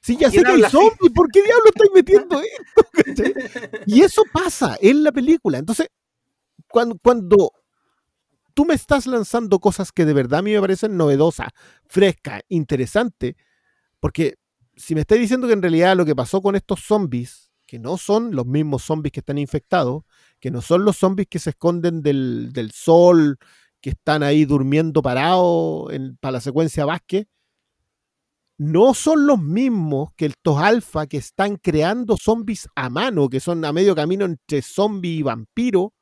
Si 0.00 0.16
ya 0.16 0.30
sé 0.30 0.42
¿Quién 0.42 0.44
que 0.44 0.64
hay 0.64 0.70
zombies, 0.70 1.12
¿por 1.12 1.28
qué 1.32 1.42
diablo 1.42 1.64
estáis 1.66 1.90
metiendo 1.92 2.40
esto? 3.06 3.22
Y 3.86 4.02
eso 4.02 4.22
pasa 4.32 4.76
en 4.80 5.02
la 5.02 5.10
película. 5.10 5.58
Entonces, 5.58 5.88
cuando, 6.68 6.96
cuando 7.02 7.52
tú 8.56 8.64
me 8.64 8.72
estás 8.72 9.06
lanzando 9.06 9.58
cosas 9.60 9.92
que 9.92 10.06
de 10.06 10.14
verdad 10.14 10.38
a 10.38 10.42
mí 10.42 10.52
me 10.52 10.60
parecen 10.62 10.96
novedosas, 10.96 11.48
frescas, 11.84 12.40
interesantes, 12.48 13.34
porque 14.00 14.38
si 14.74 14.94
me 14.94 15.02
estás 15.02 15.18
diciendo 15.18 15.46
que 15.46 15.52
en 15.52 15.60
realidad 15.60 15.94
lo 15.94 16.06
que 16.06 16.16
pasó 16.16 16.40
con 16.40 16.56
estos 16.56 16.80
zombies, 16.80 17.52
que 17.66 17.78
no 17.78 17.98
son 17.98 18.34
los 18.34 18.46
mismos 18.46 18.82
zombies 18.82 19.12
que 19.12 19.20
están 19.20 19.36
infectados, 19.36 20.04
que 20.40 20.50
no 20.50 20.62
son 20.62 20.86
los 20.86 20.96
zombies 20.96 21.28
que 21.28 21.38
se 21.38 21.50
esconden 21.50 22.00
del, 22.00 22.50
del 22.54 22.70
sol, 22.70 23.36
que 23.82 23.90
están 23.90 24.22
ahí 24.22 24.46
durmiendo 24.46 25.02
parados 25.02 25.92
para 26.18 26.32
la 26.32 26.40
secuencia 26.40 26.86
Vázquez, 26.86 27.26
no 28.56 28.94
son 28.94 29.26
los 29.26 29.38
mismos 29.38 30.14
que 30.16 30.26
estos 30.26 30.56
alfa 30.56 31.06
que 31.06 31.18
están 31.18 31.56
creando 31.56 32.16
zombies 32.16 32.68
a 32.74 32.88
mano, 32.88 33.28
que 33.28 33.40
son 33.40 33.62
a 33.66 33.72
medio 33.74 33.94
camino 33.94 34.24
entre 34.24 34.62
zombie 34.62 35.18
y 35.18 35.22
vampiro, 35.22 35.92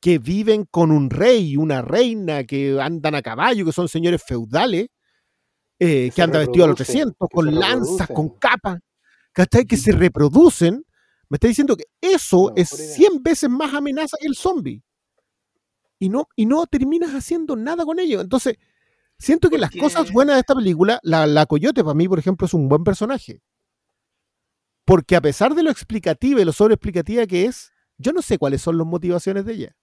que 0.00 0.18
viven 0.18 0.64
con 0.70 0.90
un 0.90 1.10
rey 1.10 1.56
una 1.56 1.82
reina, 1.82 2.44
que 2.44 2.80
andan 2.80 3.14
a 3.14 3.22
caballo, 3.22 3.64
que 3.64 3.72
son 3.72 3.88
señores 3.88 4.22
feudales, 4.26 4.88
eh, 5.78 6.06
que, 6.06 6.12
se 6.12 6.22
andan 6.22 6.42
vestidos 6.42 6.66
a 6.66 6.68
los 6.70 6.78
reproducen, 6.78 7.14
300, 7.14 7.28
que 7.28 7.34
con 7.34 7.54
lanzas, 7.54 8.08
con 8.08 8.28
capas, 8.30 8.80
¿cachai? 9.32 9.66
Que 9.66 9.76
se 9.76 9.92
reproducen. 9.92 10.84
Me 11.28 11.36
está 11.36 11.48
diciendo 11.48 11.76
que 11.76 11.84
eso 12.00 12.50
No, 12.50 12.54
es 12.56 12.70
por 12.70 12.80
idea. 12.80 12.94
100 12.96 13.22
veces 13.22 13.50
más 13.50 13.72
amenaza 13.74 14.16
que 14.20 14.26
el 14.26 14.34
zombie. 14.34 14.82
Y 15.98 16.08
no, 16.08 16.28
y 16.34 16.46
no 16.46 16.66
terminas 16.66 17.10
haciendo 17.10 17.54
nada 17.56 17.84
con 17.84 17.98
ello. 17.98 18.20
Entonces, 18.20 18.56
siento 19.18 19.50
que 19.50 19.58
las 19.58 19.70
cosas 19.70 20.10
buenas 20.10 20.36
de 20.36 20.40
esta 20.40 20.54
película, 20.54 20.98
la, 21.02 21.26
la 21.26 21.46
Coyote 21.46 21.84
para 21.84 21.94
mí, 21.94 22.08
por 22.08 22.18
ejemplo, 22.18 22.46
es 22.46 22.54
un 22.54 22.68
buen 22.68 22.84
personaje. 22.84 23.42
Porque 24.86 25.14
a 25.14 25.20
pesar 25.20 25.54
de 25.54 25.62
lo 25.62 25.70
explicativa 25.70 26.40
y 26.40 26.44
lo 26.44 26.52
sobreexplicativa 26.52 27.26
que 27.26 27.44
es, 27.44 27.72
yo 27.98 28.12
no 28.12 28.22
sé 28.22 28.38
cuáles 28.38 28.62
son 28.62 28.78
las 28.78 28.86
motivaciones 28.86 29.44
de 29.44 29.52
ella. 29.52 29.76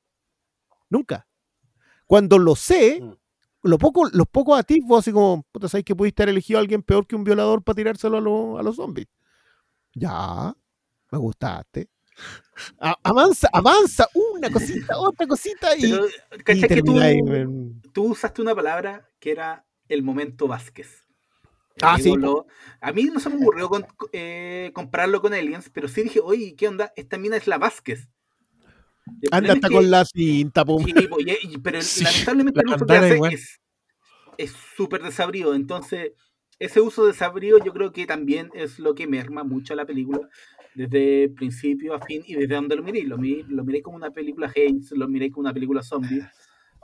Nunca. 0.89 1.27
Cuando 2.05 2.37
lo 2.39 2.55
sé, 2.55 2.99
Mm. 3.01 3.13
lo 3.63 3.77
poco, 3.77 4.07
los 4.11 4.27
pocos 4.27 4.57
atisbos, 4.59 4.99
así 4.99 5.11
como, 5.11 5.43
puta, 5.51 5.67
¿sabes 5.67 5.83
que 5.85 5.95
pudiste 5.95 6.23
haber 6.23 6.31
elegido 6.33 6.59
a 6.59 6.61
alguien 6.61 6.81
peor 6.83 7.05
que 7.05 7.15
un 7.15 7.23
violador 7.23 7.63
para 7.63 7.75
tirárselo 7.75 8.17
a, 8.17 8.21
los- 8.21 8.59
a 8.59 8.63
los 8.63 8.75
zombies? 8.77 9.07
Ya, 9.93 10.55
me 11.11 11.17
gustaste. 11.17 11.89
A- 12.79 12.97
avanza, 13.03 13.47
avanza, 13.53 14.07
una 14.33 14.49
cosita, 14.49 14.93
otra 14.97 15.27
cosita 15.27 15.75
y, 15.75 15.81
Pero, 15.81 16.07
y 16.07 16.43
¿cachai 16.43 16.69
que 16.69 16.81
tú, 17.93 18.03
usaste 18.05 18.41
una 18.41 18.55
palabra 18.55 19.07
que 19.19 19.31
era 19.31 19.65
el 19.87 20.01
momento 20.03 20.47
Vázquez? 20.47 21.05
Ah, 21.81 21.97
sí. 21.99 22.11
A 22.81 22.91
mí 22.91 23.03
no 23.05 23.19
se 23.19 23.29
me 23.29 23.35
ocurrió 23.35 23.69
con- 23.69 23.85
eh, 24.11 24.71
compararlo 24.73 25.21
con 25.21 25.33
Aliens, 25.33 25.69
pero 25.69 25.87
sí 25.87 26.01
dije, 26.01 26.19
oye, 26.23 26.55
¿qué 26.55 26.67
onda? 26.67 26.91
Esta 26.95 27.19
mina 27.19 27.37
es 27.37 27.45
la 27.45 27.59
Vázquez. 27.59 28.09
El 29.21 29.29
Anda 29.31 29.53
hasta 29.53 29.69
con 29.69 29.89
la 29.91 30.05
cinta, 30.05 30.65
po. 30.65 30.79
Sí, 30.79 30.93
po, 31.07 31.19
y- 31.19 31.37
y- 31.53 31.57
pero 31.57 31.79
Sí, 31.81 32.03
lamentablemente 32.03 32.59
el 32.61 32.67
la 32.67 32.75
uso 32.75 32.85
que 32.85 32.93
hace 32.93 33.15
igual. 33.15 33.33
es 33.33 33.59
es 34.37 34.53
súper 34.75 35.01
desabrido. 35.01 35.55
Entonces, 35.55 36.11
ese 36.59 36.79
uso 36.81 37.05
desabrido 37.05 37.57
yo 37.63 37.73
creo 37.73 37.91
que 37.91 38.05
también 38.05 38.49
es 38.53 38.79
lo 38.79 38.93
que 38.95 39.07
merma 39.07 39.43
mucho 39.43 39.73
a 39.73 39.75
la 39.75 39.85
película 39.85 40.19
desde 40.75 41.29
principio 41.29 41.95
a 41.95 41.99
fin 42.01 42.21
y 42.25 42.35
desde 42.35 42.53
donde 42.55 42.75
lo 42.75 42.83
miré. 42.83 43.03
Lo 43.03 43.17
miré, 43.17 43.45
lo 43.49 43.63
miré 43.63 43.81
como 43.81 43.97
una 43.97 44.11
película 44.11 44.51
Haynes, 44.55 44.91
lo 44.91 45.07
miré 45.07 45.31
como 45.31 45.41
una 45.45 45.53
película 45.53 45.81
zombie. 45.81 46.21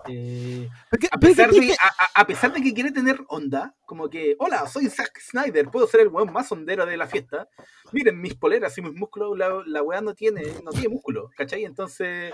Eh, 0.07 0.67
a, 1.11 1.17
pesar 1.17 1.49
de, 1.51 1.71
a, 1.73 1.87
a- 1.87 2.21
a 2.21 2.27
pesar 2.27 2.51
de 2.53 2.61
que 2.61 2.73
quiere 2.73 2.91
tener 2.91 3.21
onda, 3.29 3.73
como 3.85 4.09
que, 4.09 4.35
hola, 4.39 4.67
soy 4.67 4.87
Zack 4.89 5.19
Snyder, 5.19 5.69
puedo 5.69 5.87
ser 5.87 6.01
el 6.01 6.09
weón 6.09 6.31
más 6.33 6.51
hondero 6.51 6.85
de 6.85 6.97
la 6.97 7.07
fiesta. 7.07 7.47
Miren 7.91 8.19
mis 8.19 8.33
poleras 8.35 8.77
y 8.77 8.81
mis 8.81 8.93
músculos, 8.93 9.37
la, 9.37 9.63
la 9.65 9.81
weá 9.81 10.01
no 10.01 10.13
tiene, 10.13 10.43
no 10.63 10.71
tiene 10.71 10.89
músculo, 10.89 11.29
¿cachai? 11.37 11.63
Entonces, 11.63 12.33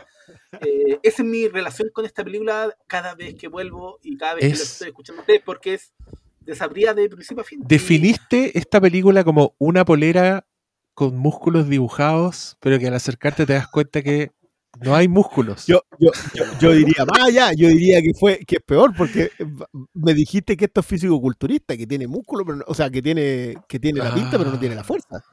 eh, 0.61 0.99
esa 1.03 1.21
es 1.21 1.27
mi 1.27 1.47
relación 1.47 1.89
con 1.93 2.05
esta 2.05 2.23
película 2.23 2.75
cada 2.87 3.13
vez 3.13 3.35
que 3.35 3.47
vuelvo 3.47 3.99
y 4.01 4.17
cada 4.17 4.35
vez 4.35 4.43
que 4.45 4.49
lo 4.49 4.53
Es- 4.55 4.71
estoy 4.71 4.87
escuchando 4.89 5.21
a 5.21 5.23
ustedes, 5.23 5.41
porque 5.45 5.75
es 5.75 5.93
desabrida 6.41 6.93
de 6.95 7.07
principio 7.09 7.41
a 7.41 7.45
fin. 7.45 7.61
Definiste 7.67 8.57
esta 8.57 8.81
película 8.81 9.23
como 9.23 9.53
una 9.59 9.85
polera 9.85 10.47
con 10.95 11.15
músculos 11.15 11.69
dibujados, 11.69 12.57
pero 12.59 12.79
que 12.79 12.87
al 12.87 12.93
acercarte 12.95 13.45
te 13.45 13.53
das 13.53 13.67
cuenta 13.67 14.01
que 14.01 14.31
no 14.81 14.95
hay 14.95 15.07
músculos. 15.07 15.65
Yo, 15.65 15.81
yo, 15.99 16.11
yo, 16.33 16.43
yo 16.59 16.71
diría 16.71 17.05
allá, 17.21 17.51
yo 17.53 17.67
diría 17.67 18.01
que 18.01 18.11
fue 18.17 18.39
que 18.45 18.57
es 18.57 18.61
peor 18.61 18.93
porque 18.95 19.31
me 19.93 20.13
dijiste 20.13 20.55
que 20.55 20.65
esto 20.65 20.81
es 20.81 20.85
físico-culturista, 20.85 21.75
que 21.75 21.87
tiene 21.87 22.07
músculo, 22.07 22.45
pero 22.45 22.57
no- 22.57 22.63
o 22.67 22.73
sea, 22.73 22.89
que 22.89 23.01
tiene, 23.01 23.55
que 23.67 23.79
tiene 23.79 23.99
la 23.99 24.13
pinta, 24.13 24.37
pero 24.37 24.51
no 24.51 24.59
tiene 24.59 24.75
la 24.75 24.83
fuerza. 24.83 25.23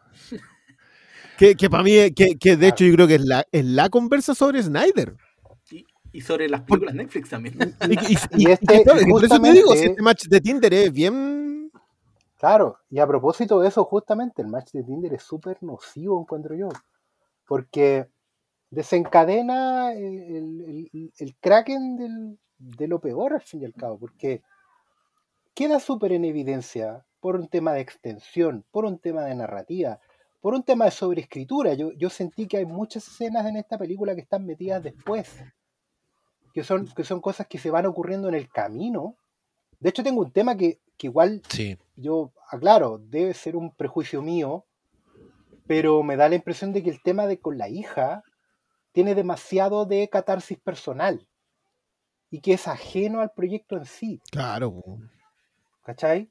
Que, 1.38 1.54
que 1.54 1.68
para 1.68 1.82
mí, 1.82 1.92
es- 1.92 2.12
que, 2.14 2.36
que 2.38 2.56
de 2.56 2.68
hecho 2.68 2.84
yo 2.84 2.94
creo 2.94 3.06
que 3.06 3.16
es 3.16 3.24
la, 3.24 3.44
es 3.52 3.64
la 3.64 3.88
conversa 3.90 4.34
sobre 4.34 4.62
Snyder. 4.62 5.14
y, 5.70 5.84
y 6.12 6.20
sobre 6.22 6.48
las 6.48 6.62
películas 6.62 6.94
Netflix 6.94 7.28
también. 7.28 7.74
Y, 7.88 7.92
y- 7.92 8.14
y- 8.14 8.42
Y 8.42 8.48
y 8.48 8.50
este, 8.50 8.66
que, 8.78 8.82
claro, 8.84 9.00
y 9.02 9.10
por 9.10 9.24
eso 9.24 9.38
te 9.40 9.52
digo, 9.52 9.72
si 9.72 9.86
justamente- 9.86 9.90
este 9.90 10.02
match 10.02 10.24
de 10.28 10.40
Tinder 10.40 10.74
es 10.74 10.92
bien... 10.92 11.70
Claro, 12.38 12.78
y 12.90 12.98
a 12.98 13.06
propósito 13.06 13.60
de 13.60 13.68
eso, 13.68 13.84
justamente 13.84 14.42
el 14.42 14.48
match 14.48 14.72
de 14.72 14.82
Tinder 14.82 15.12
es 15.14 15.22
súper 15.22 15.62
nocivo, 15.62 16.20
encuentro 16.20 16.54
yo, 16.54 16.68
porque 17.46 18.06
desencadena 18.76 19.92
el, 19.92 20.90
el- 20.92 21.12
el- 21.18 21.36
kraken 21.40 21.96
del- 21.96 22.38
de 22.58 22.86
lo 22.86 23.00
peor 23.00 23.34
al 23.34 23.40
fin 23.42 23.62
y 23.62 23.64
al 23.64 23.74
cabo, 23.74 23.98
porque 23.98 24.42
queda 25.54 25.80
súper 25.80 26.12
en 26.12 26.24
evidencia 26.24 27.04
por 27.20 27.36
un 27.36 27.48
tema 27.48 27.72
de 27.72 27.80
extensión, 27.80 28.64
por 28.70 28.84
un 28.84 28.98
tema 28.98 29.24
de 29.24 29.34
narrativa, 29.34 29.98
por 30.40 30.54
un 30.54 30.62
tema 30.62 30.84
de 30.84 30.90
sobreescritura. 30.92 31.74
Yo, 31.74 31.90
yo 31.92 32.08
sentí 32.10 32.46
que 32.46 32.58
hay 32.58 32.66
muchas 32.66 33.08
escenas 33.08 33.46
en 33.46 33.56
esta 33.56 33.78
película 33.78 34.14
que 34.14 34.20
están 34.20 34.46
metidas 34.46 34.82
después, 34.82 35.42
que 36.54 36.62
son, 36.62 36.86
que 36.94 37.02
son 37.04 37.20
cosas 37.20 37.46
que 37.46 37.58
se 37.58 37.70
van 37.70 37.86
ocurriendo 37.86 38.28
en 38.28 38.34
el 38.34 38.48
camino. 38.48 39.16
De 39.80 39.88
hecho, 39.90 40.02
tengo 40.02 40.20
un 40.22 40.30
tema 40.30 40.56
que, 40.56 40.78
que 40.96 41.08
igual 41.08 41.42
Sí. 41.48 41.76
yo 41.96 42.32
aclaro, 42.50 42.98
debe 42.98 43.34
ser 43.34 43.56
un 43.56 43.74
prejuicio 43.74 44.22
mío, 44.22 44.64
pero 45.66 46.02
me 46.02 46.16
da 46.16 46.28
la 46.28 46.36
impresión 46.36 46.72
de 46.72 46.82
que 46.82 46.90
el 46.90 47.02
tema 47.02 47.26
de 47.26 47.40
con 47.40 47.58
la 47.58 47.68
hija 47.68 48.22
tiene 48.96 49.14
demasiado 49.14 49.84
de 49.84 50.08
catarsis 50.08 50.58
personal 50.58 51.28
y 52.30 52.40
que 52.40 52.54
es 52.54 52.66
ajeno 52.66 53.20
al 53.20 53.30
proyecto 53.30 53.76
en 53.76 53.84
sí, 53.84 54.22
Claro. 54.32 54.82
¿cachai? 55.82 56.30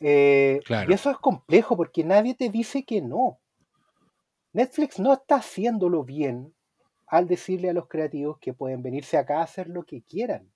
Eh, 0.00 0.58
Claro. 0.64 0.90
Y 0.90 0.94
eso 0.94 1.10
es 1.10 1.18
complejo 1.18 1.76
porque 1.76 2.04
nadie 2.04 2.34
te 2.34 2.48
dice 2.48 2.82
que 2.84 3.02
no. 3.02 3.38
Netflix 4.54 4.98
no 4.98 5.12
está 5.12 5.34
haciéndolo 5.36 6.02
bien 6.02 6.54
al 7.08 7.28
decirle 7.28 7.68
a 7.68 7.74
los 7.74 7.88
creativos 7.88 8.38
que 8.38 8.54
pueden 8.54 8.80
venirse 8.82 9.18
acá 9.18 9.40
a 9.40 9.42
hacer 9.42 9.68
lo 9.68 9.82
que 9.82 10.00
quieran. 10.00 10.50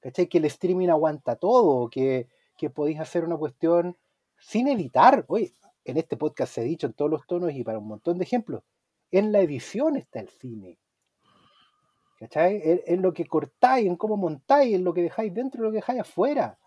¿Cachai? 0.00 0.26
Que 0.26 0.36
el 0.36 0.44
streaming 0.44 0.88
aguanta 0.90 1.36
todo, 1.36 1.88
que, 1.88 2.28
que 2.58 2.68
podéis 2.68 3.00
hacer 3.00 3.24
una 3.24 3.38
cuestión 3.38 3.96
sin 4.38 4.68
editar. 4.68 5.24
Oye, 5.28 5.54
en 5.86 5.96
este 5.96 6.18
podcast 6.18 6.52
se 6.52 6.60
ha 6.60 6.64
dicho 6.64 6.86
en 6.86 6.92
todos 6.92 7.10
los 7.10 7.26
tonos 7.26 7.50
y 7.54 7.64
para 7.64 7.78
un 7.78 7.88
montón 7.88 8.18
de 8.18 8.24
ejemplos, 8.24 8.62
en 9.10 9.32
la 9.32 9.40
edición 9.40 9.96
está 9.96 10.20
el 10.20 10.28
cine. 10.28 10.78
¿Cachai? 12.18 12.60
En, 12.64 12.80
en 12.86 13.02
lo 13.02 13.12
que 13.12 13.26
cortáis, 13.26 13.86
en 13.86 13.96
cómo 13.96 14.16
montáis, 14.16 14.74
en 14.74 14.84
lo 14.84 14.94
que 14.94 15.02
dejáis 15.02 15.34
dentro 15.34 15.60
y 15.60 15.64
lo 15.64 15.70
que 15.70 15.76
dejáis 15.76 16.00
afuera. 16.00 16.58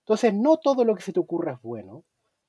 Entonces, 0.00 0.32
no 0.32 0.56
todo 0.56 0.84
lo 0.84 0.94
que 0.94 1.02
se 1.02 1.12
te 1.12 1.20
ocurra 1.20 1.52
es 1.52 1.62
bueno. 1.62 2.04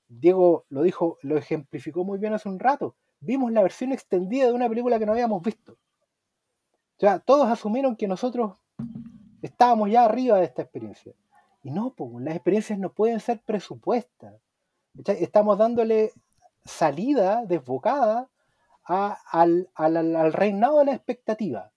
Diego 0.07 0.65
lo 0.69 0.83
dijo, 0.83 1.17
lo 1.21 1.37
ejemplificó 1.37 2.03
muy 2.03 2.17
bien 2.17 2.33
hace 2.33 2.47
un 2.47 2.59
rato. 2.59 2.95
Vimos 3.19 3.51
la 3.51 3.63
versión 3.63 3.91
extendida 3.91 4.45
de 4.45 4.53
una 4.53 4.69
película 4.69 4.99
que 4.99 5.05
no 5.05 5.13
habíamos 5.13 5.41
visto. 5.41 5.73
O 5.73 6.99
sea, 6.99 7.19
todos 7.19 7.47
asumieron 7.47 7.95
que 7.95 8.07
nosotros 8.07 8.57
estábamos 9.41 9.91
ya 9.91 10.05
arriba 10.05 10.37
de 10.39 10.45
esta 10.45 10.61
experiencia. 10.61 11.13
Y 11.63 11.71
no, 11.71 11.93
las 12.19 12.35
experiencias 12.35 12.79
no 12.79 12.91
pueden 12.91 13.19
ser 13.19 13.41
presupuestas. 13.41 14.35
Estamos 15.05 15.57
dándole 15.57 16.11
salida 16.63 17.43
desbocada 17.45 18.29
a- 18.87 19.17
al, 19.31 19.69
al- 19.75 20.33
reinado 20.33 20.79
de 20.79 20.85
la 20.85 20.93
expectativa. 20.93 21.71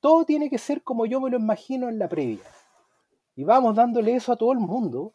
Todo 0.00 0.24
tiene 0.24 0.48
que 0.50 0.58
ser 0.58 0.82
como 0.82 1.06
yo 1.06 1.20
me 1.20 1.30
lo 1.30 1.38
imagino 1.38 1.88
en 1.88 1.98
la 1.98 2.08
previa. 2.08 2.44
Y 3.36 3.44
vamos 3.44 3.74
dándole 3.74 4.14
eso 4.14 4.32
a 4.32 4.36
todo 4.36 4.52
el 4.52 4.58
mundo. 4.58 5.12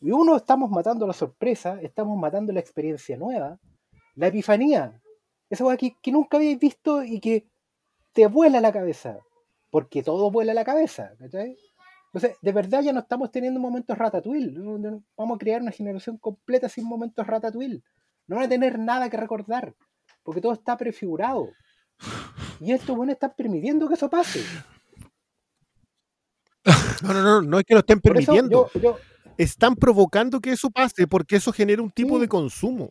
Y 0.00 0.10
uno, 0.10 0.36
estamos 0.36 0.70
matando 0.70 1.06
la 1.06 1.12
sorpresa, 1.12 1.78
estamos 1.80 2.18
matando 2.18 2.52
la 2.52 2.60
experiencia 2.60 3.16
nueva, 3.16 3.58
la 4.16 4.26
epifanía. 4.26 5.00
Esa 5.48 5.64
cosa 5.64 5.76
que, 5.76 5.94
nunca 6.10 6.38
habéis 6.38 6.58
visto 6.58 7.02
y 7.02 7.20
que 7.20 7.46
te 8.12 8.26
vuela 8.26 8.60
la 8.60 8.72
cabeza. 8.72 9.18
Porque 9.70 10.02
todo 10.02 10.30
vuela 10.30 10.54
la 10.54 10.64
cabeza. 10.64 11.12
¿cachai? 11.18 11.56
Entonces, 12.06 12.36
de 12.42 12.52
verdad 12.52 12.82
ya 12.82 12.92
no 12.92 13.00
estamos 13.00 13.30
teniendo 13.30 13.60
momentos 13.60 13.96
ratatouille. 13.96 14.54
Vamos 15.16 15.36
a 15.36 15.38
crear 15.38 15.62
una 15.62 15.70
generación 15.72 16.18
completa 16.18 16.68
sin 16.68 16.84
momentos 16.84 17.26
ratatouille. 17.26 17.82
No 18.26 18.36
van 18.36 18.46
a 18.46 18.48
tener 18.48 18.78
nada 18.78 19.08
que 19.08 19.16
recordar. 19.16 19.74
Porque 20.22 20.40
todo 20.40 20.52
está 20.52 20.76
prefigurado. 20.76 21.48
Y 22.60 22.72
estos 22.72 22.96
buenos 22.96 23.14
están 23.14 23.32
permitiendo 23.36 23.88
que 23.88 23.94
eso 23.94 24.08
pase. 24.08 24.44
No, 27.02 27.12
no, 27.12 27.22
no, 27.22 27.42
no 27.42 27.58
es 27.58 27.64
que 27.64 27.74
lo 27.74 27.80
estén 27.80 28.00
permitiendo. 28.00 28.70
yo- 28.74 28.80
yo, 28.80 28.98
Están 29.38 29.74
provocando 29.76 30.40
que 30.40 30.52
eso 30.52 30.70
pase 30.70 31.06
porque 31.08 31.36
eso 31.36 31.52
genera 31.52 31.82
un 31.82 31.90
tipo 31.90 32.16
Sí. 32.16 32.20
de 32.20 32.28
consumo. 32.28 32.90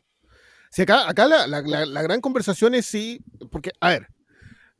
Si 0.72 0.82
acá, 0.82 1.08
acá 1.08 1.28
la, 1.28 1.46
la- 1.48 1.62
la- 1.62 1.86
la 1.86 2.02
gran 2.02 2.20
conversación 2.20 2.74
es 2.76 2.86
si. 2.88 3.20
Porque, 3.52 3.72
a 3.80 3.90
ver, 3.90 4.08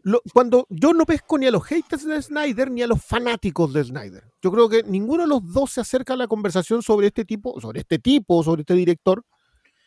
lo- 0.02 0.22
cuando 0.34 0.66
yo 0.70 0.92
no 0.94 1.06
pesco 1.06 1.38
ni 1.38 1.46
a 1.48 1.52
los 1.52 1.64
haters 1.64 2.06
de 2.06 2.22
Snyder 2.22 2.72
ni 2.72 2.82
a 2.82 2.88
los 2.88 3.04
fanáticos 3.06 3.72
de 3.74 3.84
Snyder. 3.84 4.24
Yo 4.42 4.52
creo 4.52 4.68
que 4.70 4.84
ninguno 4.84 5.24
de 5.24 5.30
los 5.30 5.54
dos 5.54 5.72
se 5.72 5.82
acerca 5.82 6.14
a 6.14 6.18
la 6.18 6.28
conversación 6.28 6.82
sobre 6.82 7.08
este 7.08 7.24
tipo, 7.26 7.62
sobre 7.62 7.82
este 7.82 8.00
tipo, 8.00 8.44
sobre 8.44 8.62
este 8.62 8.74
director, 8.74 9.24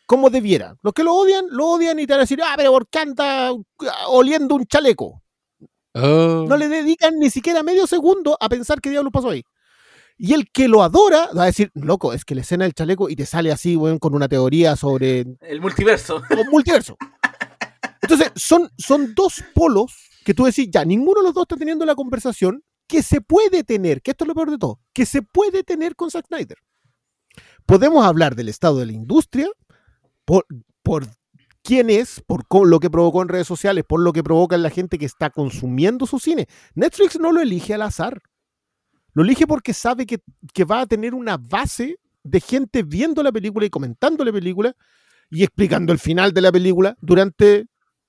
como 0.06 0.30
debiera. 0.30 0.76
Los 0.82 0.92
que 0.92 1.04
lo 1.04 1.14
odian, 1.14 1.46
lo 1.50 1.66
odian 1.68 1.98
y 1.98 2.06
te 2.06 2.12
van 2.12 2.20
a 2.20 2.24
decir, 2.24 2.40
ah, 2.42 2.54
pero 2.56 2.72
¿por 2.72 2.88
qué 2.88 3.00
anda 3.00 3.48
ah, 3.50 4.08
oliendo 4.08 4.54
un 4.54 4.66
chaleco? 4.66 5.22
Oh. 5.94 6.44
No 6.48 6.56
le 6.56 6.68
dedican 6.68 7.18
ni 7.18 7.30
siquiera 7.30 7.62
medio 7.62 7.86
segundo 7.86 8.36
a 8.40 8.48
pensar 8.48 8.80
qué 8.80 8.90
diablo 8.90 9.10
pasó 9.10 9.30
ahí. 9.30 9.44
Y 10.16 10.32
el 10.32 10.50
que 10.50 10.68
lo 10.68 10.82
adora 10.82 11.28
va 11.36 11.44
a 11.44 11.46
decir, 11.46 11.70
loco, 11.74 12.12
es 12.12 12.24
que 12.24 12.34
la 12.34 12.42
escena 12.42 12.64
del 12.64 12.74
chaleco 12.74 13.08
y 13.08 13.16
te 13.16 13.26
sale 13.26 13.50
así, 13.50 13.76
weón, 13.76 13.98
con 13.98 14.14
una 14.14 14.28
teoría 14.28 14.76
sobre 14.76 15.24
El 15.40 15.60
multiverso. 15.60 16.22
un 16.30 16.50
multiverso. 16.50 16.96
Entonces, 18.00 18.30
son, 18.36 18.70
son 18.76 19.14
dos 19.14 19.42
polos 19.54 19.92
que 20.24 20.34
tú 20.34 20.44
decís, 20.44 20.68
ya, 20.70 20.84
ninguno 20.84 21.20
de 21.20 21.24
los 21.24 21.34
dos 21.34 21.42
está 21.42 21.56
teniendo 21.56 21.84
la 21.84 21.94
conversación 21.94 22.62
que 22.86 23.02
se 23.02 23.20
puede 23.20 23.64
tener, 23.64 24.02
que 24.02 24.12
esto 24.12 24.24
es 24.24 24.28
lo 24.28 24.34
peor 24.34 24.50
de 24.50 24.58
todo, 24.58 24.80
que 24.92 25.06
se 25.06 25.22
puede 25.22 25.64
tener 25.64 25.96
con 25.96 26.10
Zack 26.10 26.26
Snyder. 26.26 26.58
Podemos 27.66 28.04
hablar 28.04 28.36
del 28.36 28.48
estado 28.48 28.78
de 28.78 28.86
la 28.86 28.92
industria, 28.92 29.48
por, 30.24 30.46
por 30.82 31.06
quién 31.62 31.90
es, 31.90 32.22
por 32.26 32.44
lo 32.66 32.80
que 32.80 32.90
provocó 32.90 33.22
en 33.22 33.28
redes 33.28 33.46
sociales, 33.46 33.84
por 33.88 34.00
lo 34.00 34.12
que 34.12 34.22
provoca 34.22 34.56
en 34.56 34.62
la 34.62 34.70
gente 34.70 34.98
que 34.98 35.06
está 35.06 35.30
consumiendo 35.30 36.06
su 36.06 36.18
cine. 36.18 36.46
Netflix 36.74 37.18
no 37.18 37.32
lo 37.32 37.40
elige 37.40 37.74
al 37.74 37.82
azar. 37.82 38.20
Lo 39.12 39.22
elige 39.22 39.46
porque 39.46 39.72
sabe 39.72 40.06
que, 40.06 40.18
que 40.52 40.64
va 40.64 40.80
a 40.80 40.86
tener 40.86 41.14
una 41.14 41.36
base 41.36 41.98
de 42.22 42.40
gente 42.40 42.82
viendo 42.82 43.22
la 43.22 43.30
película 43.32 43.64
y 43.66 43.70
comentando 43.70 44.24
la 44.24 44.32
película 44.32 44.74
y 45.30 45.42
explicando 45.42 45.92
el 45.92 45.98
final 45.98 46.32
de 46.32 46.40
la 46.40 46.50
película 46.52 46.96
durante 47.00 47.66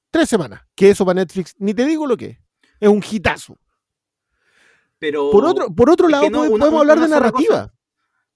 tres 0.09 0.27
semanas. 0.29 0.61
Que 0.75 0.89
eso 0.89 1.05
para 1.05 1.15
Netflix, 1.21 1.53
ni 1.59 1.73
te 1.73 1.85
digo 1.85 2.07
lo 2.07 2.17
que 2.17 2.25
es. 2.25 2.37
Es 2.79 2.89
un 2.89 3.03
hitazo. 3.09 3.57
Pero 4.99 5.29
Por 5.31 5.45
otro, 5.45 5.73
por 5.73 5.89
otro 5.89 6.07
lado, 6.07 6.29
no, 6.29 6.41
una- 6.43 6.57
podemos 6.65 6.81
hablar 6.81 6.97
una 6.97 7.05
de 7.07 7.11
narrativa. 7.11 7.61
cosa. 7.67 7.73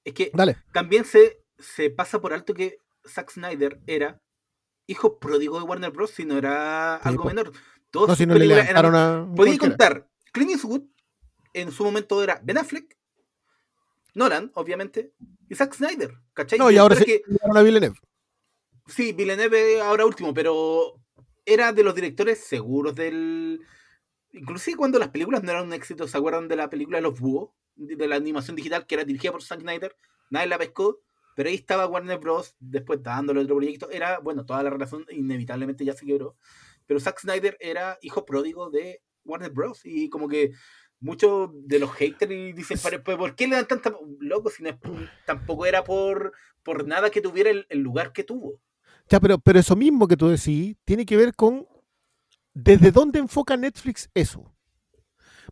es 0.03 0.13
que 0.13 0.31
Dale. 0.33 0.57
también 0.73 1.05
se, 1.05 1.43
se 1.57 1.89
pasa 1.89 2.19
por 2.21 2.33
alto 2.33 2.53
que 2.53 2.77
Zack 3.09 3.31
Snyder 3.31 3.79
era 3.87 4.21
hijo 4.87 5.19
pródigo 5.19 5.59
de 5.59 5.65
Warner 5.65 5.91
Bros. 5.91 6.11
si 6.11 6.25
no 6.25 6.37
era 6.37 6.95
algo 6.97 7.25
menor. 7.25 7.51
Todas 7.91 8.09
No, 8.09 8.15
si 8.15 8.25
no 8.25 8.35
le 8.35 8.45
eran- 8.45 8.95
a. 8.95 9.27
Podía 9.35 9.57
contar 9.57 10.07
Clint 10.31 10.51
Eastwood, 10.51 10.83
en 11.53 11.71
su 11.71 11.83
momento 11.83 12.21
era 12.23 12.39
Ben 12.43 12.57
Affleck, 12.57 12.97
Nolan, 14.13 14.51
obviamente, 14.55 15.13
y 15.49 15.55
Zack 15.55 15.73
Snyder. 15.73 16.13
¿Cachai? 16.33 16.59
No, 16.59 16.71
y 16.71 16.77
ahora 16.77 16.95
sí 16.95 17.05
que 17.05 17.21
a 17.55 17.61
Villeneuve. 17.61 17.97
Sí, 18.87 19.13
Villeneuve 19.13 19.81
ahora 19.81 20.05
último, 20.05 20.33
pero 20.33 20.95
era 21.45 21.71
de 21.73 21.83
los 21.83 21.93
directores 21.95 22.43
seguros 22.43 22.95
del... 22.95 23.61
Inclusive 24.31 24.77
cuando 24.77 24.99
las 24.99 25.09
películas 25.09 25.43
no 25.43 25.51
eran 25.51 25.65
un 25.65 25.73
éxito, 25.73 26.07
¿se 26.07 26.17
acuerdan 26.17 26.47
de 26.47 26.55
la 26.55 26.69
película 26.69 27.01
Los 27.01 27.19
Búhos? 27.19 27.51
De 27.75 27.95
de 27.95 28.07
la 28.07 28.15
animación 28.17 28.55
digital 28.55 28.85
que 28.85 28.95
era 28.95 29.03
dirigida 29.05 29.31
por 29.31 29.41
Zack 29.43 29.61
Snyder, 29.61 29.95
nadie 30.29 30.47
la 30.47 30.57
pescó, 30.57 30.99
pero 31.35 31.49
ahí 31.49 31.55
estaba 31.55 31.87
Warner 31.87 32.19
Bros. 32.19 32.55
después 32.59 33.01
dándole 33.03 33.41
otro 33.41 33.55
proyecto. 33.55 33.89
Era, 33.91 34.19
bueno, 34.19 34.45
toda 34.45 34.61
la 34.63 34.69
relación 34.69 35.05
inevitablemente 35.11 35.85
ya 35.85 35.93
se 35.93 36.05
quebró, 36.05 36.35
pero 36.85 36.99
Zack 36.99 37.19
Snyder 37.19 37.57
era 37.59 37.97
hijo 38.01 38.25
pródigo 38.25 38.69
de 38.69 39.01
Warner 39.25 39.51
Bros. 39.51 39.81
Y 39.85 40.09
como 40.09 40.27
que 40.27 40.51
muchos 40.99 41.49
de 41.53 41.79
los 41.79 41.91
haters 41.93 42.55
dicen, 42.55 42.77
"Pero, 42.83 43.03
pero, 43.03 43.17
¿por 43.17 43.35
qué 43.35 43.47
le 43.47 43.55
dan 43.55 43.67
tanta... 43.67 43.93
Loco, 44.19 44.49
si 44.49 44.63
no 44.63 44.69
es 44.69 44.75
tampoco 45.25 45.65
era 45.65 45.83
por, 45.83 46.33
por 46.63 46.85
nada 46.87 47.09
que 47.09 47.21
tuviera 47.21 47.49
el- 47.49 47.65
el 47.69 47.79
lugar 47.79 48.11
que 48.11 48.23
tuvo. 48.23 48.59
Ya, 49.07 49.19
pero, 49.19 49.39
pero 49.39 49.59
eso 49.59 49.75
mismo 49.75 50.07
que 50.07 50.17
tú 50.17 50.27
decís 50.27 50.75
tiene 50.85 51.05
que 51.05 51.17
ver 51.17 51.33
con 51.35 51.65
desde 52.53 52.91
dónde 52.91 53.19
enfoca 53.19 53.55
Netflix 53.55 54.09
eso. 54.13 54.53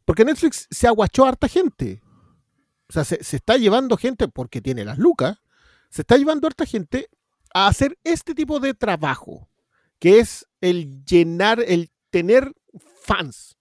Porque 0.06 0.26
Netflix 0.26 0.68
se 0.70 0.88
aguachó 0.88 1.26
a 1.26 1.30
harta 1.30 1.48
gente. 1.48 2.02
O 2.90 2.94
sea, 2.94 3.04
se, 3.04 3.24
se 3.24 3.38
está 3.38 3.58
llevando 3.58 3.98
gente, 3.98 4.28
porque 4.28 4.62
tiene 4.62 4.86
las 4.86 4.98
lucas, 4.98 5.40
se 5.90 6.02
está 6.02 6.18
llevando 6.18 6.48
a 6.48 6.50
harta 6.50 6.66
gente 6.66 7.10
a 7.54 7.68
hacer 7.68 7.98
este 8.04 8.34
tipo 8.36 8.60
de 8.60 8.74
trabajo, 8.74 9.50
que 10.00 10.20
es 10.20 10.46
el 10.62 11.04
llenar, 11.06 11.60
el 11.66 11.90
tener 12.10 12.54
fans. 13.02 13.58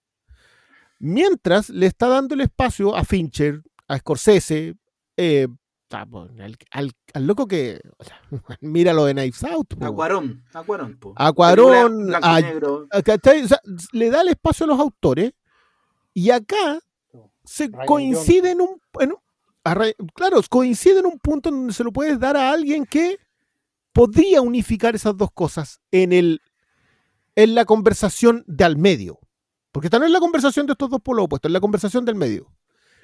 Mientras 0.99 1.69
le 1.69 1.85
está 1.85 2.07
dando 2.07 2.33
el 2.35 2.41
espacio 2.41 2.95
a 2.95 3.03
Fincher, 3.03 3.61
a 3.87 3.97
Scorsese, 3.99 4.75
eh, 5.15 5.47
al, 5.89 6.57
al- 6.71 6.91
al 7.13 7.27
loco 7.27 7.47
que 7.47 7.79
o 7.97 8.03
sea, 8.03 8.19
mira 8.61 8.93
lo 8.93 9.05
de 9.05 9.13
Knives 9.13 9.43
Out. 9.43 9.75
po. 9.75 9.85
Acuarón, 9.85 10.43
Acuarón, 10.53 10.97
po. 10.97 11.13
A 11.15 11.31
Cuarón, 11.31 12.13
a- 12.13 12.41
le 13.93 14.09
da 14.09 14.21
el 14.21 14.27
espacio 14.29 14.65
a 14.65 14.67
los 14.67 14.79
autores 14.79 15.33
y 16.13 16.31
acá 16.31 16.79
se 17.45 17.67
Ryan 17.67 17.85
coincide 17.85 18.51
en 18.51 18.61
un, 18.61 18.81
en 18.99 19.13
claro, 20.13 20.41
coincide 20.49 20.99
en 20.99 21.05
un 21.05 21.19
punto 21.19 21.49
en 21.49 21.55
donde 21.55 21.73
se 21.73 21.83
lo 21.83 21.91
puedes 21.91 22.19
dar 22.19 22.37
a 22.37 22.51
alguien 22.51 22.85
que 22.85 23.17
podría 23.93 24.41
unificar 24.41 24.95
esas 24.95 25.15
dos 25.17 25.29
cosas 25.33 25.79
en 25.91 26.13
el 26.13 26.41
en 27.35 27.53
la 27.55 27.65
conversación 27.65 28.43
de 28.47 28.63
al 28.63 28.77
medio. 28.77 29.19
Porque 29.71 29.87
esta 29.87 29.99
no 29.99 30.05
es 30.05 30.11
la 30.11 30.19
conversación 30.19 30.65
de 30.65 30.71
estos 30.73 30.89
dos 30.89 31.01
polos 31.01 31.25
opuestos, 31.25 31.49
es 31.49 31.53
la 31.53 31.59
conversación 31.59 32.03
del 32.05 32.15
medio. 32.15 32.51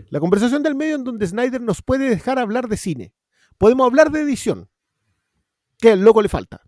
La 0.10 0.19
conversación 0.19 0.64
del 0.64 0.73
medio 0.76 0.95
en 0.95 1.03
donde 1.03 1.27
Snyder 1.27 1.61
nos 1.61 1.81
puede 1.84 2.10
dejar 2.10 2.40
hablar 2.40 2.68
de 2.68 2.77
cine. 2.77 3.14
Podemos 3.60 3.85
hablar 3.85 4.10
de 4.11 4.22
edición, 4.22 4.69
que 5.77 5.91
al 5.91 6.02
loco 6.02 6.22
le 6.23 6.30
falta. 6.30 6.61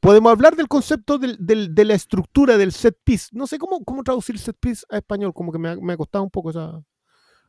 Podemos 0.00 0.30
hablar 0.30 0.54
del 0.54 0.68
concepto 0.68 1.18
del- 1.18 1.38
de 1.74 1.84
la 1.84 1.94
estructura 1.94 2.56
del 2.56 2.70
set 2.70 2.96
piece. 3.02 3.28
No 3.32 3.46
sé 3.48 3.58
cómo, 3.58 3.84
cómo 3.84 4.04
traducir 4.04 4.38
set 4.38 4.56
piece 4.60 4.84
a 4.90 4.98
español, 4.98 5.32
como 5.34 5.50
que 5.50 5.58
me 5.58 5.74
me 5.76 5.94
ha 5.94 5.96
costado 5.96 6.22
un 6.22 6.30
poco 6.30 6.50
esa. 6.50 6.80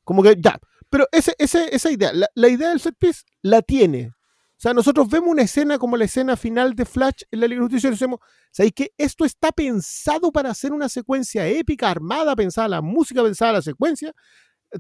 Como 0.03 0.23
que 0.23 0.35
ya. 0.41 0.57
Pero 0.90 1.08
ese, 1.12 1.36
ese- 1.38 1.74
esa 1.76 1.92
idea, 1.92 2.14
la, 2.14 2.28
la 2.36 2.50
idea 2.50 2.70
del 2.70 2.80
set 2.80 2.96
piece 2.98 3.24
la 3.42 3.62
tiene. 3.62 4.08
O 4.10 4.60
sea, 4.60 4.74
nosotros 4.74 5.08
vemos 5.10 5.30
una 5.30 5.44
escena 5.44 5.78
como 5.78 5.98
la 5.98 6.06
escena 6.06 6.36
final 6.36 6.74
de 6.74 6.86
Flash 6.86 7.22
en 7.30 7.42
la 7.42 7.48
Liga 7.48 7.60
de 7.60 7.66
Justicia 7.66 7.90
y 7.90 7.92
decimos, 7.92 8.20
¿sabéis 8.52 8.74
que 8.74 8.92
esto 8.98 9.24
está 9.26 9.52
pensado 9.52 10.32
para 10.32 10.50
hacer 10.50 10.72
una 10.74 10.90
secuencia 10.90 11.48
épica, 11.48 11.92
armada, 11.92 12.36
pensada 12.36 12.68
la 12.68 12.82
música, 12.82 13.22
pensada 13.22 13.54
la 13.54 13.62
secuencia? 13.62 14.14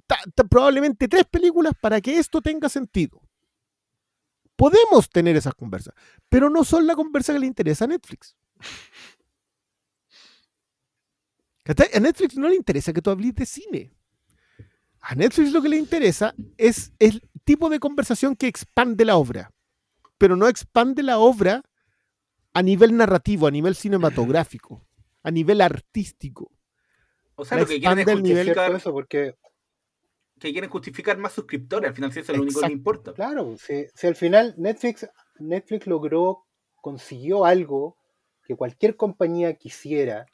Ta- 0.07 0.19
ta- 0.35 0.43
probablemente 0.45 1.07
tres 1.07 1.25
películas 1.25 1.73
para 1.81 2.01
que 2.01 2.17
esto 2.19 2.41
tenga 2.41 2.69
sentido. 2.69 3.21
Podemos 4.55 5.07
tener 5.09 5.35
esas 5.35 5.53
conversas, 5.53 5.93
pero 6.29 6.49
no 6.49 6.63
son 6.63 6.87
la 6.87 6.95
conversa 6.95 7.31
que 7.33 7.39
le 7.39 7.45
interesa 7.45 7.85
a 7.85 7.89
Netflix. 7.89 8.35
A 11.65 11.99
Netflix 11.99 12.37
no 12.37 12.47
le 12.47 12.55
interesa 12.55 12.93
que 12.93 13.01
tú 13.01 13.09
hables 13.09 13.35
de 13.35 13.45
cine. 13.45 13.96
A 15.09 15.15
Netflix 15.15 15.53
lo 15.53 15.61
que 15.61 15.69
le 15.69 15.77
interesa 15.77 16.35
es 16.57 16.91
el 16.99 17.21
tipo 17.45 17.69
de 17.69 17.79
conversación 17.79 18.35
que 18.35 18.47
expande 18.47 19.05
la 19.05 19.15
obra, 19.15 19.53
pero 20.17 20.35
no 20.35 20.49
expande 20.49 21.01
la 21.01 21.17
obra 21.17 21.63
a 22.53 22.61
nivel 22.61 22.97
narrativo, 22.97 23.47
a 23.47 23.51
nivel 23.51 23.73
cinematográfico, 23.75 24.85
a 25.23 25.31
nivel 25.31 25.61
artístico. 25.61 26.51
O 27.35 27.45
sea, 27.45 27.55
La 27.55 27.61
lo 27.61 27.69
que 27.69 27.79
quieren 27.79 27.99
es 27.99 28.19
justificar, 28.19 28.75
eso 28.75 28.91
porque, 28.91 29.35
que 30.41 30.51
quieren 30.51 30.69
justificar 30.69 31.17
más 31.17 31.31
suscriptores. 31.31 31.87
Al 31.87 31.95
final, 31.95 32.11
sí, 32.11 32.19
eso 32.19 32.33
es 32.33 32.37
lo 32.39 32.43
único 32.43 32.59
que 32.59 32.73
importa. 32.73 33.13
claro, 33.13 33.55
si, 33.57 33.85
si 33.95 34.07
al 34.07 34.15
final 34.15 34.55
Netflix, 34.57 35.07
Netflix 35.39 35.87
logró, 35.87 36.43
consiguió 36.81 37.45
algo 37.45 37.95
que 38.43 38.57
cualquier 38.57 38.97
compañía 38.97 39.53
quisiera 39.53 40.25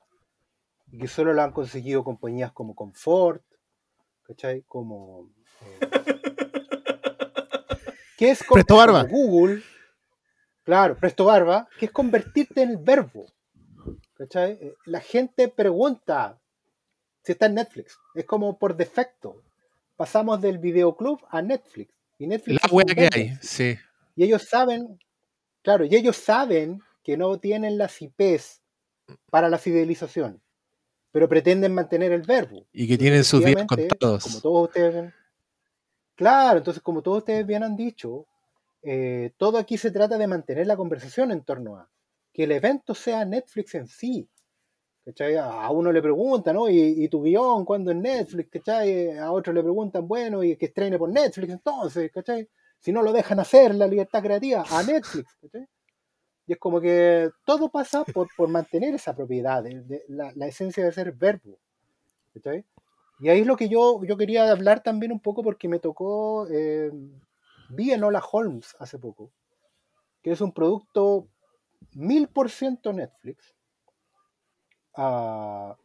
y 0.92 0.98
que 0.98 1.08
solo 1.08 1.32
lo 1.32 1.44
han 1.44 1.52
conseguido 1.52 2.04
compañías 2.04 2.52
como 2.52 2.74
Comfort, 2.74 3.44
¿cachai? 4.24 4.62
Como... 4.68 5.30
eh, 5.62 5.90
que 8.18 8.32
es 8.32 8.44
co- 8.44 8.54
Presto 8.56 8.76
Barba. 8.78 9.08
como 9.08 9.18
Google, 9.28 9.64
claro, 10.64 10.98
Presto 10.98 11.26
Barba, 11.26 11.68
que 11.80 11.86
es 11.86 11.92
convertirte 11.92 12.62
en 12.62 12.70
el 12.72 12.78
verbo. 12.78 13.26
¿cachai? 14.16 14.52
Eh, 14.62 14.76
La 14.86 15.02
gente 15.02 15.48
pregunta 15.48 16.40
si 17.24 17.32
está 17.34 17.46
en 17.48 17.56
Netflix. 17.56 17.98
Es 18.16 18.26
como 18.26 18.58
por 18.60 18.76
defecto. 18.76 19.42
Pasamos 19.96 20.42
del 20.42 20.58
videoclub 20.58 21.20
a 21.30 21.42
Netflix. 21.42 21.94
Y 22.20 22.28
Netflix 22.28 22.62
La 22.64 22.70
wea 22.72 22.86
que 22.86 23.10
hay, 23.14 23.36
sí. 23.42 23.78
Y 24.16 24.24
ellos 24.26 24.44
saben, 24.44 25.00
claro, 25.64 25.86
y 25.86 25.96
ellos 25.96 26.16
saben 26.18 26.82
que 27.04 27.18
no 27.18 27.40
tienen 27.40 27.78
las 27.78 28.02
IPs 28.02 28.62
para 29.32 29.50
la 29.50 29.58
fidelización, 29.58 30.42
pero 31.14 31.30
pretenden 31.30 31.74
mantener 31.74 32.12
el 32.12 32.24
verbo. 32.24 32.66
Y 32.74 32.88
que 32.88 32.98
tienen 32.98 33.24
sus 33.24 33.46
días 33.46 33.66
contados. 33.68 34.24
Como 34.24 34.42
todos 34.42 34.68
ustedes 34.68 35.14
Claro, 36.16 36.58
entonces 36.58 36.82
como 36.82 37.02
todos 37.02 37.20
ustedes 37.20 37.46
bien 37.46 37.64
han 37.64 37.76
dicho, 37.76 38.26
eh, 38.82 39.32
todo 39.38 39.58
aquí 39.58 39.78
se 39.78 39.92
trata 39.92 40.18
de 40.18 40.28
mantener 40.28 40.68
la 40.68 40.76
conversación 40.76 41.32
en 41.32 41.44
torno 41.44 41.78
a 41.78 41.90
que 42.34 42.44
el 42.44 42.52
evento 42.52 42.96
sea 42.96 43.26
Netflix 43.26 43.76
en 43.76 43.88
sí. 43.88 44.28
¿cachai? 45.06 45.36
A 45.38 45.70
uno 45.70 45.92
le 45.92 46.02
preguntan, 46.02 46.56
¿no? 46.56 46.68
¿Y, 46.68 47.04
y 47.04 47.08
tu 47.10 47.22
guion 47.22 47.64
cuándo 47.64 47.92
es 47.92 47.98
Netflix? 47.98 48.50
¿cachai? 48.50 49.18
A 49.18 49.32
otro 49.32 49.54
le 49.54 49.62
preguntan, 49.62 50.08
bueno, 50.08 50.44
y 50.44 50.56
que 50.56 50.66
estrene 50.66 50.98
por 50.98 51.10
Netflix 51.10 51.54
entonces, 51.54 52.12
¿cachai? 52.12 52.50
Si 52.80 52.92
no 52.92 53.04
lo 53.04 53.14
dejan 53.14 53.40
hacer 53.40 53.76
la 53.76 53.88
libertad 53.88 54.24
creativa 54.24 54.64
a 54.68 54.82
Netflix, 54.82 55.36
¿cachai? 55.42 55.68
Y 56.48 56.54
es 56.54 56.60
como 56.60 56.82
que 56.82 57.30
todo 57.46 57.70
pasa 57.70 58.04
por, 58.06 58.28
por 58.36 58.50
mantener 58.50 58.96
esa 58.96 59.16
propiedad, 59.16 59.64
de- 59.64 60.04
la, 60.10 60.32
la 60.36 60.48
esencia 60.48 60.84
de 60.86 60.92
ser 60.92 61.12
verbo. 61.14 61.58
¿cachai? 62.34 62.66
Y 63.20 63.30
ahí 63.30 63.42
es 63.42 63.48
lo 63.48 63.56
que 63.58 63.70
yo, 63.70 64.04
yo 64.06 64.18
quería 64.18 64.52
hablar 64.52 64.84
también 64.84 65.12
un 65.12 65.20
poco 65.22 65.44
porque 65.44 65.70
me 65.70 65.80
tocó, 65.80 66.48
eh, 66.52 66.92
vi 67.70 67.92
en 67.92 68.04
Hola 68.04 68.24
Holmes 68.32 68.76
hace 68.80 69.00
poco, 69.00 69.32
que 70.24 70.32
es 70.32 70.42
un 70.42 70.54
producto 70.54 71.28
mil 71.94 72.28
por 72.30 72.50
ciento 72.50 72.94
Netflix. 72.94 73.56
ah, 74.96 75.76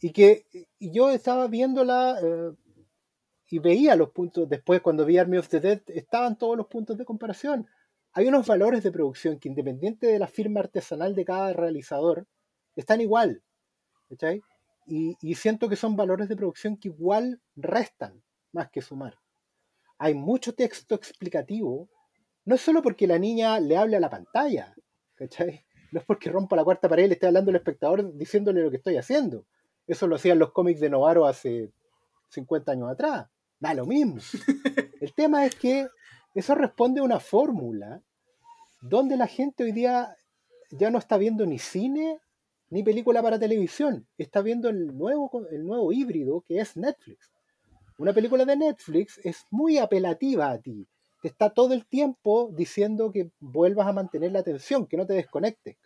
y 0.00 0.12
que 0.12 0.46
yo 0.80 1.10
estaba 1.10 1.46
viéndola 1.48 2.18
eh, 2.22 2.52
y 3.50 3.58
veía 3.58 3.96
los 3.96 4.10
puntos, 4.10 4.48
después 4.48 4.80
cuando 4.80 5.04
vi 5.04 5.18
Army 5.18 5.38
of 5.38 5.48
the 5.48 5.82
estaban 5.88 6.36
todos 6.38 6.56
los 6.56 6.66
puntos 6.66 6.96
de 6.98 7.04
comparación. 7.04 7.66
Hay 8.12 8.26
unos 8.26 8.46
valores 8.46 8.82
de 8.82 8.92
producción 8.92 9.38
que 9.38 9.48
independiente 9.48 10.06
de 10.06 10.18
la 10.18 10.26
firma 10.26 10.60
artesanal 10.60 11.14
de 11.14 11.24
cada 11.24 11.52
realizador, 11.52 12.26
están 12.74 13.00
igual. 13.00 13.42
¿cachai? 14.08 14.42
Y, 14.86 15.16
y 15.20 15.34
siento 15.34 15.68
que 15.68 15.76
son 15.76 15.96
valores 15.96 16.28
de 16.28 16.36
producción 16.36 16.76
que 16.76 16.88
igual 16.88 17.40
restan 17.56 18.22
más 18.52 18.70
que 18.70 18.80
sumar. 18.80 19.18
Hay 19.98 20.14
mucho 20.14 20.54
texto 20.54 20.94
explicativo, 20.94 21.88
no 22.44 22.54
es 22.54 22.60
solo 22.60 22.82
porque 22.82 23.06
la 23.06 23.18
niña 23.18 23.60
le 23.60 23.76
hable 23.76 23.96
a 23.96 24.00
la 24.00 24.08
pantalla, 24.08 24.74
¿cachai? 25.14 25.64
No 25.92 26.00
es 26.00 26.06
porque 26.06 26.30
rompa 26.30 26.56
la 26.56 26.64
cuarta 26.64 26.88
pared 26.88 27.04
y 27.04 27.08
le 27.08 27.14
esté 27.14 27.26
hablando 27.26 27.50
al 27.50 27.56
espectador 27.56 28.14
diciéndole 28.14 28.62
lo 28.62 28.70
que 28.70 28.76
estoy 28.76 28.96
haciendo. 28.96 29.44
Eso 29.86 30.06
lo 30.06 30.16
hacían 30.16 30.38
los 30.38 30.52
cómics 30.52 30.80
de 30.80 30.90
Novaro 30.90 31.26
hace 31.26 31.72
50 32.28 32.72
años 32.72 32.90
atrás. 32.90 33.26
Da 33.58 33.74
lo 33.74 33.86
mismo. 33.86 34.16
El 35.00 35.14
tema 35.14 35.46
es 35.46 35.54
que 35.54 35.88
eso 36.38 36.54
responde 36.54 37.00
a 37.00 37.02
una 37.02 37.18
fórmula 37.18 38.00
donde 38.80 39.16
la 39.16 39.26
gente 39.26 39.64
hoy 39.64 39.72
día 39.72 40.16
ya 40.70 40.88
no 40.90 40.98
está 40.98 41.16
viendo 41.16 41.44
ni 41.46 41.58
cine 41.58 42.20
ni 42.70 42.84
película 42.84 43.22
para 43.22 43.40
televisión. 43.40 44.06
Está 44.18 44.40
viendo 44.40 44.68
el 44.68 44.96
nuevo, 44.96 45.30
el 45.50 45.66
nuevo 45.66 45.92
híbrido 45.92 46.42
que 46.46 46.60
es 46.60 46.76
Netflix. 46.76 47.32
Una 47.98 48.12
película 48.12 48.44
de 48.44 48.56
Netflix 48.56 49.18
es 49.24 49.46
muy 49.50 49.78
apelativa 49.78 50.50
a 50.50 50.58
ti. 50.58 50.86
Te 51.22 51.26
está 51.26 51.50
todo 51.50 51.74
el 51.74 51.86
tiempo 51.86 52.50
diciendo 52.52 53.10
que 53.10 53.32
vuelvas 53.40 53.88
a 53.88 53.92
mantener 53.92 54.30
la 54.30 54.38
atención, 54.38 54.86
que 54.86 54.96
no 54.96 55.06
te 55.06 55.14
desconectes. 55.14 55.76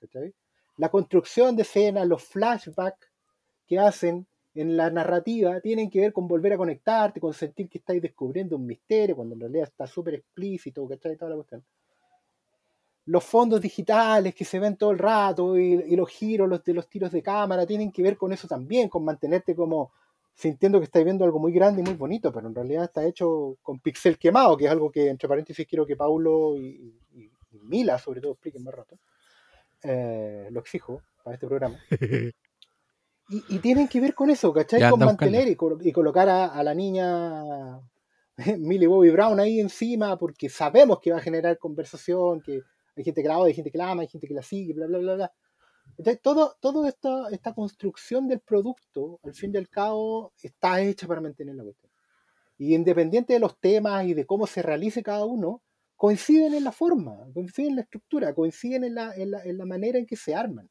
La 0.77 0.91
construcción 0.91 1.57
de 1.57 1.63
escenas, 1.63 2.07
los 2.07 2.25
flashbacks 2.25 3.11
que 3.67 3.79
hacen 3.79 4.27
en 4.55 4.77
la 4.77 4.91
narrativa 4.91 5.61
tienen 5.61 5.91
que 5.91 6.01
ver 6.01 6.13
con 6.13 6.29
volver 6.29 6.53
a 6.53 6.57
conectarte, 6.57 7.21
con 7.21 7.33
sentir 7.33 7.69
que 7.69 7.79
estáis 7.79 8.03
descubriendo 8.03 8.57
un 8.57 8.67
misterio, 8.67 9.17
cuando 9.17 9.35
en 9.35 9.41
realidad 9.41 9.69
está 9.69 9.87
súper 9.87 10.15
explícito, 10.15 10.87
¿cachai? 10.87 11.17
Toda 11.17 11.31
la 11.31 11.37
cuestión. 11.37 11.65
Los 13.07 13.25
fondos 13.25 13.61
digitales 13.61 14.35
que 14.35 14.45
se 14.45 14.61
ven 14.61 14.77
todo 14.77 14.93
el 14.93 14.99
rato 14.99 15.59
y, 15.59 15.97
los 15.97 16.09
giros 16.09 16.49
los 16.49 16.63
de 16.63 16.75
los 16.75 16.89
tiros 16.89 17.11
de 17.11 17.23
cámara 17.23 17.67
tienen 17.67 17.91
que 17.91 18.03
ver 18.03 18.17
con 18.17 18.33
eso 18.33 18.47
también, 18.47 18.89
con 18.89 19.05
mantenerte 19.05 19.55
como 19.57 19.93
sintiendo 20.35 20.79
que 20.79 20.85
estáis 20.85 21.05
viendo 21.05 21.25
algo 21.25 21.39
muy 21.39 21.53
grande 21.53 21.83
y 21.83 21.85
muy 21.85 21.95
bonito, 21.95 22.33
pero 22.33 22.49
en 22.49 22.55
realidad 22.55 22.85
está 22.85 23.05
hecho 23.05 23.59
con 23.63 23.81
pixel 23.81 24.19
quemado, 24.19 24.57
que 24.57 24.65
es 24.67 24.71
algo 24.71 24.91
que, 24.91 25.09
entre 25.09 25.29
paréntesis, 25.29 25.67
quiero 25.67 25.85
que 25.85 25.97
Paulo 25.97 26.57
y 26.57 26.95
Mila, 27.63 27.99
sobre 27.99 28.21
todo, 28.21 28.33
expliquen 28.33 28.65
más 28.65 28.75
rato. 28.75 28.99
Eh, 29.83 30.49
lo 30.51 30.61
exijo 30.61 31.03
para 31.23 31.35
este 31.35 31.47
programa. 31.47 31.79
Y, 33.33 33.43
y 33.49 33.59
tienen 33.61 33.89
que 33.89 33.99
ver 33.99 34.15
con 34.15 34.29
eso, 34.29 34.53
¿cachai? 34.53 34.81
Ya, 34.81 34.91
con 34.91 35.01
mantener 35.01 35.49
y, 35.49 35.57
y 35.81 35.93
colocar 35.93 36.29
a, 36.29 36.49
a 36.49 36.63
la 36.63 36.75
niña 36.75 37.81
Millie 38.59 38.87
Bobby 38.87 39.09
Brown 39.09 39.41
ahí 39.41 39.59
encima, 39.59 40.19
porque 40.19 40.51
sabemos 40.51 41.01
que 41.01 41.13
va 41.13 41.17
a 41.17 41.23
generar 41.23 41.59
conversación, 41.59 42.43
que 42.43 42.61
hay 42.95 43.05
gente 43.05 43.23
que 43.23 43.29
la 43.29 43.39
odia, 43.39 43.49
hay 43.49 43.55
gente 43.55 43.71
que 43.71 43.79
la 43.79 43.91
ama, 43.91 44.03
hay 44.03 44.09
gente 44.09 44.27
que 44.27 44.35
la 44.35 44.43
sigue, 44.43 44.75
bla, 44.75 44.87
bla, 44.87 44.99
bla, 44.99 45.15
bla. 45.15 45.33
Entonces, 45.97 46.21
todo, 46.23 46.57
todo 46.61 46.87
esta, 46.87 47.29
esta 47.31 47.55
construcción 47.55 48.29
del 48.29 48.41
producto, 48.41 49.19
al 49.25 49.35
fin 49.35 49.53
y 49.55 49.59
al 49.59 49.69
cabo, 49.69 50.33
está 50.43 50.83
hecha 50.83 51.07
para 51.07 51.21
mantener 51.21 51.55
la 51.55 51.65
cuestión. 51.65 51.91
Y 52.59 52.75
independiente 52.75 53.33
de 53.33 53.41
los 53.41 53.59
temas 53.59 54.05
y 54.07 54.15
de 54.15 54.27
cómo 54.27 54.47
se 54.47 54.61
realice 54.61 55.03
cada 55.03 55.25
uno, 55.25 55.63
coinciden 55.97 56.55
en 56.55 56.65
la 56.65 56.73
forma, 56.73 57.17
coinciden 57.33 57.71
en 57.71 57.77
la 57.77 57.83
estructura, 57.83 58.35
coinciden 58.35 58.85
en 58.85 58.95
la, 58.95 59.15
en 59.15 59.31
la, 59.31 59.43
en 59.43 59.57
la 59.57 59.65
manera 59.65 59.99
en 59.99 60.07
que 60.07 60.17
se 60.17 60.35
arman. 60.35 60.69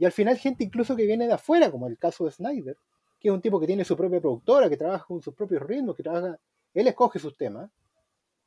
Y 0.00 0.06
al 0.06 0.12
final 0.12 0.38
gente 0.38 0.64
incluso 0.64 0.96
que 0.96 1.04
viene 1.04 1.26
de 1.26 1.34
afuera, 1.34 1.70
como 1.70 1.86
el 1.86 1.98
caso 1.98 2.24
de 2.24 2.30
Snyder, 2.30 2.74
que 3.20 3.28
es 3.28 3.34
un 3.34 3.42
tipo 3.42 3.60
que 3.60 3.66
tiene 3.66 3.84
su 3.84 3.94
propia 3.98 4.18
productora, 4.18 4.70
que 4.70 4.78
trabaja 4.78 5.04
con 5.04 5.20
sus 5.20 5.34
propios 5.34 5.60
ritmos, 5.62 5.94
que 5.94 6.02
trabaja, 6.02 6.38
él 6.72 6.86
escoge 6.88 7.18
sus 7.18 7.36
temas, 7.36 7.70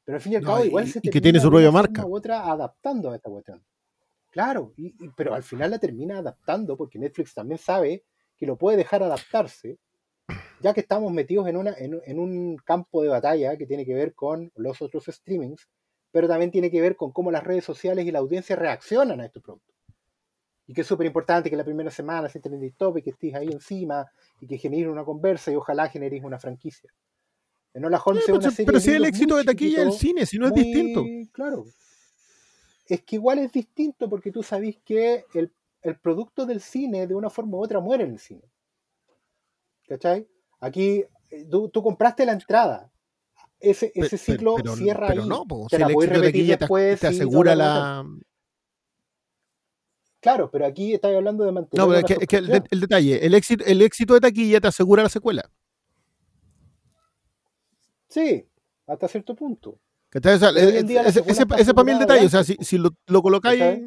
pero 0.03 0.15
al 0.15 0.21
fin 0.21 0.33
y 0.33 0.35
al 0.37 0.43
cabo 0.43 0.63
y- 0.63 0.67
igual 0.69 0.85
y 0.85 0.87
se 0.87 0.93
que 0.99 1.11
termina 1.11 1.21
tiene 1.21 1.39
su 1.39 1.49
propia 1.51 1.69
marca. 1.71 2.05
u 2.07 2.15
otra 2.15 2.51
adaptando 2.51 3.11
a 3.11 3.15
esta 3.15 3.29
cuestión. 3.29 3.63
Claro, 4.31 4.73
y, 4.77 4.87
y- 4.87 5.09
pero 5.15 5.35
al 5.35 5.43
final 5.43 5.69
la 5.69 5.77
termina 5.77 6.17
adaptando 6.17 6.75
porque 6.75 6.97
Netflix 6.97 7.35
también 7.35 7.59
sabe 7.59 8.03
que 8.35 8.47
lo 8.47 8.57
puede 8.57 8.75
dejar 8.77 9.03
adaptarse, 9.03 9.77
ya 10.59 10.73
que 10.73 10.79
estamos 10.79 11.11
metidos 11.13 11.47
en, 11.47 11.57
una, 11.57 11.75
en, 11.77 12.01
en 12.03 12.19
un 12.19 12.57
campo 12.65 13.03
de 13.03 13.09
batalla 13.09 13.57
que 13.57 13.67
tiene 13.67 13.85
que 13.85 13.93
ver 13.93 14.15
con 14.15 14.51
los 14.55 14.81
otros 14.81 15.05
streamings, 15.05 15.69
pero 16.11 16.27
también 16.27 16.49
tiene 16.49 16.71
que 16.71 16.81
ver 16.81 16.95
con 16.95 17.11
cómo 17.11 17.29
las 17.29 17.43
redes 17.43 17.63
sociales 17.63 18.07
y 18.07 18.11
la 18.11 18.19
audiencia 18.19 18.55
reaccionan 18.55 19.21
a 19.21 19.25
estos 19.25 19.43
productos. 19.43 19.72
Y 20.65 20.73
que 20.73 20.81
es 20.81 20.87
súper 20.87 21.05
importante 21.07 21.49
que 21.49 21.57
la 21.57 21.65
primera 21.65 21.91
semana 21.91 22.29
se 22.29 22.37
entren 22.37 22.61
en 22.63 22.71
top 22.73 22.97
y 22.97 23.01
que 23.01 23.09
estés 23.09 23.33
ahí 23.35 23.47
encima 23.51 24.05
y 24.39 24.47
que 24.47 24.57
genere 24.57 24.89
una 24.89 25.03
conversa 25.03 25.51
y 25.51 25.55
ojalá 25.55 25.89
generes 25.89 26.23
una 26.23 26.39
franquicia. 26.39 26.89
En 27.73 27.83
Hola 27.83 28.01
Holmes 28.05 28.21
es 28.23 28.27
pero 28.27 28.37
una 28.37 28.49
si- 28.49 28.55
serie 28.55 28.65
pero 28.67 28.79
si 28.79 28.91
el 28.91 29.05
éxito 29.05 29.35
de 29.35 29.43
taquilla 29.43 29.79
del 29.81 29.91
cine, 29.91 30.25
si 30.25 30.37
no 30.37 30.45
es 30.47 30.51
muy- 30.53 30.63
distinto. 30.63 31.03
Claro. 31.33 31.65
Es 32.87 33.01
que 33.01 33.15
igual 33.15 33.39
es 33.39 33.51
distinto 33.51 34.09
porque 34.09 34.31
tú 34.31 34.43
sabes 34.43 34.77
que 34.85 35.25
el, 35.33 35.51
el 35.81 35.97
producto 35.97 36.45
del 36.45 36.61
cine 36.61 37.07
de 37.07 37.15
una 37.15 37.29
forma 37.29 37.57
u 37.57 37.63
otra 37.63 37.79
muere 37.79 38.03
en 38.05 38.11
el 38.11 38.19
cine. 38.19 38.43
¿Cachai? 39.87 40.27
Aquí 40.59 41.03
eh, 41.29 41.45
tú, 41.49 41.69
tú 41.69 41.81
compraste 41.83 42.25
la 42.25 42.33
entrada. 42.33 42.89
Ese, 43.59 43.91
ese 43.95 44.17
ciclo 44.17 44.55
pero, 44.55 44.75
cierra 44.75 45.07
pero 45.07 45.23
ahí. 45.23 45.29
no, 45.29 45.45
po, 45.45 45.67
Te 45.69 45.77
si 45.77 45.81
la 45.81 45.87
el 45.87 45.93
éxito 45.93 46.13
de 46.13 46.19
repetir 46.19 46.45
te, 46.47 46.57
después, 46.57 46.99
te 46.99 47.07
asegura 47.07 47.55
la... 47.55 48.05
Claro, 50.23 50.49
pero 50.49 50.65
aquí 50.65 50.93
estás 50.93 51.13
hablando 51.13 51.43
de 51.43 51.51
mantener 51.51 51.81
No, 51.85 51.87
pero 51.91 51.99
es 51.99 52.05
que, 52.05 52.13
es 52.23 52.27
que 52.29 52.37
el, 52.37 52.79
detalle, 52.79 53.25
el 53.25 53.33
éxito, 53.33 53.65
el 53.67 53.81
éxito 53.81 54.13
de 54.13 54.21
taquilla 54.21 54.61
te 54.61 54.69
asegura 54.69 55.03
la 55.03 55.09
secuela. 55.09 55.43
Sí, 58.07 58.47
hasta 58.87 59.07
cierto 59.09 59.35
punto. 59.35 59.79
Ese, 60.13 60.49
ese- 61.25 61.45
ese 61.57 61.73
para 61.73 61.83
mí 61.83 61.91
el 61.91 61.99
detalle. 61.99 62.25
O 62.25 62.29
sea, 62.29 62.43
si, 62.43 62.77
lo, 62.77 62.91
lo 63.07 63.21
colocáis. 63.21 63.81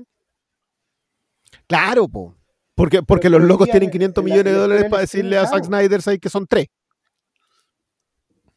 Claro, 1.67 2.07
po. 2.07 2.37
Porque, 2.75 3.03
porque 3.03 3.29
pero 3.31 3.39
los 3.39 3.49
locos 3.49 3.67
tienen 3.69 3.85
en- 3.85 3.93
500 3.93 4.23
en 4.23 4.29
la- 4.29 4.35
millones 4.35 4.53
de 4.53 4.59
dólares 4.59 4.85
para 4.91 5.01
decirle 5.03 5.39
a 5.39 5.47
Zack. 5.47 5.65
Snyder 5.65 6.03
¿sabes? 6.03 6.21
que 6.21 6.29
son 6.29 6.47
tres. 6.47 6.67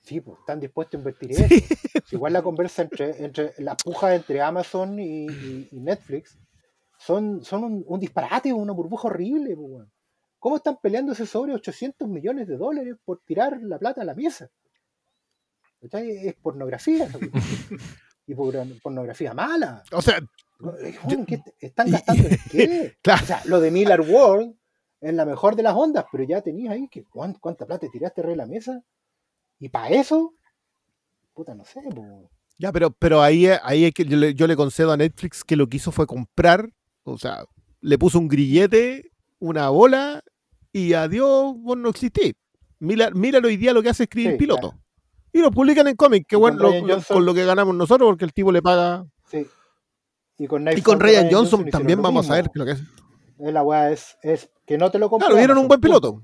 Sí, 0.02 0.20
pues 0.20 0.40
están 0.40 0.60
dispuestos 0.60 0.96
a 0.96 0.98
invertir 0.98 1.32
en 1.32 1.48
Sí. 1.48 1.64
eso. 1.96 2.04
Igual 2.12 2.34
la 2.34 2.42
conversa 2.42 2.82
entre, 2.82 3.24
entre 3.24 3.54
la 3.60 3.78
puja 3.78 4.16
entre 4.16 4.42
Amazon 4.42 5.00
y, 5.00 5.28
y- 5.28 5.68
y 5.72 5.80
Netflix 5.80 6.38
son, 7.00 7.44
son 7.44 7.64
un, 7.64 7.84
un 7.88 8.00
disparate, 8.00 8.54
una 8.54 8.74
burbuja 8.74 9.08
horrible. 9.08 9.56
weón. 9.56 9.92
¿Cómo 10.38 10.58
están 10.58 10.78
peleándose 10.82 11.26
sobre 11.26 11.54
800 11.54 12.08
millones 12.08 12.48
de 12.48 12.58
dólares 12.58 12.96
por 13.04 13.20
tirar 13.26 13.58
la 13.62 13.80
plata 13.80 14.02
a 14.02 14.06
la 14.06 14.14
mesa? 14.14 14.50
Es 15.82 16.36
pornografía. 16.36 17.08
y 18.28 18.36
por- 18.36 18.82
pornografía 18.82 19.34
mala. 19.34 19.84
O 19.92 20.02
sea, 20.02 20.18
Eh, 20.82 20.96
weón, 21.06 21.26
¿qué 21.26 21.38
te- 21.38 21.56
¿Están 21.66 21.90
gastando 21.90 22.28
en 22.28 22.38
qué? 22.52 22.98
Claro. 23.02 23.24
O 23.24 23.26
sea, 23.28 23.42
lo 23.46 23.60
de 23.62 23.72
Miller 23.72 24.02
World 24.02 24.56
es 25.02 25.14
la 25.14 25.26
mejor 25.26 25.56
de 25.56 25.64
las 25.64 25.74
ondas, 25.76 26.06
pero 26.12 26.26
ya 26.26 26.42
tenías 26.42 26.74
ahí 26.74 26.88
que 26.90 27.04
¿cuán- 27.06 27.38
cuánta 27.40 27.66
plata 27.66 27.82
te 27.88 27.90
tiraste 27.90 28.22
re 28.22 28.36
la 28.36 28.46
mesa. 28.46 28.82
Y 29.58 29.70
para 29.70 29.90
eso, 29.90 30.34
puta, 31.34 31.56
no 31.56 31.64
sé. 31.66 31.82
po. 31.96 32.30
ya, 32.58 32.72
pero, 32.74 32.92
pero 32.92 33.22
ahí, 33.22 33.48
ahí 33.64 33.86
es 33.86 33.94
que 33.94 34.04
yo 34.06 34.18
le, 34.18 34.34
yo 34.36 34.48
le 34.48 34.56
concedo 34.58 34.92
a 34.92 34.98
Netflix 34.98 35.44
que 35.46 35.56
lo 35.56 35.68
que 35.68 35.78
hizo 35.78 35.92
fue 35.94 36.06
comprar, 36.06 36.70
o 37.04 37.18
sea, 37.18 37.44
le 37.82 37.98
puso 37.98 38.20
un 38.20 38.28
grillete, 38.28 39.12
una 39.40 39.70
bola 39.70 40.24
y 40.72 40.94
adiós, 40.94 41.56
vos 41.58 41.78
no 41.78 41.90
existís. 41.90 42.34
Mira, 42.80 43.10
mira 43.12 43.40
hoy 43.44 43.58
día 43.58 43.74
lo 43.74 43.82
que 43.82 43.90
hace 43.90 44.04
es 44.04 44.08
escribir 44.08 44.32
Sí, 44.34 44.38
pilotos. 44.38 44.74
Y 45.34 45.40
lo 45.40 45.52
publican 45.52 45.88
en 45.88 45.96
cómic, 45.96 46.26
que 46.28 46.36
Y 46.36 46.40
bueno, 46.40 46.58
con 46.58 46.66
lo- 46.66 46.72
Ryan 46.72 46.88
lo- 46.88 46.94
Johnson- 46.96 47.16
con 47.18 47.26
lo 47.26 47.34
que 47.34 47.46
ganamos 47.46 47.76
nosotros, 47.76 48.10
porque 48.10 48.26
el 48.26 48.34
tipo 48.34 48.52
le 48.52 48.62
paga. 48.62 49.06
Sí. 49.30 49.46
Y 50.38 50.48
con, 50.48 50.66
Y 50.76 50.82
con 50.82 51.00
Ryan 51.00 51.28
Johnson 51.32 51.70
también 51.70 52.02
vamos 52.02 52.30
a 52.30 52.36
ver 52.36 52.50
lo 52.54 52.66
que 52.66 52.72
es. 52.72 52.82
La 53.38 53.62
weá 53.64 53.92
es, 53.92 54.18
es 54.22 54.50
que 54.66 54.78
no 54.78 54.90
te 54.92 54.98
lo 55.00 55.10
compramos. 55.10 55.32
Claro, 55.34 55.38
vieron 55.38 55.58
un 55.58 55.68
buen 55.68 55.80
piloto. 55.82 56.24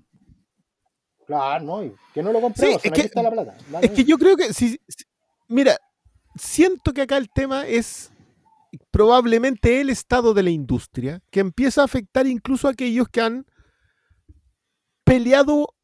Claro, 1.26 1.64
no, 1.64 1.84
y 1.84 1.94
que 2.14 2.22
no 2.22 2.32
lo 2.32 2.40
compramos. 2.42 2.82
Sí, 2.82 2.88
es 2.88 2.92
que- 2.94 3.02
está 3.02 3.24
la 3.24 3.32
plata. 3.32 3.56
Es 3.82 3.92
que 3.92 4.04
yo 4.04 4.18
creo 4.18 4.36
que 4.38 4.54
si, 4.54 4.80
si- 4.88 5.06
mira, 5.48 5.76
siento 6.36 6.94
que 6.94 7.02
acá 7.02 7.18
el 7.18 7.30
tema 7.30 7.66
es 7.68 8.12
probablemente 8.92 9.82
el 9.82 9.90
estado 9.90 10.34
de 10.34 10.44
la 10.44 10.50
industria 10.50 11.22
que 11.32 11.40
empieza 11.40 11.82
a 11.82 11.86
afectar 11.86 12.28
incluso 12.28 12.68
a 12.68 12.72
aquellos 12.72 13.08
que 13.10 13.22
han 13.22 13.46
peleado 15.04 15.76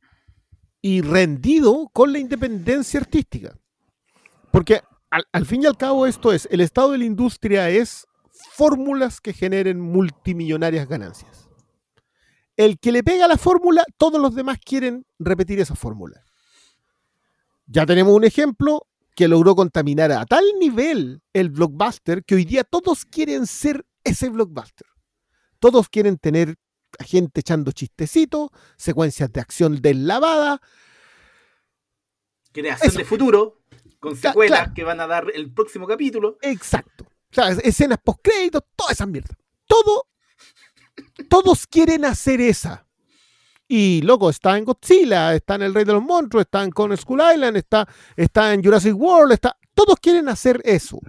y 0.81 1.01
rendido 1.01 1.89
con 1.93 2.11
la 2.11 2.19
independencia 2.19 2.99
artística. 2.99 3.55
Porque 4.51 4.81
al, 5.09 5.45
fin 5.45 5.63
y 5.63 5.65
al 5.65 5.77
cabo 5.77 6.07
esto 6.07 6.31
es, 6.31 6.47
el 6.51 6.61
estado 6.61 6.91
de 6.91 6.97
la 6.97 7.05
industria 7.05 7.69
es 7.69 8.07
fórmulas 8.31 9.21
que 9.21 9.33
generen 9.33 9.79
multimillonarias 9.79 10.87
ganancias. 10.87 11.49
El 12.57 12.79
que 12.79 12.91
le 12.91 13.03
pega 13.03 13.27
la 13.27 13.37
fórmula, 13.37 13.83
todos 13.97 14.21
los 14.21 14.35
demás 14.35 14.57
quieren 14.63 15.05
repetir 15.19 15.59
esa 15.59 15.75
fórmula. 15.75 16.21
Ya 17.65 17.85
tenemos 17.85 18.13
un 18.13 18.23
ejemplo 18.23 18.87
que 19.21 19.27
logró 19.27 19.55
contaminar 19.55 20.11
a 20.11 20.25
tal 20.25 20.43
nivel 20.57 21.21
el 21.31 21.51
blockbuster 21.51 22.23
que 22.25 22.33
hoy 22.33 22.43
día 22.43 22.63
todos 22.63 23.05
quieren 23.05 23.45
ser 23.45 23.85
ese 24.03 24.29
blockbuster. 24.29 24.87
Todos 25.59 25.89
quieren 25.89 26.17
tener 26.17 26.55
a 26.97 27.03
gente 27.03 27.41
echando 27.41 27.71
chistecitos, 27.71 28.49
secuencias 28.77 29.31
de 29.31 29.39
acción 29.39 29.79
deslavada. 29.79 30.59
Creación 32.51 32.89
Eso. 32.89 32.97
de 32.97 33.05
futuro, 33.05 33.61
con 33.99 34.15
secuelas 34.15 34.59
claro. 34.61 34.73
que 34.73 34.83
van 34.83 34.99
a 34.99 35.05
dar 35.05 35.27
el 35.35 35.53
próximo 35.53 35.85
capítulo. 35.85 36.39
Exacto. 36.41 37.03
O 37.03 37.33
sea, 37.35 37.49
es- 37.49 37.59
escenas 37.59 37.99
post-créditos, 38.03 38.63
toda 38.75 38.91
esa 38.91 39.05
mierda. 39.05 39.37
Todo, 39.67 40.07
todos 41.29 41.67
quieren 41.67 42.05
hacer 42.05 42.41
esa. 42.41 42.87
Y 43.73 44.01
loco, 44.01 44.29
está 44.29 44.57
en 44.57 44.65
Godzilla, 44.65 45.33
está 45.33 45.55
en 45.55 45.61
El 45.61 45.73
Rey 45.73 45.85
de 45.85 45.93
los 45.93 46.03
Monstruos, 46.03 46.41
está 46.41 46.61
en 46.61 46.71
Con 46.71 46.95
Skull 46.97 47.21
Island, 47.33 47.55
está, 47.55 47.87
está 48.17 48.53
en 48.53 48.61
Jurassic 48.61 48.93
World, 48.93 49.31
está. 49.31 49.55
Todos 49.73 49.95
quieren 50.01 50.27
hacer 50.27 50.59
eso. 50.65 50.99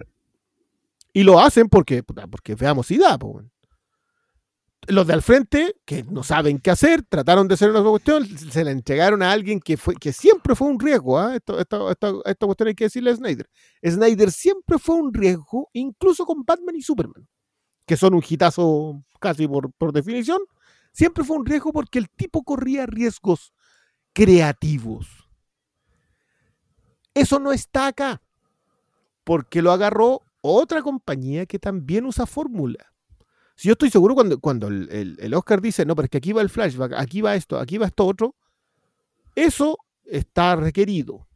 Y 1.11 1.23
lo 1.23 1.41
hacen 1.41 1.67
porque, 1.67 2.03
porque 2.03 2.55
veamos 2.55 2.89
y 2.91 2.97
da, 2.99 3.17
po. 3.19 3.41
Los 4.87 5.05
de 5.07 5.11
al 5.13 5.21
frente, 5.21 5.75
que 5.83 6.03
no 6.03 6.23
saben 6.23 6.57
qué 6.59 6.71
hacer, 6.71 7.03
trataron 7.03 7.49
de 7.49 7.55
hacer 7.55 7.69
una 7.69 7.83
cuestión, 7.83 8.25
se 8.25 8.63
la 8.63 8.71
entregaron 8.71 9.21
a 9.23 9.33
alguien 9.33 9.59
que 9.59 9.75
fue, 9.75 9.95
que 9.95 10.13
siempre 10.13 10.55
fue 10.55 10.69
un 10.69 10.79
riesgo, 10.79 11.19
¿ah? 11.19 11.35
Esto- 11.35 11.59
esta, 11.59 11.91
esta- 11.91 12.13
esta 12.23 12.45
cuestión 12.45 12.67
hay 12.69 12.75
que 12.75 12.85
decirle 12.85 13.11
a 13.11 13.15
Snyder. 13.17 13.49
Snyder 13.85 14.31
siempre 14.31 14.79
fue 14.79 14.95
un 14.95 15.13
riesgo, 15.13 15.69
incluso 15.73 16.25
con 16.25 16.43
Batman 16.45 16.77
y 16.77 16.81
Superman, 16.81 17.27
que 17.85 17.97
son 17.97 18.13
un 18.13 18.23
hitazo 18.25 19.03
casi 19.19 19.49
por, 19.49 19.69
por 19.73 19.91
definición. 19.91 20.39
Siempre 20.93 21.23
fue 21.23 21.37
un 21.37 21.45
riesgo 21.45 21.73
porque 21.73 21.99
el 21.99 22.09
tipo 22.09 22.43
corría 22.43 22.85
riesgos 22.85 23.51
creativos. 24.13 25.07
Eso 27.15 27.39
no 27.39 27.51
está 27.51 27.87
acá, 27.87 28.21
porque 29.23 29.61
lo 29.61 29.71
agarró 29.71 30.21
otra 30.41 30.81
compañía 30.81 31.45
que 31.45 31.59
también 31.59 32.05
usa 32.05 32.25
fórmula. 32.25 32.93
Si 33.55 33.67
yo 33.67 33.73
estoy 33.73 33.89
seguro 33.91 34.15
cuando, 34.15 34.39
cuando 34.39 34.67
el, 34.67 35.33
Oscar 35.35 35.61
dice, 35.61 35.85
no, 35.85 35.95
pero 35.95 36.05
es 36.05 36.09
que 36.09 36.17
aquí 36.17 36.31
va 36.31 36.41
el 36.41 36.49
flashback, 36.49 36.93
aquí 36.93 37.21
va 37.21 37.35
esto, 37.35 37.59
aquí 37.59 37.77
va 37.77 37.85
esto 37.87 38.05
otro, 38.05 38.35
eso 39.35 39.77
está 40.05 40.55
requerido. 40.55 41.27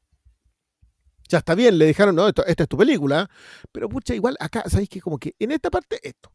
Ya 1.29 1.39
está 1.39 1.55
bien, 1.55 1.77
le 1.77 1.85
dejaron, 1.85 2.15
no, 2.15 2.27
esto- 2.27 2.45
esta 2.45 2.63
es 2.63 2.69
tu 2.69 2.77
película, 2.77 3.29
pero 3.71 3.89
pucha, 3.89 4.15
igual 4.15 4.35
acá, 4.39 4.63
¿sabéis 4.67 4.89
que 4.89 5.01
como 5.01 5.17
que 5.19 5.35
en 5.39 5.51
esta 5.51 5.69
parte 5.69 5.99
esto? 6.01 6.31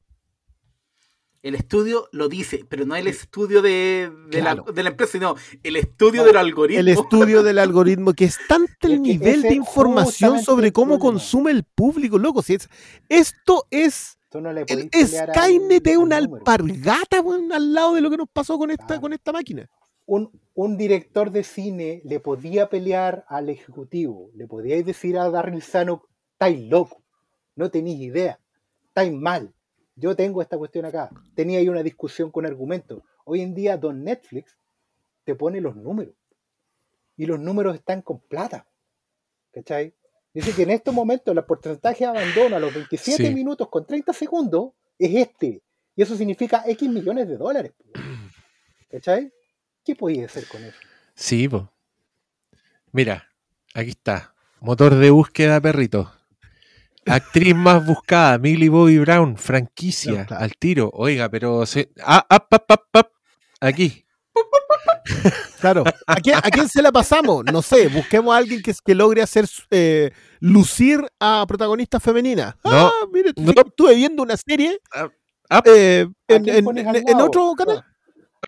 El 1.43 1.56
estudio 1.56 2.09
lo 2.12 2.28
dice, 2.28 2.64
pero 2.69 2.86
no 2.86 2.94
el 2.94 3.09
estudio 3.09 3.62
de, 3.62 4.12
de, 4.28 4.39
Claro. 4.40 4.64
la, 4.69 4.73
de 4.73 4.82
la 4.85 4.90
empresa, 4.90 5.12
sino 5.12 5.35
el 5.64 5.74
estudio 5.77 6.20
No, 6.23 6.27
del 6.28 6.36
algoritmo. 6.36 6.81
El 6.81 6.89
estudio 6.89 7.43
del 7.43 7.59
algoritmo, 7.59 8.12
que 8.12 8.27
es 8.27 8.39
tanto 8.48 8.86
el 8.86 8.93
Es 8.93 8.98
que 8.98 9.02
nivel 9.02 9.43
de 9.43 9.55
información 9.55 10.40
sobre 10.43 10.73
cómo 10.73 11.01
consume 11.01 11.51
el 11.51 11.64
público, 11.64 12.16
loco. 12.16 12.43
Si 12.43 12.55
es, 12.55 12.69
esto 13.09 13.66
es 13.70 14.19
no 14.32 14.51
el 14.51 14.66
Skynet 14.94 15.82
de 15.82 15.97
una 15.98 16.20
número. 16.20 16.36
alpargata 16.47 17.23
al 17.52 17.74
lado 17.74 17.94
de 17.94 18.01
lo 18.01 18.09
que 18.10 18.16
nos 18.16 18.28
pasó 18.28 18.56
con 18.56 18.70
esta, 18.70 18.86
Claro. 18.86 19.02
con 19.02 19.12
esta 19.12 19.32
máquina. 19.32 19.69
un, 20.06 20.31
un 20.55 20.77
director 20.77 21.31
de 21.31 21.43
cine 21.44 22.02
le 22.05 22.20
podía 22.20 22.69
pelear 22.70 23.24
al 23.28 23.48
ejecutivo, 23.48 24.31
le 24.35 24.47
podíais 24.47 24.86
decir 24.86 25.19
a 25.19 25.28
Darryl 25.28 25.60
Sano, 25.62 26.05
estáis 26.32 26.60
loco, 26.69 27.02
no 27.56 27.70
tenéis 27.70 28.01
idea, 28.01 28.39
estáis 28.89 29.12
mal. 29.12 29.52
Yo 29.94 30.16
tengo 30.16 30.40
esta 30.43 30.56
cuestión 30.59 30.85
acá. 30.85 31.10
Tenía 31.35 31.59
ahí 31.59 31.69
una 31.69 31.82
discusión 31.82 32.31
con 32.31 32.47
argumentos. 32.47 33.02
Hoy 33.24 33.40
en 33.43 33.55
día, 33.55 33.77
Don 33.77 34.02
Netflix 34.05 34.56
te 35.24 35.35
pone 35.35 35.60
los 35.60 35.77
números. 35.77 36.14
Y 37.16 37.27
los 37.27 37.39
números 37.39 37.74
están 37.74 38.02
con 38.02 38.20
plata. 38.20 38.66
¿Cachai? 39.52 39.94
Dice 40.32 40.52
que 40.55 40.62
en 40.62 40.70
estos 40.70 40.94
momentos 40.94 41.36
el 41.36 41.44
porcentaje 41.44 42.05
de 42.05 42.10
abandono 42.10 42.56
a 42.56 42.59
los 42.59 42.73
27 42.73 43.28
Sí. 43.28 43.35
minutos 43.35 43.69
con 43.69 43.86
30 43.86 44.12
segundos 44.14 44.73
es 44.98 45.14
este. 45.14 45.62
Y 45.94 46.02
eso 46.02 46.16
significa 46.16 46.64
X 46.66 46.89
millones 46.89 47.28
de 47.28 47.36
dólares. 47.36 47.73
¿Cachai? 48.90 49.31
¿Qué 49.85 49.94
podía 49.94 50.24
hacer 50.27 50.47
con 50.48 50.62
eso? 50.64 50.78
Sí, 51.14 51.48
po. 51.48 51.70
Mira, 52.93 53.28
aquí 53.74 53.90
está. 53.90 54.35
Motor 54.60 54.94
de 54.94 55.10
búsqueda, 55.10 55.60
perrito. 55.60 56.10
Actriz 57.06 57.54
más 57.54 57.84
buscada, 57.84 58.38
Millie 58.38 58.68
Bobby 58.68 58.98
Brown, 58.98 59.36
franquicia, 59.36 60.24
claro. 60.26 60.44
al 60.44 60.52
tiro. 60.56 60.90
Oiga, 60.94 61.28
pero 61.28 61.66
se... 61.66 61.90
Ah, 62.04 62.24
ap, 62.28 62.52
ap, 62.54 62.70
ap, 62.70 62.82
ap. 62.96 63.08
Aquí. 63.60 64.04
Claro. 65.60 65.84
¿A 66.06 66.16
quién, 66.16 66.36
a 66.36 66.42
quién 66.50 66.68
se 66.68 66.80
la 66.82 66.90
pasamos? 66.92 67.44
No 67.52 67.62
sé, 67.62 67.88
busquemos 67.88 68.34
a 68.34 68.38
alguien 68.38 68.62
que, 68.62 68.72
que 68.84 68.94
logre 68.94 69.22
hacer 69.22 69.46
eh, 69.70 70.10
lucir 70.40 71.00
a 71.20 71.44
protagonistas 71.46 72.02
femeninas. 72.02 72.54
No, 72.64 72.70
ah, 72.72 72.92
mire, 73.12 73.32
no. 73.36 73.52
estuve 73.52 73.94
viendo 73.94 74.22
una 74.22 74.36
serie 74.36 74.78
Ap, 75.48 75.66
eh, 75.66 76.06
¿A 76.28 76.34
en, 76.34 76.48
en- 76.48 76.64
pones 76.64 76.86
otro 77.20 77.52
canal. 77.56 77.84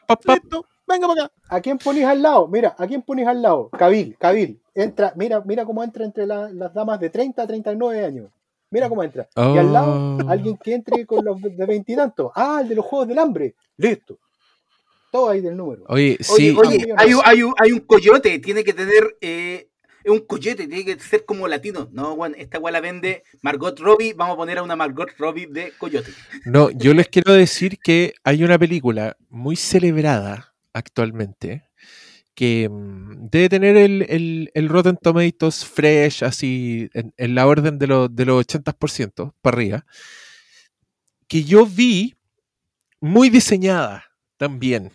ap. 0.08 0.24
Listo, 0.26 0.66
venga 0.86 1.06
para 1.08 1.24
acá. 1.24 1.34
¿A 1.48 1.60
quién 1.60 1.78
ponís 1.78 2.04
al 2.04 2.22
lado? 2.22 2.48
Mira, 2.48 2.74
¿a 2.78 2.86
quién 2.86 3.02
ponís 3.02 3.26
al 3.26 3.42
lado? 3.42 3.68
Cabil, 3.70 4.16
Cabil. 4.18 4.60
Entra, 4.74 5.12
mira, 5.16 5.40
mira 5.44 5.64
cómo 5.64 5.84
entra 5.84 6.04
entre 6.04 6.26
la- 6.26 6.50
las 6.50 6.72
damas 6.74 6.98
de 6.98 7.10
30 7.10 7.42
a 7.42 7.46
39 7.46 8.04
años. 8.04 8.30
Mira 8.74 8.88
cómo 8.88 9.04
entra. 9.04 9.28
Y 9.36 9.40
al 9.58 9.72
lado, 9.72 10.18
Oh. 10.20 10.28
alguien 10.28 10.58
que 10.62 10.74
entre 10.74 11.06
con 11.06 11.24
los 11.24 11.40
de 11.40 11.64
veintitantos. 11.64 12.32
Ah, 12.34 12.58
el 12.60 12.68
de 12.68 12.74
los 12.74 12.84
juegos 12.84 13.06
del 13.06 13.20
hambre. 13.20 13.54
Listo. 13.76 14.18
Todo 15.12 15.28
ahí 15.30 15.40
del 15.40 15.56
número. 15.56 15.84
Oye, 15.86 16.16
sí. 16.20 16.52
oye, 16.58 16.92
hay, 16.96 17.14
un- 17.14 17.20
hay, 17.24 17.42
un- 17.44 17.54
hay 17.62 17.70
un 17.70 17.78
coyote, 17.80 18.36
tiene 18.40 18.64
que 18.64 18.72
tener. 18.72 19.16
Eh, 19.20 19.68
es 20.02 20.10
un 20.10 20.18
coyote, 20.26 20.66
tiene 20.66 20.84
que 20.84 20.98
ser 20.98 21.24
como 21.24 21.46
latino. 21.46 21.88
No, 21.92 22.14
weón, 22.14 22.34
esta 22.36 22.58
weá 22.58 22.72
la 22.72 22.80
vende 22.80 23.22
Margot 23.42 23.78
Robbie. 23.78 24.12
Vamos 24.12 24.34
a 24.34 24.38
poner 24.38 24.58
a 24.58 24.64
una 24.64 24.74
Margot 24.74 25.08
Robbie 25.18 25.46
de 25.46 25.72
coyote. 25.78 26.10
No, 26.44 26.68
yo 26.70 26.94
les 26.94 27.06
quiero 27.06 27.32
decir 27.32 27.78
que 27.78 28.12
hay 28.24 28.42
una 28.42 28.58
película 28.58 29.16
muy 29.28 29.54
celebrada 29.54 30.52
actualmente 30.72 31.62
que 32.34 32.68
mm, 32.68 33.28
debe 33.30 33.48
tener 33.48 33.76
el, 33.76 34.02
el, 34.08 34.50
el 34.54 34.68
Rotten 34.68 34.96
Tomatoes 34.96 35.64
fresh, 35.64 36.24
así, 36.24 36.88
en, 36.92 37.34
la 37.34 37.46
orden 37.46 37.78
de, 37.78 37.86
los 37.86 38.14
de 38.14 38.24
los 38.24 38.46
80% 38.46 39.34
para 39.40 39.56
arriba, 39.56 39.86
que 41.28 41.44
yo 41.44 41.66
vi 41.66 42.14
muy 43.00 43.30
diseñada 43.30 44.04
también. 44.36 44.92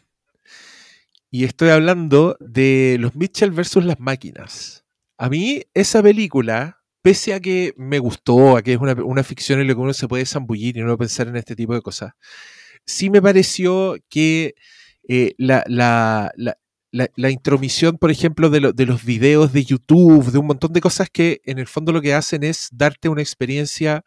Y 1.32 1.44
estoy 1.44 1.70
hablando 1.70 2.38
de 2.40 2.98
los 3.00 3.16
Mitchell 3.16 3.52
versus 3.52 3.86
las 3.86 4.00
máquinas. 4.00 4.86
A 5.18 5.30
mí 5.30 5.64
esa 5.74 6.02
película 6.02 6.80
pese 7.02 7.34
a 7.34 7.40
que 7.40 7.74
me 7.78 8.00
gustó, 8.00 8.58
a 8.58 8.62
que 8.62 8.74
es 8.74 8.80
una, 8.80 8.94
una 8.94 9.24
ficción 9.24 9.60
en 9.60 9.68
la 9.68 9.74
que 9.74 9.80
uno 9.80 9.94
se 9.94 10.08
puede 10.08 10.26
zambullir 10.26 10.78
y 10.78 10.82
no 10.82 10.98
pensar 10.98 11.28
en 11.28 11.38
este 11.38 11.56
tipo 11.56 11.74
de 11.74 11.82
cosas, 11.82 12.14
sí 12.86 13.10
me 13.10 13.22
pareció 13.22 13.98
que 14.10 14.56
eh, 15.08 15.34
la, 15.38 15.64
la, 15.68 16.32
la- 16.92 17.10
la 17.16 17.30
intromisión, 17.32 17.98
por 17.98 18.12
ejemplo, 18.12 18.50
de, 18.50 18.62
lo- 18.62 18.74
de 18.74 18.86
los 18.86 19.04
videos 19.06 19.54
de 19.54 19.64
YouTube, 19.66 20.32
de 20.32 20.38
un 20.40 20.48
montón 20.48 20.74
de 20.74 20.82
cosas 20.82 21.10
que 21.12 21.42
en 21.46 21.60
el 21.60 21.68
fondo 21.68 21.92
lo 21.92 22.02
que 22.02 22.14
hacen 22.14 22.44
es 22.44 22.70
darte 22.72 23.10
una 23.10 23.22
experiencia 23.22 24.04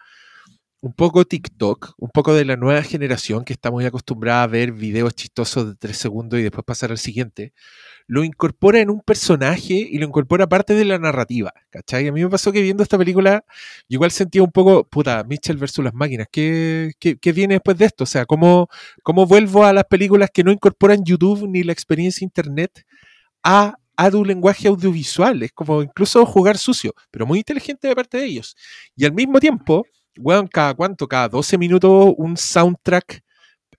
un 0.81 0.93
poco 0.95 1.25
TikTok, 1.25 1.95
un 1.99 2.11
poco 2.11 2.35
de 2.35 2.45
la 2.45 2.57
nueva 2.57 2.83
generación 2.83 3.45
que 3.45 3.53
está 3.53 3.71
muy 3.71 3.85
acostumbrada 3.87 4.43
a 4.45 4.47
ver 4.49 4.73
videos 4.73 5.15
chistosos 5.15 5.69
de 5.69 5.75
tres 5.77 5.97
segundos 5.99 6.41
y 6.41 6.43
después 6.43 6.65
pasar 6.65 6.91
al 6.91 6.99
siguiente, 6.99 7.53
lo 8.07 8.25
incorpora 8.25 8.81
en 8.81 8.91
un 8.91 9.01
personaje 9.01 9.75
y 9.75 9.99
lo 9.99 10.07
incorpora 10.07 10.49
parte 10.49 10.75
de 10.75 10.85
la 10.85 10.99
narrativa, 10.99 11.53
¿cachai? 11.71 12.09
A 12.09 12.13
mí 12.13 12.23
me 12.23 12.29
pasó 12.29 12.53
que 12.53 12.63
viendo 12.63 12.83
esta 12.83 12.99
película, 12.99 13.45
yo 13.89 13.97
igual 13.97 14.11
sentía 14.11 14.43
un 14.43 14.51
poco, 14.51 14.85
puta, 14.85 15.25
Mitchell 15.25 15.57
versus 15.57 15.85
las 15.85 15.95
máquinas, 15.95 16.29
¿qué, 16.31 16.93
qué, 16.99 17.33
viene 17.33 17.55
después 17.55 17.77
de 17.79 17.87
esto? 17.87 18.05
O 18.05 18.07
sea, 18.07 18.27
¿cómo, 18.27 18.69
¿cómo 19.03 19.27
vuelvo 19.27 19.65
a 19.65 19.73
las 19.73 19.85
películas 19.85 20.31
que 20.33 20.45
no 20.45 20.53
incorporan 20.53 21.05
YouTube 21.05 21.49
ni 21.49 21.63
la 21.63 21.73
experiencia 21.73 22.25
Internet 22.25 22.85
a, 23.43 23.77
a 23.97 24.11
tu 24.11 24.25
lenguaje 24.25 24.69
audiovisual? 24.69 25.43
Es 25.43 25.53
como 25.53 25.83
incluso 25.83 26.25
jugar 26.27 26.59
sucio, 26.59 26.95
pero 27.11 27.27
muy 27.27 27.39
inteligente 27.39 27.89
de 27.89 27.95
parte 27.95 28.19
de 28.19 28.27
ellos. 28.27 28.57
Y 28.97 29.05
al 29.05 29.13
mismo 29.13 29.41
tiempo, 29.41 29.87
weón, 30.19 30.47
cada 30.49 30.75
cuánto, 30.75 31.09
cada 31.09 31.29
12 31.29 31.59
minutos 31.59 32.15
un 32.17 32.37
soundtrack 32.37 33.23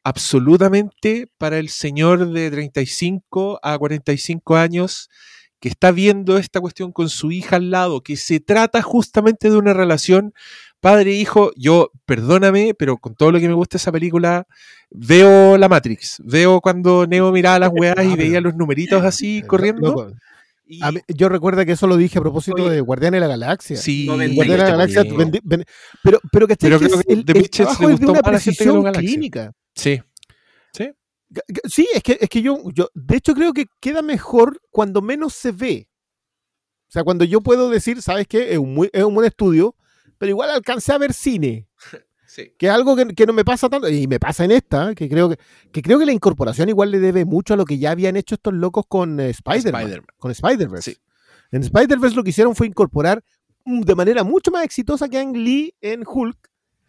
absolutamente 0.04 1.28
para 1.38 1.58
el 1.60 1.70
señor 1.70 2.30
de 2.32 2.52
35 2.52 3.60
a 3.62 3.78
45 3.78 4.56
años 4.56 5.10
que 5.60 5.70
está 5.70 5.92
viendo 5.92 6.38
esta 6.38 6.60
cuestión 6.60 6.92
con 6.92 7.08
su 7.10 7.32
hija 7.32 7.56
al 7.56 7.72
lado, 7.72 8.02
que 8.02 8.18
se 8.18 8.40
trata 8.42 8.82
justamente 8.82 9.50
de 9.50 9.56
una 9.58 9.74
relación 9.74 10.34
padre-hijo. 10.82 11.52
Yo, 11.56 11.92
perdóname, 12.06 12.74
pero 12.78 12.98
con 12.98 13.16
todo 13.16 13.32
lo 13.32 13.40
que 13.40 13.48
me 13.48 13.54
gusta 13.54 13.78
esa 13.78 13.92
película, 13.92 14.46
veo 14.92 15.58
la 15.58 15.70
Matrix. 15.70 16.22
Veo 16.26 16.60
cuando 16.60 17.08
Neo 17.08 17.32
miraba 17.32 17.60
las 17.60 17.72
weas 17.74 17.96
y 18.06 18.12
Ah, 18.12 18.16
veía 18.18 18.42
los 18.42 18.56
numeritos 18.56 19.02
así 19.06 19.42
corriendo. 19.48 20.12
Y- 20.66 20.82
mí- 20.84 21.00
yo 21.08 21.30
recuerdo 21.30 21.66
que 21.66 21.74
eso 21.74 21.88
lo 21.88 21.96
dije 21.96 22.18
a 22.20 22.22
propósito 22.22 22.64
Oye, 22.64 22.76
de 22.76 22.82
Guardianes 22.82 23.22
de 23.22 23.28
la 23.28 23.28
Galaxia. 23.28 23.78
sí, 23.78 24.06
Guardianes 24.06 24.36
de 24.48 24.58
la 24.58 24.70
Galaxia, 24.70 25.04
vendi- 25.04 25.42
pero, 26.04 26.20
pero 26.32 26.48
que, 26.48 26.56
Pero 26.58 26.80
que 26.80 26.86
creo 26.88 27.00
es 27.00 27.06
que 27.06 27.14
el, 27.14 27.20
el 27.20 27.50
trabajo 27.50 27.88
le 27.88 27.94
es 27.94 28.00
de 28.00 28.06
gustó 28.06 28.12
una 28.12 28.22
precisión 28.22 28.84
clínica. 28.92 29.52
Sí. 29.76 30.02
Sí. 30.74 30.92
Sí, 31.66 31.88
es 31.94 32.04
que, 32.04 32.18
es 32.22 32.30
que 32.30 32.42
yo, 32.42 32.60
yo, 32.74 32.90
de 32.94 33.18
hecho 33.18 33.34
creo 33.34 33.54
que 33.54 33.66
queda 33.80 34.02
mejor 34.02 34.60
cuando 34.70 35.02
menos 35.02 35.34
se 35.34 35.52
ve. 35.52 35.90
O 36.88 36.92
sea, 36.94 37.04
cuando 37.04 37.26
yo 37.26 37.42
puedo 37.42 37.70
decir, 37.70 38.02
¿sabes 38.02 38.28
qué? 38.28 38.52
Es 38.54 38.60
un, 38.60 38.74
muy- 38.76 38.90
es 38.94 39.04
un 39.04 39.16
buen 39.16 39.26
estudio, 39.26 39.76
pero 40.20 40.30
igual 40.30 40.52
alcancé 40.52 40.94
a 40.94 40.98
ver 41.00 41.12
cine, 41.14 41.68
Sí. 42.28 42.52
que 42.58 42.66
es 42.68 42.72
algo 42.72 42.96
que, 42.96 43.08
que 43.16 43.26
no 43.28 43.34
me 43.34 43.44
pasa 43.46 43.70
tanto, 43.70 43.88
y 43.90 44.08
me 44.08 44.20
pasa 44.20 44.44
en 44.46 44.52
esta, 44.52 44.94
que 44.96 45.08
creo 45.10 45.30
que, 45.30 45.38
que 45.72 45.82
creo 45.84 46.00
que 46.00 46.06
la 46.06 46.12
incorporación 46.14 46.70
igual 46.70 46.90
le 46.92 47.00
debe 47.00 47.26
mucho 47.26 47.54
a 47.54 47.58
lo 47.58 47.66
que 47.66 47.78
ya 47.78 47.92
habían 47.92 48.16
hecho 48.16 48.36
estos 48.36 48.54
locos 48.54 48.86
con 48.88 49.20
eh, 49.20 49.30
Spider-Man, 49.30 49.82
Spider-Man. 49.84 50.08
con 50.18 50.32
Spider-Verse. 50.32 50.92
Sí. 50.94 50.98
En 51.52 51.62
Spider-Verse 51.64 52.16
lo 52.16 52.24
que 52.24 52.32
hicieron 52.32 52.56
fue 52.56 52.66
incorporar 52.68 53.24
mm, 53.66 53.82
de 53.82 53.96
manera 53.96 54.24
mucho 54.24 54.50
más 54.52 54.64
exitosa 54.64 55.08
que 55.10 55.20
Ang 55.20 55.36
Lee 55.36 55.76
en 55.82 56.04
Hulk 56.08 56.38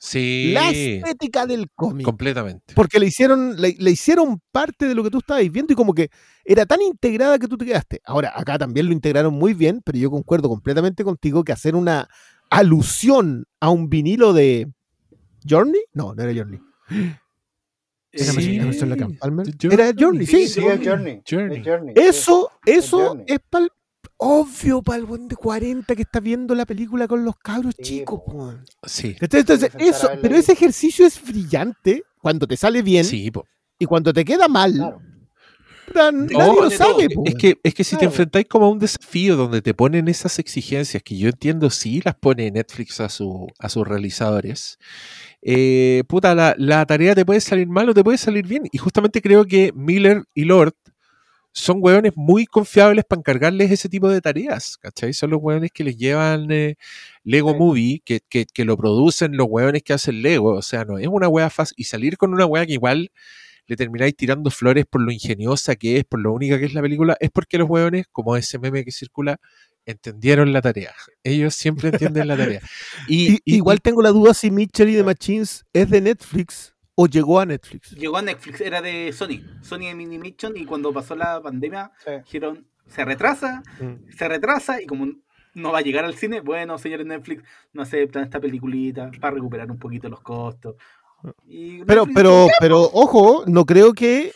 Sí. 0.06 0.50
la 0.52 0.70
estética 0.70 1.46
del 1.46 1.70
cómic. 1.74 2.04
Completamente. 2.04 2.74
Porque 2.74 2.98
le 3.00 3.06
hicieron, 3.06 3.60
le, 3.60 3.74
le 3.78 3.90
hicieron 3.90 4.40
parte 4.52 4.86
de 4.86 4.94
lo 4.94 5.02
que 5.02 5.10
tú 5.10 5.18
estabas 5.18 5.50
viendo 5.50 5.72
y 5.72 5.76
como 5.76 5.94
que 5.94 6.10
era 6.44 6.66
tan 6.66 6.82
integrada 6.82 7.38
que 7.38 7.48
tú 7.48 7.56
te 7.56 7.64
quedaste. 7.64 8.00
Ahora, 8.04 8.32
acá 8.36 8.58
también 8.58 8.86
lo 8.86 8.92
integraron 8.92 9.32
muy 9.32 9.54
bien, 9.54 9.80
pero 9.82 9.96
yo 9.98 10.10
concuerdo 10.10 10.48
completamente 10.50 11.04
contigo 11.04 11.42
que 11.42 11.52
hacer 11.52 11.74
una 11.74 12.06
alusión 12.50 13.46
a 13.60 13.70
un 13.70 13.88
vinilo 13.88 14.34
de 14.34 14.70
Journey, 15.48 15.80
no, 15.94 16.14
no 16.14 16.22
era 16.22 16.34
Journey. 16.34 16.60
Era 18.12 18.32
Sí. 18.32 18.60
Palmer. 19.18 19.56
The 19.56 19.68
Era 19.74 19.92
Journey, 19.98 20.26
sí. 20.26 20.46
Sí, 20.46 20.60
es 20.64 20.80
Journey. 20.86 21.22
Journey. 21.28 21.58
es 21.58 21.64
Journey, 21.66 21.94
sí. 21.96 22.02
Eso, 22.02 22.50
eso 22.64 22.98
Journey. 22.98 23.24
es 23.26 23.38
pal, 23.50 23.70
obvio 24.16 24.82
para 24.82 24.98
el 24.98 25.04
buen 25.04 25.28
de 25.28 25.36
40 25.36 25.94
que 25.96 26.02
está 26.02 26.20
viendo 26.20 26.54
la 26.54 26.66
película 26.66 27.06
con 27.08 27.24
los 27.24 27.36
cabros 27.36 27.74
Sí, 27.76 27.82
chicos. 27.82 28.20
po. 28.26 28.54
Sí. 28.86 29.16
Entonces, 29.20 29.70
eso, 29.78 30.10
pero 30.22 30.36
ese 30.36 30.52
ejercicio 30.52 31.06
es 31.06 31.20
brillante 31.22 32.04
cuando 32.22 32.46
te 32.46 32.56
sale 32.56 32.82
bien 32.82 33.04
Sí, 33.04 33.30
po. 33.30 33.44
y 33.78 33.86
cuando 33.86 34.12
te 34.12 34.24
queda 34.24 34.48
mal. 34.48 34.72
Claro. 35.92 36.12
nadie 36.12 36.36
No, 36.38 36.54
lo 36.62 36.70
sabe. 36.70 37.10
po. 37.10 37.22
Es 37.26 37.34
que, 37.34 37.58
es 37.62 37.74
que 37.74 37.84
si 37.84 37.96
te 37.96 38.06
enfrentáis 38.06 38.46
como 38.48 38.66
a 38.66 38.70
un 38.70 38.78
desafío 38.78 39.36
donde 39.36 39.60
te 39.60 39.74
ponen 39.74 40.08
esas 40.08 40.38
exigencias, 40.38 41.02
que 41.02 41.16
yo 41.18 41.28
entiendo 41.28 41.68
sí 41.70 42.00
las 42.04 42.14
pone 42.14 42.50
Netflix 42.50 43.00
a, 43.00 43.08
su, 43.10 43.46
a 43.58 43.68
sus 43.68 43.86
realizadores, 43.86 44.78
eh, 45.42 46.02
puta, 46.08 46.34
la, 46.34 46.54
la 46.56 46.86
tarea 46.86 47.14
te 47.14 47.26
puede 47.26 47.40
salir 47.40 47.68
mal 47.68 47.88
o 47.90 47.94
te 47.94 48.02
puede 48.02 48.16
salir 48.16 48.46
bien. 48.46 48.62
Y 48.72 48.78
justamente 48.78 49.20
creo 49.20 49.44
que 49.44 49.72
Miller 49.74 50.24
y 50.32 50.44
Lord 50.44 50.74
son 51.56 51.78
hueones 51.80 52.12
muy 52.16 52.46
confiables 52.46 53.04
para 53.04 53.20
encargarles 53.20 53.70
ese 53.70 53.88
tipo 53.88 54.08
de 54.08 54.20
tareas, 54.20 54.76
¿cachai? 54.76 55.12
Son 55.14 55.30
los 55.30 55.40
hueones 55.40 55.70
que 55.72 55.84
les 55.84 55.96
llevan 55.96 56.50
eh, 56.50 56.74
Lego 57.22 57.52
Sí. 57.52 57.58
Movie, 57.58 58.02
que, 58.04 58.20
que, 58.28 58.44
que 58.44 58.64
lo 58.64 58.76
producen 58.76 59.36
los 59.36 59.46
hueones 59.48 59.84
que 59.84 59.92
hacen 59.92 60.20
Lego, 60.20 60.50
o 60.54 60.62
sea, 60.62 60.84
no 60.84 60.98
es 60.98 61.06
una 61.06 61.28
hueá 61.28 61.50
fácil. 61.50 61.74
Y 61.78 61.84
salir 61.84 62.16
con 62.18 62.34
una 62.34 62.44
hueá 62.44 62.66
que 62.66 62.72
igual 62.72 63.12
le 63.66 63.76
termináis 63.76 64.16
tirando 64.16 64.50
flores 64.50 64.84
por 64.84 65.00
lo 65.00 65.12
ingeniosa 65.12 65.76
que 65.76 65.98
es, 65.98 66.04
por 66.04 66.20
lo 66.20 66.32
única 66.32 66.58
que 66.58 66.66
es 66.66 66.74
la 66.74 66.82
película, 66.82 67.16
es 67.20 67.30
porque 67.30 67.56
los 67.56 67.70
hueones, 67.70 68.06
como 68.10 68.36
ese 68.36 68.58
meme 68.58 68.84
que 68.84 68.90
circula, 68.92 69.38
entendieron 69.86 70.52
la 70.52 70.60
tarea. 70.60 70.92
Ellos 71.22 71.54
siempre 71.54 71.90
entienden 71.90 72.26
la 72.28 72.36
tarea. 72.36 72.60
Y, 73.08 73.34
Y- 73.34 73.38
y- 73.44 73.56
igual 73.56 73.80
tengo 73.80 74.02
la 74.02 74.10
duda 74.10 74.34
si 74.34 74.50
Mitchell 74.50 74.88
y 74.88 74.94
The 74.96 75.04
Machines 75.04 75.64
es 75.72 75.88
de 75.88 76.00
Netflix 76.00 76.73
o 76.96 77.06
llegó 77.06 77.40
a 77.40 77.46
Netflix. 77.46 77.90
Llegó 77.92 78.16
a 78.16 78.22
Netflix, 78.22 78.60
era 78.60 78.80
de 78.80 79.12
Sony, 79.12 79.40
Sony 79.62 79.80
de 79.88 79.94
Minimation, 79.94 80.56
y 80.56 80.64
cuando 80.64 80.92
pasó 80.92 81.14
la 81.16 81.40
pandemia, 81.42 81.90
Sí. 82.04 82.10
dijeron, 82.24 82.66
se 82.86 83.04
retrasa, 83.04 83.62
Mm. 83.80 84.10
se 84.16 84.28
retrasa, 84.28 84.80
y 84.80 84.86
como 84.86 85.08
no 85.54 85.72
va 85.72 85.78
a 85.78 85.82
llegar 85.82 86.04
al 86.04 86.14
cine, 86.14 86.40
bueno, 86.40 86.78
señores 86.78 87.06
Netflix, 87.06 87.42
no 87.72 87.82
aceptan 87.82 88.24
esta 88.24 88.40
peliculita 88.40 89.10
para 89.20 89.34
recuperar 89.34 89.70
un 89.70 89.78
poquito 89.78 90.08
los 90.08 90.20
costos. 90.20 90.76
Y 91.46 91.82
Pero, 91.84 92.02
Netflix 92.06 92.14
pero, 92.14 92.46
pero, 92.60 92.80
ojo, 92.92 93.44
no 93.46 93.64
creo 93.64 93.92
que 93.92 94.32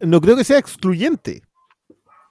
no 0.00 0.20
creo 0.20 0.36
que 0.36 0.44
sea 0.44 0.58
excluyente. 0.58 1.42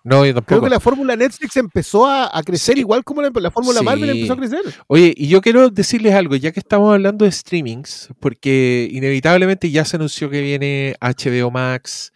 No, 0.04 0.26
yo 0.26 0.34
Creo 0.44 0.62
que 0.62 0.70
la 0.70 0.80
fórmula 0.80 1.16
Netflix 1.16 1.56
empezó 1.58 2.06
a, 2.06 2.38
a 2.38 2.44
crecer 2.44 2.76
Sí. 2.76 2.82
igual 2.82 3.04
como 3.04 3.22
la, 3.22 3.32
la 3.34 3.52
fórmula 3.52 3.80
Sí. 3.80 3.86
Marvel 3.86 4.10
empezó 4.10 4.34
a 4.34 4.38
crecer. 4.38 4.60
Oye, 4.88 5.14
y 5.16 5.28
yo 5.30 5.42
quiero 5.42 5.70
decirles 5.70 6.14
algo, 6.14 6.36
ya 6.36 6.52
que 6.52 6.60
estamos 6.60 6.94
hablando 6.94 7.24
de 7.26 7.32
streamings, 7.32 8.10
porque 8.20 8.88
inevitablemente 8.92 9.72
ya 9.72 9.86
se 9.86 9.96
anunció 9.96 10.30
que 10.30 10.42
viene 10.42 10.96
HBO 11.02 11.52
Max. 11.52 12.12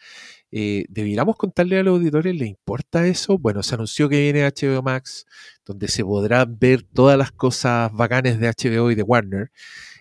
Eh, 0.52 0.86
¿Debiéramos 0.88 1.36
contarle 1.36 1.78
a 1.78 1.84
los 1.84 1.98
auditores, 2.00 2.34
¿le 2.36 2.46
importa 2.48 3.06
eso? 3.06 3.38
Bueno, 3.38 3.64
se 3.64 3.76
anunció 3.76 4.08
que 4.08 4.20
viene 4.22 4.46
HBO 4.48 4.82
Max, 4.82 5.26
donde 5.66 5.90
se 5.90 6.04
podrán 6.06 6.58
ver 6.58 6.84
todas 6.84 7.18
las 7.18 7.32
cosas 7.34 7.92
bacanes 7.94 8.40
de 8.40 8.48
HBO 8.48 8.90
y 8.92 8.96
de 8.96 9.04
Warner. 9.04 9.52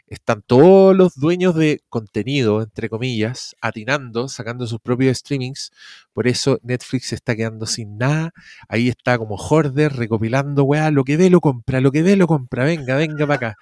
Están 0.09 0.43
todos 0.47 0.97
los 0.97 1.17
dueños 1.17 1.57
de 1.57 1.81
contenido, 1.89 2.63
entre 2.63 2.89
comillas, 2.89 3.57
atinando, 3.61 4.29
sacando 4.29 4.67
sus 4.69 4.79
propios 4.81 5.19
streamings. 5.19 5.73
Por 6.13 6.29
eso 6.29 6.59
Netflix 6.63 7.09
se 7.09 7.17
está 7.17 7.35
quedando 7.35 7.67
sin 7.67 7.99
nada. 7.99 8.33
Ahí 8.69 8.89
está 8.89 9.19
como 9.19 9.35
Horder 9.35 9.95
recopilando, 9.95 10.63
weá, 10.63 10.91
lo 10.93 11.03
que 11.03 11.17
dé 11.17 11.29
lo 11.29 11.41
compra, 11.41 11.81
lo 11.81 11.91
que 11.91 12.05
dé 12.05 12.15
lo 12.17 12.29
compra. 12.29 12.65
Venga, 12.65 12.95
venga 12.97 13.27
para 13.27 13.49
acá. 13.49 13.57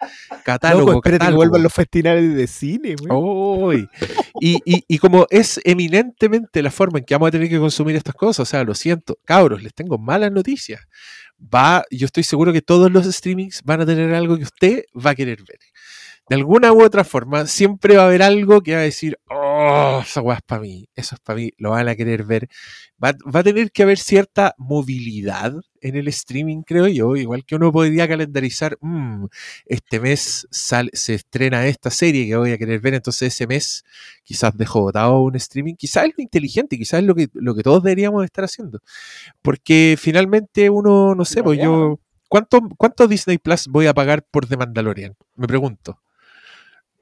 Catálogo, 0.44 0.92
Loco, 0.92 0.98
espérate 0.98 1.26
que 1.26 1.32
catálogo. 1.32 1.36
vuelvan 1.38 1.62
los 1.62 1.72
festivales 1.72 2.34
de 2.34 2.46
cine. 2.46 2.94
Uy. 3.10 3.88
Y, 4.38 4.56
y, 4.66 4.84
y 4.86 4.98
como 4.98 5.26
es 5.30 5.60
eminentemente 5.64 6.62
la 6.62 6.70
forma 6.70 6.98
en 6.98 7.04
que 7.06 7.14
vamos 7.14 7.28
a 7.28 7.30
tener 7.30 7.48
que 7.48 7.58
consumir 7.58 7.96
estas 7.96 8.14
cosas, 8.14 8.40
o 8.40 8.50
sea, 8.50 8.64
lo 8.64 8.74
siento, 8.74 9.18
cabros, 9.24 9.62
les 9.62 9.72
tengo 9.72 9.96
malas 9.96 10.30
noticias. 10.30 10.82
Va, 11.40 11.84
yo 11.90 12.06
estoy 12.06 12.22
seguro 12.22 12.52
que 12.52 12.62
todos 12.62 12.90
los 12.90 13.06
streamings 13.06 13.62
van 13.64 13.80
a 13.80 13.86
tener 13.86 14.14
algo 14.14 14.36
que 14.36 14.44
usted 14.44 14.84
va 14.94 15.10
a 15.10 15.14
querer 15.14 15.38
ver. 15.46 15.58
De 16.28 16.36
alguna 16.36 16.72
u 16.72 16.82
otra 16.82 17.04
forma, 17.04 17.46
siempre 17.46 17.96
va 17.96 18.04
a 18.04 18.06
haber 18.06 18.22
algo 18.22 18.62
que 18.62 18.72
va 18.74 18.80
a 18.80 18.82
decir, 18.82 19.18
oh, 19.28 20.00
esa 20.02 20.22
weá 20.22 20.36
es 20.36 20.42
para 20.42 20.62
mí, 20.62 20.88
eso 20.94 21.14
es 21.16 21.20
para 21.20 21.36
mí, 21.36 21.50
lo 21.58 21.70
van 21.70 21.86
a 21.88 21.94
querer 21.96 22.24
ver. 22.24 22.48
Va, 23.02 23.12
va 23.34 23.40
a 23.40 23.42
tener 23.42 23.70
que 23.72 23.82
haber 23.82 23.98
cierta 23.98 24.54
movilidad 24.56 25.52
en 25.82 25.96
el 25.96 26.08
streaming, 26.08 26.62
creo 26.62 26.86
yo, 26.88 27.14
igual 27.16 27.44
que 27.44 27.56
uno 27.56 27.70
podría 27.72 28.08
calendarizar, 28.08 28.78
"Mm, 28.80 29.26
este 29.66 30.00
mes 30.00 30.46
sale, 30.50 30.90
se 30.94 31.12
estrena 31.14 31.66
esta 31.66 31.90
serie 31.90 32.26
que 32.26 32.36
voy 32.36 32.52
a 32.52 32.58
querer 32.58 32.80
ver, 32.80 32.94
entonces 32.94 33.34
ese 33.34 33.46
mes 33.46 33.84
quizás 34.22 34.56
dejo 34.56 34.80
botado 34.80 35.20
un 35.20 35.36
streaming, 35.36 35.74
quizás 35.74 36.06
es 36.06 36.12
lo 36.16 36.22
inteligente, 36.22 36.78
quizás 36.78 37.00
es 37.00 37.06
lo 37.06 37.14
que, 37.14 37.28
lo 37.34 37.54
que 37.54 37.62
todos 37.62 37.82
deberíamos 37.82 38.24
estar 38.24 38.44
haciendo. 38.44 38.80
Porque 39.42 39.96
finalmente 39.98 40.70
uno, 40.70 41.14
no 41.14 41.24
sé, 41.26 41.42
pues 41.42 41.58
yo, 41.60 42.00
¿cuánto, 42.28 42.60
¿cuánto 42.78 43.06
Disney 43.08 43.38
Plus 43.38 43.68
voy 43.68 43.86
a 43.86 43.94
pagar 43.94 44.24
por 44.30 44.46
The 44.46 44.56
Mandalorian? 44.56 45.14
Me 45.36 45.46
pregunto. 45.46 45.98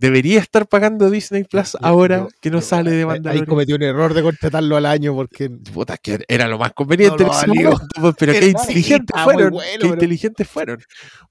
Debería 0.03 0.41
estar 0.41 0.67
pagando 0.67 1.09
Disney 1.09 1.45
Plus 1.45 1.77
ahora 1.81 2.27
que 2.41 2.51
no 2.51 2.61
sale 2.61 2.91
de 2.91 3.07
Mandalorian. 3.07 3.45
Ahí 3.45 3.49
cometí 3.49 3.73
un 3.73 3.83
error 3.83 4.13
de 4.13 4.23
contratarlo 4.23 4.77
al 4.77 4.85
año 4.85 5.15
porque 5.15 5.49
Puta, 5.49 5.97
que 5.97 6.19
era 6.29 6.49
lo 6.49 6.59
más 6.59 6.73
conveniente 6.73 7.23
No 7.25 7.31
en 7.31 7.33
lo 7.33 7.39
ese 7.39 7.47
valió. 7.47 7.71
momento, 7.71 7.87
pues, 8.01 8.15
pero 8.19 8.33
qué 8.41 8.47
inteligentes 8.49 9.21
fueron. 9.23 9.51
bueno, 9.53 9.71
qué 9.71 9.79
pero- 9.81 9.95
inteligentes 9.95 10.49
fueron. 10.49 10.83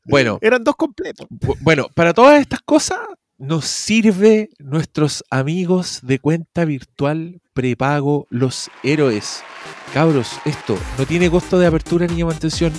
Bueno, 0.05 0.39
eran 0.41 0.63
dos 0.63 0.75
completos. 0.77 1.27
Bu- 1.29 1.57
Bueno, 1.59 1.87
para 1.93 2.13
todas 2.13 2.39
estas 2.41 2.61
cosas 2.61 2.97
nos 3.37 3.65
sirve 3.65 4.49
nuestros 4.59 5.23
amigos 5.29 5.99
de 6.03 6.19
cuenta 6.19 6.63
virtual 6.63 7.41
prepago 7.61 8.25
Los 8.31 8.71
Héroes. 8.81 9.43
Cabros, 9.93 10.29
esto 10.45 10.75
no 10.97 11.05
tiene 11.05 11.29
costo 11.29 11.59
de 11.59 11.67
apertura 11.67 12.07
ni 12.07 12.15
de 12.15 12.25
mantención 12.25 12.73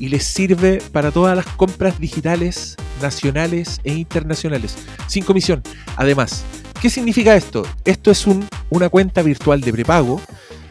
y 0.00 0.08
les 0.08 0.24
sirve 0.24 0.82
para 0.90 1.12
todas 1.12 1.36
las 1.36 1.46
compras 1.46 2.00
digitales, 2.00 2.74
nacionales 3.00 3.80
e 3.84 3.92
internacionales, 3.94 4.76
sin 5.06 5.22
comisión. 5.22 5.62
Además, 5.96 6.42
¿qué 6.82 6.90
significa 6.90 7.36
esto? 7.36 7.64
Esto 7.84 8.10
es 8.10 8.26
un- 8.26 8.44
una 8.70 8.88
cuenta 8.88 9.22
virtual 9.22 9.60
de 9.60 9.70
prepago 9.72 10.20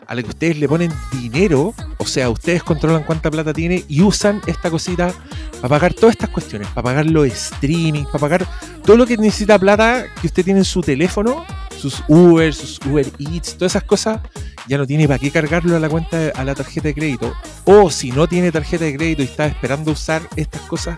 a 0.08 0.14
la 0.16 0.22
que 0.24 0.30
ustedes 0.30 0.58
le 0.58 0.68
ponen 0.68 0.92
dinero, 1.22 1.74
o 1.98 2.06
sea, 2.06 2.30
ustedes 2.30 2.64
controlan 2.64 3.04
cuánta 3.04 3.32
plata 3.32 3.54
tiene 3.54 3.86
y 3.88 4.02
usan 4.02 4.42
esta 4.46 4.70
cosita 4.70 5.14
para 5.62 5.70
pagar 5.70 5.94
todas 5.94 6.16
estas 6.16 6.30
cuestiones, 6.32 6.68
para 6.68 6.84
pagar 6.84 7.06
los 7.06 7.28
streaming, 7.28 8.04
para 8.04 8.20
pagar 8.20 8.46
todo 8.84 8.98
lo 8.98 9.06
que 9.06 9.16
necesita 9.16 9.58
plata 9.58 10.04
que 10.20 10.28
usted 10.28 10.44
tiene 10.44 10.60
en 10.60 10.66
su 10.66 10.82
teléfono, 10.82 11.46
sus 11.84 12.02
Uber, 12.08 12.54
sus 12.54 12.80
Uber 12.86 13.06
Eats, 13.20 13.58
todas 13.58 13.74
esas 13.74 13.84
cosas, 13.84 14.22
ya 14.70 14.78
no 14.78 14.88
tiene 14.88 15.06
para 15.06 15.20
qué 15.20 15.32
cargarlo 15.32 15.76
a 15.76 15.80
la 15.80 15.90
cuenta, 15.90 16.32
a 16.34 16.44
la 16.46 16.56
tarjeta 16.56 16.88
de 16.88 16.94
crédito. 16.94 17.34
O 17.66 17.92
si 17.92 18.12
no 18.12 18.26
tiene 18.26 18.54
tarjeta 18.54 18.86
de 18.86 18.96
crédito 18.96 19.22
y 19.22 19.26
está 19.26 19.48
esperando 19.48 19.92
usar 19.92 20.22
estas 20.38 20.62
cosas, 20.62 20.96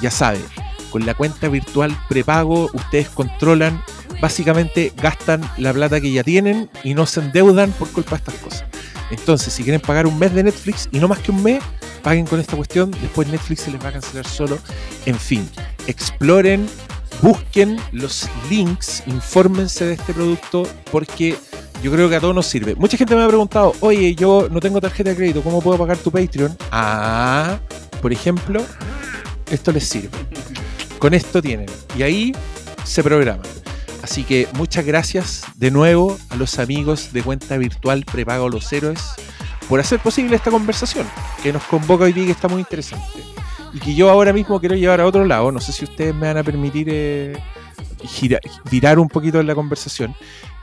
ya 0.00 0.10
sabe, 0.10 0.38
con 0.90 1.04
la 1.04 1.12
cuenta 1.12 1.48
virtual 1.48 1.94
prepago 2.08 2.70
ustedes 2.72 3.10
controlan, 3.10 3.82
básicamente 4.22 4.94
gastan 4.96 5.42
la 5.58 5.74
plata 5.74 6.00
que 6.00 6.10
ya 6.10 6.24
tienen 6.24 6.70
y 6.82 6.94
no 6.94 7.04
se 7.04 7.20
endeudan 7.20 7.70
por 7.72 7.90
culpa 7.90 8.12
de 8.12 8.16
estas 8.16 8.34
cosas. 8.36 8.64
Entonces, 9.10 9.52
si 9.52 9.64
quieren 9.64 9.82
pagar 9.82 10.06
un 10.06 10.18
mes 10.18 10.32
de 10.32 10.44
Netflix 10.44 10.88
y 10.92 10.98
no 10.98 11.08
más 11.08 11.18
que 11.18 11.30
un 11.30 11.42
mes, 11.42 11.62
paguen 12.02 12.24
con 12.24 12.40
esta 12.40 12.56
cuestión, 12.56 12.90
después 13.02 13.28
Netflix 13.28 13.60
se 13.60 13.70
les 13.70 13.84
va 13.84 13.90
a 13.90 13.92
cancelar 13.92 14.26
solo. 14.26 14.58
En 15.04 15.18
fin, 15.18 15.46
exploren, 15.86 16.66
busquen 17.22 17.80
los 17.92 18.28
links, 18.50 19.02
infórmense 19.06 19.86
de 19.86 19.94
este 19.94 20.12
producto 20.12 20.64
porque 20.90 21.36
yo 21.82 21.90
creo 21.90 22.08
que 22.08 22.16
a 22.16 22.20
todos 22.20 22.34
nos 22.34 22.46
sirve. 22.46 22.74
Mucha 22.74 22.96
gente 22.96 23.14
me 23.14 23.22
ha 23.22 23.28
preguntado, 23.28 23.74
oye, 23.80 24.14
yo 24.14 24.48
no 24.50 24.60
tengo 24.60 24.80
tarjeta 24.80 25.10
de 25.10 25.16
crédito, 25.16 25.42
¿cómo 25.42 25.62
puedo 25.62 25.78
pagar 25.78 25.96
tu 25.96 26.10
Patreon? 26.10 26.56
Ah, 26.70 27.58
por 28.00 28.12
ejemplo, 28.12 28.62
esto 29.50 29.72
les 29.72 29.88
sirve. 29.88 30.10
Con 30.98 31.14
esto 31.14 31.40
tienen. 31.40 31.66
Y 31.96 32.02
ahí 32.02 32.32
se 32.84 33.02
programan. 33.02 33.46
Así 34.02 34.24
que 34.24 34.48
muchas 34.54 34.84
gracias 34.84 35.42
de 35.54 35.70
nuevo 35.70 36.18
a 36.30 36.36
los 36.36 36.58
amigos 36.58 37.12
de 37.12 37.22
cuenta 37.22 37.56
virtual 37.56 38.04
Prepago 38.04 38.48
Los 38.48 38.72
Héroes 38.72 39.00
por 39.68 39.78
hacer 39.78 40.00
posible 40.00 40.36
esta 40.36 40.50
conversación 40.50 41.06
que 41.42 41.52
nos 41.52 41.62
convoca 41.64 42.04
hoy 42.04 42.12
día 42.12 42.24
y 42.24 42.26
que 42.26 42.32
está 42.32 42.48
muy 42.48 42.60
interesante. 42.60 43.06
Y 43.74 43.78
que 43.80 43.94
yo 43.94 44.10
ahora 44.10 44.32
mismo 44.32 44.60
quiero 44.60 44.74
llevar 44.76 45.00
a 45.00 45.06
otro 45.06 45.24
lado. 45.24 45.50
No 45.50 45.60
sé 45.60 45.72
si 45.72 45.84
ustedes 45.84 46.14
me 46.14 46.26
van 46.26 46.36
a 46.36 46.42
permitir 46.44 46.88
eh, 46.90 47.32
gira- 48.04 48.40
virar 48.70 48.98
un 48.98 49.08
poquito 49.08 49.40
en 49.40 49.46
la 49.46 49.54
conversación. 49.54 50.14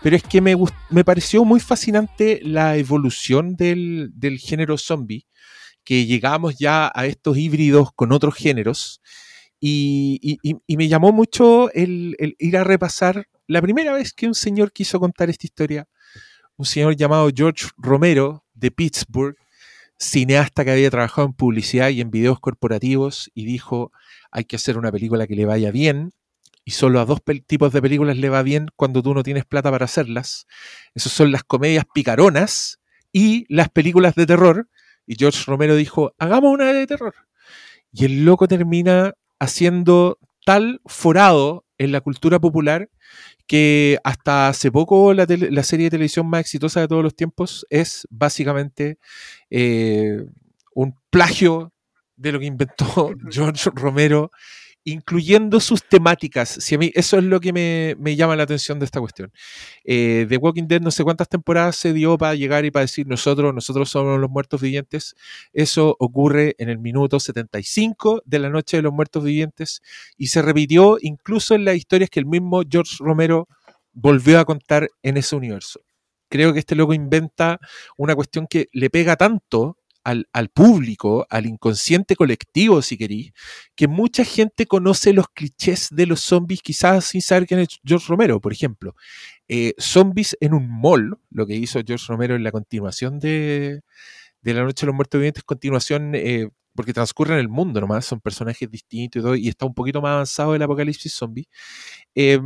Pero 0.04 0.16
es 0.16 0.24
que 0.24 0.42
me, 0.42 0.56
me 0.90 1.04
pareció 1.04 1.44
muy 1.44 1.60
fascinante 1.60 2.40
la 2.44 2.78
evolución 2.78 3.56
del, 3.56 4.12
del 4.14 4.38
género 4.38 4.78
zombie, 4.78 5.26
que 5.84 6.06
llegamos 6.06 6.58
ya 6.60 6.92
a 6.94 7.06
estos 7.08 7.38
híbridos 7.38 7.90
con 7.96 8.12
otros 8.12 8.36
géneros. 8.36 9.02
Y, 9.60 10.40
y- 10.42 10.76
me 10.78 10.88
llamó 10.88 11.12
mucho 11.12 11.70
el 11.74 12.16
ir 12.38 12.58
a 12.58 12.64
repasar 12.64 13.28
la 13.48 13.62
primera 13.62 13.92
vez 13.92 14.14
que 14.14 14.28
un 14.28 14.36
señor 14.36 14.72
quiso 14.72 15.00
contar 15.00 15.30
esta 15.30 15.48
historia, 15.48 15.88
un 16.56 16.66
señor 16.66 16.96
llamado 16.96 17.30
George 17.36 17.66
Romero 17.78 18.46
de 18.54 18.70
Pittsburgh, 18.72 19.36
cineasta 20.00 20.66
que 20.66 20.72
había 20.72 20.90
trabajado 20.90 21.28
en 21.28 21.34
publicidad 21.34 21.90
y 21.90 22.02
en 22.02 22.10
videos 22.10 22.40
corporativos, 22.40 23.30
y 23.34 23.46
dijo, 23.46 23.92
hay 24.32 24.46
que 24.46 24.56
hacer 24.56 24.78
una 24.78 24.92
película 24.92 25.28
que 25.28 25.36
le 25.36 25.46
vaya 25.46 25.72
bien, 25.72 26.12
y 26.66 26.72
solo 26.72 27.00
a 27.00 27.06
dos 27.06 27.20
tipos 27.48 27.74
de 27.74 27.82
películas 27.82 28.18
le 28.18 28.30
va 28.30 28.44
bien 28.44 28.68
cuando 28.76 29.02
tú 29.02 29.14
no 29.14 29.24
tienes 29.24 29.44
plata 29.44 29.72
para 29.72 29.86
hacerlas. 29.86 30.46
Esas 30.94 31.12
son 31.12 31.32
las 31.32 31.44
comedias 31.44 31.86
picaronas 31.92 32.80
y 33.12 33.52
las 33.52 33.70
películas 33.70 34.14
de 34.14 34.28
terror. 34.28 34.70
Y 35.08 35.16
George 35.18 35.44
Romero 35.48 35.76
dijo, 35.76 36.14
hagamos 36.20 36.54
una 36.54 36.72
de 36.72 36.86
terror. 36.86 37.16
Y 37.92 38.06
el 38.06 38.24
loco 38.24 38.48
termina 38.48 39.16
haciendo 39.40 40.20
tal 40.46 40.80
forado 40.86 41.66
en 41.80 41.92
la 41.92 42.02
cultura 42.02 42.38
popular 42.40 42.90
que 43.50 43.98
hasta 44.04 44.48
hace 44.50 44.72
poco 44.72 45.12
la, 45.16 45.26
tele- 45.26 45.50
la 45.52 45.64
serie 45.64 45.86
de 45.86 45.90
televisión 45.92 46.30
más 46.30 46.42
exitosa 46.42 46.82
de 46.82 46.88
todos 46.88 47.04
los 47.04 47.16
tiempos 47.16 47.66
es 47.72 48.08
básicamente 48.12 49.00
eh, 49.50 50.24
un 50.76 50.96
plagio 51.10 51.74
de 52.16 52.32
lo 52.32 52.40
que 52.40 52.46
inventó 52.46 53.12
George 53.32 53.72
Romero, 53.74 54.32
incluyendo 54.84 55.60
sus 55.60 55.84
temáticas. 55.84 56.50
Si 56.50 56.76
a 56.76 56.78
mí, 56.78 56.92
eso 56.96 57.18
es 57.18 57.24
lo 57.24 57.40
que 57.40 57.54
me, 57.54 57.96
me 58.00 58.16
llama 58.16 58.36
la 58.36 58.44
atención 58.44 58.80
de 58.80 58.86
esta 58.86 59.00
cuestión. 59.00 59.32
Eh, 59.84 60.26
The 60.30 60.38
Walking 60.38 60.68
Dead 60.68 60.82
no 60.82 60.92
sé 60.92 61.04
cuántas 61.04 61.30
temporadas 61.30 61.76
se 61.76 61.94
dio 61.94 62.18
para 62.18 62.36
llegar 62.36 62.66
y 62.66 62.72
para 62.72 62.82
decir 62.82 63.08
nosotros, 63.08 63.54
nosotros 63.54 63.90
somos 63.90 64.20
los 64.20 64.30
muertos 64.30 64.62
vivientes. 64.62 65.16
Eso 65.54 65.96
ocurre 66.00 66.56
en 66.58 66.70
el 66.70 66.80
minuto 66.80 67.20
75 67.20 68.24
de 68.26 68.40
la 68.40 68.50
noche 68.50 68.78
de 68.78 68.84
los 68.84 68.94
muertos 68.94 69.24
vivientes 69.24 69.82
y 70.18 70.28
se 70.28 70.42
repitió 70.42 70.98
incluso 71.02 71.56
en 71.56 71.66
las 71.66 71.76
historias 71.76 72.10
que 72.10 72.20
el 72.20 72.26
mismo 72.26 72.62
George 72.70 72.96
Romero 73.00 73.48
volvió 73.94 74.40
a 74.40 74.46
contar 74.46 74.90
en 75.04 75.18
ese 75.18 75.36
universo. 75.36 75.82
Creo 76.30 76.54
que 76.54 76.60
este 76.60 76.76
loco 76.76 76.94
inventa 76.94 77.60
una 77.98 78.16
cuestión 78.16 78.46
que 78.48 78.68
le 78.72 78.90
pega 78.90 79.16
tanto 79.16 79.79
al, 80.10 80.50
público, 80.50 81.26
al 81.30 81.46
inconsciente 81.46 82.16
colectivo, 82.16 82.82
si 82.82 82.98
querís, 82.98 83.32
que 83.76 83.88
mucha 83.88 84.24
gente 84.24 84.66
conoce 84.66 85.14
los 85.14 85.28
clichés 85.30 85.90
de 85.92 86.06
los 86.06 86.22
zombies 86.22 86.62
quizás 86.62 87.06
sin 87.06 87.22
saber 87.22 87.48
quién 87.48 87.62
es 87.62 87.80
George 87.84 88.08
Romero, 88.08 88.40
por 88.40 88.54
ejemplo. 88.54 88.96
Eh, 89.48 89.74
zombies 89.78 90.38
en 90.40 90.54
un 90.54 90.70
mall, 90.70 91.18
lo 91.30 91.46
que 91.46 91.56
hizo 91.56 91.80
George 91.86 92.06
Romero 92.08 92.36
en 92.36 92.44
la 92.44 92.52
continuación 92.52 93.20
de, 93.20 93.82
de 94.42 94.54
La 94.54 94.64
Noche 94.64 94.86
de 94.86 94.88
los 94.88 94.96
Muertos 94.96 95.20
Vivientes, 95.20 95.44
continuación, 95.44 96.14
eh, 96.16 96.50
porque 96.76 96.94
transcurre 96.94 97.34
en 97.34 97.40
el 97.40 97.50
mundo 97.50 97.82
nomás, 97.82 98.06
son 98.06 98.22
personajes 98.22 98.70
distintos 98.70 99.20
y 99.20 99.24
todo, 99.24 99.36
y 99.36 99.48
está 99.50 99.66
un 99.66 99.74
poquito 99.74 100.02
más 100.02 100.12
avanzado 100.12 100.56
el 100.56 100.62
apocalipsis 100.62 101.14
zombie. 101.14 101.48
Eh, 102.16 102.40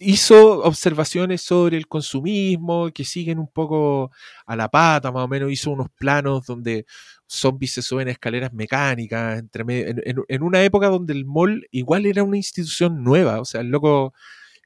hizo 0.00 0.60
observaciones 0.64 1.42
sobre 1.42 1.76
el 1.76 1.86
consumismo 1.88 2.90
que 2.92 3.04
siguen 3.04 3.38
un 3.38 3.48
poco 3.48 4.10
a 4.46 4.56
la 4.56 4.68
pata, 4.70 5.12
más 5.12 5.24
o 5.24 5.28
menos 5.28 5.52
hizo 5.52 5.70
unos 5.70 5.88
planos 5.90 6.46
donde 6.46 6.86
zombies 7.28 7.72
se 7.74 7.82
suben 7.82 8.08
a 8.08 8.12
escaleras 8.12 8.52
mecánicas, 8.54 9.38
entre 9.38 9.62
en, 9.90 10.02
en- 10.04 10.24
en 10.28 10.42
una 10.42 10.62
época 10.64 10.88
donde 10.88 11.12
el 11.12 11.24
mall 11.26 11.66
igual 11.70 12.06
era 12.06 12.24
una 12.24 12.36
institución 12.38 13.04
nueva, 13.04 13.40
o 13.40 13.44
sea, 13.44 13.60
el 13.62 13.68
loco 13.68 14.12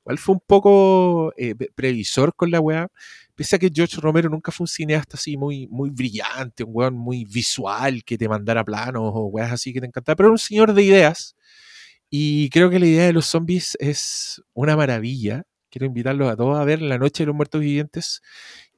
igual 0.03 0.19
fue 0.19 0.35
un 0.37 0.43
poco 0.47 1.33
eh, 1.37 1.55
pre- 1.55 1.71
previsor 1.75 2.35
con 2.37 2.51
la 2.51 2.61
weá, 2.61 2.89
pese 3.35 3.57
a 3.57 3.59
que 3.59 3.71
George 3.75 4.01
Romero 4.01 4.29
nunca 4.31 4.53
fue 4.53 4.65
un 4.65 4.69
cineasta 4.69 5.17
así 5.17 5.37
muy, 5.37 5.67
muy 5.69 5.91
brillante, 5.91 6.65
un 6.65 6.71
weón 6.75 6.95
muy 6.97 7.25
visual 7.25 8.05
que 8.05 8.19
te 8.19 8.29
mandara 8.29 8.65
planos 8.65 9.03
o 9.15 9.27
weas 9.27 9.53
así 9.53 9.73
que 9.73 9.81
te 9.81 9.87
encantaba, 9.87 10.17
pero 10.17 10.29
era 10.29 10.33
un 10.33 10.39
señor 10.39 10.75
de 10.75 10.83
ideas. 10.83 11.37
Y 12.17 12.49
creo 12.51 12.71
que 12.71 12.79
la 12.79 12.87
idea 12.87 13.07
de 13.07 13.13
los 13.13 13.27
zombies 13.27 13.77
es 13.81 14.41
una 14.53 14.77
maravilla. 14.77 15.43
Quiero 15.69 15.87
invitarlos 15.87 16.31
a 16.31 16.37
todos 16.37 16.57
a 16.57 16.63
ver 16.63 16.81
La 16.81 16.97
Noche 16.97 17.25
de 17.25 17.27
los 17.27 17.35
Muertos 17.35 17.61
Vivientes. 17.61 18.23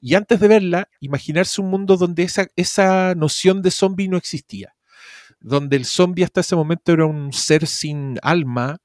Y 0.01 0.15
antes 0.15 0.41
de 0.41 0.49
verla, 0.49 0.89
imaginarse 1.01 1.61
un 1.61 1.69
mundo 1.69 1.99
donde 1.99 2.23
esa, 2.23 2.47
esa 2.57 3.15
noción 3.15 3.61
de 3.61 3.71
zombie 3.71 4.09
no 4.09 4.17
existía. 4.17 4.75
Donde 5.39 5.77
el 5.77 5.85
zombie 5.85 6.25
hasta 6.25 6.41
ese 6.41 6.57
momento 6.57 6.93
era 6.93 7.05
un 7.05 7.31
ser 7.35 7.67
sin 7.67 8.19
alma 8.23 8.79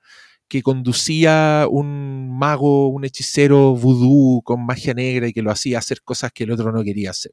que 0.50 0.62
conducía 0.62 1.66
un 1.70 2.38
mago, 2.38 2.90
un 2.90 3.06
hechicero 3.06 3.74
vudú 3.74 4.42
con 4.44 4.66
magia 4.66 4.94
negra 4.94 5.30
y 5.30 5.32
que 5.32 5.42
lo 5.42 5.50
hacía 5.50 5.78
hacer 5.78 6.02
cosas 6.04 6.34
que 6.34 6.44
el 6.44 6.52
otro 6.52 6.74
no 6.74 6.84
quería 6.84 7.12
hacer. 7.12 7.32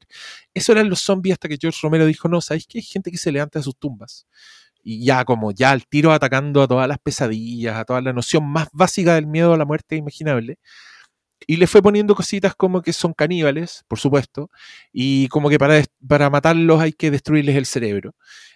Eso 0.53 0.71
eran 0.71 0.87
los 0.89 1.01
zombies 1.01 1.33
hasta 1.33 1.49
que 1.49 1.57
George 1.59 1.79
Romero 1.83 2.05
dijo, 2.05 2.29
no, 2.29 2.39
¿sabéis 2.39 2.65
que 2.65 2.77
hay 2.77 2.83
gente 2.83 3.11
que 3.11 3.17
se 3.17 3.33
levanta 3.33 3.59
de 3.59 3.63
sus 3.63 3.75
tumbas? 3.77 4.25
Y 4.89 5.05
ya 5.05 5.23
como 5.23 5.51
ya 5.51 5.69
al 5.71 5.85
tiro 5.85 6.11
atacando 6.11 6.63
a 6.63 6.67
todas 6.67 6.87
las 6.87 6.97
pesadillas, 6.97 7.75
a 7.77 7.85
toda 7.85 8.01
la 8.01 8.11
noción 8.11 8.49
más 8.49 8.69
básica 8.73 9.13
del 9.13 9.27
miedo 9.27 9.53
a 9.53 9.57
la 9.57 9.65
muerte 9.65 9.95
imaginable. 9.95 10.57
Y 11.47 11.57
le 11.57 11.67
fue 11.67 11.81
poniendo 11.81 12.15
cositas 12.15 12.55
como 12.55 12.81
que 12.81 12.93
son 12.93 13.13
caníbales, 13.13 13.83
por 13.87 13.99
supuesto, 13.99 14.49
y 14.91 15.27
como 15.29 15.49
que 15.49 15.57
para, 15.57 15.83
para 16.07 16.29
matarlos 16.29 16.81
hay 16.81 16.93
que 16.93 17.11
destruirles 17.11 17.55
el 17.55 17.65
cerebro. 17.65 18.15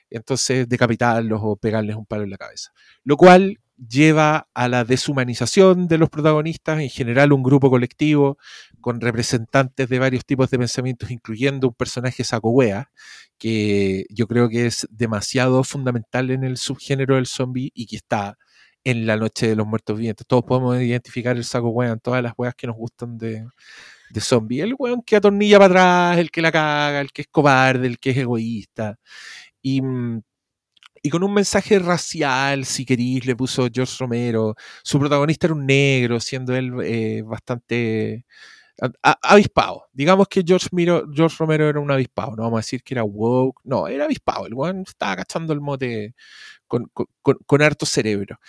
Entonces 0.10 0.70
decapitarlos 0.70 1.40
o 1.44 1.56
pegarles 1.56 1.96
un 1.96 2.06
palo 2.06 2.24
en 2.24 2.30
la 2.30 2.38
cabeza. 2.38 2.72
Lo 3.04 3.18
cual 3.18 3.60
lleva 3.78 4.48
a 4.54 4.68
la 4.68 4.84
deshumanización 4.86 5.88
de 5.88 5.98
los 5.98 6.10
protagonistas, 6.10 6.80
en 6.80 6.90
general 6.90 7.34
un 7.34 7.44
grupo 7.44 7.70
colectivo 7.70 8.38
con 8.82 9.02
representantes 9.02 9.90
de 9.90 10.00
varios 10.00 10.26
tipos 10.26 10.50
de 10.50 10.60
pensamientos, 10.60 11.12
incluyendo 11.12 11.70
un 11.70 11.74
personaje 11.74 12.24
saco 12.24 12.50
wea, 12.52 12.92
que 13.38 14.06
yo 14.10 14.28
creo 14.28 14.50
que 14.50 14.68
es 14.68 14.88
demasiado 14.92 15.64
fundamental 15.64 16.32
en 16.32 16.44
el 16.44 16.58
subgénero 16.58 17.16
del 17.16 17.26
zombie 17.26 17.72
y 17.74 17.88
que 17.88 17.96
está 17.98 18.38
en 18.84 19.06
La 19.06 19.18
Noche 19.18 19.48
de 19.50 19.56
los 19.56 19.68
Muertos 19.68 19.98
Vivientes. 19.98 20.26
Todos 20.28 20.44
podemos 20.44 20.82
identificar 20.82 21.36
el 21.38 21.44
saco 21.46 21.70
weón, 21.70 22.00
todas 22.00 22.24
las 22.24 22.34
weas 22.38 22.56
que 22.56 22.68
nos 22.68 22.76
gustan 22.76 23.18
de, 23.18 23.46
de 24.10 24.22
zombie. 24.22 24.62
El 24.62 24.76
weón 24.78 25.02
que 25.04 25.16
atornilla 25.18 25.60
para 25.60 25.66
atrás, 26.12 26.20
el 26.20 26.32
que 26.32 26.42
la 26.42 26.52
caga, 26.52 27.02
el 27.02 27.12
que 27.12 27.24
es 27.24 27.28
cobarde, 27.30 27.88
el 27.88 28.00
que 28.00 28.12
es 28.12 28.18
egoísta. 28.18 28.98
Y, 29.62 29.82
mm, 29.82 30.22
y 31.04 31.10
con 31.10 31.24
un 31.24 31.34
mensaje 31.34 31.80
racial, 31.80 32.66
si 32.66 32.86
querís, 32.86 33.26
le 33.26 33.36
puso 33.36 33.68
George 33.74 33.96
Romero. 34.00 34.56
Su 34.84 35.00
protagonista 35.00 35.48
era 35.48 35.56
un 35.56 35.66
negro, 35.66 36.20
siendo 36.20 36.56
él 36.56 36.74
eh, 36.84 37.24
bastante 37.24 38.26
avispado. 39.02 39.86
Digamos 39.92 40.28
que 40.28 40.44
George, 40.46 40.70
Romero 41.38 41.70
era 41.70 41.80
un 41.80 41.92
avispado, 41.92 42.36
no 42.36 42.44
vamos 42.44 42.58
a 42.58 42.62
decir 42.62 42.84
que 42.84 42.94
era 42.94 43.04
woke, 43.04 43.62
no, 43.64 43.88
era 43.88 44.06
avispado. 44.06 44.48
El 44.48 44.54
weón 44.54 44.84
estaba 44.88 45.18
cachando 45.18 45.54
el 45.54 45.62
mote 45.62 46.16
con 46.68 47.62
harto 47.62 47.86
cerebro. 47.86 48.40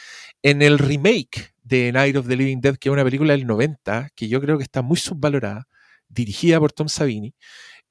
En 0.43 0.63
el 0.63 0.79
remake 0.79 1.55
de 1.63 1.93
Night 1.93 2.17
of 2.17 2.29
the 2.29 2.37
Living 2.37 2.61
Dead, 2.61 2.77
que 2.77 2.89
es 2.89 2.93
una 2.93 3.05
película 3.05 3.33
del 3.33 3.47
90, 3.47 4.11
que 4.15 4.29
yo 4.29 4.41
creo 4.41 4.59
que 4.59 4.65
está 4.65 4.83
muy 4.83 4.97
subvalorada, 4.97 5.67
dirigida 6.09 6.61
por 6.61 6.73
Tom 6.73 6.89
Savini, 6.89 7.35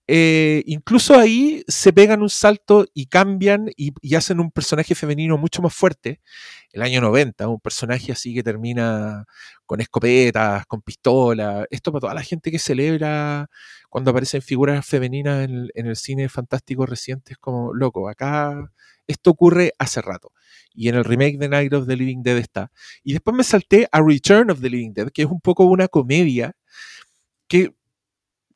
eh, 0.08 0.64
incluso 0.66 1.16
ahí 1.18 1.64
se 1.68 1.94
pegan 1.94 2.22
un 2.22 2.30
salto 2.30 2.86
y 2.94 3.06
cambian 3.08 3.70
y, 3.78 3.94
hacen 4.16 4.40
un 4.42 4.52
personaje 4.52 4.96
femenino 4.96 5.38
mucho 5.38 5.62
más 5.62 5.74
fuerte. 5.74 6.22
El 6.72 6.82
año 6.84 7.02
90, 7.02 7.48
un 7.48 7.60
personaje 7.60 8.12
así 8.12 8.34
que 8.34 8.44
termina 8.44 9.26
con 9.66 9.80
escopetas, 9.82 10.66
con 10.66 10.82
pistola. 10.82 11.66
Esto 11.72 11.92
para 11.92 12.02
toda 12.02 12.14
la 12.16 12.24
gente 12.24 12.52
que 12.52 12.60
celebra 12.60 13.50
cuando 13.90 14.12
aparecen 14.12 14.42
figuras 14.42 14.86
femeninas 14.86 15.46
en, 15.46 15.52
el- 15.56 15.72
en 15.76 15.88
el 15.88 15.96
cine 15.96 16.28
fantástico 16.30 16.86
reciente, 16.86 17.34
es 17.34 17.38
como, 17.40 17.74
loco, 17.74 18.10
acá 18.10 18.72
esto 19.08 19.32
ocurre 19.32 19.74
hace 19.80 20.02
rato. 20.02 20.32
Y 20.74 20.90
en 20.90 20.96
el 20.96 21.04
remake 21.04 21.38
de 21.38 21.50
Night 21.50 21.74
of 21.74 21.88
the 21.88 21.96
Living 21.96 22.24
Dead 22.24 22.38
está. 22.38 22.72
Y 23.04 23.14
después 23.14 23.36
me 23.36 23.44
salté 23.44 23.88
a 23.92 24.02
Return 24.02 24.50
of 24.52 24.62
the 24.62 24.70
Living 24.70 24.94
Dead, 24.94 25.10
que 25.12 25.24
es 25.24 25.28
un 25.30 25.40
poco 25.42 25.66
una 25.66 25.88
comedia 25.88 26.56
que 27.48 27.74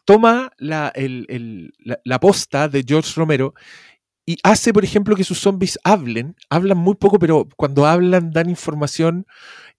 toma 0.08 0.52
la, 0.58 0.90
el- 0.96 1.28
el- 1.30 1.74
la, 2.06 2.20
posta 2.22 2.70
de 2.70 2.84
George 2.88 3.14
Romero 3.18 3.54
y 4.26 4.38
hace, 4.44 4.74
por 4.74 4.84
ejemplo, 4.84 5.16
que 5.16 5.24
sus 5.24 5.40
zombies 5.40 5.80
hablen. 5.84 6.36
Hablan 6.50 6.78
muy 6.78 6.96
poco, 6.96 7.20
pero 7.20 7.48
cuando 7.58 7.86
hablan 7.86 8.32
dan 8.32 8.50
información 8.50 9.26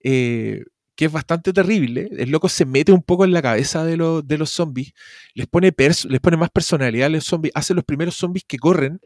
eh, 0.03 0.63
que 0.95 1.05
es 1.05 1.11
bastante 1.11 1.53
terrible. 1.53 2.09
El 2.17 2.31
loco 2.31 2.49
se 2.49 2.65
mete 2.65 2.91
un 2.91 3.03
poco 3.03 3.25
en 3.25 3.33
la 3.33 3.41
cabeza 3.41 3.85
de, 3.85 3.97
los 3.97 4.27
de 4.27 4.37
los 4.37 4.51
zombies, 4.51 4.93
les 5.35 5.47
pone, 5.47 5.73
les 5.77 6.19
pone 6.21 6.37
más 6.37 6.49
personalidad 6.51 7.07
a 7.07 7.09
los 7.09 7.25
zombies, 7.25 7.53
hace 7.55 7.73
los 7.73 7.85
primeros 7.85 8.15
zombies 8.15 8.45
que 8.47 8.59
corren 8.59 8.99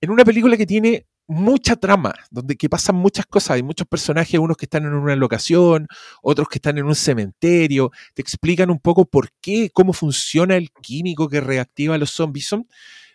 en 0.00 0.10
una 0.10 0.24
película 0.24 0.56
que 0.56 0.66
tiene 0.66 1.06
mucha 1.28 1.76
trama, 1.76 2.14
donde 2.30 2.56
que 2.56 2.68
pasan 2.68 2.96
muchas 2.96 3.26
cosas, 3.26 3.52
hay 3.52 3.62
muchos 3.62 3.86
personajes, 3.88 4.38
unos 4.38 4.56
que 4.56 4.66
están 4.66 4.84
en 4.84 4.94
una 4.94 5.16
locación, 5.16 5.88
otros 6.22 6.48
que 6.48 6.58
están 6.58 6.78
en 6.78 6.84
un 6.86 6.94
cementerio, 6.94 7.90
te 8.14 8.22
explican 8.22 8.70
un 8.70 8.78
poco 8.78 9.04
por 9.06 9.30
qué, 9.40 9.70
cómo 9.72 9.92
funciona 9.92 10.56
el 10.56 10.70
químico 10.82 11.28
que 11.28 11.40
reactiva 11.40 11.96
a 11.96 11.98
los 11.98 12.10
zombies. 12.10 12.46
Son 12.46 12.66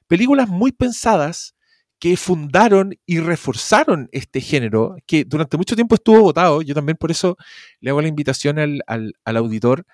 películas 0.08 0.50
muy 0.50 0.72
pensadas 0.72 1.56
que 2.00 2.18
fundaron 2.18 2.96
y 3.06 3.20
reforzaron 3.20 4.10
este 4.12 4.42
género, 4.42 4.96
que 5.06 5.24
durante 5.24 5.56
mucho 5.58 5.76
tiempo 5.76 5.96
estuvo 5.96 6.20
votado. 6.22 6.62
Yo 6.64 6.74
también 6.74 6.98
por 6.98 7.12
eso 7.12 7.38
le 7.80 7.92
hago 7.92 8.02
la 8.02 8.08
invitación 8.08 8.58
al, 8.60 8.82
al- 8.88 9.14
al 9.24 9.38
auditor 9.38 9.86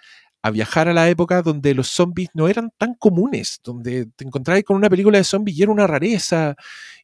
a 0.47 0.51
viajar 0.51 0.87
a 0.87 0.93
la 0.93 1.09
época 1.09 1.41
donde 1.41 1.73
los 1.73 1.89
zombies 1.89 2.29
no 2.33 2.47
eran 2.47 2.71
tan 2.77 2.95
comunes, 2.95 3.59
donde 3.63 4.07
te 4.15 4.25
encontrabas 4.25 4.63
con 4.63 4.77
una 4.77 4.89
película 4.89 5.17
de 5.17 5.23
zombies 5.23 5.57
y 5.57 5.63
era 5.63 5.71
una 5.71 5.87
rareza, 5.87 6.55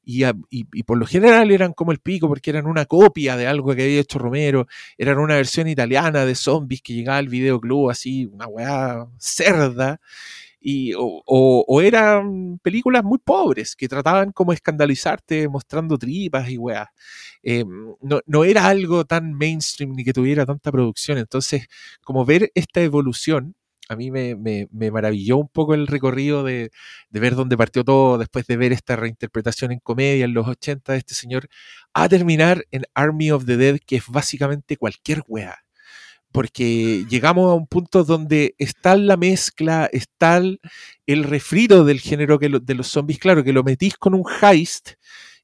y, 0.05 0.23
y 0.49 0.83
por 0.83 0.97
lo 0.97 1.05
general 1.05 1.51
eran 1.51 1.73
como 1.73 1.91
el 1.91 1.99
pico, 1.99 2.27
porque 2.27 2.49
eran 2.49 2.65
una 2.65 2.85
copia 2.85 3.37
de 3.37 3.47
algo 3.47 3.73
que 3.75 3.83
había 3.83 4.01
hecho 4.01 4.19
Romero, 4.19 4.67
eran 4.97 5.17
una 5.17 5.35
versión 5.35 5.67
italiana 5.67 6.25
de 6.25 6.35
zombies 6.35 6.81
que 6.81 6.93
llegaba 6.93 7.17
al 7.17 7.29
videoclub 7.29 7.89
así, 7.89 8.25
una 8.25 8.47
weá 8.47 9.07
cerda, 9.17 9.99
y, 10.63 10.93
o, 10.95 11.21
o- 11.25 11.81
eran 11.81 12.59
películas 12.63 13.03
muy 13.03 13.19
pobres 13.19 13.75
que 13.75 13.89
trataban 13.89 14.31
como 14.31 14.53
escandalizarte 14.53 15.47
mostrando 15.49 15.97
tripas 15.97 16.49
y 16.49 16.57
weas. 16.57 16.87
Eh, 17.43 17.65
no, 18.01 18.21
no 18.25 18.43
era 18.43 18.67
algo 18.67 19.05
tan 19.05 19.33
mainstream 19.33 19.91
ni 19.95 20.03
que 20.03 20.13
tuviera 20.13 20.45
tanta 20.45 20.71
producción. 20.71 21.17
Entonces, 21.17 21.67
como 22.03 22.25
ver 22.25 22.51
esta 22.55 22.81
evolución, 22.81 23.55
a 23.89 23.95
mí 23.95 24.11
me, 24.11 24.35
me- 24.35 24.67
me 24.71 24.91
maravilló 24.91 25.37
un 25.37 25.49
poco 25.49 25.73
el 25.73 25.87
recorrido 25.87 26.43
de, 26.43 26.71
de 27.09 27.19
ver 27.19 27.35
dónde 27.35 27.57
partió 27.57 27.83
todo, 27.83 28.17
después 28.17 28.47
de 28.47 28.57
ver 28.57 28.71
esta 28.71 28.95
reinterpretación 28.95 29.71
en 29.73 29.79
comedia 29.79 30.25
en 30.25 30.33
los 30.33 30.47
80 30.47 30.93
de 30.93 30.99
este 30.99 31.13
señor, 31.15 31.47
a 31.93 32.07
terminar 32.09 32.65
en 32.71 32.83
Army 32.93 33.31
of 33.31 33.45
the 33.45 33.57
Dead, 33.57 33.79
que 33.85 33.97
es 33.97 34.03
básicamente 34.07 34.77
cualquier 34.77 35.23
wea 35.27 35.59
porque 36.33 37.05
llegamos 37.07 37.49
a 37.51 37.53
un 37.53 37.67
punto 37.67 38.03
donde 38.03 38.55
está 38.57 38.97
la 38.97 39.15
mezcla, 39.17 39.87
está 39.93 40.37
el, 41.05 41.23
refrito 41.23 41.85
del 41.85 42.01
género 42.01 42.37
de 42.39 42.75
los 42.75 42.87
zombies, 42.87 43.19
claro, 43.19 43.43
que 43.43 43.53
lo 43.53 43.63
metís 43.63 43.95
con 43.97 44.15
un 44.15 44.25
heist 44.41 44.93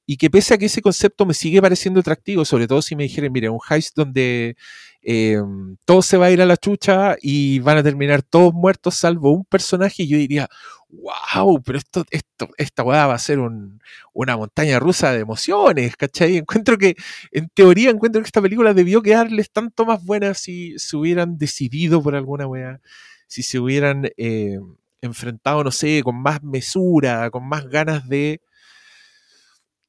y 0.05 0.17
que 0.17 0.31
pese 0.31 0.55
a 0.55 0.57
que 0.57 0.65
ese 0.65 0.81
concepto 0.81 1.27
me 1.27 1.35
sigue 1.35 1.61
pareciendo 1.61 1.99
atractivo, 1.99 2.43
sobre 2.43 2.67
todo 2.67 2.81
si 2.81 2.95
me 2.95 3.03
dijeran, 3.03 3.31
mire, 3.31 3.49
un 3.49 3.59
heist 3.69 3.95
donde 3.95 4.55
eh, 5.01 5.39
todo 5.85 6.01
se 6.01 6.17
va 6.17 6.27
a 6.27 6.31
ir 6.31 6.41
a 6.41 6.45
la 6.45 6.57
chucha 6.57 7.15
y 7.21 7.59
van 7.59 7.77
a 7.77 7.83
terminar 7.83 8.21
todos 8.23 8.53
muertos 8.53 8.95
salvo 8.95 9.31
un 9.31 9.45
personaje, 9.45 10.07
yo 10.07 10.17
diría, 10.17 10.49
wow, 10.89 11.61
pero 11.63 11.77
esto, 11.77 12.05
esto, 12.11 12.49
esta 12.57 12.83
weá 12.83 13.07
va 13.07 13.13
a 13.15 13.19
ser 13.19 13.39
un- 13.39 13.79
una 14.13 14.37
montaña 14.37 14.79
rusa 14.79 15.11
de 15.13 15.19
emociones, 15.21 15.95
¿cachai? 15.95 16.37
Encuentro 16.37 16.77
que, 16.77 16.95
en 17.31 17.49
teoría, 17.49 17.89
encuentro 17.91 18.21
que 18.21 18.27
esta 18.27 18.41
película 18.41 18.73
debió 18.73 19.01
quedarles 19.01 19.51
tanto 19.51 19.85
más 19.85 20.03
buena 20.03 20.33
si 20.33 20.77
se 20.79 20.97
hubieran 20.97 21.37
decidido 21.37 22.01
por 22.01 22.15
alguna 22.15 22.47
weá, 22.47 22.79
si 23.27 23.43
se 23.43 23.59
hubieran 23.59 24.09
eh, 24.17 24.59
enfrentado, 25.01 25.63
no 25.63 25.71
sé, 25.71 26.01
con 26.03 26.15
más 26.21 26.43
mesura, 26.43 27.29
con 27.31 27.47
más 27.47 27.67
ganas 27.69 28.07
de 28.09 28.41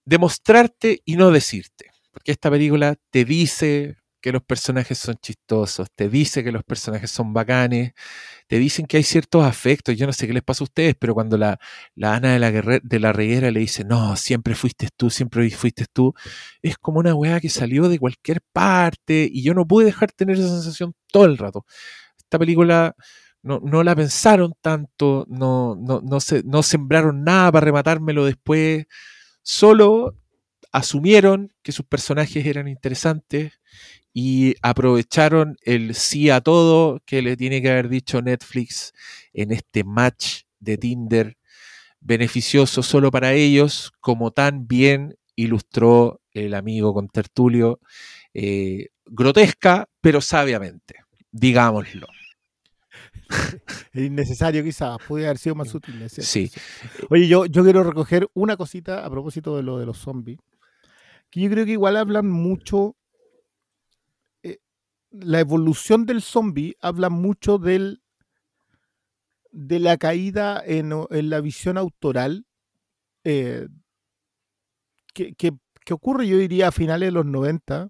demostrarte 0.05 1.03
y 1.05 1.17
no 1.17 1.31
decirte. 1.31 1.87
Porque 2.13 2.33
esta 2.33 2.51
película 2.51 2.97
te 3.11 3.25
dice 3.25 3.97
que 4.21 4.33
los 4.33 4.43
personajes 4.43 4.99
son 4.99 5.17
chistosos, 5.17 5.89
te 5.95 6.09
dice 6.09 6.45
que 6.45 6.53
los 6.53 6.63
personajes 6.65 7.11
son 7.11 7.33
bacanes, 7.33 7.93
te 8.47 8.59
dicen 8.59 8.87
que 8.87 8.99
hay 8.99 9.03
ciertos 9.03 9.45
afectos. 9.45 9.97
Yo 9.97 10.07
no 10.07 10.13
sé 10.13 10.27
qué 10.27 10.33
les 10.33 10.43
pasa 10.43 10.65
a 10.65 10.67
ustedes, 10.67 10.95
pero 10.99 11.15
cuando 11.15 11.37
la, 11.39 11.59
la 11.95 12.15
Ana 12.17 12.33
de 12.33 12.39
la, 12.39 12.51
de 12.83 13.01
la 13.01 13.13
Reguera 13.13 13.51
le 13.51 13.61
dice, 13.61 13.85
no, 13.85 14.17
siempre 14.17 14.55
fuiste 14.55 14.89
tú, 14.97 15.11
siempre 15.11 15.49
fuiste 15.51 15.87
tú, 15.93 16.15
es 16.63 16.79
como 16.79 17.01
una 17.01 17.15
weá 17.15 17.41
que 17.41 17.49
salió 17.49 17.89
de 17.89 17.99
cualquier 17.99 18.41
parte 18.53 19.29
y 19.31 19.43
yo 19.43 19.55
no 19.55 19.67
pude 19.67 19.87
dejar 19.87 20.13
tener 20.13 20.37
esa 20.37 20.49
sensación 20.49 20.95
todo 21.13 21.25
el 21.27 21.39
rato. 21.39 21.65
Esta 22.19 22.39
película 22.39 22.95
no, 23.43 23.61
no 23.61 23.83
la 23.83 23.97
pensaron 23.97 24.53
tanto, 24.61 25.27
no, 25.29 25.77
no, 25.77 26.01
no, 26.03 26.21
se, 26.21 26.43
no 26.45 26.63
sembraron 26.63 27.25
nada 27.25 27.53
para 27.53 27.65
rematármelo 27.65 28.25
después, 28.25 28.87
solo 29.43 30.17
asumieron 30.73 31.53
que 31.63 31.73
sus 31.73 31.87
personajes 31.87 32.47
eran 32.47 32.69
interesantes 32.69 33.61
y 34.13 34.55
aprovecharon 34.63 35.57
el 35.63 35.95
sí 35.95 36.31
a 36.31 36.41
todo 36.41 37.01
que 37.07 37.23
le 37.23 37.37
tiene 37.37 37.63
que 37.63 37.71
haber 37.71 37.89
dicho 37.89 38.21
Netflix 38.23 38.93
en 39.33 39.53
este 39.53 39.85
match 39.85 40.43
de 40.59 40.77
Tinder 40.79 41.37
beneficioso 42.01 42.83
solo 42.83 43.11
para 43.11 43.33
ellos, 43.35 43.93
como 44.01 44.31
tan 44.31 44.67
bien 44.67 45.17
ilustró 45.37 46.21
el 46.33 46.55
amigo 46.55 46.93
con 46.95 47.09
Tertulio, 47.09 47.79
eh, 48.35 48.89
grotesca, 49.07 49.87
pero 50.01 50.21
sabiamente, 50.21 50.97
digámoslo. 51.31 52.07
Es 53.93 54.03
innecesario 54.03 54.63
quizás, 54.65 54.97
puede 55.07 55.27
haber 55.27 55.39
sido 55.39 55.55
más 55.55 55.69
sutil. 55.69 56.01
es 56.03 56.13
cierto, 56.13 56.31
Sí. 56.31 56.49
cierto. 56.49 57.07
Oye, 57.11 57.29
yo, 57.29 57.47
yo 57.47 57.63
quiero 57.65 57.83
recoger 57.83 58.29
una 58.35 58.57
cosita 58.57 59.05
a 59.05 59.11
propósito 59.11 59.57
de 59.57 59.63
lo 59.63 59.79
de 59.79 59.87
los 59.87 59.99
zombies, 59.99 60.39
que 61.31 61.41
yo 61.41 61.51
creo 61.51 61.65
que 61.65 61.73
igual 61.73 61.97
hablan 61.97 62.29
mucho, 62.29 62.97
la 65.11 65.41
evolución 65.41 66.07
del 66.07 66.23
zombie 66.23 66.77
habla 66.81 67.11
mucho 67.11 67.59
del, 67.59 68.03
de 69.53 69.81
la 69.81 69.97
caída 69.97 70.63
en, 70.65 70.93
la 71.11 71.41
visión 71.41 71.77
autoral 71.79 72.47
eh, 73.25 73.69
que, 75.15 75.35
que- 75.35 75.53
ocurre, 75.93 76.29
yo 76.29 76.39
diría, 76.39 76.69
a 76.69 76.73
finales 76.73 77.09
de 77.09 77.11
los 77.11 77.27
90 77.27 77.89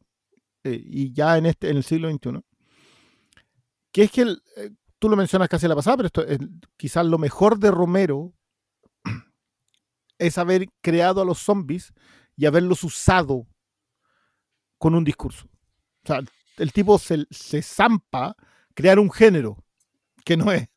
eh, 0.65 0.81
y 0.83 1.13
ya 1.13 1.37
en, 1.37 1.45
este, 1.45 1.69
en 1.69 1.77
el 1.77 1.85
siglo 1.85 2.09
XXI, 2.09 2.43
que 3.93 4.05
es 4.05 4.11
que 4.11 4.23
eh, 4.23 4.71
tú 4.99 5.09
lo 5.11 5.17
mencionas 5.17 5.49
casi 5.51 5.69
la 5.69 5.77
pasada, 5.77 5.99
pero 5.99 6.07
esto 6.07 6.27
es 6.27 6.39
quizás 6.79 7.05
lo 7.05 7.19
mejor 7.19 7.59
de 7.59 7.71
Romero 7.71 8.33
es 10.19 10.39
haber 10.39 10.69
creado 10.83 11.21
a 11.23 11.25
los 11.25 11.39
zombies 11.39 11.93
y 12.37 12.47
haberlos 12.47 12.85
usado 12.85 13.47
con 14.79 14.95
un 14.95 15.05
discurso. 15.05 15.47
O 16.05 16.07
sea, 16.07 16.21
el 16.61 16.73
tipo 16.73 16.99
se, 16.99 17.27
se 17.31 17.63
zampa 17.63 18.37
crear 18.75 18.99
un 18.99 19.11
género 19.11 19.63
que 20.25 20.37
no 20.37 20.53
es. 20.53 20.69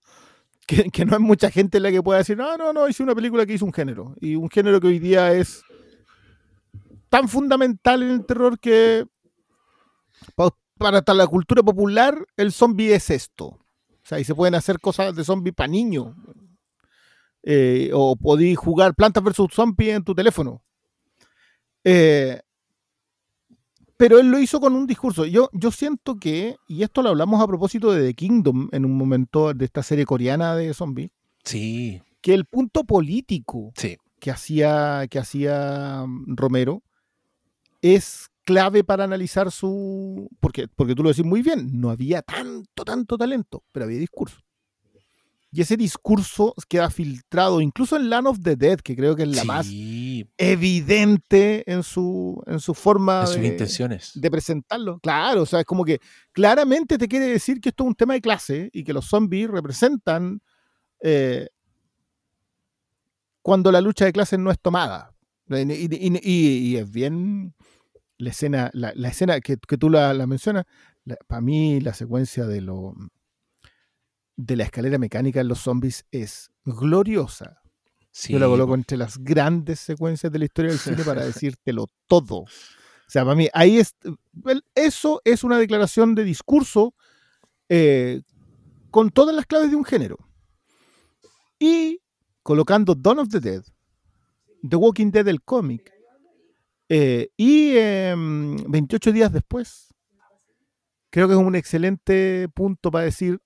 Que, 0.66 1.06
no 1.06 1.14
es 1.16 1.20
mucha 1.20 1.52
gente 1.52 1.80
la 1.82 1.92
que 1.92 2.02
pueda 2.02 2.20
decir, 2.20 2.38
no, 2.38 2.56
no, 2.58 2.72
no, 2.72 2.88
hice 2.88 3.04
una 3.04 3.14
película 3.14 3.46
que 3.46 3.54
hizo 3.54 3.66
un 3.66 3.74
género. 3.74 4.16
Y 4.22 4.36
un 4.36 4.50
género 4.50 4.80
que 4.80 4.88
hoy 4.88 4.98
día 5.00 5.34
es 5.34 5.62
tan 7.10 7.28
fundamental 7.28 8.02
en 8.02 8.10
el 8.12 8.26
terror 8.26 8.58
que 8.60 9.06
Pa- 10.36 10.56
Para 10.78 11.02
ta- 11.02 11.14
la 11.14 11.28
cultura 11.28 11.62
popular, 11.62 12.26
el 12.38 12.52
zombie 12.54 12.94
es 12.96 13.10
esto. 13.10 13.46
O 13.48 14.06
sea, 14.06 14.20
y 14.20 14.24
se 14.24 14.34
pueden 14.34 14.56
hacer 14.56 14.80
cosas 14.80 15.14
de 15.16 15.24
zombie 15.26 15.52
para 15.52 15.68
niños. 15.68 16.16
Eh, 17.44 17.92
o 17.94 18.16
podéis 18.16 18.58
jugar 18.58 18.96
Plantas 18.96 19.22
vs. 19.24 19.48
Zombie 19.52 19.92
en 19.92 20.04
tu 20.04 20.16
teléfono. 20.16 20.64
Eh, 21.84 22.40
pero 24.04 24.20
él 24.20 24.28
lo 24.28 24.38
hizo 24.38 24.60
con 24.60 24.76
un 24.76 24.86
discurso. 24.86 25.26
Yo, 25.26 25.50
yo 25.54 25.72
siento 25.72 26.18
que, 26.18 26.58
y 26.68 26.84
esto 26.84 27.02
lo 27.02 27.08
hablamos 27.08 27.42
a 27.42 27.48
propósito 27.48 27.94
de 27.94 28.06
The 28.06 28.14
Kingdom 28.16 28.68
en 28.74 28.84
un 28.84 28.98
momento 28.98 29.54
de 29.54 29.64
esta 29.64 29.82
serie 29.82 30.06
coreana 30.06 30.58
de 30.58 30.74
zombies, 30.74 31.10
Sí, 31.46 32.02
que 32.20 32.34
el 32.34 32.44
punto 32.44 32.84
político 32.84 33.72
sí. 33.78 33.96
que 34.20 34.30
hacía, 34.30 35.08
que 35.10 35.20
hacía 35.20 36.04
mm, 36.06 36.36
Romero 36.36 36.84
es 37.82 38.28
clave 38.44 38.84
para 38.84 39.06
analizar 39.06 39.52
su. 39.52 40.28
Porque, 40.42 40.68
porque 40.68 40.96
tú 40.96 41.04
lo 41.04 41.08
decís 41.08 41.24
muy 41.24 41.42
bien, 41.42 41.70
no 41.80 41.90
había 41.90 42.22
tanto, 42.24 42.84
tanto 42.84 43.18
talento, 43.18 43.64
pero 43.72 43.86
había 43.86 44.00
discurso. 44.00 44.42
Y 45.56 45.62
ese 45.62 45.78
discurso 45.78 46.56
queda 46.68 46.90
filtrado, 46.90 47.62
incluso 47.62 47.96
en 47.96 48.10
Land 48.10 48.26
of 48.28 48.40
the 48.42 48.56
Dead, 48.56 48.80
que 48.80 48.96
creo 48.96 49.16
que 49.16 49.22
es 49.24 49.30
la 49.36 49.44
más 49.44 49.68
evidente 50.38 51.64
en 51.72 51.84
su, 51.84 52.42
en 52.48 52.60
su 52.60 52.74
forma 52.74 53.22
en 53.22 53.28
sus 53.28 53.38
de, 53.38 53.48
intenciones. 53.48 54.12
de 54.16 54.32
presentarlo. 54.32 55.00
Claro, 55.00 55.44
o 55.44 55.46
sea, 55.46 55.60
es 55.60 55.66
como 55.66 55.86
que 55.86 56.00
claramente 56.32 56.98
te 56.98 57.08
quiere 57.08 57.28
decir 57.28 57.62
que 57.62 57.70
esto 57.70 57.84
es 57.84 57.88
un 57.90 57.94
tema 57.96 58.16
de 58.16 58.22
clase 58.22 58.70
y 58.74 58.84
que 58.84 58.94
los 58.94 59.06
zombies 59.06 59.48
representan 59.50 60.42
eh, 61.02 61.48
cuando 63.42 63.72
la 63.72 63.82
lucha 63.82 64.06
de 64.06 64.14
clases 64.14 64.40
no 64.40 64.50
es 64.52 64.60
tomada. 64.60 65.14
Y, 65.50 65.56
y- 65.72 66.20
y- 66.24 66.58
y 66.70 66.78
es 66.78 66.90
bien 66.90 67.54
la 68.18 68.30
escena, 68.30 68.72
la, 68.74 68.92
la 68.96 69.10
escena 69.10 69.40
que, 69.42 69.58
que 69.58 69.78
tú 69.78 69.90
la, 69.90 70.14
la 70.14 70.26
mencionas, 70.26 70.66
para 71.28 71.42
mí 71.42 71.80
la 71.82 71.94
secuencia 71.94 72.46
de 72.46 72.62
lo 72.62 72.96
de 74.36 74.56
la 74.56 74.64
escalera 74.64 74.98
mecánica 74.98 75.42
en 75.42 75.48
los 75.48 75.60
zombies 75.60 76.06
es 76.12 76.52
gloriosa. 76.66 77.62
Sí, 78.12 78.34
Yo 78.34 78.40
la 78.40 78.46
coloco 78.46 78.76
entre 78.76 78.98
las 78.98 79.18
grandes 79.18 79.80
secuencias 79.80 80.32
de 80.32 80.40
la 80.40 80.46
historia 80.46 80.72
del 80.72 80.80
cine 80.80 81.04
para 81.04 81.26
decírtelo 81.26 81.88
todo. 82.08 82.42
O 82.42 82.48
sea, 83.08 83.24
para 83.24 83.36
mí, 83.36 83.48
ahí 83.54 83.80
es. 83.80 83.96
Eso 84.76 85.22
es 85.24 85.44
una 85.44 85.58
declaración 85.58 86.16
de 86.16 86.24
discurso 86.24 86.94
eh, 87.70 88.22
con 88.92 89.10
todas 89.10 89.36
las 89.36 89.46
claves 89.46 89.72
de 89.72 89.76
un 89.76 89.84
género. 89.84 90.18
Y 91.60 92.02
colocando 92.44 92.94
Dawn 92.94 93.20
of 93.20 93.30
the 93.30 93.40
Dead, 93.40 93.64
The 94.68 94.76
Walking 94.76 95.12
Dead, 95.12 95.28
el 95.28 95.42
cómic, 95.42 95.92
eh, 96.90 97.30
y 97.38 97.76
em, 97.76 98.58
28 98.68 99.12
días 99.12 99.32
después, 99.32 99.94
creo 101.10 101.28
que 101.28 101.34
es 101.34 101.40
un 101.40 101.56
excelente 101.56 102.48
punto 102.54 102.92
para 102.92 103.06
decir: 103.06 103.42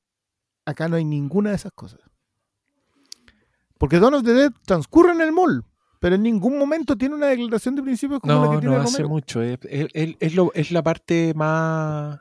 acá 0.68 0.88
no 0.88 0.96
hay 0.98 1.06
ninguna 1.06 1.50
de 1.52 1.56
esas 1.56 1.72
cosas. 1.74 2.00
Porque 3.78 4.00
Dawn 4.00 4.14
of 4.16 4.24
the 4.24 4.34
Dead 4.34 4.52
transcurre 4.66 5.12
en 5.14 5.22
el 5.22 5.32
mall, 5.32 5.64
pero 6.00 6.16
en 6.16 6.24
ningún 6.24 6.58
momento 6.58 6.96
tiene 6.98 7.16
una 7.16 7.28
declaración 7.28 7.76
de 7.76 7.84
principios 7.84 8.20
como 8.20 8.34
la 8.34 8.40
No, 8.42 8.52
que 8.52 8.58
tiene 8.60 8.76
no 8.76 8.82
hace 8.82 9.04
mucho. 9.06 9.42
Es, 9.42 9.60
es- 9.70 10.36
lo- 10.36 10.52
es 10.54 10.72
la 10.72 10.84
parte 10.84 11.34
más. 11.36 12.20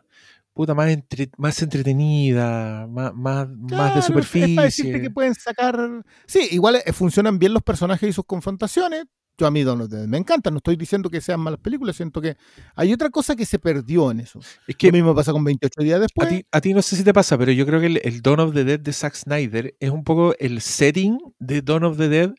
Puta, 0.52 0.74
más, 0.74 0.88
entre- 0.88 1.30
más 1.36 1.60
entretenida, 1.60 2.86
más, 2.86 3.12
más, 3.14 3.46
más 3.48 3.58
de 3.58 3.66
Es 3.66 3.76
para 3.76 3.94
decirte 3.96 4.06
superficie. 4.06 5.00
que 5.02 5.10
pueden 5.10 5.34
sacar. 5.34 6.02
Sí, 6.26 6.48
igual 6.50 6.76
eh, 6.76 6.92
funcionan 6.94 7.38
bien 7.38 7.52
los 7.52 7.62
personajes 7.62 8.08
y 8.08 8.12
sus 8.14 8.24
confrontaciones. 8.24 9.04
Yo 9.38 9.46
a 9.46 9.50
mí 9.50 9.62
Dawn 9.64 9.82
of 9.82 9.90
the 9.90 9.96
Dead 9.96 10.06
me 10.06 10.16
encanta, 10.18 10.50
no 10.50 10.58
estoy 10.58 10.76
diciendo 10.76 11.10
que 11.10 11.20
sean 11.20 11.40
malas 11.40 11.60
películas, 11.60 11.96
siento 11.96 12.20
que 12.22 12.36
hay 12.74 12.92
otra 12.92 13.10
cosa 13.10 13.36
que 13.36 13.44
se 13.44 13.58
perdió 13.58 14.10
en 14.10 14.20
eso. 14.20 14.40
Es 14.66 14.76
que 14.76 14.86
Lo 14.86 14.92
mismo 14.94 15.14
pasa 15.14 15.32
con 15.32 15.44
28 15.44 15.82
días 15.82 15.96
a 15.96 16.00
después. 16.00 16.28
ti, 16.28 16.44
a 16.50 16.60
ti 16.60 16.72
no 16.72 16.80
sé 16.82 16.96
si 16.96 17.04
te 17.04 17.12
pasa, 17.12 17.36
pero 17.36 17.52
yo 17.52 17.66
creo 17.66 17.80
que 17.80 17.86
el, 17.86 18.00
el 18.02 18.22
Dawn 18.22 18.40
of 18.40 18.54
the 18.54 18.64
Dead 18.64 18.80
de 18.80 18.92
Zack 18.92 19.14
Snyder 19.14 19.74
es 19.78 19.90
un 19.90 20.04
poco 20.04 20.34
el 20.38 20.60
setting 20.62 21.18
de 21.38 21.60
Dawn 21.62 21.84
of 21.84 21.98
the 21.98 22.08
Dead, 22.08 22.32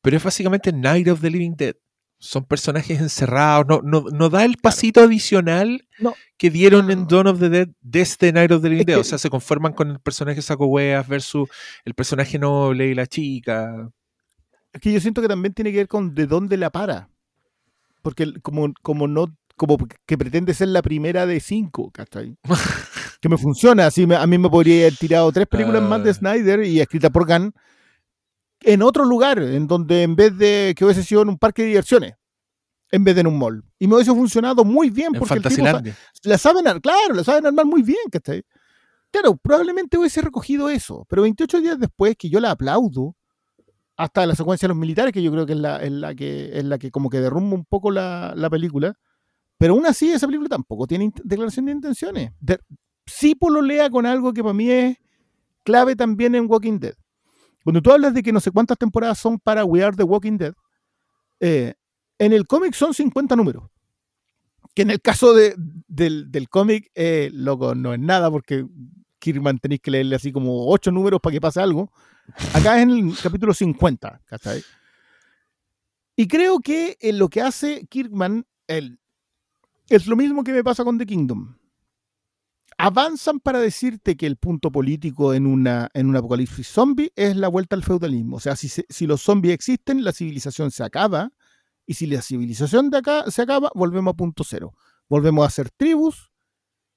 pero 0.00 0.16
es 0.16 0.22
básicamente 0.22 0.72
Night 0.72 1.08
of 1.08 1.20
the 1.20 1.30
Living 1.30 1.54
Dead. 1.56 1.74
Son 2.18 2.46
personajes 2.46 2.98
encerrados, 3.00 3.66
no, 3.68 3.80
no, 3.82 4.04
no 4.10 4.30
da 4.30 4.44
el 4.46 4.56
pasito 4.56 5.00
adicional 5.02 5.86
No. 5.98 6.14
que 6.38 6.48
dieron 6.50 6.90
en. 6.90 7.06
Dawn 7.08 7.26
of 7.26 7.40
the 7.40 7.48
Dead 7.50 7.68
desde 7.82 8.32
Night 8.32 8.52
of 8.52 8.62
the 8.62 8.68
Living 8.70 8.82
Es 8.82 8.86
Dead. 8.86 8.98
O 9.00 9.04
sea, 9.04 9.18
se 9.18 9.28
conforman 9.28 9.72
con 9.74 9.90
el 9.90 10.00
personaje 10.00 10.40
saco 10.40 10.66
hueas 10.66 11.06
versus 11.08 11.48
el 11.84 11.92
personaje 11.94 12.38
noble 12.38 12.86
y 12.88 12.94
la 12.94 13.06
chica. 13.06 13.90
Es 14.76 14.82
que 14.82 14.92
yo 14.92 15.00
siento 15.00 15.22
que 15.22 15.28
también 15.28 15.54
tiene 15.54 15.70
que 15.72 15.78
ver 15.78 15.88
con 15.88 16.14
de 16.14 16.26
dónde 16.26 16.56
la 16.58 16.70
para. 16.70 17.08
Porque 18.02 18.34
como, 18.42 18.72
como 18.82 19.08
no, 19.08 19.34
como 19.56 19.78
que 20.06 20.18
pretende 20.18 20.52
ser 20.54 20.68
la 20.68 20.82
primera 20.82 21.24
de 21.26 21.40
cinco, 21.40 21.90
¿cachai? 21.90 22.36
que 23.20 23.28
me 23.30 23.38
funciona. 23.38 23.86
Así 23.86 24.06
me- 24.06 24.16
a 24.16 24.26
mí 24.26 24.36
me 24.38 24.50
podría 24.50 24.82
haber 24.82 24.96
tirado 24.96 25.32
tres 25.32 25.46
películas 25.46 25.82
más 25.82 26.04
de 26.04 26.10
Ah. 26.10 26.14
Snyder 26.14 26.62
y 26.64 26.78
escrita 26.80 27.08
por 27.10 27.26
Gunn 27.26 27.52
en 28.60 28.82
otro 28.82 29.04
lugar, 29.04 29.38
en 29.42 29.66
donde 29.66 30.02
en 30.02 30.14
vez 30.14 30.36
de 30.36 30.74
que 30.76 30.84
hubiese 30.84 31.02
sido 31.02 31.22
en 31.22 31.30
un 31.30 31.38
parque 31.38 31.62
de 31.62 31.68
diversiones, 31.68 32.14
en 32.90 33.02
vez 33.02 33.14
de 33.14 33.22
en 33.22 33.26
un 33.28 33.38
mall. 33.38 33.64
Y 33.78 33.86
me 33.88 33.94
hubiese 33.94 34.12
funcionado 34.12 34.64
muy 34.64 34.90
bien 34.90 35.14
En 35.14 35.18
porque 35.20 35.34
el 35.34 35.42
tipo 35.42 35.64
la 36.24 36.38
saben, 36.38 36.68
ar- 36.68 36.80
claro, 36.82 37.14
la 37.14 37.24
saben 37.24 37.46
armar 37.46 37.64
muy 37.64 37.82
bien, 37.82 38.08
¿cachai? 38.12 38.44
Claro, 39.10 39.36
probablemente 39.36 39.96
hubiese 39.96 40.20
recogido 40.20 40.68
eso, 40.68 41.06
pero 41.08 41.22
28 41.22 41.60
días 41.62 41.78
después, 41.80 42.14
que 42.18 42.28
yo 42.28 42.40
la 42.40 42.50
aplaudo, 42.50 43.15
hasta 43.96 44.26
la 44.26 44.34
secuencia 44.34 44.66
de 44.66 44.74
los 44.74 44.76
militares, 44.76 45.12
que 45.12 45.22
yo 45.22 45.32
creo 45.32 45.46
que 45.46 45.52
es 45.52 45.58
la, 45.58 45.78
es 45.78 45.92
la 45.92 46.14
que 46.14 46.50
es 46.58 46.64
la 46.64 46.78
que 46.78 46.90
como 46.90 47.08
que 47.08 47.20
derrumba 47.20 47.54
un 47.54 47.64
poco 47.64 47.90
la, 47.90 48.34
la 48.36 48.50
película, 48.50 48.94
pero 49.58 49.74
aún 49.74 49.86
así 49.86 50.10
esa 50.10 50.26
película 50.26 50.48
tampoco 50.48 50.86
tiene 50.86 51.12
declaración 51.24 51.66
de 51.66 51.72
intenciones. 51.72 52.32
De, 52.40 52.58
sí 53.06 53.34
lea 53.62 53.88
con 53.88 54.04
algo 54.04 54.32
que 54.32 54.42
para 54.42 54.54
mí 54.54 54.70
es 54.70 54.96
clave 55.64 55.96
también 55.96 56.34
en 56.34 56.50
Walking 56.50 56.78
Dead. 56.78 56.94
Cuando 57.64 57.82
tú 57.82 57.90
hablas 57.90 58.14
de 58.14 58.22
que 58.22 58.32
no 58.32 58.40
sé 58.40 58.50
cuántas 58.50 58.78
temporadas 58.78 59.18
son 59.18 59.38
para 59.38 59.64
We 59.64 59.82
Are 59.82 59.96
the 59.96 60.04
Walking 60.04 60.36
Dead, 60.36 60.54
eh, 61.40 61.74
en 62.18 62.32
el 62.32 62.46
cómic 62.46 62.74
son 62.74 62.94
50 62.94 63.34
números. 63.34 63.64
Que 64.74 64.82
en 64.82 64.90
el 64.90 65.00
caso 65.00 65.32
de, 65.32 65.54
del, 65.88 66.30
del 66.30 66.48
cómic, 66.48 66.90
eh, 66.94 67.30
loco, 67.32 67.74
no 67.74 67.94
es 67.94 68.00
nada 68.00 68.30
porque 68.30 68.66
Kirkman 69.18 69.58
tenéis 69.58 69.80
que 69.80 69.90
leerle 69.90 70.16
así 70.16 70.32
como 70.32 70.68
8 70.68 70.92
números 70.92 71.20
para 71.20 71.32
que 71.32 71.40
pase 71.40 71.60
algo. 71.60 71.90
Acá 72.52 72.76
es 72.76 72.82
en 72.82 72.90
el 72.90 73.18
capítulo 73.22 73.54
50, 73.54 74.22
¿cachai? 74.26 74.62
Y 76.16 76.28
creo 76.28 76.60
que 76.60 76.96
en 77.00 77.18
lo 77.18 77.28
que 77.28 77.42
hace 77.42 77.86
Kirkman 77.86 78.46
es 78.66 80.06
lo 80.06 80.16
mismo 80.16 80.42
que 80.42 80.52
me 80.52 80.64
pasa 80.64 80.82
con 80.82 80.98
The 80.98 81.06
Kingdom. 81.06 81.56
Avanzan 82.78 83.40
para 83.40 83.58
decirte 83.60 84.16
que 84.16 84.26
el 84.26 84.36
punto 84.36 84.70
político 84.70 85.32
en, 85.32 85.46
una, 85.46 85.88
en 85.94 86.08
un 86.08 86.16
apocalipsis 86.16 86.68
zombie 86.68 87.12
es 87.16 87.36
la 87.36 87.48
vuelta 87.48 87.76
al 87.76 87.82
feudalismo. 87.82 88.36
O 88.36 88.40
sea, 88.40 88.56
si, 88.56 88.68
si 88.68 89.06
los 89.06 89.22
zombies 89.22 89.54
existen, 89.54 90.04
la 90.04 90.12
civilización 90.12 90.70
se 90.70 90.84
acaba. 90.84 91.32
Y 91.86 91.94
si 91.94 92.06
la 92.06 92.20
civilización 92.20 92.90
de 92.90 92.98
acá 92.98 93.30
se 93.30 93.42
acaba, 93.42 93.70
volvemos 93.74 94.12
a 94.12 94.16
punto 94.16 94.44
cero. 94.44 94.74
Volvemos 95.08 95.46
a 95.46 95.50
ser 95.50 95.70
tribus, 95.70 96.32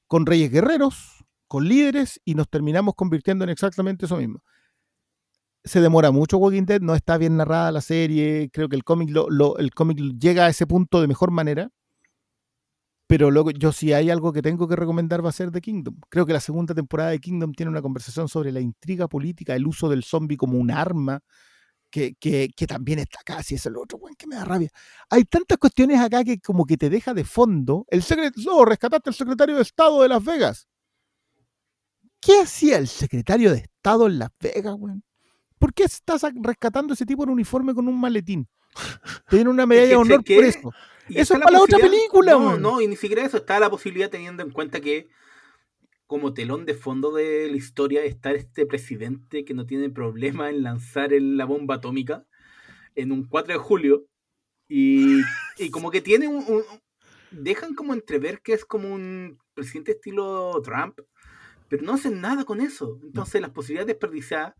con 0.07 0.25
reyes 0.25 0.51
guerreros, 0.51 1.23
con 1.47 1.67
líderes, 1.67 2.19
y 2.25 2.35
nos 2.35 2.49
terminamos 2.49 2.95
convirtiendo 2.95 3.43
en 3.43 3.51
exactamente 3.51 4.05
eso 4.05 4.17
mismo. 4.17 4.43
Se 5.63 5.81
demora 5.81 6.11
mucho 6.11 6.37
Walking 6.37 6.63
Dead, 6.65 6.81
no 6.81 6.95
está 6.95 7.17
bien 7.17 7.37
narrada 7.37 7.71
la 7.71 7.81
serie, 7.81 8.49
creo 8.51 8.69
que 8.69 8.75
el 8.75 8.83
cómic, 8.83 9.09
lo- 9.11 9.57
el 9.57 9.71
cómic 9.73 9.99
llega 10.19 10.45
a 10.45 10.49
ese 10.49 10.65
punto 10.65 11.01
de 11.01 11.07
mejor 11.07 11.31
manera, 11.31 11.69
pero 13.07 13.31
luego 13.31 13.51
yo 13.51 13.71
si 13.71 13.91
hay 13.93 14.09
algo 14.11 14.31
que 14.31 14.41
tengo 14.41 14.67
que 14.67 14.75
recomendar 14.75 15.23
va 15.25 15.29
a 15.29 15.33
ser 15.33 15.51
The 15.51 15.61
Kingdom. 15.61 15.95
Creo 16.09 16.25
que 16.25 16.33
la 16.33 16.39
segunda 16.39 16.75
temporada 16.75 17.09
de 17.09 17.19
Kingdom 17.19 17.53
tiene 17.53 17.71
una 17.71 17.81
conversación 17.81 18.27
sobre 18.29 18.51
la 18.51 18.59
intriga 18.61 19.07
política, 19.07 19.55
el 19.55 19.65
uso 19.67 19.89
del 19.89 20.03
zombie 20.03 20.37
como 20.37 20.57
un 20.59 20.69
arma, 20.71 21.19
que, 21.91 22.13
que- 22.19 22.49
también 22.67 22.99
está 22.99 23.19
acá, 23.21 23.41
si 23.43 23.55
es 23.55 23.65
el 23.65 23.77
otro, 23.77 23.97
weón, 23.97 24.15
que 24.15 24.27
me 24.27 24.35
da 24.35 24.45
rabia. 24.45 24.69
Hay 25.09 25.23
tantas 25.25 25.57
cuestiones 25.57 25.99
acá 25.99 26.23
que 26.23 26.39
como 26.39 26.65
que 26.65 26.77
te 26.77 26.89
deja 26.89 27.13
de 27.15 27.25
fondo. 27.25 27.85
El 27.89 28.03
secretario, 28.03 28.51
no, 28.51 28.65
rescataste 28.65 29.09
al 29.09 29.15
secretario 29.15 29.55
de 29.55 29.63
Estado 29.63 30.01
de 30.03 30.09
Las 30.09 30.23
Vegas. 30.23 30.67
¿Qué 32.21 32.41
hacía 32.41 32.77
el 32.77 32.87
secretario 32.87 33.51
de 33.51 33.57
Estado 33.59 34.07
en 34.07 34.19
Las 34.19 34.29
Vegas, 34.39 34.75
weón? 34.77 35.03
¿Por 35.59 35.73
qué 35.73 35.83
estás 35.83 36.23
rescatando 36.41 36.93
a 36.93 36.95
ese 36.95 37.05
tipo 37.05 37.23
en 37.23 37.29
uniforme 37.29 37.73
con 37.75 37.87
un 37.87 37.99
maletín? 37.99 38.47
Tiene 39.29 39.49
una 39.49 39.65
medalla 39.65 39.87
de 39.89 39.95
honor 39.95 40.23
¿sé 40.25 40.35
por 40.35 40.43
eso. 40.45 40.71
Y 41.09 41.13
Eso 41.19 41.33
está 41.33 41.37
es 41.37 41.43
para 41.43 41.57
la 41.57 41.63
otra 41.63 41.77
película, 41.79 42.31
No, 42.33 42.57
no, 42.57 42.81
y 42.81 42.87
ni 42.87 42.95
siquiera 42.95 43.25
eso. 43.25 43.37
Está 43.37 43.59
la 43.59 43.69
posibilidad 43.69 44.09
teniendo 44.09 44.43
en 44.43 44.51
cuenta 44.51 44.79
que 44.79 45.07
como 46.07 46.33
telón 46.33 46.65
de 46.65 46.73
fondo 46.75 47.11
de 47.11 47.47
la 47.49 47.57
historia 47.57 48.03
está 48.03 48.31
este 48.31 48.65
presidente 48.65 49.43
que 49.45 49.53
no 49.53 49.65
tiene 49.65 49.89
problema 49.89 50.49
en 50.49 50.63
lanzar 50.63 51.13
el- 51.13 51.37
la 51.37 51.45
bomba 51.45 51.75
atómica 51.75 52.25
en 52.95 53.11
un 53.11 53.25
4 53.27 53.53
de 53.53 53.59
julio. 53.59 54.05
Y, 54.67 55.21
y 55.57 55.69
como 55.71 55.89
que 55.91 56.01
tiene 56.01 56.27
un, 56.27 56.43
un- 56.47 56.63
Dejan 57.31 57.75
como 57.75 57.93
entrever 57.93 58.41
que 58.41 58.53
es 58.53 58.65
como 58.65 58.91
un 58.91 59.37
presidente 59.53 59.91
estilo 59.91 60.59
Trump, 60.63 60.99
pero 61.67 61.83
no 61.83 61.93
hacen 61.93 62.21
nada 62.21 62.43
con 62.43 62.59
eso. 62.59 62.99
Entonces 63.03 63.39
las 63.41 63.51
posibilidades 63.51 63.87
desperdiciadas 63.87 64.55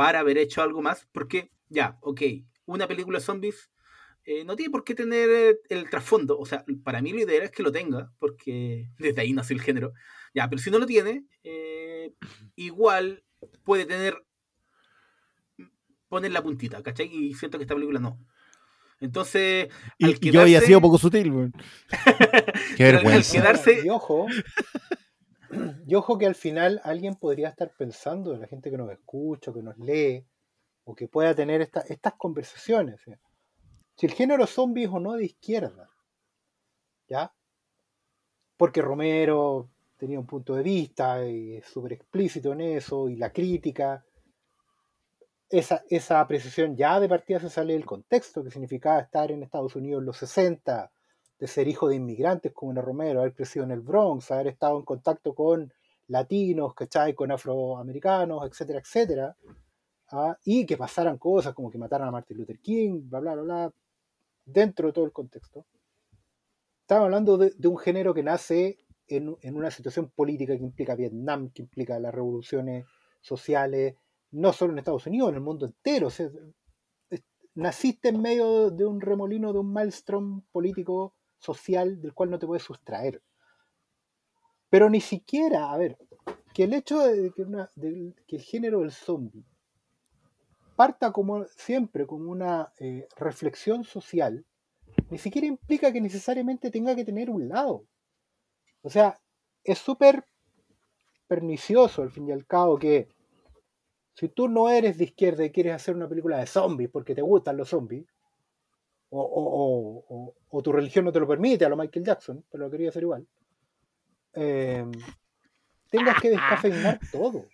para 0.00 0.20
haber 0.20 0.38
hecho 0.38 0.62
algo 0.62 0.80
más, 0.80 1.06
porque 1.12 1.50
ya, 1.68 1.98
ok, 2.00 2.22
una 2.64 2.88
película 2.88 3.18
de 3.18 3.24
zombies 3.24 3.70
eh, 4.24 4.44
no 4.46 4.56
tiene 4.56 4.70
por 4.70 4.82
qué 4.82 4.94
tener 4.94 5.28
eh, 5.28 5.56
el 5.68 5.90
trasfondo. 5.90 6.38
O 6.38 6.46
sea, 6.46 6.64
para 6.84 7.02
mí 7.02 7.12
lo 7.12 7.18
ideal 7.20 7.42
es 7.42 7.50
que 7.50 7.62
lo 7.62 7.70
tenga, 7.70 8.10
porque 8.18 8.88
desde 8.98 9.20
ahí 9.20 9.34
nació 9.34 9.56
el 9.56 9.60
género. 9.62 9.92
Ya, 10.32 10.48
pero 10.48 10.62
si 10.62 10.70
no 10.70 10.78
lo 10.78 10.86
tiene, 10.86 11.24
eh, 11.44 12.14
igual 12.56 13.22
puede 13.62 13.84
tener. 13.84 14.16
poner 16.08 16.30
la 16.32 16.42
puntita, 16.42 16.82
¿cachai? 16.82 17.06
Y 17.12 17.34
siento 17.34 17.58
que 17.58 17.64
esta 17.64 17.74
película 17.74 18.00
no. 18.00 18.18
Entonces, 19.00 19.68
al 20.02 20.16
y 20.18 20.30
yo 20.30 20.40
había 20.40 20.60
quedarse- 20.60 20.66
sido 20.66 20.80
poco 20.80 20.96
sutil, 20.98 21.30
weón. 21.30 21.52
Qué 22.76 22.84
Pero 22.84 22.98
al 23.00 23.22
quedarse- 23.22 23.82
Y 23.84 23.90
ojo, 23.90 24.26
y 25.86 25.94
ojo 25.94 26.18
que 26.18 26.26
al 26.26 26.34
final 26.34 26.80
alguien 26.84 27.16
podría 27.16 27.48
estar 27.48 27.72
pensando, 27.76 28.36
la 28.36 28.46
gente 28.46 28.70
que 28.70 28.78
nos 28.78 28.90
escucha, 28.90 29.52
que 29.52 29.62
nos 29.62 29.76
lee, 29.78 30.24
o 30.84 30.94
que 30.94 31.08
pueda 31.08 31.34
tener 31.34 31.60
esta- 31.60 31.84
estas 31.88 32.14
conversaciones. 32.14 33.00
Si 33.96 34.06
el 34.06 34.12
género 34.12 34.46
zombie 34.46 34.84
es 34.84 34.90
o 34.90 34.98
no 35.00 35.12
de 35.12 35.26
izquierda, 35.26 35.90
¿ya? 37.08 37.32
Porque 38.56 38.82
Romero 38.82 39.68
tenía 39.96 40.18
un 40.18 40.26
punto 40.26 40.54
de 40.54 40.62
vista 40.62 41.26
y 41.26 41.56
es 41.56 41.66
súper 41.66 41.92
explícito 41.92 42.52
en 42.52 42.62
eso, 42.62 43.08
y 43.08 43.16
la 43.16 43.32
crítica, 43.32 44.04
esa, 45.50 45.82
esa 45.90 46.20
apreciación 46.20 46.76
ya 46.76 47.00
de 47.00 47.08
partida 47.08 47.40
se 47.40 47.50
sale 47.50 47.74
del 47.74 47.84
contexto, 47.84 48.42
que 48.42 48.50
significaba 48.50 49.00
estar 49.00 49.30
en 49.30 49.42
Estados 49.42 49.76
Unidos 49.76 50.00
en 50.00 50.06
los 50.06 50.16
60, 50.16 50.90
de 51.40 51.46
ser 51.46 51.66
hijo 51.68 51.88
de 51.88 51.96
inmigrantes 51.96 52.52
como 52.52 52.72
era 52.72 52.82
Romero, 52.82 53.20
haber 53.20 53.34
crecido 53.34 53.64
en 53.64 53.70
el 53.70 53.80
Bronx, 53.80 54.30
haber 54.30 54.48
estado 54.48 54.78
en 54.78 54.84
contacto 54.84 55.34
con 55.34 55.72
latinos, 56.08 56.74
¿cachai? 56.74 57.14
Con 57.14 57.32
afroamericanos, 57.32 58.46
etcétera, 58.46 58.80
etcétera. 58.80 59.36
¿ah? 60.12 60.36
Y 60.44 60.66
que 60.66 60.76
pasaran 60.76 61.16
cosas 61.16 61.54
como 61.54 61.70
que 61.70 61.78
mataran 61.78 62.08
a 62.08 62.10
Martin 62.10 62.36
Luther 62.36 62.60
King, 62.60 63.08
bla, 63.08 63.20
bla, 63.20 63.34
bla, 63.34 63.42
bla, 63.42 63.72
dentro 64.44 64.88
de 64.88 64.92
todo 64.92 65.06
el 65.06 65.12
contexto. 65.12 65.64
Estamos 66.82 67.06
hablando 67.06 67.38
de, 67.38 67.68
un 67.68 67.78
género 67.78 68.12
que 68.12 68.22
nace 68.22 68.78
en, 69.08 69.34
en 69.40 69.56
una 69.56 69.70
situación 69.70 70.10
política 70.10 70.56
que 70.58 70.62
implica 70.62 70.94
Vietnam, 70.94 71.50
que 71.50 71.62
implica 71.62 71.98
las 71.98 72.14
revoluciones 72.14 72.84
sociales, 73.22 73.94
no 74.32 74.52
solo 74.52 74.74
en 74.74 74.80
Estados 74.80 75.06
Unidos, 75.06 75.30
en 75.30 75.36
el 75.36 75.40
mundo 75.40 75.64
entero. 75.64 76.08
Naciste 77.54 78.10
en 78.10 78.20
medio 78.20 78.70
de 78.70 78.84
un 78.84 79.00
remolino, 79.00 79.52
de 79.52 79.58
un 79.60 79.72
maelstrom 79.72 80.42
político, 80.52 81.14
social, 81.40 82.00
del 82.00 82.14
cual 82.14 82.30
no 82.30 82.38
te 82.38 82.46
puedes 82.46 82.62
sustraer. 82.62 83.22
Pero 84.68 84.88
ni 84.88 85.00
siquiera, 85.00 85.72
a 85.72 85.76
ver, 85.76 85.98
que 86.54 86.64
el 86.64 86.74
hecho 86.74 87.00
de 87.00 87.32
que, 87.32 87.42
una- 87.42 87.70
el 87.76 88.14
género 88.40 88.80
del 88.80 88.92
zombie 88.92 89.44
parta 90.76 91.12
como 91.12 91.44
siempre 91.44 92.06
como 92.06 92.30
una 92.30 92.72
eh, 92.78 93.06
reflexión 93.16 93.84
social, 93.84 94.46
ni 95.10 95.18
siquiera 95.18 95.46
implica 95.46 95.92
que 95.92 96.00
necesariamente 96.00 96.70
tenga 96.70 96.96
que 96.96 97.04
tener 97.04 97.28
un 97.28 97.48
lado. 97.48 97.84
O 98.82 98.88
sea, 98.88 99.20
es 99.62 99.78
súper 99.78 100.24
pernicioso 101.28 102.02
al 102.02 102.10
fin 102.10 102.28
y 102.28 102.32
al 102.32 102.46
cabo 102.46 102.78
que 102.78 103.08
si 104.14 104.28
tú 104.28 104.48
no 104.48 104.68
eres 104.70 104.98
de 104.98 105.04
izquierda 105.04 105.44
y 105.44 105.50
quieres 105.52 105.74
hacer 105.74 105.94
una 105.94 106.08
película 106.08 106.38
de 106.38 106.46
zombies 106.46 106.90
porque 106.90 107.14
te 107.14 107.22
gustan 107.22 107.56
los 107.56 107.68
zombies, 107.68 108.06
o, 109.10 110.04
o- 110.08 110.34
o- 110.50 110.62
tu 110.62 110.72
religión 110.72 111.04
no 111.04 111.12
te 111.12 111.20
lo 111.20 111.26
permite, 111.28 111.64
a 111.64 111.68
lo 111.68 111.76
Michael 111.76 112.04
Jackson, 112.04 112.44
pero 112.50 112.64
lo 112.64 112.70
quería 112.70 112.88
hacer 112.90 113.02
igual, 113.02 113.26
eh, 114.34 114.84
tengas 115.90 116.20
que 116.20 116.30
descafeinar 116.30 117.00
todo. 117.12 117.46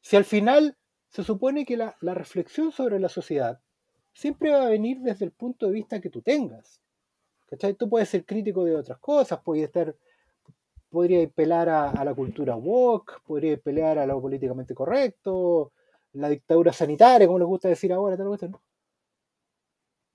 Si 0.00 0.16
al 0.16 0.24
final 0.24 0.76
se 1.08 1.24
supone 1.24 1.64
que 1.64 1.76
la, 1.76 1.96
la 2.00 2.14
reflexión 2.14 2.72
sobre 2.72 2.98
la 3.00 3.08
sociedad 3.08 3.60
siempre 4.12 4.50
va 4.50 4.66
a 4.66 4.70
venir 4.70 4.98
desde 5.00 5.24
el 5.24 5.30
punto 5.32 5.66
de 5.66 5.72
vista 5.72 6.00
que 6.00 6.10
tú 6.10 6.20
tengas. 6.22 6.80
¿Cachai? 7.46 7.74
Tú 7.74 7.88
puedes 7.88 8.08
ser 8.08 8.24
crítico 8.24 8.64
de 8.64 8.74
otras 8.76 8.98
cosas, 8.98 9.40
puedes 9.44 9.64
estar, 9.64 9.94
podrías 10.90 11.30
pelar 11.32 11.68
a, 11.68 11.90
a 11.90 12.04
la 12.04 12.14
cultura 12.14 12.56
woke, 12.56 13.20
podrías 13.24 13.60
pelear 13.60 13.98
a 13.98 14.06
lo 14.06 14.20
políticamente 14.20 14.74
correcto, 14.74 15.72
la 16.14 16.28
dictadura 16.28 16.72
sanitaria, 16.72 17.26
como 17.26 17.38
les 17.38 17.46
gusta 17.48 17.68
decir 17.68 17.92
ahora, 17.92 18.16
tal 18.16 18.26
cuestión. 18.28 18.56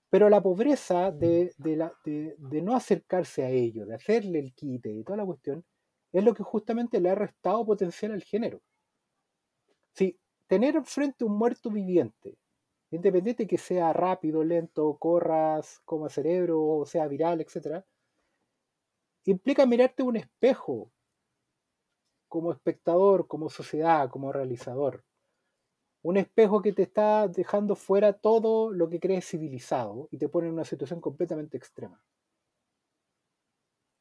Pero 0.10 0.30
la 0.30 0.42
pobreza 0.42 1.12
de, 1.12 1.54
de 1.58 2.62
no 2.62 2.76
acercarse 2.76 3.44
a 3.44 3.50
ello, 3.50 3.86
de 3.86 3.96
hacerle 3.96 4.40
el 4.40 4.54
quite 4.54 4.90
y 4.92 5.04
toda 5.04 5.18
la 5.18 5.26
cuestión, 5.26 5.64
es 6.12 6.24
lo 6.24 6.34
que 6.34 6.44
justamente 6.44 7.00
le 7.00 7.10
ha 7.10 7.16
restado 7.16 7.66
potencial 7.66 8.14
al 8.14 8.24
género. 8.24 8.62
Si 9.94 10.20
tener 10.48 10.76
enfrente 10.76 11.24
un 11.24 11.38
muerto 11.38 11.70
viviente, 11.70 12.38
independiente 12.92 13.46
que 13.48 13.58
sea 13.58 13.94
rápido, 13.94 14.44
lento, 14.44 14.98
corras, 14.98 15.80
coma 15.86 16.10
cerebro, 16.10 16.62
o 16.64 16.86
sea 16.86 17.08
viral, 17.08 17.42
etc., 17.42 17.84
implica 19.26 19.66
mirarte 19.66 20.02
un 20.02 20.16
espejo 20.16 20.92
como 22.28 22.52
espectador, 22.52 23.28
como 23.28 23.50
sociedad, 23.50 24.10
como 24.10 24.32
realizador. 24.32 25.04
Un 26.02 26.18
espejo 26.18 26.62
que 26.62 26.74
te 26.74 26.84
está 26.84 27.28
dejando 27.28 27.76
fuera 27.76 28.14
todo 28.14 28.72
lo 28.72 28.90
que 28.90 29.00
crees 29.00 29.28
civilizado 29.28 30.08
y 30.12 30.18
te 30.18 30.30
pone 30.30 30.48
en 30.48 30.54
una 30.54 30.66
situación 30.66 31.02
completamente 31.02 31.58
extrema. 31.58 32.02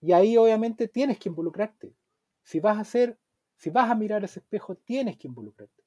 Y 0.00 0.12
ahí 0.12 0.36
obviamente 0.36 0.86
tienes 0.86 1.18
que 1.18 1.28
involucrarte. 1.28 1.94
Si 2.42 2.60
vas 2.60 2.78
a 2.78 2.82
hacer, 2.82 3.18
si 3.56 3.70
vas 3.70 3.90
a 3.90 3.94
mirar 3.94 4.22
ese 4.24 4.40
espejo, 4.40 4.76
tienes 4.76 5.16
que 5.18 5.26
involucrarte. 5.26 5.82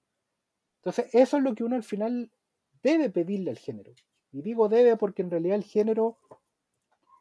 Entonces, 0.77 1.13
eso 1.13 1.37
es 1.37 1.43
lo 1.43 1.55
que 1.55 1.63
uno 1.63 1.75
al 1.75 1.83
final 1.83 2.31
debe 2.83 3.09
pedirle 3.09 3.51
al 3.51 3.57
género. 3.57 3.93
Y 4.31 4.41
digo 4.41 4.69
debe 4.69 4.97
porque 4.97 5.21
en 5.21 5.31
realidad 5.31 5.55
el 5.55 5.63
género 5.63 6.17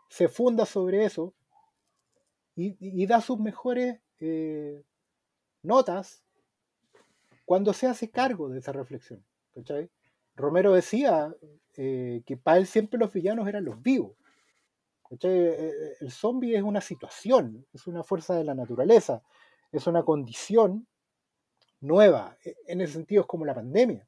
se 0.08 0.28
funda 0.28 0.66
sobre 0.66 1.04
eso 1.04 1.34
y, 2.56 3.06
da 3.06 3.20
sus 3.20 3.38
mejores 3.38 4.00
eh, 4.18 4.82
notas 5.62 6.22
cuando 7.50 7.72
se 7.72 7.88
hace 7.88 8.12
cargo 8.12 8.48
de 8.48 8.60
esa 8.60 8.70
reflexión. 8.70 9.24
Romero 10.36 10.72
decía 10.72 11.34
eh, 11.76 12.22
que 12.24 12.36
para 12.36 12.58
él 12.58 12.68
siempre 12.68 12.96
los 12.96 13.12
villanos 13.12 13.48
eran 13.48 13.64
los 13.64 13.82
vivos. 13.82 14.12
Eh, 15.10 15.18
eh, 15.24 15.72
El 16.00 16.12
zombie 16.12 16.54
es 16.56 16.62
una 16.62 16.80
situación, 16.80 17.66
es 17.72 17.88
una 17.88 18.04
fuerza 18.04 18.36
de 18.36 18.44
la 18.44 18.54
naturaleza, 18.54 19.24
es 19.72 19.84
una 19.88 20.04
condición 20.04 20.86
nueva. 21.80 22.36
E- 22.44 22.54
En 22.68 22.82
ese 22.82 22.92
sentido 22.92 23.22
es 23.22 23.26
como 23.26 23.44
la 23.44 23.56
pandemia. 23.56 24.06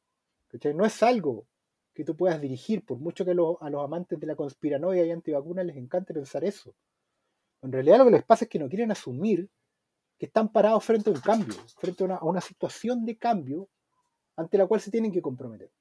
No 0.77 0.85
es 0.85 1.03
algo 1.03 1.49
que 1.95 2.05
tú 2.05 2.17
puedas 2.17 2.41
dirigir, 2.41 2.85
por 2.85 3.01
mucho 3.01 3.25
que 3.25 3.33
a 3.33 3.35
los, 3.35 3.57
a 3.61 3.71
los 3.71 3.83
amantes 3.83 4.21
de 4.21 4.27
la 4.29 4.37
conspiranoia 4.37 5.05
y 5.05 5.11
antivacunas 5.11 5.67
les 5.67 5.77
encante 5.77 6.15
pensar 6.15 6.45
eso. 6.45 6.77
En 7.61 7.73
realidad 7.73 7.99
lo 7.99 8.05
que 8.05 8.13
les 8.13 8.25
pasa 8.25 8.45
es 8.45 8.49
que 8.49 8.61
no 8.61 8.69
quieren 8.69 8.93
asumir 8.93 9.51
que 10.23 10.27
están 10.27 10.53
parados 10.53 10.85
frente 10.85 11.11
a 11.11 11.15
un 11.15 11.21
cambio, 11.21 11.57
frente 11.79 12.05
a 12.05 12.23
una, 12.23 12.41
situación 12.41 13.05
de 13.05 13.19
cambio 13.19 13.69
ante 14.37 14.57
la 14.57 14.69
cual 14.69 14.81
se 14.81 14.93
tienen 14.93 15.11
que 15.11 15.21
comprometer. 15.21 15.73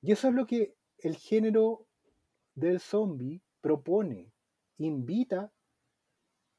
Y 0.00 0.12
eso 0.12 0.28
es 0.28 0.34
lo 0.34 0.46
que 0.46 0.74
el 0.96 1.16
género 1.16 1.86
del 2.54 2.80
zombie 2.80 3.42
propone, 3.60 4.32
invita 4.78 5.52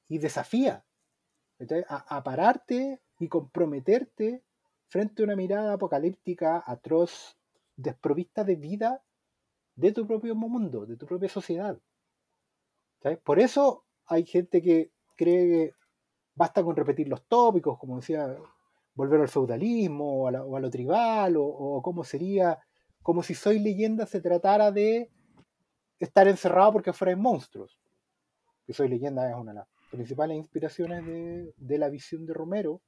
y 0.07 0.19
desafía 0.19 0.85
a, 1.88 2.23
pararte 2.23 3.01
y 3.17 3.27
comprometerte 3.27 4.43
frente 4.88 5.23
a 5.23 5.25
una 5.25 5.35
mirada 5.35 5.73
apocalíptica, 5.73 6.63
atroz, 6.63 7.39
desprovista 7.75 8.43
de 8.43 8.57
vida 8.57 9.03
de 9.73 9.93
tu 9.93 10.05
propio 10.05 10.35
mundo, 10.35 10.85
de 10.85 10.95
tu 10.95 11.07
propia 11.07 11.29
sociedad. 11.29 11.81
Por 13.23 13.39
eso 13.39 13.83
hay 14.05 14.27
gente 14.27 14.61
que 14.61 14.91
cree 15.15 15.47
que 15.47 15.81
basta 16.36 16.64
con 16.64 16.76
repetir 16.76 17.08
los 17.08 17.24
tópicos, 17.28 17.78
como 17.78 17.98
decía, 17.98 18.36
volver 18.94 19.22
al 19.22 19.30
feudalismo 19.30 20.24
o 20.24 20.28
a, 20.28 20.44
o 20.44 20.60
lo 20.60 20.70
tribal, 20.70 21.38
o, 21.38 21.44
o 21.44 21.82
cómo 21.82 22.03
sería, 22.03 22.60
como 23.02 23.24
si 23.24 23.34
Soy 23.34 23.60
leyenda 23.60 24.06
se 24.06 24.22
tratara 24.22 24.72
de 24.72 25.10
estar 25.99 26.28
encerrado 26.28 26.74
porque 26.74 26.91
afuera 26.91 27.12
hay 27.12 27.20
monstruos. 27.20 27.80
Que 28.66 28.74
Soy 28.74 28.90
leyenda 28.90 29.30
es 29.30 29.36
una 29.36 29.52
de 29.52 29.60
las 29.60 29.68
principales 29.91 30.38
inspiraciones 30.38 31.06
de, 31.06 31.53
de 31.58 31.78
la 31.78 31.90
visión 31.90 32.26
de 32.26 32.34
Romero, 32.34 32.82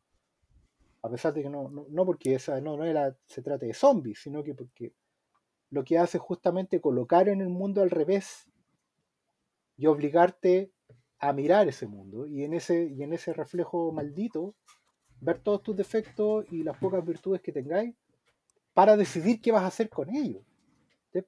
a 1.01 1.09
pesar 1.09 1.33
de 1.33 1.43
que 1.43 1.49
no, 1.49 1.69
no, 1.69 2.05
porque 2.05 2.35
esa 2.35 2.61
no, 2.61 2.77
no 2.77 2.85
era, 2.85 3.15
se 3.25 3.41
trate 3.41 3.65
de 3.65 3.73
zombies, 3.73 4.21
sino 4.21 4.41
que 4.41 4.55
porque 4.55 4.93
lo 5.69 5.83
que 5.83 5.97
hace 5.97 6.17
justamente 6.17 6.79
colocar 6.79 7.27
en 7.27 7.41
el 7.41 7.49
mundo 7.49 7.81
al 7.81 7.89
revés 7.89 8.49
y 9.75 9.87
obligarte 9.87 10.71
a 11.29 11.31
mirar 11.33 11.67
ese 11.67 11.87
mundo 11.87 12.27
y 12.27 12.43
en 12.43 12.53
ese, 12.53 12.85
y 12.85 13.01
en 13.03 13.13
ese 13.13 13.31
reflejo 13.33 13.91
maldito 13.91 14.55
ver 15.21 15.39
todos 15.39 15.63
tus 15.63 15.75
defectos 15.75 16.45
y 16.51 16.63
las 16.63 16.77
pocas 16.77 17.05
virtudes 17.05 17.41
que 17.41 17.51
tengáis 17.53 17.95
para 18.73 18.97
decidir 18.97 19.39
qué 19.39 19.51
vas 19.51 19.63
a 19.63 19.67
hacer 19.67 19.89
con 19.89 20.09
ellos. 20.13 20.43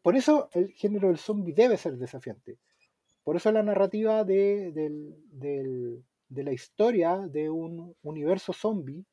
Por 0.01 0.15
eso 0.15 0.49
el 0.53 0.71
género 0.73 1.07
del 1.07 1.17
zombie 1.17 1.53
debe 1.53 1.77
ser 1.77 1.95
desafiante. 1.97 2.57
Por 3.23 3.35
eso 3.37 3.51
la 3.51 3.63
narrativa 3.63 4.23
de, 4.23 4.71
de 6.29 6.43
la 6.43 6.51
historia 6.51 7.17
de 7.29 7.49
un 7.49 7.95
universo 8.03 8.51
zombie 8.51 9.05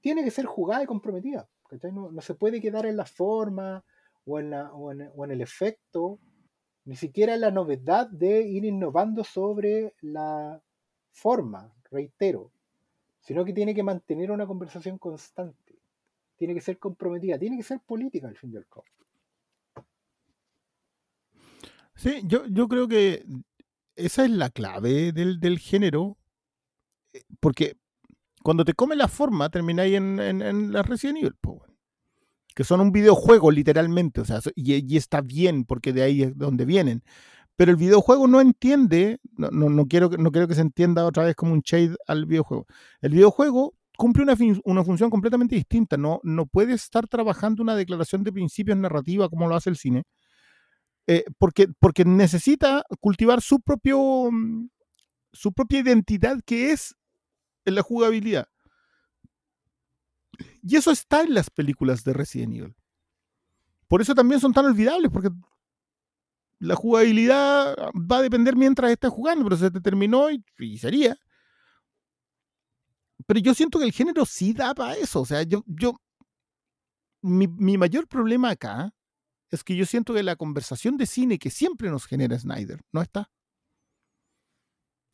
tiene 0.00 0.22
que 0.24 0.30
ser 0.30 0.44
jugada 0.46 0.82
y 0.84 0.86
comprometida. 0.86 1.48
No, 1.92 2.12
no 2.12 2.20
se 2.20 2.34
puede 2.34 2.60
quedar 2.60 2.86
en 2.86 2.96
la 2.98 3.06
forma 3.06 3.82
o 4.26 4.38
en, 4.38 4.50
la- 4.50 4.72
o 4.74 4.92
en- 4.92 5.10
o 5.16 5.24
en 5.24 5.30
el 5.30 5.40
efecto 5.40 6.18
Ni 6.84 6.96
siquiera 6.96 7.36
la 7.36 7.50
novedad 7.50 8.08
de 8.08 8.42
ir 8.42 8.64
innovando 8.64 9.22
sobre 9.22 9.94
la 10.00 10.60
forma, 11.12 11.72
reitero, 11.90 12.50
sino 13.20 13.44
que 13.44 13.52
tiene 13.52 13.74
que 13.74 13.82
mantener 13.82 14.30
una 14.30 14.46
conversación 14.46 14.98
constante. 14.98 15.78
Tiene 16.36 16.54
que 16.54 16.60
ser 16.60 16.78
comprometida, 16.78 17.38
tiene 17.38 17.56
que 17.56 17.62
ser 17.62 17.80
política 17.80 18.26
al 18.26 18.36
fin 18.36 18.52
y 18.52 18.56
al 18.56 18.66
cabo. 18.66 18.84
Sí, 21.94 22.22
yo, 22.24 22.46
yo 22.46 22.66
creo 22.66 22.88
que 22.88 23.24
esa 23.94 24.24
es 24.24 24.30
la 24.30 24.50
clave 24.50 25.12
del, 25.12 25.38
del 25.38 25.60
género, 25.60 26.16
eh, 27.12 27.22
porque 27.38 27.76
cuando 28.42 28.64
te 28.64 28.74
come 28.74 28.96
la 28.96 29.06
forma 29.06 29.50
termináis 29.50 29.94
en, 29.94 30.18
en, 30.18 30.42
en 30.42 30.72
la 30.72 30.82
Resident 30.82 31.18
Evil. 31.18 31.36
Que 32.54 32.64
son 32.64 32.80
un 32.80 32.92
videojuego 32.92 33.50
literalmente, 33.50 34.20
o 34.20 34.24
sea, 34.24 34.40
y, 34.54 34.92
y 34.92 34.96
está 34.96 35.20
bien 35.20 35.64
porque 35.64 35.92
de 35.92 36.02
ahí 36.02 36.22
es 36.22 36.36
donde 36.36 36.64
vienen. 36.64 37.02
Pero 37.56 37.70
el 37.70 37.76
videojuego 37.76 38.26
no 38.28 38.40
entiende, 38.40 39.20
no, 39.36 39.50
no, 39.50 39.68
no 39.68 39.86
quiero, 39.86 40.10
no 40.10 40.30
quiero 40.32 40.48
que 40.48 40.54
se 40.54 40.62
entienda 40.62 41.04
otra 41.04 41.24
vez 41.24 41.34
como 41.36 41.52
un 41.52 41.60
shade 41.60 41.96
al 42.06 42.26
videojuego. 42.26 42.66
El 43.00 43.12
videojuego 43.12 43.74
cumple 43.96 44.22
una, 44.24 44.36
una 44.64 44.84
función 44.84 45.10
completamente 45.10 45.54
distinta, 45.54 45.96
no, 45.96 46.20
no 46.22 46.46
puede 46.46 46.74
estar 46.74 47.06
trabajando 47.08 47.62
una 47.62 47.76
declaración 47.76 48.24
de 48.24 48.32
principios 48.32 48.76
narrativa 48.78 49.28
como 49.28 49.48
lo 49.48 49.54
hace 49.54 49.70
el 49.70 49.76
cine, 49.76 50.04
eh, 51.06 51.24
porque, 51.38 51.68
porque 51.78 52.04
necesita 52.04 52.84
cultivar 53.00 53.42
su 53.42 53.60
propio 53.60 54.30
mm, 54.30 54.68
su 55.32 55.52
propia 55.52 55.80
identidad 55.80 56.38
que 56.44 56.72
es 56.72 56.94
la 57.64 57.82
jugabilidad. 57.82 58.46
Y 60.62 60.76
eso 60.76 60.90
está 60.90 61.22
en 61.22 61.34
las 61.34 61.50
películas 61.50 62.04
de 62.04 62.12
Resident 62.12 62.54
Evil. 62.54 62.76
Por 63.88 64.00
eso 64.00 64.14
también 64.14 64.40
son 64.40 64.52
tan 64.52 64.64
olvidables, 64.64 65.10
porque 65.10 65.30
la 66.60 66.76
jugabilidad 66.76 67.76
va 67.94 68.18
a 68.18 68.22
depender 68.22 68.56
mientras 68.56 68.90
estés 68.90 69.10
jugando, 69.10 69.44
pero 69.44 69.56
se 69.56 69.70
te 69.70 69.80
terminó 69.80 70.28
y, 70.30 70.78
sería. 70.78 71.16
Pero 73.26 73.40
yo 73.40 73.54
siento 73.54 73.78
que 73.78 73.84
el 73.84 73.92
género 73.92 74.24
sí 74.24 74.52
da 74.52 74.74
para 74.74 74.94
eso. 74.94 75.20
O 75.20 75.26
sea, 75.26 75.42
yo, 75.42 75.64
yo 75.66 75.94
mi, 77.20 77.48
mi 77.48 77.76
mayor 77.76 78.06
problema 78.06 78.50
acá 78.50 78.94
es 79.50 79.62
que 79.64 79.76
yo 79.76 79.84
siento 79.84 80.14
que 80.14 80.22
la 80.22 80.36
conversación 80.36 80.96
de 80.96 81.06
cine 81.06 81.38
que 81.38 81.50
siempre 81.50 81.90
nos 81.90 82.06
genera 82.06 82.38
Snyder 82.38 82.80
no 82.92 83.02
está. 83.02 83.30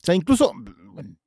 O 0.01 0.05
sea, 0.05 0.15
incluso 0.15 0.53
bueno, 0.93 1.17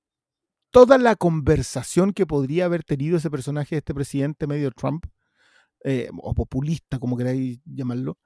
toda 0.73 0.99
la 0.99 1.17
conversación 1.17 2.13
que 2.13 2.27
podría 2.27 2.65
haber 2.67 2.83
tenido 2.85 3.19
ese 3.19 3.31
personaje, 3.31 3.77
este 3.77 3.95
presidente 3.95 4.49
medio 4.49 4.73
Trump, 4.73 5.07
eh, 5.85 6.11
o 6.23 6.35
populista, 6.35 6.99
como 6.99 7.17
queráis 7.17 7.61
llamarlo, 7.65 8.19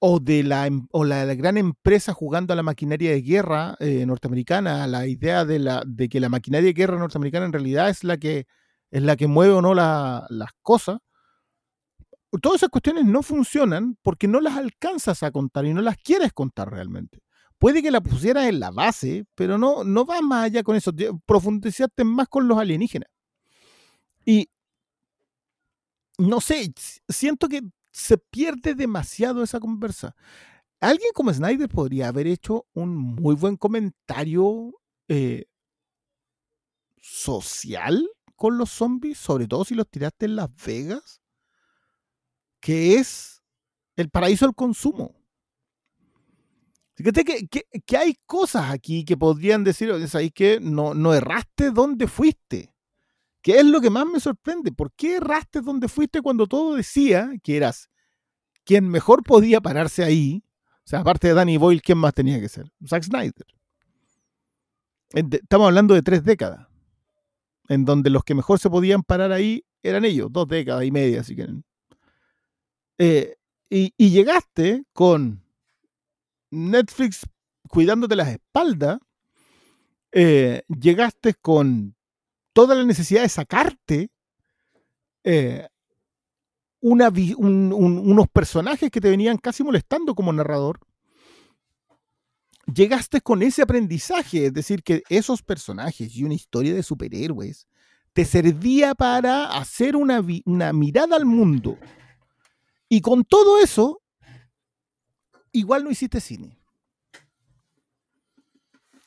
o 0.00 0.20
de 0.20 0.42
la, 0.44 0.66
em- 0.66 0.86
o 0.92 1.04
la, 1.04 1.24
gran 1.34 1.56
empresa 1.58 2.14
jugando 2.14 2.52
a 2.52 2.56
la 2.56 2.62
maquinaria 2.62 3.10
de 3.12 3.22
guerra 3.22 3.76
eh, 3.80 4.06
norteamericana, 4.06 4.84
a 4.84 4.86
la 4.86 5.06
idea 5.06 5.44
de, 5.44 5.58
la, 5.58 5.82
de 5.86 6.08
que 6.08 6.20
la 6.20 6.28
maquinaria 6.28 6.68
de 6.68 6.74
guerra 6.74 6.98
norteamericana 6.98 7.46
en 7.46 7.52
realidad 7.52 7.90
es 7.90 8.04
la 8.04 8.18
que, 8.18 8.46
es 8.90 9.02
la 9.02 9.16
que 9.16 9.26
mueve 9.28 9.54
o 9.54 9.62
no 9.62 9.74
la- 9.74 10.26
las 10.30 10.50
cosas. 10.62 10.98
Todas 12.42 12.58
esas 12.58 12.70
cuestiones 12.70 13.04
no 13.06 13.22
funcionan 13.22 13.96
porque 14.02 14.28
no 14.28 14.40
las 14.40 14.56
alcanzas 14.56 15.22
a 15.22 15.32
contar 15.32 15.64
y 15.66 15.74
no 15.74 15.82
las 15.82 15.96
quieres 15.96 16.32
contar 16.32 16.70
realmente. 16.70 17.20
Puede 17.60 17.82
que 17.82 17.92
la 17.92 18.00
pusieras 18.00 18.46
en 18.48 18.58
la 18.58 18.72
base, 18.72 19.26
pero 19.36 19.58
no, 19.58 19.84
no 19.84 20.04
vas 20.06 20.22
más 20.22 20.46
allá 20.46 20.64
con 20.64 20.76
eso. 20.76 20.92
te- 20.92 21.10
Profundizaste 21.26 22.04
más 22.04 22.28
con 22.28 22.48
los 22.48 22.58
alienígenas. 22.58 23.08
Y 24.24 24.48
no 26.18 26.40
sé, 26.40 26.72
siento 27.08 27.48
que 27.48 27.62
se 27.92 28.18
pierde 28.18 28.74
demasiado 28.74 29.42
esa 29.42 29.60
conversa. 29.60 30.14
Alguien 30.80 31.10
como 31.14 31.32
Snyder 31.32 31.68
podría 31.68 32.08
haber 32.08 32.26
hecho 32.26 32.66
un 32.74 32.96
muy 32.96 33.34
buen 33.36 33.56
comentario 33.56 34.72
eh, 35.08 35.46
social 37.00 38.08
con 38.36 38.56
los 38.58 38.70
zombies, 38.70 39.18
sobre 39.18 39.46
todo 39.46 39.64
si 39.64 39.74
los 39.74 39.88
tiraste 39.88 40.26
en 40.26 40.36
Las 40.36 40.50
Vegas, 40.64 41.20
que 42.60 42.94
es 42.96 43.42
el 43.96 44.10
paraíso 44.10 44.46
del 44.46 44.54
consumo. 44.54 45.14
Fíjate 47.02 47.24
que, 47.24 47.46
que- 47.48 47.66
que 47.86 47.96
hay 47.96 48.14
cosas 48.26 48.70
aquí 48.70 49.04
que 49.06 49.16
podrían 49.16 49.64
decir, 49.64 49.90
"Oye, 49.90 50.06
¿sabes 50.06 50.32
que 50.34 50.60
no, 50.60 50.92
no 50.92 51.14
erraste 51.14 51.70
dónde 51.70 52.06
fuiste? 52.06 52.74
¿Qué 53.42 53.58
es 53.60 53.64
lo 53.64 53.80
que 53.80 53.88
más 53.88 54.04
me 54.04 54.20
sorprende? 54.20 54.70
¿Por 54.70 54.92
qué 54.92 55.16
erraste 55.16 55.62
dónde 55.62 55.88
fuiste 55.88 56.20
cuando 56.20 56.46
todo 56.46 56.74
decía 56.74 57.30
que 57.42 57.56
eras 57.56 57.88
quien 58.64 58.86
mejor 58.86 59.22
podía 59.22 59.62
pararse 59.62 60.04
ahí? 60.04 60.44
O 60.84 60.88
sea, 60.90 61.00
aparte 61.00 61.28
de 61.28 61.34
Danny 61.34 61.56
Boyle, 61.56 61.80
¿quién 61.80 61.96
más 61.96 62.12
tenía 62.12 62.38
que 62.38 62.50
ser? 62.50 62.70
Zack 62.86 63.04
Snyder. 63.04 63.46
Estamos 65.12 65.68
hablando 65.68 65.94
de 65.94 66.02
tres 66.02 66.22
décadas, 66.22 66.68
en 67.68 67.86
donde 67.86 68.10
los 68.10 68.24
que 68.24 68.34
mejor 68.34 68.58
se 68.58 68.68
podían 68.68 69.02
parar 69.02 69.32
ahí 69.32 69.64
eran 69.82 70.04
ellos, 70.04 70.28
dos 70.30 70.46
décadas 70.46 70.84
y 70.84 70.90
media, 70.90 71.24
si 71.24 71.34
quieren. 71.34 71.64
Eh, 72.98 73.36
y 73.70 74.10
llegaste 74.10 74.84
con 74.92 75.42
Netflix 76.50 77.20
cuidándote 77.68 78.16
las 78.16 78.28
espaldas, 78.28 78.98
eh, 80.12 80.62
llegaste 80.68 81.34
con 81.34 81.94
toda 82.52 82.74
la 82.74 82.84
necesidad 82.84 83.22
de 83.22 83.28
sacarte 83.28 84.10
eh, 85.22 85.68
unos 86.80 88.28
personajes 88.28 88.90
que 88.90 89.00
te 89.00 89.10
venían 89.10 89.36
casi 89.36 89.62
molestando 89.62 90.14
como 90.14 90.32
narrador. 90.32 90.80
Llegaste 92.72 93.20
con 93.20 93.42
ese 93.42 93.62
aprendizaje, 93.62 94.46
es 94.46 94.54
decir, 94.54 94.82
que 94.82 95.02
esos 95.08 95.42
personajes 95.42 96.14
y 96.16 96.24
una 96.24 96.34
historia 96.34 96.72
de 96.74 96.82
superhéroes 96.82 97.66
te 98.12 98.24
servía 98.24 98.94
para 98.94 99.46
hacer 99.56 99.94
una, 99.94 100.24
una 100.44 100.72
mirada 100.72 101.16
al 101.16 101.26
mundo. 101.26 101.78
Y 102.88 103.02
con 103.02 103.24
todo 103.24 103.58
eso, 103.60 104.02
igual 105.52 105.84
no 105.84 105.90
hiciste 105.90 106.20
cine. 106.20 106.58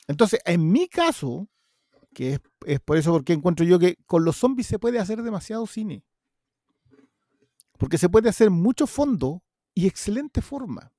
Entonces, 0.06 0.40
en 0.44 0.70
mi 0.70 0.88
caso, 0.88 1.48
que 2.14 2.34
es, 2.34 2.40
es 2.66 2.80
por 2.80 2.96
eso 2.96 3.12
porque 3.12 3.32
encuentro 3.32 3.64
yo 3.64 3.78
que 3.78 3.96
con 4.06 4.24
los 4.24 4.36
zombies 4.36 4.66
se 4.66 4.78
puede 4.78 4.98
hacer 4.98 5.22
demasiado 5.22 5.66
cine. 5.66 6.04
Porque 7.78 7.98
se 7.98 8.08
puede 8.08 8.28
hacer 8.28 8.50
mucho 8.50 8.86
fondo 8.86 9.42
y 9.74 9.86
excelente 9.86 10.40
forma. 10.42 10.92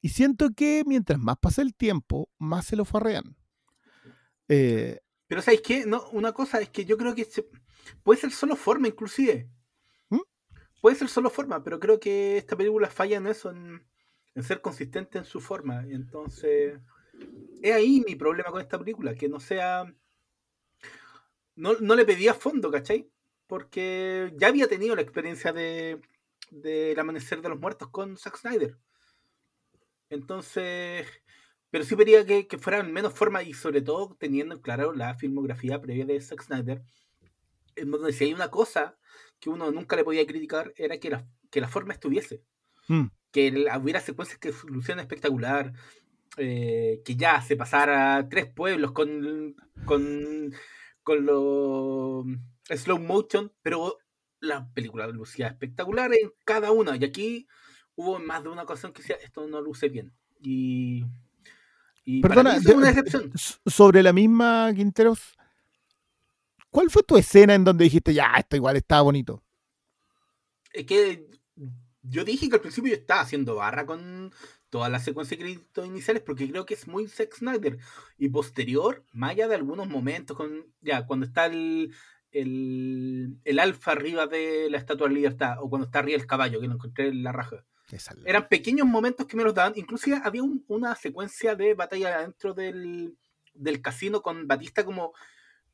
Y 0.00 0.08
siento 0.08 0.50
que 0.56 0.82
mientras 0.86 1.18
más 1.18 1.36
pasa 1.38 1.62
el 1.62 1.74
tiempo, 1.74 2.30
más 2.38 2.66
se 2.66 2.76
lo 2.76 2.84
farrean. 2.84 3.36
Eh, 4.48 4.98
Pero 5.28 5.42
¿sabéis 5.42 5.60
qué? 5.62 5.86
No, 5.86 6.08
una 6.10 6.32
cosa 6.32 6.60
es 6.60 6.70
que 6.70 6.84
yo 6.84 6.96
creo 6.96 7.14
que 7.14 7.24
se- 7.24 7.46
puede 8.02 8.20
ser 8.20 8.32
solo 8.32 8.56
forma, 8.56 8.88
inclusive. 8.88 9.48
Puede 10.80 10.96
ser 10.96 11.08
solo 11.08 11.30
forma, 11.30 11.62
pero 11.62 11.78
creo 11.78 12.00
que 12.00 12.36
esta 12.36 12.56
película 12.56 12.88
falla 12.88 13.18
en 13.18 13.26
eso, 13.26 13.50
en, 13.50 13.86
en 14.34 14.42
ser 14.42 14.60
consistente 14.60 15.18
en 15.18 15.24
su 15.24 15.40
forma. 15.40 15.86
Y 15.86 15.92
entonces, 15.92 16.78
es 17.62 17.74
ahí 17.74 18.02
mi 18.06 18.14
problema 18.14 18.50
con 18.50 18.60
esta 18.60 18.78
película, 18.78 19.14
que 19.14 19.28
no 19.28 19.40
sea... 19.40 19.92
No, 21.56 21.74
no 21.80 21.94
le 21.94 22.06
pedía 22.06 22.32
fondo, 22.32 22.70
¿cachai? 22.70 23.10
Porque 23.46 24.32
ya 24.36 24.48
había 24.48 24.68
tenido 24.68 24.96
la 24.96 25.02
experiencia 25.02 25.52
de 25.52 26.00
del 26.50 26.98
Amanecer 26.98 27.40
de 27.40 27.48
los 27.48 27.60
Muertos 27.60 27.88
con 27.88 28.16
Zack 28.16 28.36
Snyder. 28.36 28.76
Entonces, 30.08 31.06
pero 31.70 31.84
sí 31.84 31.94
pedía 31.96 32.26
que, 32.26 32.46
que 32.46 32.58
fuera 32.58 32.80
en 32.80 32.92
menos 32.92 33.14
forma 33.14 33.42
y 33.42 33.54
sobre 33.54 33.80
todo 33.80 34.16
teniendo 34.18 34.54
en 34.56 34.60
claro 34.60 34.92
la 34.92 35.14
filmografía 35.14 35.80
previa 35.80 36.04
de 36.04 36.20
Zack 36.20 36.42
Snyder, 36.42 36.82
en 37.76 37.90
donde 37.90 38.12
si 38.12 38.24
hay 38.24 38.34
una 38.34 38.50
cosa 38.50 38.98
que 39.40 39.50
uno 39.50 39.70
nunca 39.72 39.96
le 39.96 40.04
podía 40.04 40.26
criticar 40.26 40.72
era 40.76 40.98
que 40.98 41.10
la, 41.10 41.26
que 41.50 41.60
la 41.60 41.68
forma 41.68 41.92
estuviese, 41.94 42.42
mm, 42.88 43.06
que 43.32 43.50
la- 43.52 43.78
hubiera 43.78 44.00
secuencias 44.00 44.38
que 44.38 44.52
lucieran 44.68 45.00
espectacular, 45.00 45.72
eh, 46.36 47.00
que 47.04 47.16
ya 47.16 47.40
se 47.42 47.56
pasara 47.56 48.28
tres 48.28 48.46
pueblos 48.46 48.92
con, 48.92 49.56
con, 49.84 50.52
con 51.02 51.26
los 51.26 52.24
slow 52.68 52.98
motion, 53.00 53.52
pero 53.62 53.98
la 54.40 54.68
película 54.72 55.06
lucía 55.08 55.48
espectacular 55.48 56.12
en 56.14 56.32
cada 56.44 56.70
una. 56.70 56.96
Y 56.96 57.04
aquí 57.04 57.48
hubo 57.96 58.18
más 58.20 58.42
de 58.42 58.48
una 58.50 58.62
ocasión 58.62 58.92
que 58.92 59.02
decía 59.02 59.16
esto 59.22 59.46
no 59.46 59.60
luce 59.60 59.88
bien 59.88 60.12
y, 60.40 61.04
y 62.04 62.20
para 62.22 62.34
Perdona, 62.36 62.52
mí 62.58 62.64
es 62.66 62.74
una 62.74 62.88
excepción 62.90 63.32
sobre 63.66 64.02
la 64.02 64.12
misma, 64.12 64.72
Quinteros, 64.74 65.36
¿cuál 66.70 66.90
fue 66.90 67.02
tu 67.02 67.16
escena 67.16 67.54
en 67.54 67.64
donde 67.64 67.84
dijiste, 67.84 68.14
ya, 68.14 68.34
esto 68.38 68.56
igual 68.56 68.76
estaba 68.76 69.02
bonito? 69.02 69.42
es 70.72 70.86
que 70.86 71.26
yo 72.02 72.24
dije 72.24 72.48
que 72.48 72.54
al 72.54 72.60
principio 72.60 72.90
yo 72.90 72.96
estaba 73.00 73.20
haciendo 73.22 73.56
barra 73.56 73.84
con 73.86 74.32
toda 74.70 74.88
la 74.88 75.00
secuencia 75.00 75.36
de 75.36 75.42
créditos 75.42 75.86
iniciales 75.86 76.22
porque 76.24 76.48
creo 76.48 76.64
que 76.64 76.74
es 76.74 76.86
muy 76.86 77.08
Zack 77.08 77.34
Snyder 77.34 77.78
y 78.16 78.28
posterior, 78.28 79.04
más 79.12 79.32
allá 79.32 79.48
de 79.48 79.56
algunos 79.56 79.88
momentos 79.88 80.36
con 80.36 80.66
ya 80.80 81.06
cuando 81.06 81.26
está 81.26 81.46
el 81.46 81.92
el, 82.32 83.36
el 83.44 83.58
alfa 83.58 83.90
arriba 83.90 84.28
de 84.28 84.68
la 84.70 84.78
Estatua 84.78 85.08
de 85.08 85.14
Libertad, 85.14 85.56
o 85.60 85.68
cuando 85.68 85.86
está 85.86 85.98
arriba 85.98 86.16
el 86.16 86.28
caballo, 86.28 86.60
que 86.60 86.68
lo 86.68 86.74
encontré 86.74 87.08
en 87.08 87.24
la 87.24 87.32
raja. 87.32 87.64
Eran 88.24 88.46
pequeños 88.48 88.86
momentos 88.86 89.26
que 89.26 89.36
me 89.36 89.42
los 89.42 89.52
daban. 89.52 89.72
Inclusive 89.74 90.20
había 90.22 90.44
un- 90.44 90.64
una 90.68 90.94
secuencia 90.94 91.56
de 91.56 91.74
batalla 91.74 92.20
dentro 92.20 92.54
del, 92.54 93.16
del 93.52 93.82
casino 93.82 94.22
con 94.22 94.46
Batista 94.46 94.84
como 94.84 95.12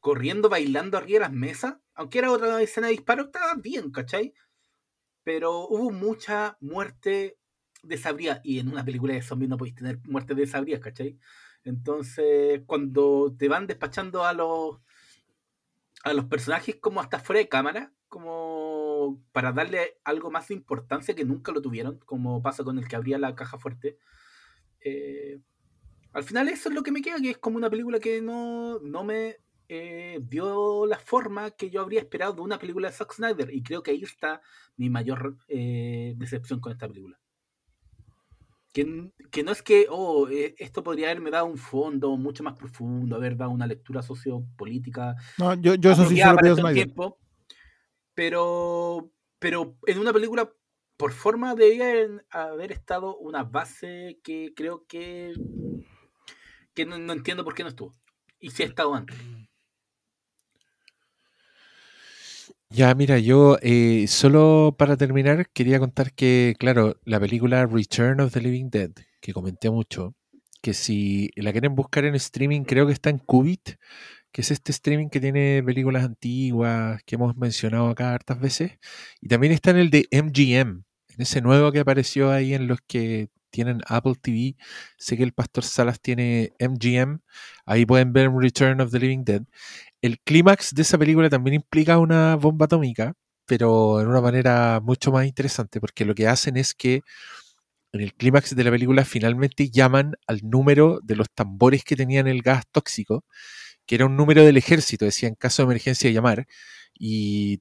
corriendo, 0.00 0.48
bailando 0.48 0.98
arriba 0.98 1.18
de 1.18 1.26
las 1.26 1.32
mesas. 1.32 1.76
Aunque 1.94 2.18
era 2.18 2.30
otra 2.30 2.60
escena 2.62 2.88
de 2.88 2.94
disparo, 2.94 3.24
estaba 3.24 3.54
bien, 3.54 3.90
¿cachai? 3.90 4.34
Pero 5.24 5.66
hubo 5.68 5.90
mucha 5.90 6.56
muerte 6.60 7.38
desabrida. 7.82 8.40
Y 8.44 8.58
en 8.58 8.68
una 8.68 8.84
película 8.84 9.14
de 9.14 9.22
zombies 9.22 9.48
no 9.50 9.56
podéis 9.56 9.76
tener 9.76 10.00
muerte 10.04 10.34
desabridas, 10.34 10.80
¿cachai? 10.80 11.18
Entonces, 11.64 12.62
cuando 12.66 13.34
te 13.36 13.48
van 13.48 13.66
despachando 13.66 14.24
a 14.24 14.32
los 14.32 14.80
a 16.04 16.12
los 16.12 16.26
personajes 16.26 16.76
como 16.76 17.00
hasta 17.00 17.18
fuera 17.18 17.40
de 17.40 17.48
cámara, 17.48 17.92
como 18.08 19.20
para 19.32 19.50
darle 19.52 19.98
algo 20.04 20.30
más 20.30 20.46
de 20.46 20.54
importancia 20.54 21.16
que 21.16 21.24
nunca 21.24 21.50
lo 21.50 21.60
tuvieron, 21.60 21.98
como 22.06 22.40
pasa 22.42 22.62
con 22.62 22.78
el 22.78 22.86
que 22.86 22.94
abría 22.94 23.18
la 23.18 23.34
caja 23.34 23.58
fuerte. 23.58 23.98
Eh, 24.80 25.40
al 26.12 26.22
final 26.22 26.48
eso 26.48 26.68
es 26.68 26.74
lo 26.76 26.84
que 26.84 26.92
me 26.92 27.02
queda, 27.02 27.20
que 27.20 27.30
es 27.30 27.38
como 27.38 27.56
una 27.56 27.70
película 27.70 27.98
que 27.98 28.22
no, 28.22 28.78
no 28.78 29.02
me 29.02 29.38
eh, 29.68 30.18
dio 30.22 30.86
la 30.86 30.98
forma 30.98 31.50
que 31.52 31.70
yo 31.70 31.80
habría 31.80 32.00
esperado 32.00 32.32
de 32.34 32.40
una 32.42 32.58
película 32.58 32.88
de 32.88 32.94
Zack 32.94 33.12
Snyder. 33.14 33.52
Y 33.54 33.62
creo 33.62 33.82
que 33.82 33.90
ahí 33.92 34.02
está 34.02 34.40
mi 34.76 34.90
mayor 34.90 35.36
eh, 35.48 36.14
decepción 36.16 36.60
con 36.60 36.72
esta 36.72 36.86
película. 36.88 37.18
Que, 38.72 39.10
que 39.30 39.42
no 39.42 39.52
es 39.52 39.62
que, 39.62 39.86
oh, 39.88 40.28
eh, 40.28 40.54
esto 40.58 40.82
podría 40.82 41.06
haberme 41.10 41.30
dado 41.30 41.46
un 41.46 41.56
fondo 41.56 42.14
mucho 42.18 42.42
más 42.42 42.54
profundo, 42.54 43.16
haber 43.16 43.34
dado 43.36 43.50
una 43.50 43.66
lectura 43.66 44.02
sociopolítica 44.02 45.14
No, 45.38 45.54
yo, 45.54 45.76
yo 45.76 45.92
eso 45.92 46.04
sí 46.06 46.16
se 46.18 46.26
lo 46.30 46.36
pido 46.36 46.56
Snyder. 46.56 46.74
tiempos, 46.74 47.14
pero, 48.14 49.10
pero 49.38 49.76
en 49.86 49.98
una 49.98 50.12
película, 50.12 50.52
por 50.98 51.12
forma, 51.12 51.54
debería 51.54 51.88
haber- 51.90 52.26
haber 52.30 52.72
estado 52.72 53.16
una 53.16 53.44
base 53.44 54.18
que 54.22 54.52
creo 54.54 54.84
que, 54.86 55.32
que 56.74 56.84
no, 56.84 56.98
no 56.98 57.12
entiendo 57.14 57.44
por 57.44 57.54
qué 57.54 57.62
no 57.62 57.70
estuvo. 57.70 57.94
Y 58.38 58.50
si 58.50 58.62
ha 58.62 58.66
estado 58.66 58.94
antes. 58.94 59.16
Ya, 62.70 62.92
mira, 62.94 63.18
yo 63.18 63.58
eh, 63.62 64.06
solo 64.08 64.74
para 64.76 64.96
terminar 64.96 65.48
quería 65.52 65.78
contar 65.78 66.12
que, 66.12 66.56
claro, 66.58 66.96
la 67.04 67.20
película 67.20 67.64
Return 67.64 68.20
of 68.20 68.32
the 68.32 68.40
Living 68.40 68.70
Dead, 68.70 68.90
que 69.20 69.32
comenté 69.32 69.70
mucho, 69.70 70.14
que 70.62 70.74
si 70.74 71.30
la 71.36 71.52
quieren 71.52 71.76
buscar 71.76 72.04
en 72.04 72.16
streaming, 72.16 72.64
creo 72.64 72.86
que 72.86 72.92
está 72.92 73.10
en 73.10 73.18
Qubit, 73.18 73.76
que 74.32 74.42
es 74.42 74.50
este 74.50 74.72
streaming 74.72 75.08
que 75.10 75.20
tiene 75.20 75.62
películas 75.64 76.04
antiguas 76.04 77.02
que 77.04 77.14
hemos 77.14 77.36
mencionado 77.36 77.88
acá 77.88 78.12
hartas 78.14 78.40
veces, 78.40 78.72
y 79.20 79.28
también 79.28 79.52
está 79.52 79.70
en 79.70 79.78
el 79.78 79.90
de 79.90 80.08
MGM, 80.10 80.84
en 81.08 81.22
ese 81.22 81.40
nuevo 81.42 81.70
que 81.72 81.80
apareció 81.80 82.32
ahí 82.32 82.52
en 82.54 82.66
los 82.66 82.80
que 82.86 83.28
tienen 83.50 83.80
Apple 83.86 84.14
TV. 84.20 84.56
Sé 84.98 85.16
que 85.16 85.22
el 85.22 85.32
Pastor 85.32 85.64
Salas 85.64 86.00
tiene 86.00 86.52
MGM, 86.58 87.20
ahí 87.64 87.86
pueden 87.86 88.12
ver 88.12 88.30
Return 88.32 88.80
of 88.80 88.90
the 88.90 88.98
Living 88.98 89.24
Dead 89.24 89.42
el 90.06 90.20
clímax 90.20 90.74
de 90.74 90.82
esa 90.82 90.98
película 90.98 91.28
también 91.30 91.54
implica 91.54 91.98
una 91.98 92.36
bomba 92.36 92.66
atómica, 92.66 93.14
pero 93.46 94.00
en 94.00 94.08
una 94.08 94.20
manera 94.20 94.80
mucho 94.82 95.12
más 95.12 95.26
interesante, 95.26 95.80
porque 95.80 96.04
lo 96.04 96.14
que 96.14 96.28
hacen 96.28 96.56
es 96.56 96.74
que 96.74 97.02
en 97.92 98.00
el 98.00 98.14
clímax 98.14 98.54
de 98.56 98.64
la 98.64 98.70
película 98.70 99.04
finalmente 99.04 99.70
llaman 99.70 100.14
al 100.26 100.40
número 100.42 101.00
de 101.02 101.16
los 101.16 101.28
tambores 101.34 101.84
que 101.84 101.96
tenían 101.96 102.26
el 102.28 102.42
gas 102.42 102.64
tóxico, 102.72 103.24
que 103.86 103.96
era 103.96 104.06
un 104.06 104.16
número 104.16 104.44
del 104.44 104.56
ejército, 104.56 105.04
decía 105.04 105.28
en 105.28 105.36
caso 105.36 105.62
de 105.62 105.66
emergencia 105.66 106.10
llamar, 106.10 106.46
y, 106.98 107.58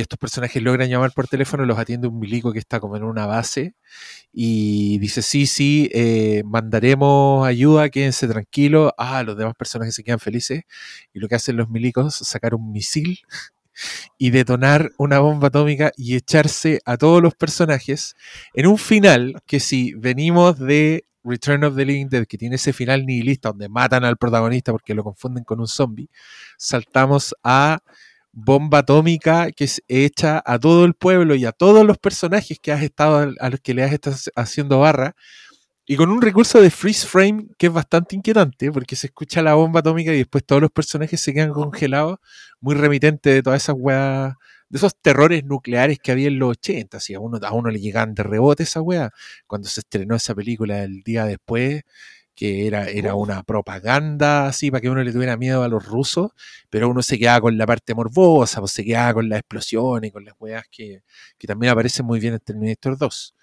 estos 0.00 0.18
personajes 0.18 0.62
logran 0.62 0.88
llamar 0.88 1.12
por 1.12 1.28
teléfono, 1.28 1.64
los 1.64 1.78
atiende 1.78 2.08
un 2.08 2.18
milico 2.18 2.52
que 2.52 2.58
está 2.58 2.80
como 2.80 2.96
en 2.96 3.04
una 3.04 3.26
base, 3.26 3.74
y 4.32 4.98
dice, 4.98 5.22
sí, 5.22 5.46
sí, 5.46 5.90
eh, 5.94 6.42
mandaremos 6.44 7.46
ayuda, 7.46 7.88
quédense 7.88 8.28
tranquilos, 8.28 8.92
ah, 8.98 9.22
los 9.22 9.36
demás 9.36 9.54
personajes 9.56 9.94
se 9.94 10.04
quedan 10.04 10.20
felices, 10.20 10.62
y 11.12 11.18
lo 11.20 11.28
que 11.28 11.36
hacen 11.36 11.56
los 11.56 11.68
milicos 11.70 12.20
es 12.20 12.28
sacar 12.28 12.54
un 12.54 12.72
misil 12.72 13.20
y 14.18 14.30
detonar 14.30 14.92
una 14.98 15.18
bomba 15.18 15.48
atómica 15.48 15.92
y 15.96 16.16
echarse 16.16 16.80
a 16.84 16.96
todos 16.96 17.22
los 17.22 17.34
personajes 17.34 18.14
en 18.54 18.66
un 18.66 18.78
final 18.78 19.42
que 19.46 19.60
si 19.60 19.94
venimos 19.94 20.58
de 20.58 21.06
Return 21.24 21.64
of 21.64 21.74
the 21.74 21.84
Living 21.84 22.08
Dead, 22.08 22.26
que 22.26 22.36
tiene 22.36 22.56
ese 22.56 22.72
final 22.72 23.06
nihilista 23.06 23.48
donde 23.48 23.68
matan 23.68 24.04
al 24.04 24.18
protagonista 24.18 24.72
porque 24.72 24.94
lo 24.94 25.02
confunden 25.02 25.42
con 25.42 25.58
un 25.58 25.66
zombie, 25.66 26.10
saltamos 26.58 27.34
a 27.42 27.78
bomba 28.34 28.78
atómica 28.78 29.50
que 29.52 29.64
es 29.64 29.82
hecha 29.88 30.42
a 30.44 30.58
todo 30.58 30.84
el 30.84 30.94
pueblo 30.94 31.34
y 31.36 31.44
a 31.44 31.52
todos 31.52 31.86
los 31.86 31.98
personajes 31.98 32.58
que 32.60 32.72
has 32.72 32.82
estado 32.82 33.32
a 33.38 33.50
los 33.50 33.60
que 33.60 33.74
le 33.74 33.84
has 33.84 33.92
estado 33.92 34.16
haciendo 34.36 34.80
barra 34.80 35.14
y 35.86 35.96
con 35.96 36.10
un 36.10 36.22
recurso 36.22 36.60
de 36.62 36.70
freeze 36.70 37.06
frame 37.06 37.46
que 37.58 37.66
es 37.66 37.72
bastante 37.72 38.16
inquietante, 38.16 38.72
porque 38.72 38.96
se 38.96 39.08
escucha 39.08 39.42
la 39.42 39.54
bomba 39.54 39.80
atómica 39.80 40.14
y 40.14 40.18
después 40.18 40.44
todos 40.44 40.62
los 40.62 40.70
personajes 40.70 41.20
se 41.20 41.34
quedan 41.34 41.52
congelados, 41.52 42.18
muy 42.60 42.74
remitente 42.74 43.30
de 43.30 43.42
todas 43.42 43.62
esas 43.62 43.76
weas, 43.78 44.34
de 44.70 44.78
esos 44.78 44.96
terrores 45.00 45.44
nucleares 45.44 45.98
que 46.02 46.10
había 46.12 46.28
en 46.28 46.38
los 46.38 46.52
80. 46.52 47.00
Si 47.00 47.14
a 47.14 47.20
uno, 47.20 47.38
a 47.42 47.52
uno 47.52 47.70
le 47.70 47.80
llegaban 47.80 48.14
de 48.14 48.22
rebote 48.22 48.62
esa 48.62 48.80
wea, 48.80 49.10
cuando 49.46 49.68
se 49.68 49.80
estrenó 49.80 50.16
esa 50.16 50.34
película 50.34 50.82
el 50.82 51.02
día 51.02 51.26
después, 51.26 51.82
que 52.34 52.66
era, 52.66 52.88
era 52.88 53.14
una 53.14 53.42
propaganda 53.42 54.46
así 54.46 54.70
para 54.70 54.80
que 54.80 54.90
uno 54.90 55.02
le 55.02 55.12
tuviera 55.12 55.36
miedo 55.36 55.62
a 55.62 55.68
los 55.68 55.84
rusos, 55.86 56.32
pero 56.70 56.88
uno 56.88 57.02
se 57.02 57.18
quedaba 57.18 57.40
con 57.42 57.58
la 57.58 57.66
parte 57.66 57.94
morbosa, 57.94 58.60
pues 58.60 58.72
se 58.72 58.84
quedaba 58.84 59.14
con 59.14 59.28
las 59.28 59.40
explosiones, 59.40 60.12
con 60.12 60.24
las 60.24 60.34
weas 60.38 60.64
que, 60.70 61.02
que 61.38 61.46
también 61.46 61.72
aparecen 61.72 62.06
muy 62.06 62.20
bien 62.20 62.34
en 62.34 62.40
Terminator 62.40 62.98
2 62.98 63.34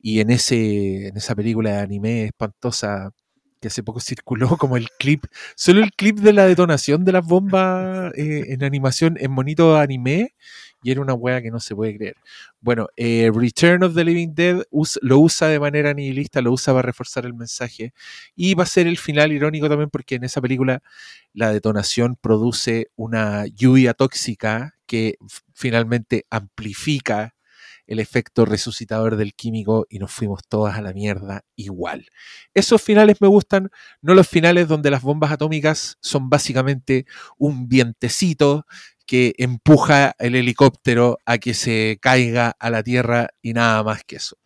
y 0.00 0.20
en 0.20 0.30
ese 0.30 1.08
en 1.08 1.16
esa 1.16 1.34
película 1.34 1.70
de 1.72 1.78
anime 1.78 2.24
espantosa 2.24 3.12
que 3.60 3.68
hace 3.68 3.82
poco 3.82 4.00
circuló 4.00 4.56
como 4.56 4.76
el 4.76 4.88
clip, 4.98 5.24
solo 5.56 5.82
el 5.82 5.92
clip 5.92 6.18
de 6.18 6.32
la 6.32 6.46
detonación 6.46 7.04
de 7.04 7.12
las 7.12 7.26
bombas 7.26 8.12
eh, 8.16 8.44
en 8.48 8.62
animación 8.64 9.16
en 9.18 9.32
monito 9.32 9.76
anime 9.76 10.34
y 10.82 10.90
era 10.90 11.00
una 11.00 11.14
wea 11.14 11.42
que 11.42 11.50
no 11.50 11.60
se 11.60 11.74
puede 11.74 11.96
creer. 11.96 12.16
Bueno, 12.60 12.88
eh, 12.96 13.30
Return 13.34 13.82
of 13.84 13.94
the 13.94 14.04
Living 14.04 14.34
Dead 14.34 14.62
lo 15.02 15.18
usa 15.18 15.48
de 15.48 15.60
manera 15.60 15.94
nihilista, 15.94 16.40
lo 16.40 16.52
usa 16.52 16.72
para 16.72 16.86
reforzar 16.86 17.26
el 17.26 17.34
mensaje 17.34 17.92
y 18.36 18.54
va 18.54 18.64
a 18.64 18.66
ser 18.66 18.86
el 18.86 18.98
final 18.98 19.32
irónico 19.32 19.68
también 19.68 19.90
porque 19.90 20.16
en 20.16 20.24
esa 20.24 20.40
película 20.40 20.82
la 21.32 21.52
detonación 21.52 22.16
produce 22.16 22.88
una 22.96 23.46
lluvia 23.46 23.94
tóxica 23.94 24.74
que 24.86 25.16
finalmente 25.54 26.26
amplifica 26.30 27.34
el 27.88 27.98
efecto 28.00 28.44
resucitador 28.44 29.16
del 29.16 29.34
químico 29.34 29.86
y 29.88 29.98
nos 29.98 30.12
fuimos 30.12 30.42
todas 30.46 30.76
a 30.76 30.82
la 30.82 30.92
mierda 30.92 31.44
igual. 31.56 32.06
Esos 32.54 32.82
finales 32.82 33.16
me 33.20 33.28
gustan, 33.28 33.70
no 34.02 34.14
los 34.14 34.28
finales 34.28 34.68
donde 34.68 34.90
las 34.90 35.02
bombas 35.02 35.32
atómicas 35.32 35.96
son 36.00 36.28
básicamente 36.28 37.06
un 37.38 37.66
vientecito 37.66 38.66
que 39.08 39.34
empuja 39.38 40.14
el 40.18 40.34
helicóptero 40.34 41.18
a 41.24 41.38
que 41.38 41.54
se 41.54 41.98
caiga 42.00 42.54
a 42.58 42.68
la 42.68 42.82
tierra 42.82 43.30
y 43.40 43.54
nada 43.54 43.82
más 43.82 44.04
que 44.04 44.16
eso. 44.16 44.36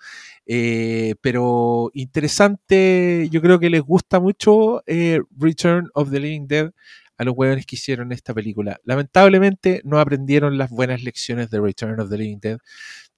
Eh, 0.46 1.16
pero 1.20 1.90
interesante, 1.94 3.28
yo 3.30 3.42
creo 3.42 3.58
que 3.58 3.70
les 3.70 3.82
gusta 3.82 4.20
mucho 4.20 4.84
eh, 4.86 5.20
Return 5.36 5.90
of 5.94 6.12
the 6.12 6.20
Living 6.20 6.46
Dead 6.46 6.70
a 7.18 7.24
los 7.24 7.34
hueones 7.36 7.66
que 7.66 7.74
hicieron 7.74 8.12
esta 8.12 8.32
película. 8.32 8.78
Lamentablemente 8.84 9.82
no 9.84 9.98
aprendieron 9.98 10.56
las 10.58 10.70
buenas 10.70 11.02
lecciones 11.02 11.50
de 11.50 11.60
Return 11.60 11.98
of 11.98 12.08
the 12.08 12.16
Living 12.16 12.38
Dead 12.40 12.58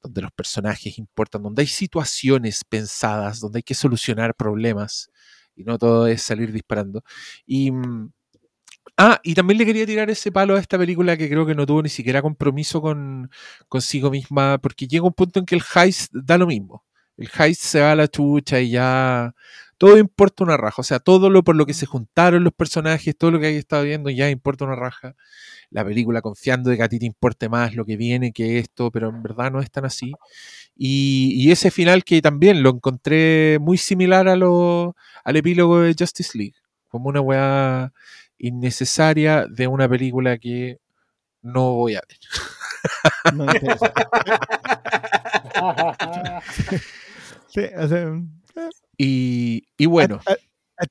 donde 0.02 0.22
los 0.22 0.32
personajes 0.32 0.98
importan, 0.98 1.42
donde 1.42 1.62
hay 1.62 1.66
situaciones 1.66 2.62
pensadas, 2.64 3.40
donde 3.40 3.58
hay 3.58 3.62
que 3.62 3.74
solucionar 3.74 4.34
problemas 4.34 5.10
y 5.56 5.64
no 5.64 5.78
todo 5.78 6.06
es 6.06 6.22
salir 6.22 6.52
disparando. 6.52 7.02
Y, 7.46 7.70
mm, 7.70 8.12
ah, 8.96 9.20
y 9.22 9.34
también 9.34 9.58
le 9.58 9.66
quería 9.66 9.86
tirar 9.86 10.10
ese 10.10 10.32
palo 10.32 10.56
a 10.56 10.60
esta 10.60 10.78
película 10.78 11.16
que 11.16 11.28
creo 11.28 11.46
que 11.46 11.54
no 11.54 11.66
tuvo 11.66 11.82
ni 11.82 11.88
siquiera 11.88 12.22
compromiso 12.22 12.80
con 12.80 13.30
consigo 13.68 14.10
misma, 14.10 14.58
porque 14.58 14.86
llega 14.86 15.06
un 15.06 15.12
punto 15.14 15.40
en 15.40 15.46
que 15.46 15.54
el 15.56 15.62
heist 15.74 16.12
da 16.12 16.38
lo 16.38 16.46
mismo. 16.46 16.84
El 17.16 17.30
heist 17.38 17.62
se 17.62 17.80
va 17.80 17.92
a 17.92 17.96
la 17.96 18.08
chucha 18.08 18.60
y 18.60 18.70
ya 18.70 19.34
todo 19.78 19.98
importa 19.98 20.44
una 20.44 20.56
raja. 20.56 20.80
O 20.82 20.84
sea, 20.84 20.98
todo 21.00 21.30
lo 21.30 21.42
por 21.44 21.56
lo 21.56 21.66
que 21.66 21.74
se 21.74 21.86
juntaron 21.86 22.44
los 22.44 22.52
personajes, 22.52 23.16
todo 23.16 23.30
lo 23.30 23.40
que 23.40 23.46
hay 23.46 23.56
estado 23.56 23.84
viendo 23.84 24.10
ya 24.10 24.30
importa 24.30 24.64
una 24.64 24.76
raja 24.76 25.14
la 25.74 25.84
película 25.84 26.22
confiando 26.22 26.70
de 26.70 26.76
que 26.76 26.84
a 26.84 26.88
ti 26.88 27.00
te 27.00 27.06
importe 27.06 27.48
más 27.48 27.74
lo 27.74 27.84
que 27.84 27.96
viene 27.96 28.32
que 28.32 28.58
esto, 28.58 28.90
pero 28.92 29.08
en 29.10 29.22
verdad 29.22 29.50
no 29.50 29.60
es 29.60 29.70
tan 29.72 29.84
así. 29.84 30.12
Y, 30.76 31.32
y 31.36 31.50
ese 31.50 31.70
final 31.72 32.04
que 32.04 32.22
también 32.22 32.62
lo 32.62 32.70
encontré 32.70 33.58
muy 33.60 33.76
similar 33.76 34.28
a 34.28 34.36
lo, 34.36 34.96
al 35.24 35.36
epílogo 35.36 35.80
de 35.80 35.96
Justice 35.98 36.38
League, 36.38 36.54
como 36.88 37.08
una 37.08 37.20
weá 37.20 37.92
innecesaria 38.38 39.46
de 39.48 39.66
una 39.66 39.88
película 39.88 40.38
que 40.38 40.78
no 41.42 41.72
voy 41.74 41.96
a 41.96 42.02
ver. 42.08 42.18
No 43.36 43.46
me 43.46 43.54
interesa. 43.54 43.92
Sí, 47.48 47.60
o 47.76 47.88
sea, 47.88 48.12
Y, 48.98 49.64
y 49.76 49.86
bueno, 49.86 50.20
a- 50.26 50.32
a-. 50.32 50.86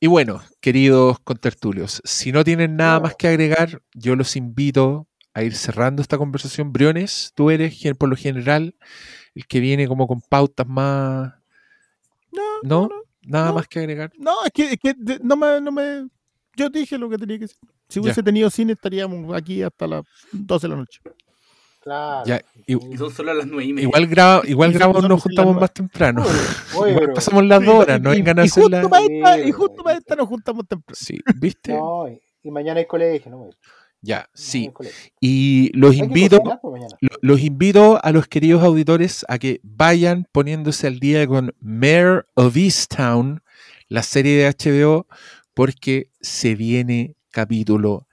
Y 0.00 0.06
bueno, 0.08 0.42
queridos 0.60 1.20
contertulios, 1.20 2.00
si 2.04 2.32
no 2.32 2.42
tienen 2.42 2.76
nada 2.76 2.98
más 2.98 3.14
que 3.14 3.28
agregar, 3.28 3.82
yo 3.94 4.16
los 4.16 4.34
invito 4.34 5.06
a 5.34 5.44
ir 5.44 5.54
cerrando 5.54 6.02
esta 6.02 6.18
conversación. 6.18 6.72
Briones, 6.72 7.30
tú 7.36 7.50
eres 7.50 7.78
por 7.98 8.08
lo 8.08 8.16
general 8.16 8.74
el 9.34 9.46
que 9.46 9.60
viene 9.60 9.86
como 9.86 10.08
con 10.08 10.20
pautas 10.20 10.66
más... 10.66 11.34
No, 12.32 12.42
¿No? 12.64 12.88
no, 12.88 13.01
Nada 13.24 13.48
no. 13.48 13.54
más 13.54 13.68
que 13.68 13.78
agregar. 13.80 14.10
No, 14.18 14.44
es 14.44 14.50
que, 14.52 14.72
es 14.72 14.78
que 14.78 14.94
de- 14.96 15.20
no, 15.22 15.36
me, 15.36 15.60
no 15.60 15.70
me. 15.72 16.08
Yo 16.56 16.68
dije 16.68 16.98
lo 16.98 17.08
que 17.08 17.18
tenía 17.18 17.36
que 17.36 17.42
decir. 17.44 17.56
Si 17.88 17.96
Ya. 17.98 18.02
hubiese 18.02 18.22
tenido 18.22 18.50
cine, 18.50 18.72
estaríamos 18.72 19.34
aquí 19.34 19.62
hasta 19.62 19.86
las 19.86 20.02
12 20.32 20.66
de 20.66 20.70
la 20.70 20.76
noche. 20.76 21.00
Claro. 21.80 22.24
Ya, 22.26 22.40
y- 22.66 22.94
Y 22.94 22.96
son 22.96 23.10
solo 23.10 23.34
las 23.34 23.46
nueve 23.46 23.64
y 23.64 23.72
media. 23.72 23.88
igual 23.88 24.06
graba, 24.06 24.42
igual 24.46 24.72
grabamos, 24.72 25.08
nos 25.08 25.20
juntamos 25.22 25.56
más 25.60 25.72
temprano. 25.72 26.22
Oye, 26.22 26.30
Igual 26.92 26.94
pero- 27.00 27.14
pasamos 27.14 27.44
las 27.44 27.64
dos 27.64 27.74
horas, 27.74 28.00
no 28.00 28.14
y, 28.14 28.22
vengan 28.22 28.44
y 28.44 28.48
justo 28.48 28.68
la... 28.68 28.88
para 28.88 29.04
esta, 29.04 29.38
y 29.40 29.50
justo 29.52 29.82
para 29.82 29.98
esta 29.98 30.14
nos 30.14 30.28
juntamos 30.28 30.66
temprano. 30.68 30.96
Sí, 30.98 31.18
¿viste? 31.36 31.72
No, 31.72 32.08
y, 32.08 32.20
y 32.44 32.50
mañana 32.52 32.78
hay 32.80 32.86
colegio, 32.86 33.30
¿no? 33.32 33.50
Ya, 34.02 34.28
sí. 34.34 34.70
Y 35.20 35.70
los 35.74 35.94
invito... 35.94 36.40
pues, 36.60 36.82
Los 37.20 37.40
invito 37.40 38.04
a 38.04 38.10
los 38.10 38.26
queridos 38.26 38.62
auditores 38.62 39.24
a 39.28 39.38
que 39.38 39.60
vayan 39.62 40.26
poniéndose 40.32 40.88
al 40.88 40.98
día 40.98 41.26
con 41.26 41.54
Mayor 41.60 42.28
of 42.34 42.56
Easttown, 42.56 43.42
la 43.88 44.02
serie 44.02 44.36
de 44.36 44.50
HBO, 44.50 45.06
porque 45.54 46.10
se 46.20 46.56
viene 46.56 47.14
capítulo 47.30 48.08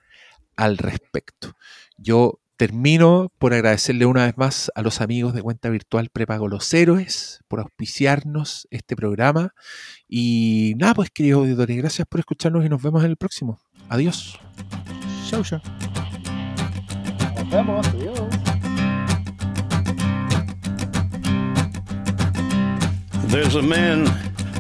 al 0.55 0.77
respecto. 0.77 1.55
Yo 1.97 2.39
termino 2.55 3.31
por 3.39 3.53
agradecerle 3.53 4.05
una 4.05 4.25
vez 4.25 4.37
más 4.37 4.71
a 4.75 4.81
los 4.81 5.01
amigos 5.01 5.33
de 5.33 5.41
cuenta 5.41 5.69
virtual 5.69 6.09
Prepago 6.09 6.49
Los 6.49 6.71
Héroes 6.73 7.39
por 7.47 7.61
auspiciarnos 7.61 8.67
este 8.69 8.95
programa. 8.95 9.55
Y 10.07 10.73
nada, 10.77 10.93
pues 10.93 11.09
queridos 11.09 11.39
auditores, 11.39 11.77
gracias 11.77 12.07
por 12.07 12.19
escucharnos 12.19 12.65
y 12.65 12.69
nos 12.69 12.81
vemos 12.81 13.03
en 13.03 13.11
el 13.11 13.17
próximo. 13.17 13.59
Adiós. 13.87 14.37
Chau, 15.29 15.43
chau. 15.43 15.61
Nos 17.35 17.47
vemos. 17.51 17.85
There's 23.27 23.53
a 23.53 23.61
man 23.61 24.09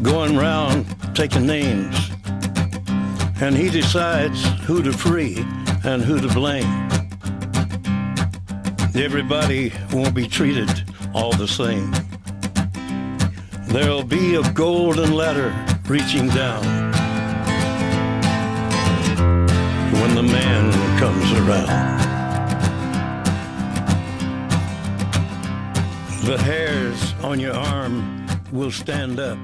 going 0.03 0.37
round 0.37 0.85
taking 1.15 1.47
names, 1.47 2.11
and 3.41 3.57
he 3.57 3.71
decides 3.71 4.45
who 4.65 4.83
to 4.83 4.93
free 4.93 5.43
and 5.85 6.03
who 6.03 6.19
to 6.19 6.27
blame. 6.35 6.87
Everybody 8.93 9.73
won't 9.91 10.13
be 10.13 10.27
treated 10.27 10.69
all 11.15 11.31
the 11.31 11.47
same. 11.47 11.91
There'll 13.69 14.03
be 14.03 14.35
a 14.35 14.53
golden 14.53 15.13
ladder 15.15 15.51
reaching 15.87 16.27
down 16.27 16.89
when 20.01 20.15
the 20.15 20.23
man 20.23 20.71
comes 20.97 21.31
around. 21.33 21.99
The 26.25 26.37
hairs 26.37 27.13
on 27.23 27.39
your 27.39 27.53
arm 27.53 28.27
will 28.51 28.71
stand 28.71 29.19
up 29.19 29.37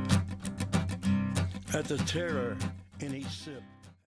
at 1.74 1.86
the 1.86 1.98
terror 2.06 2.58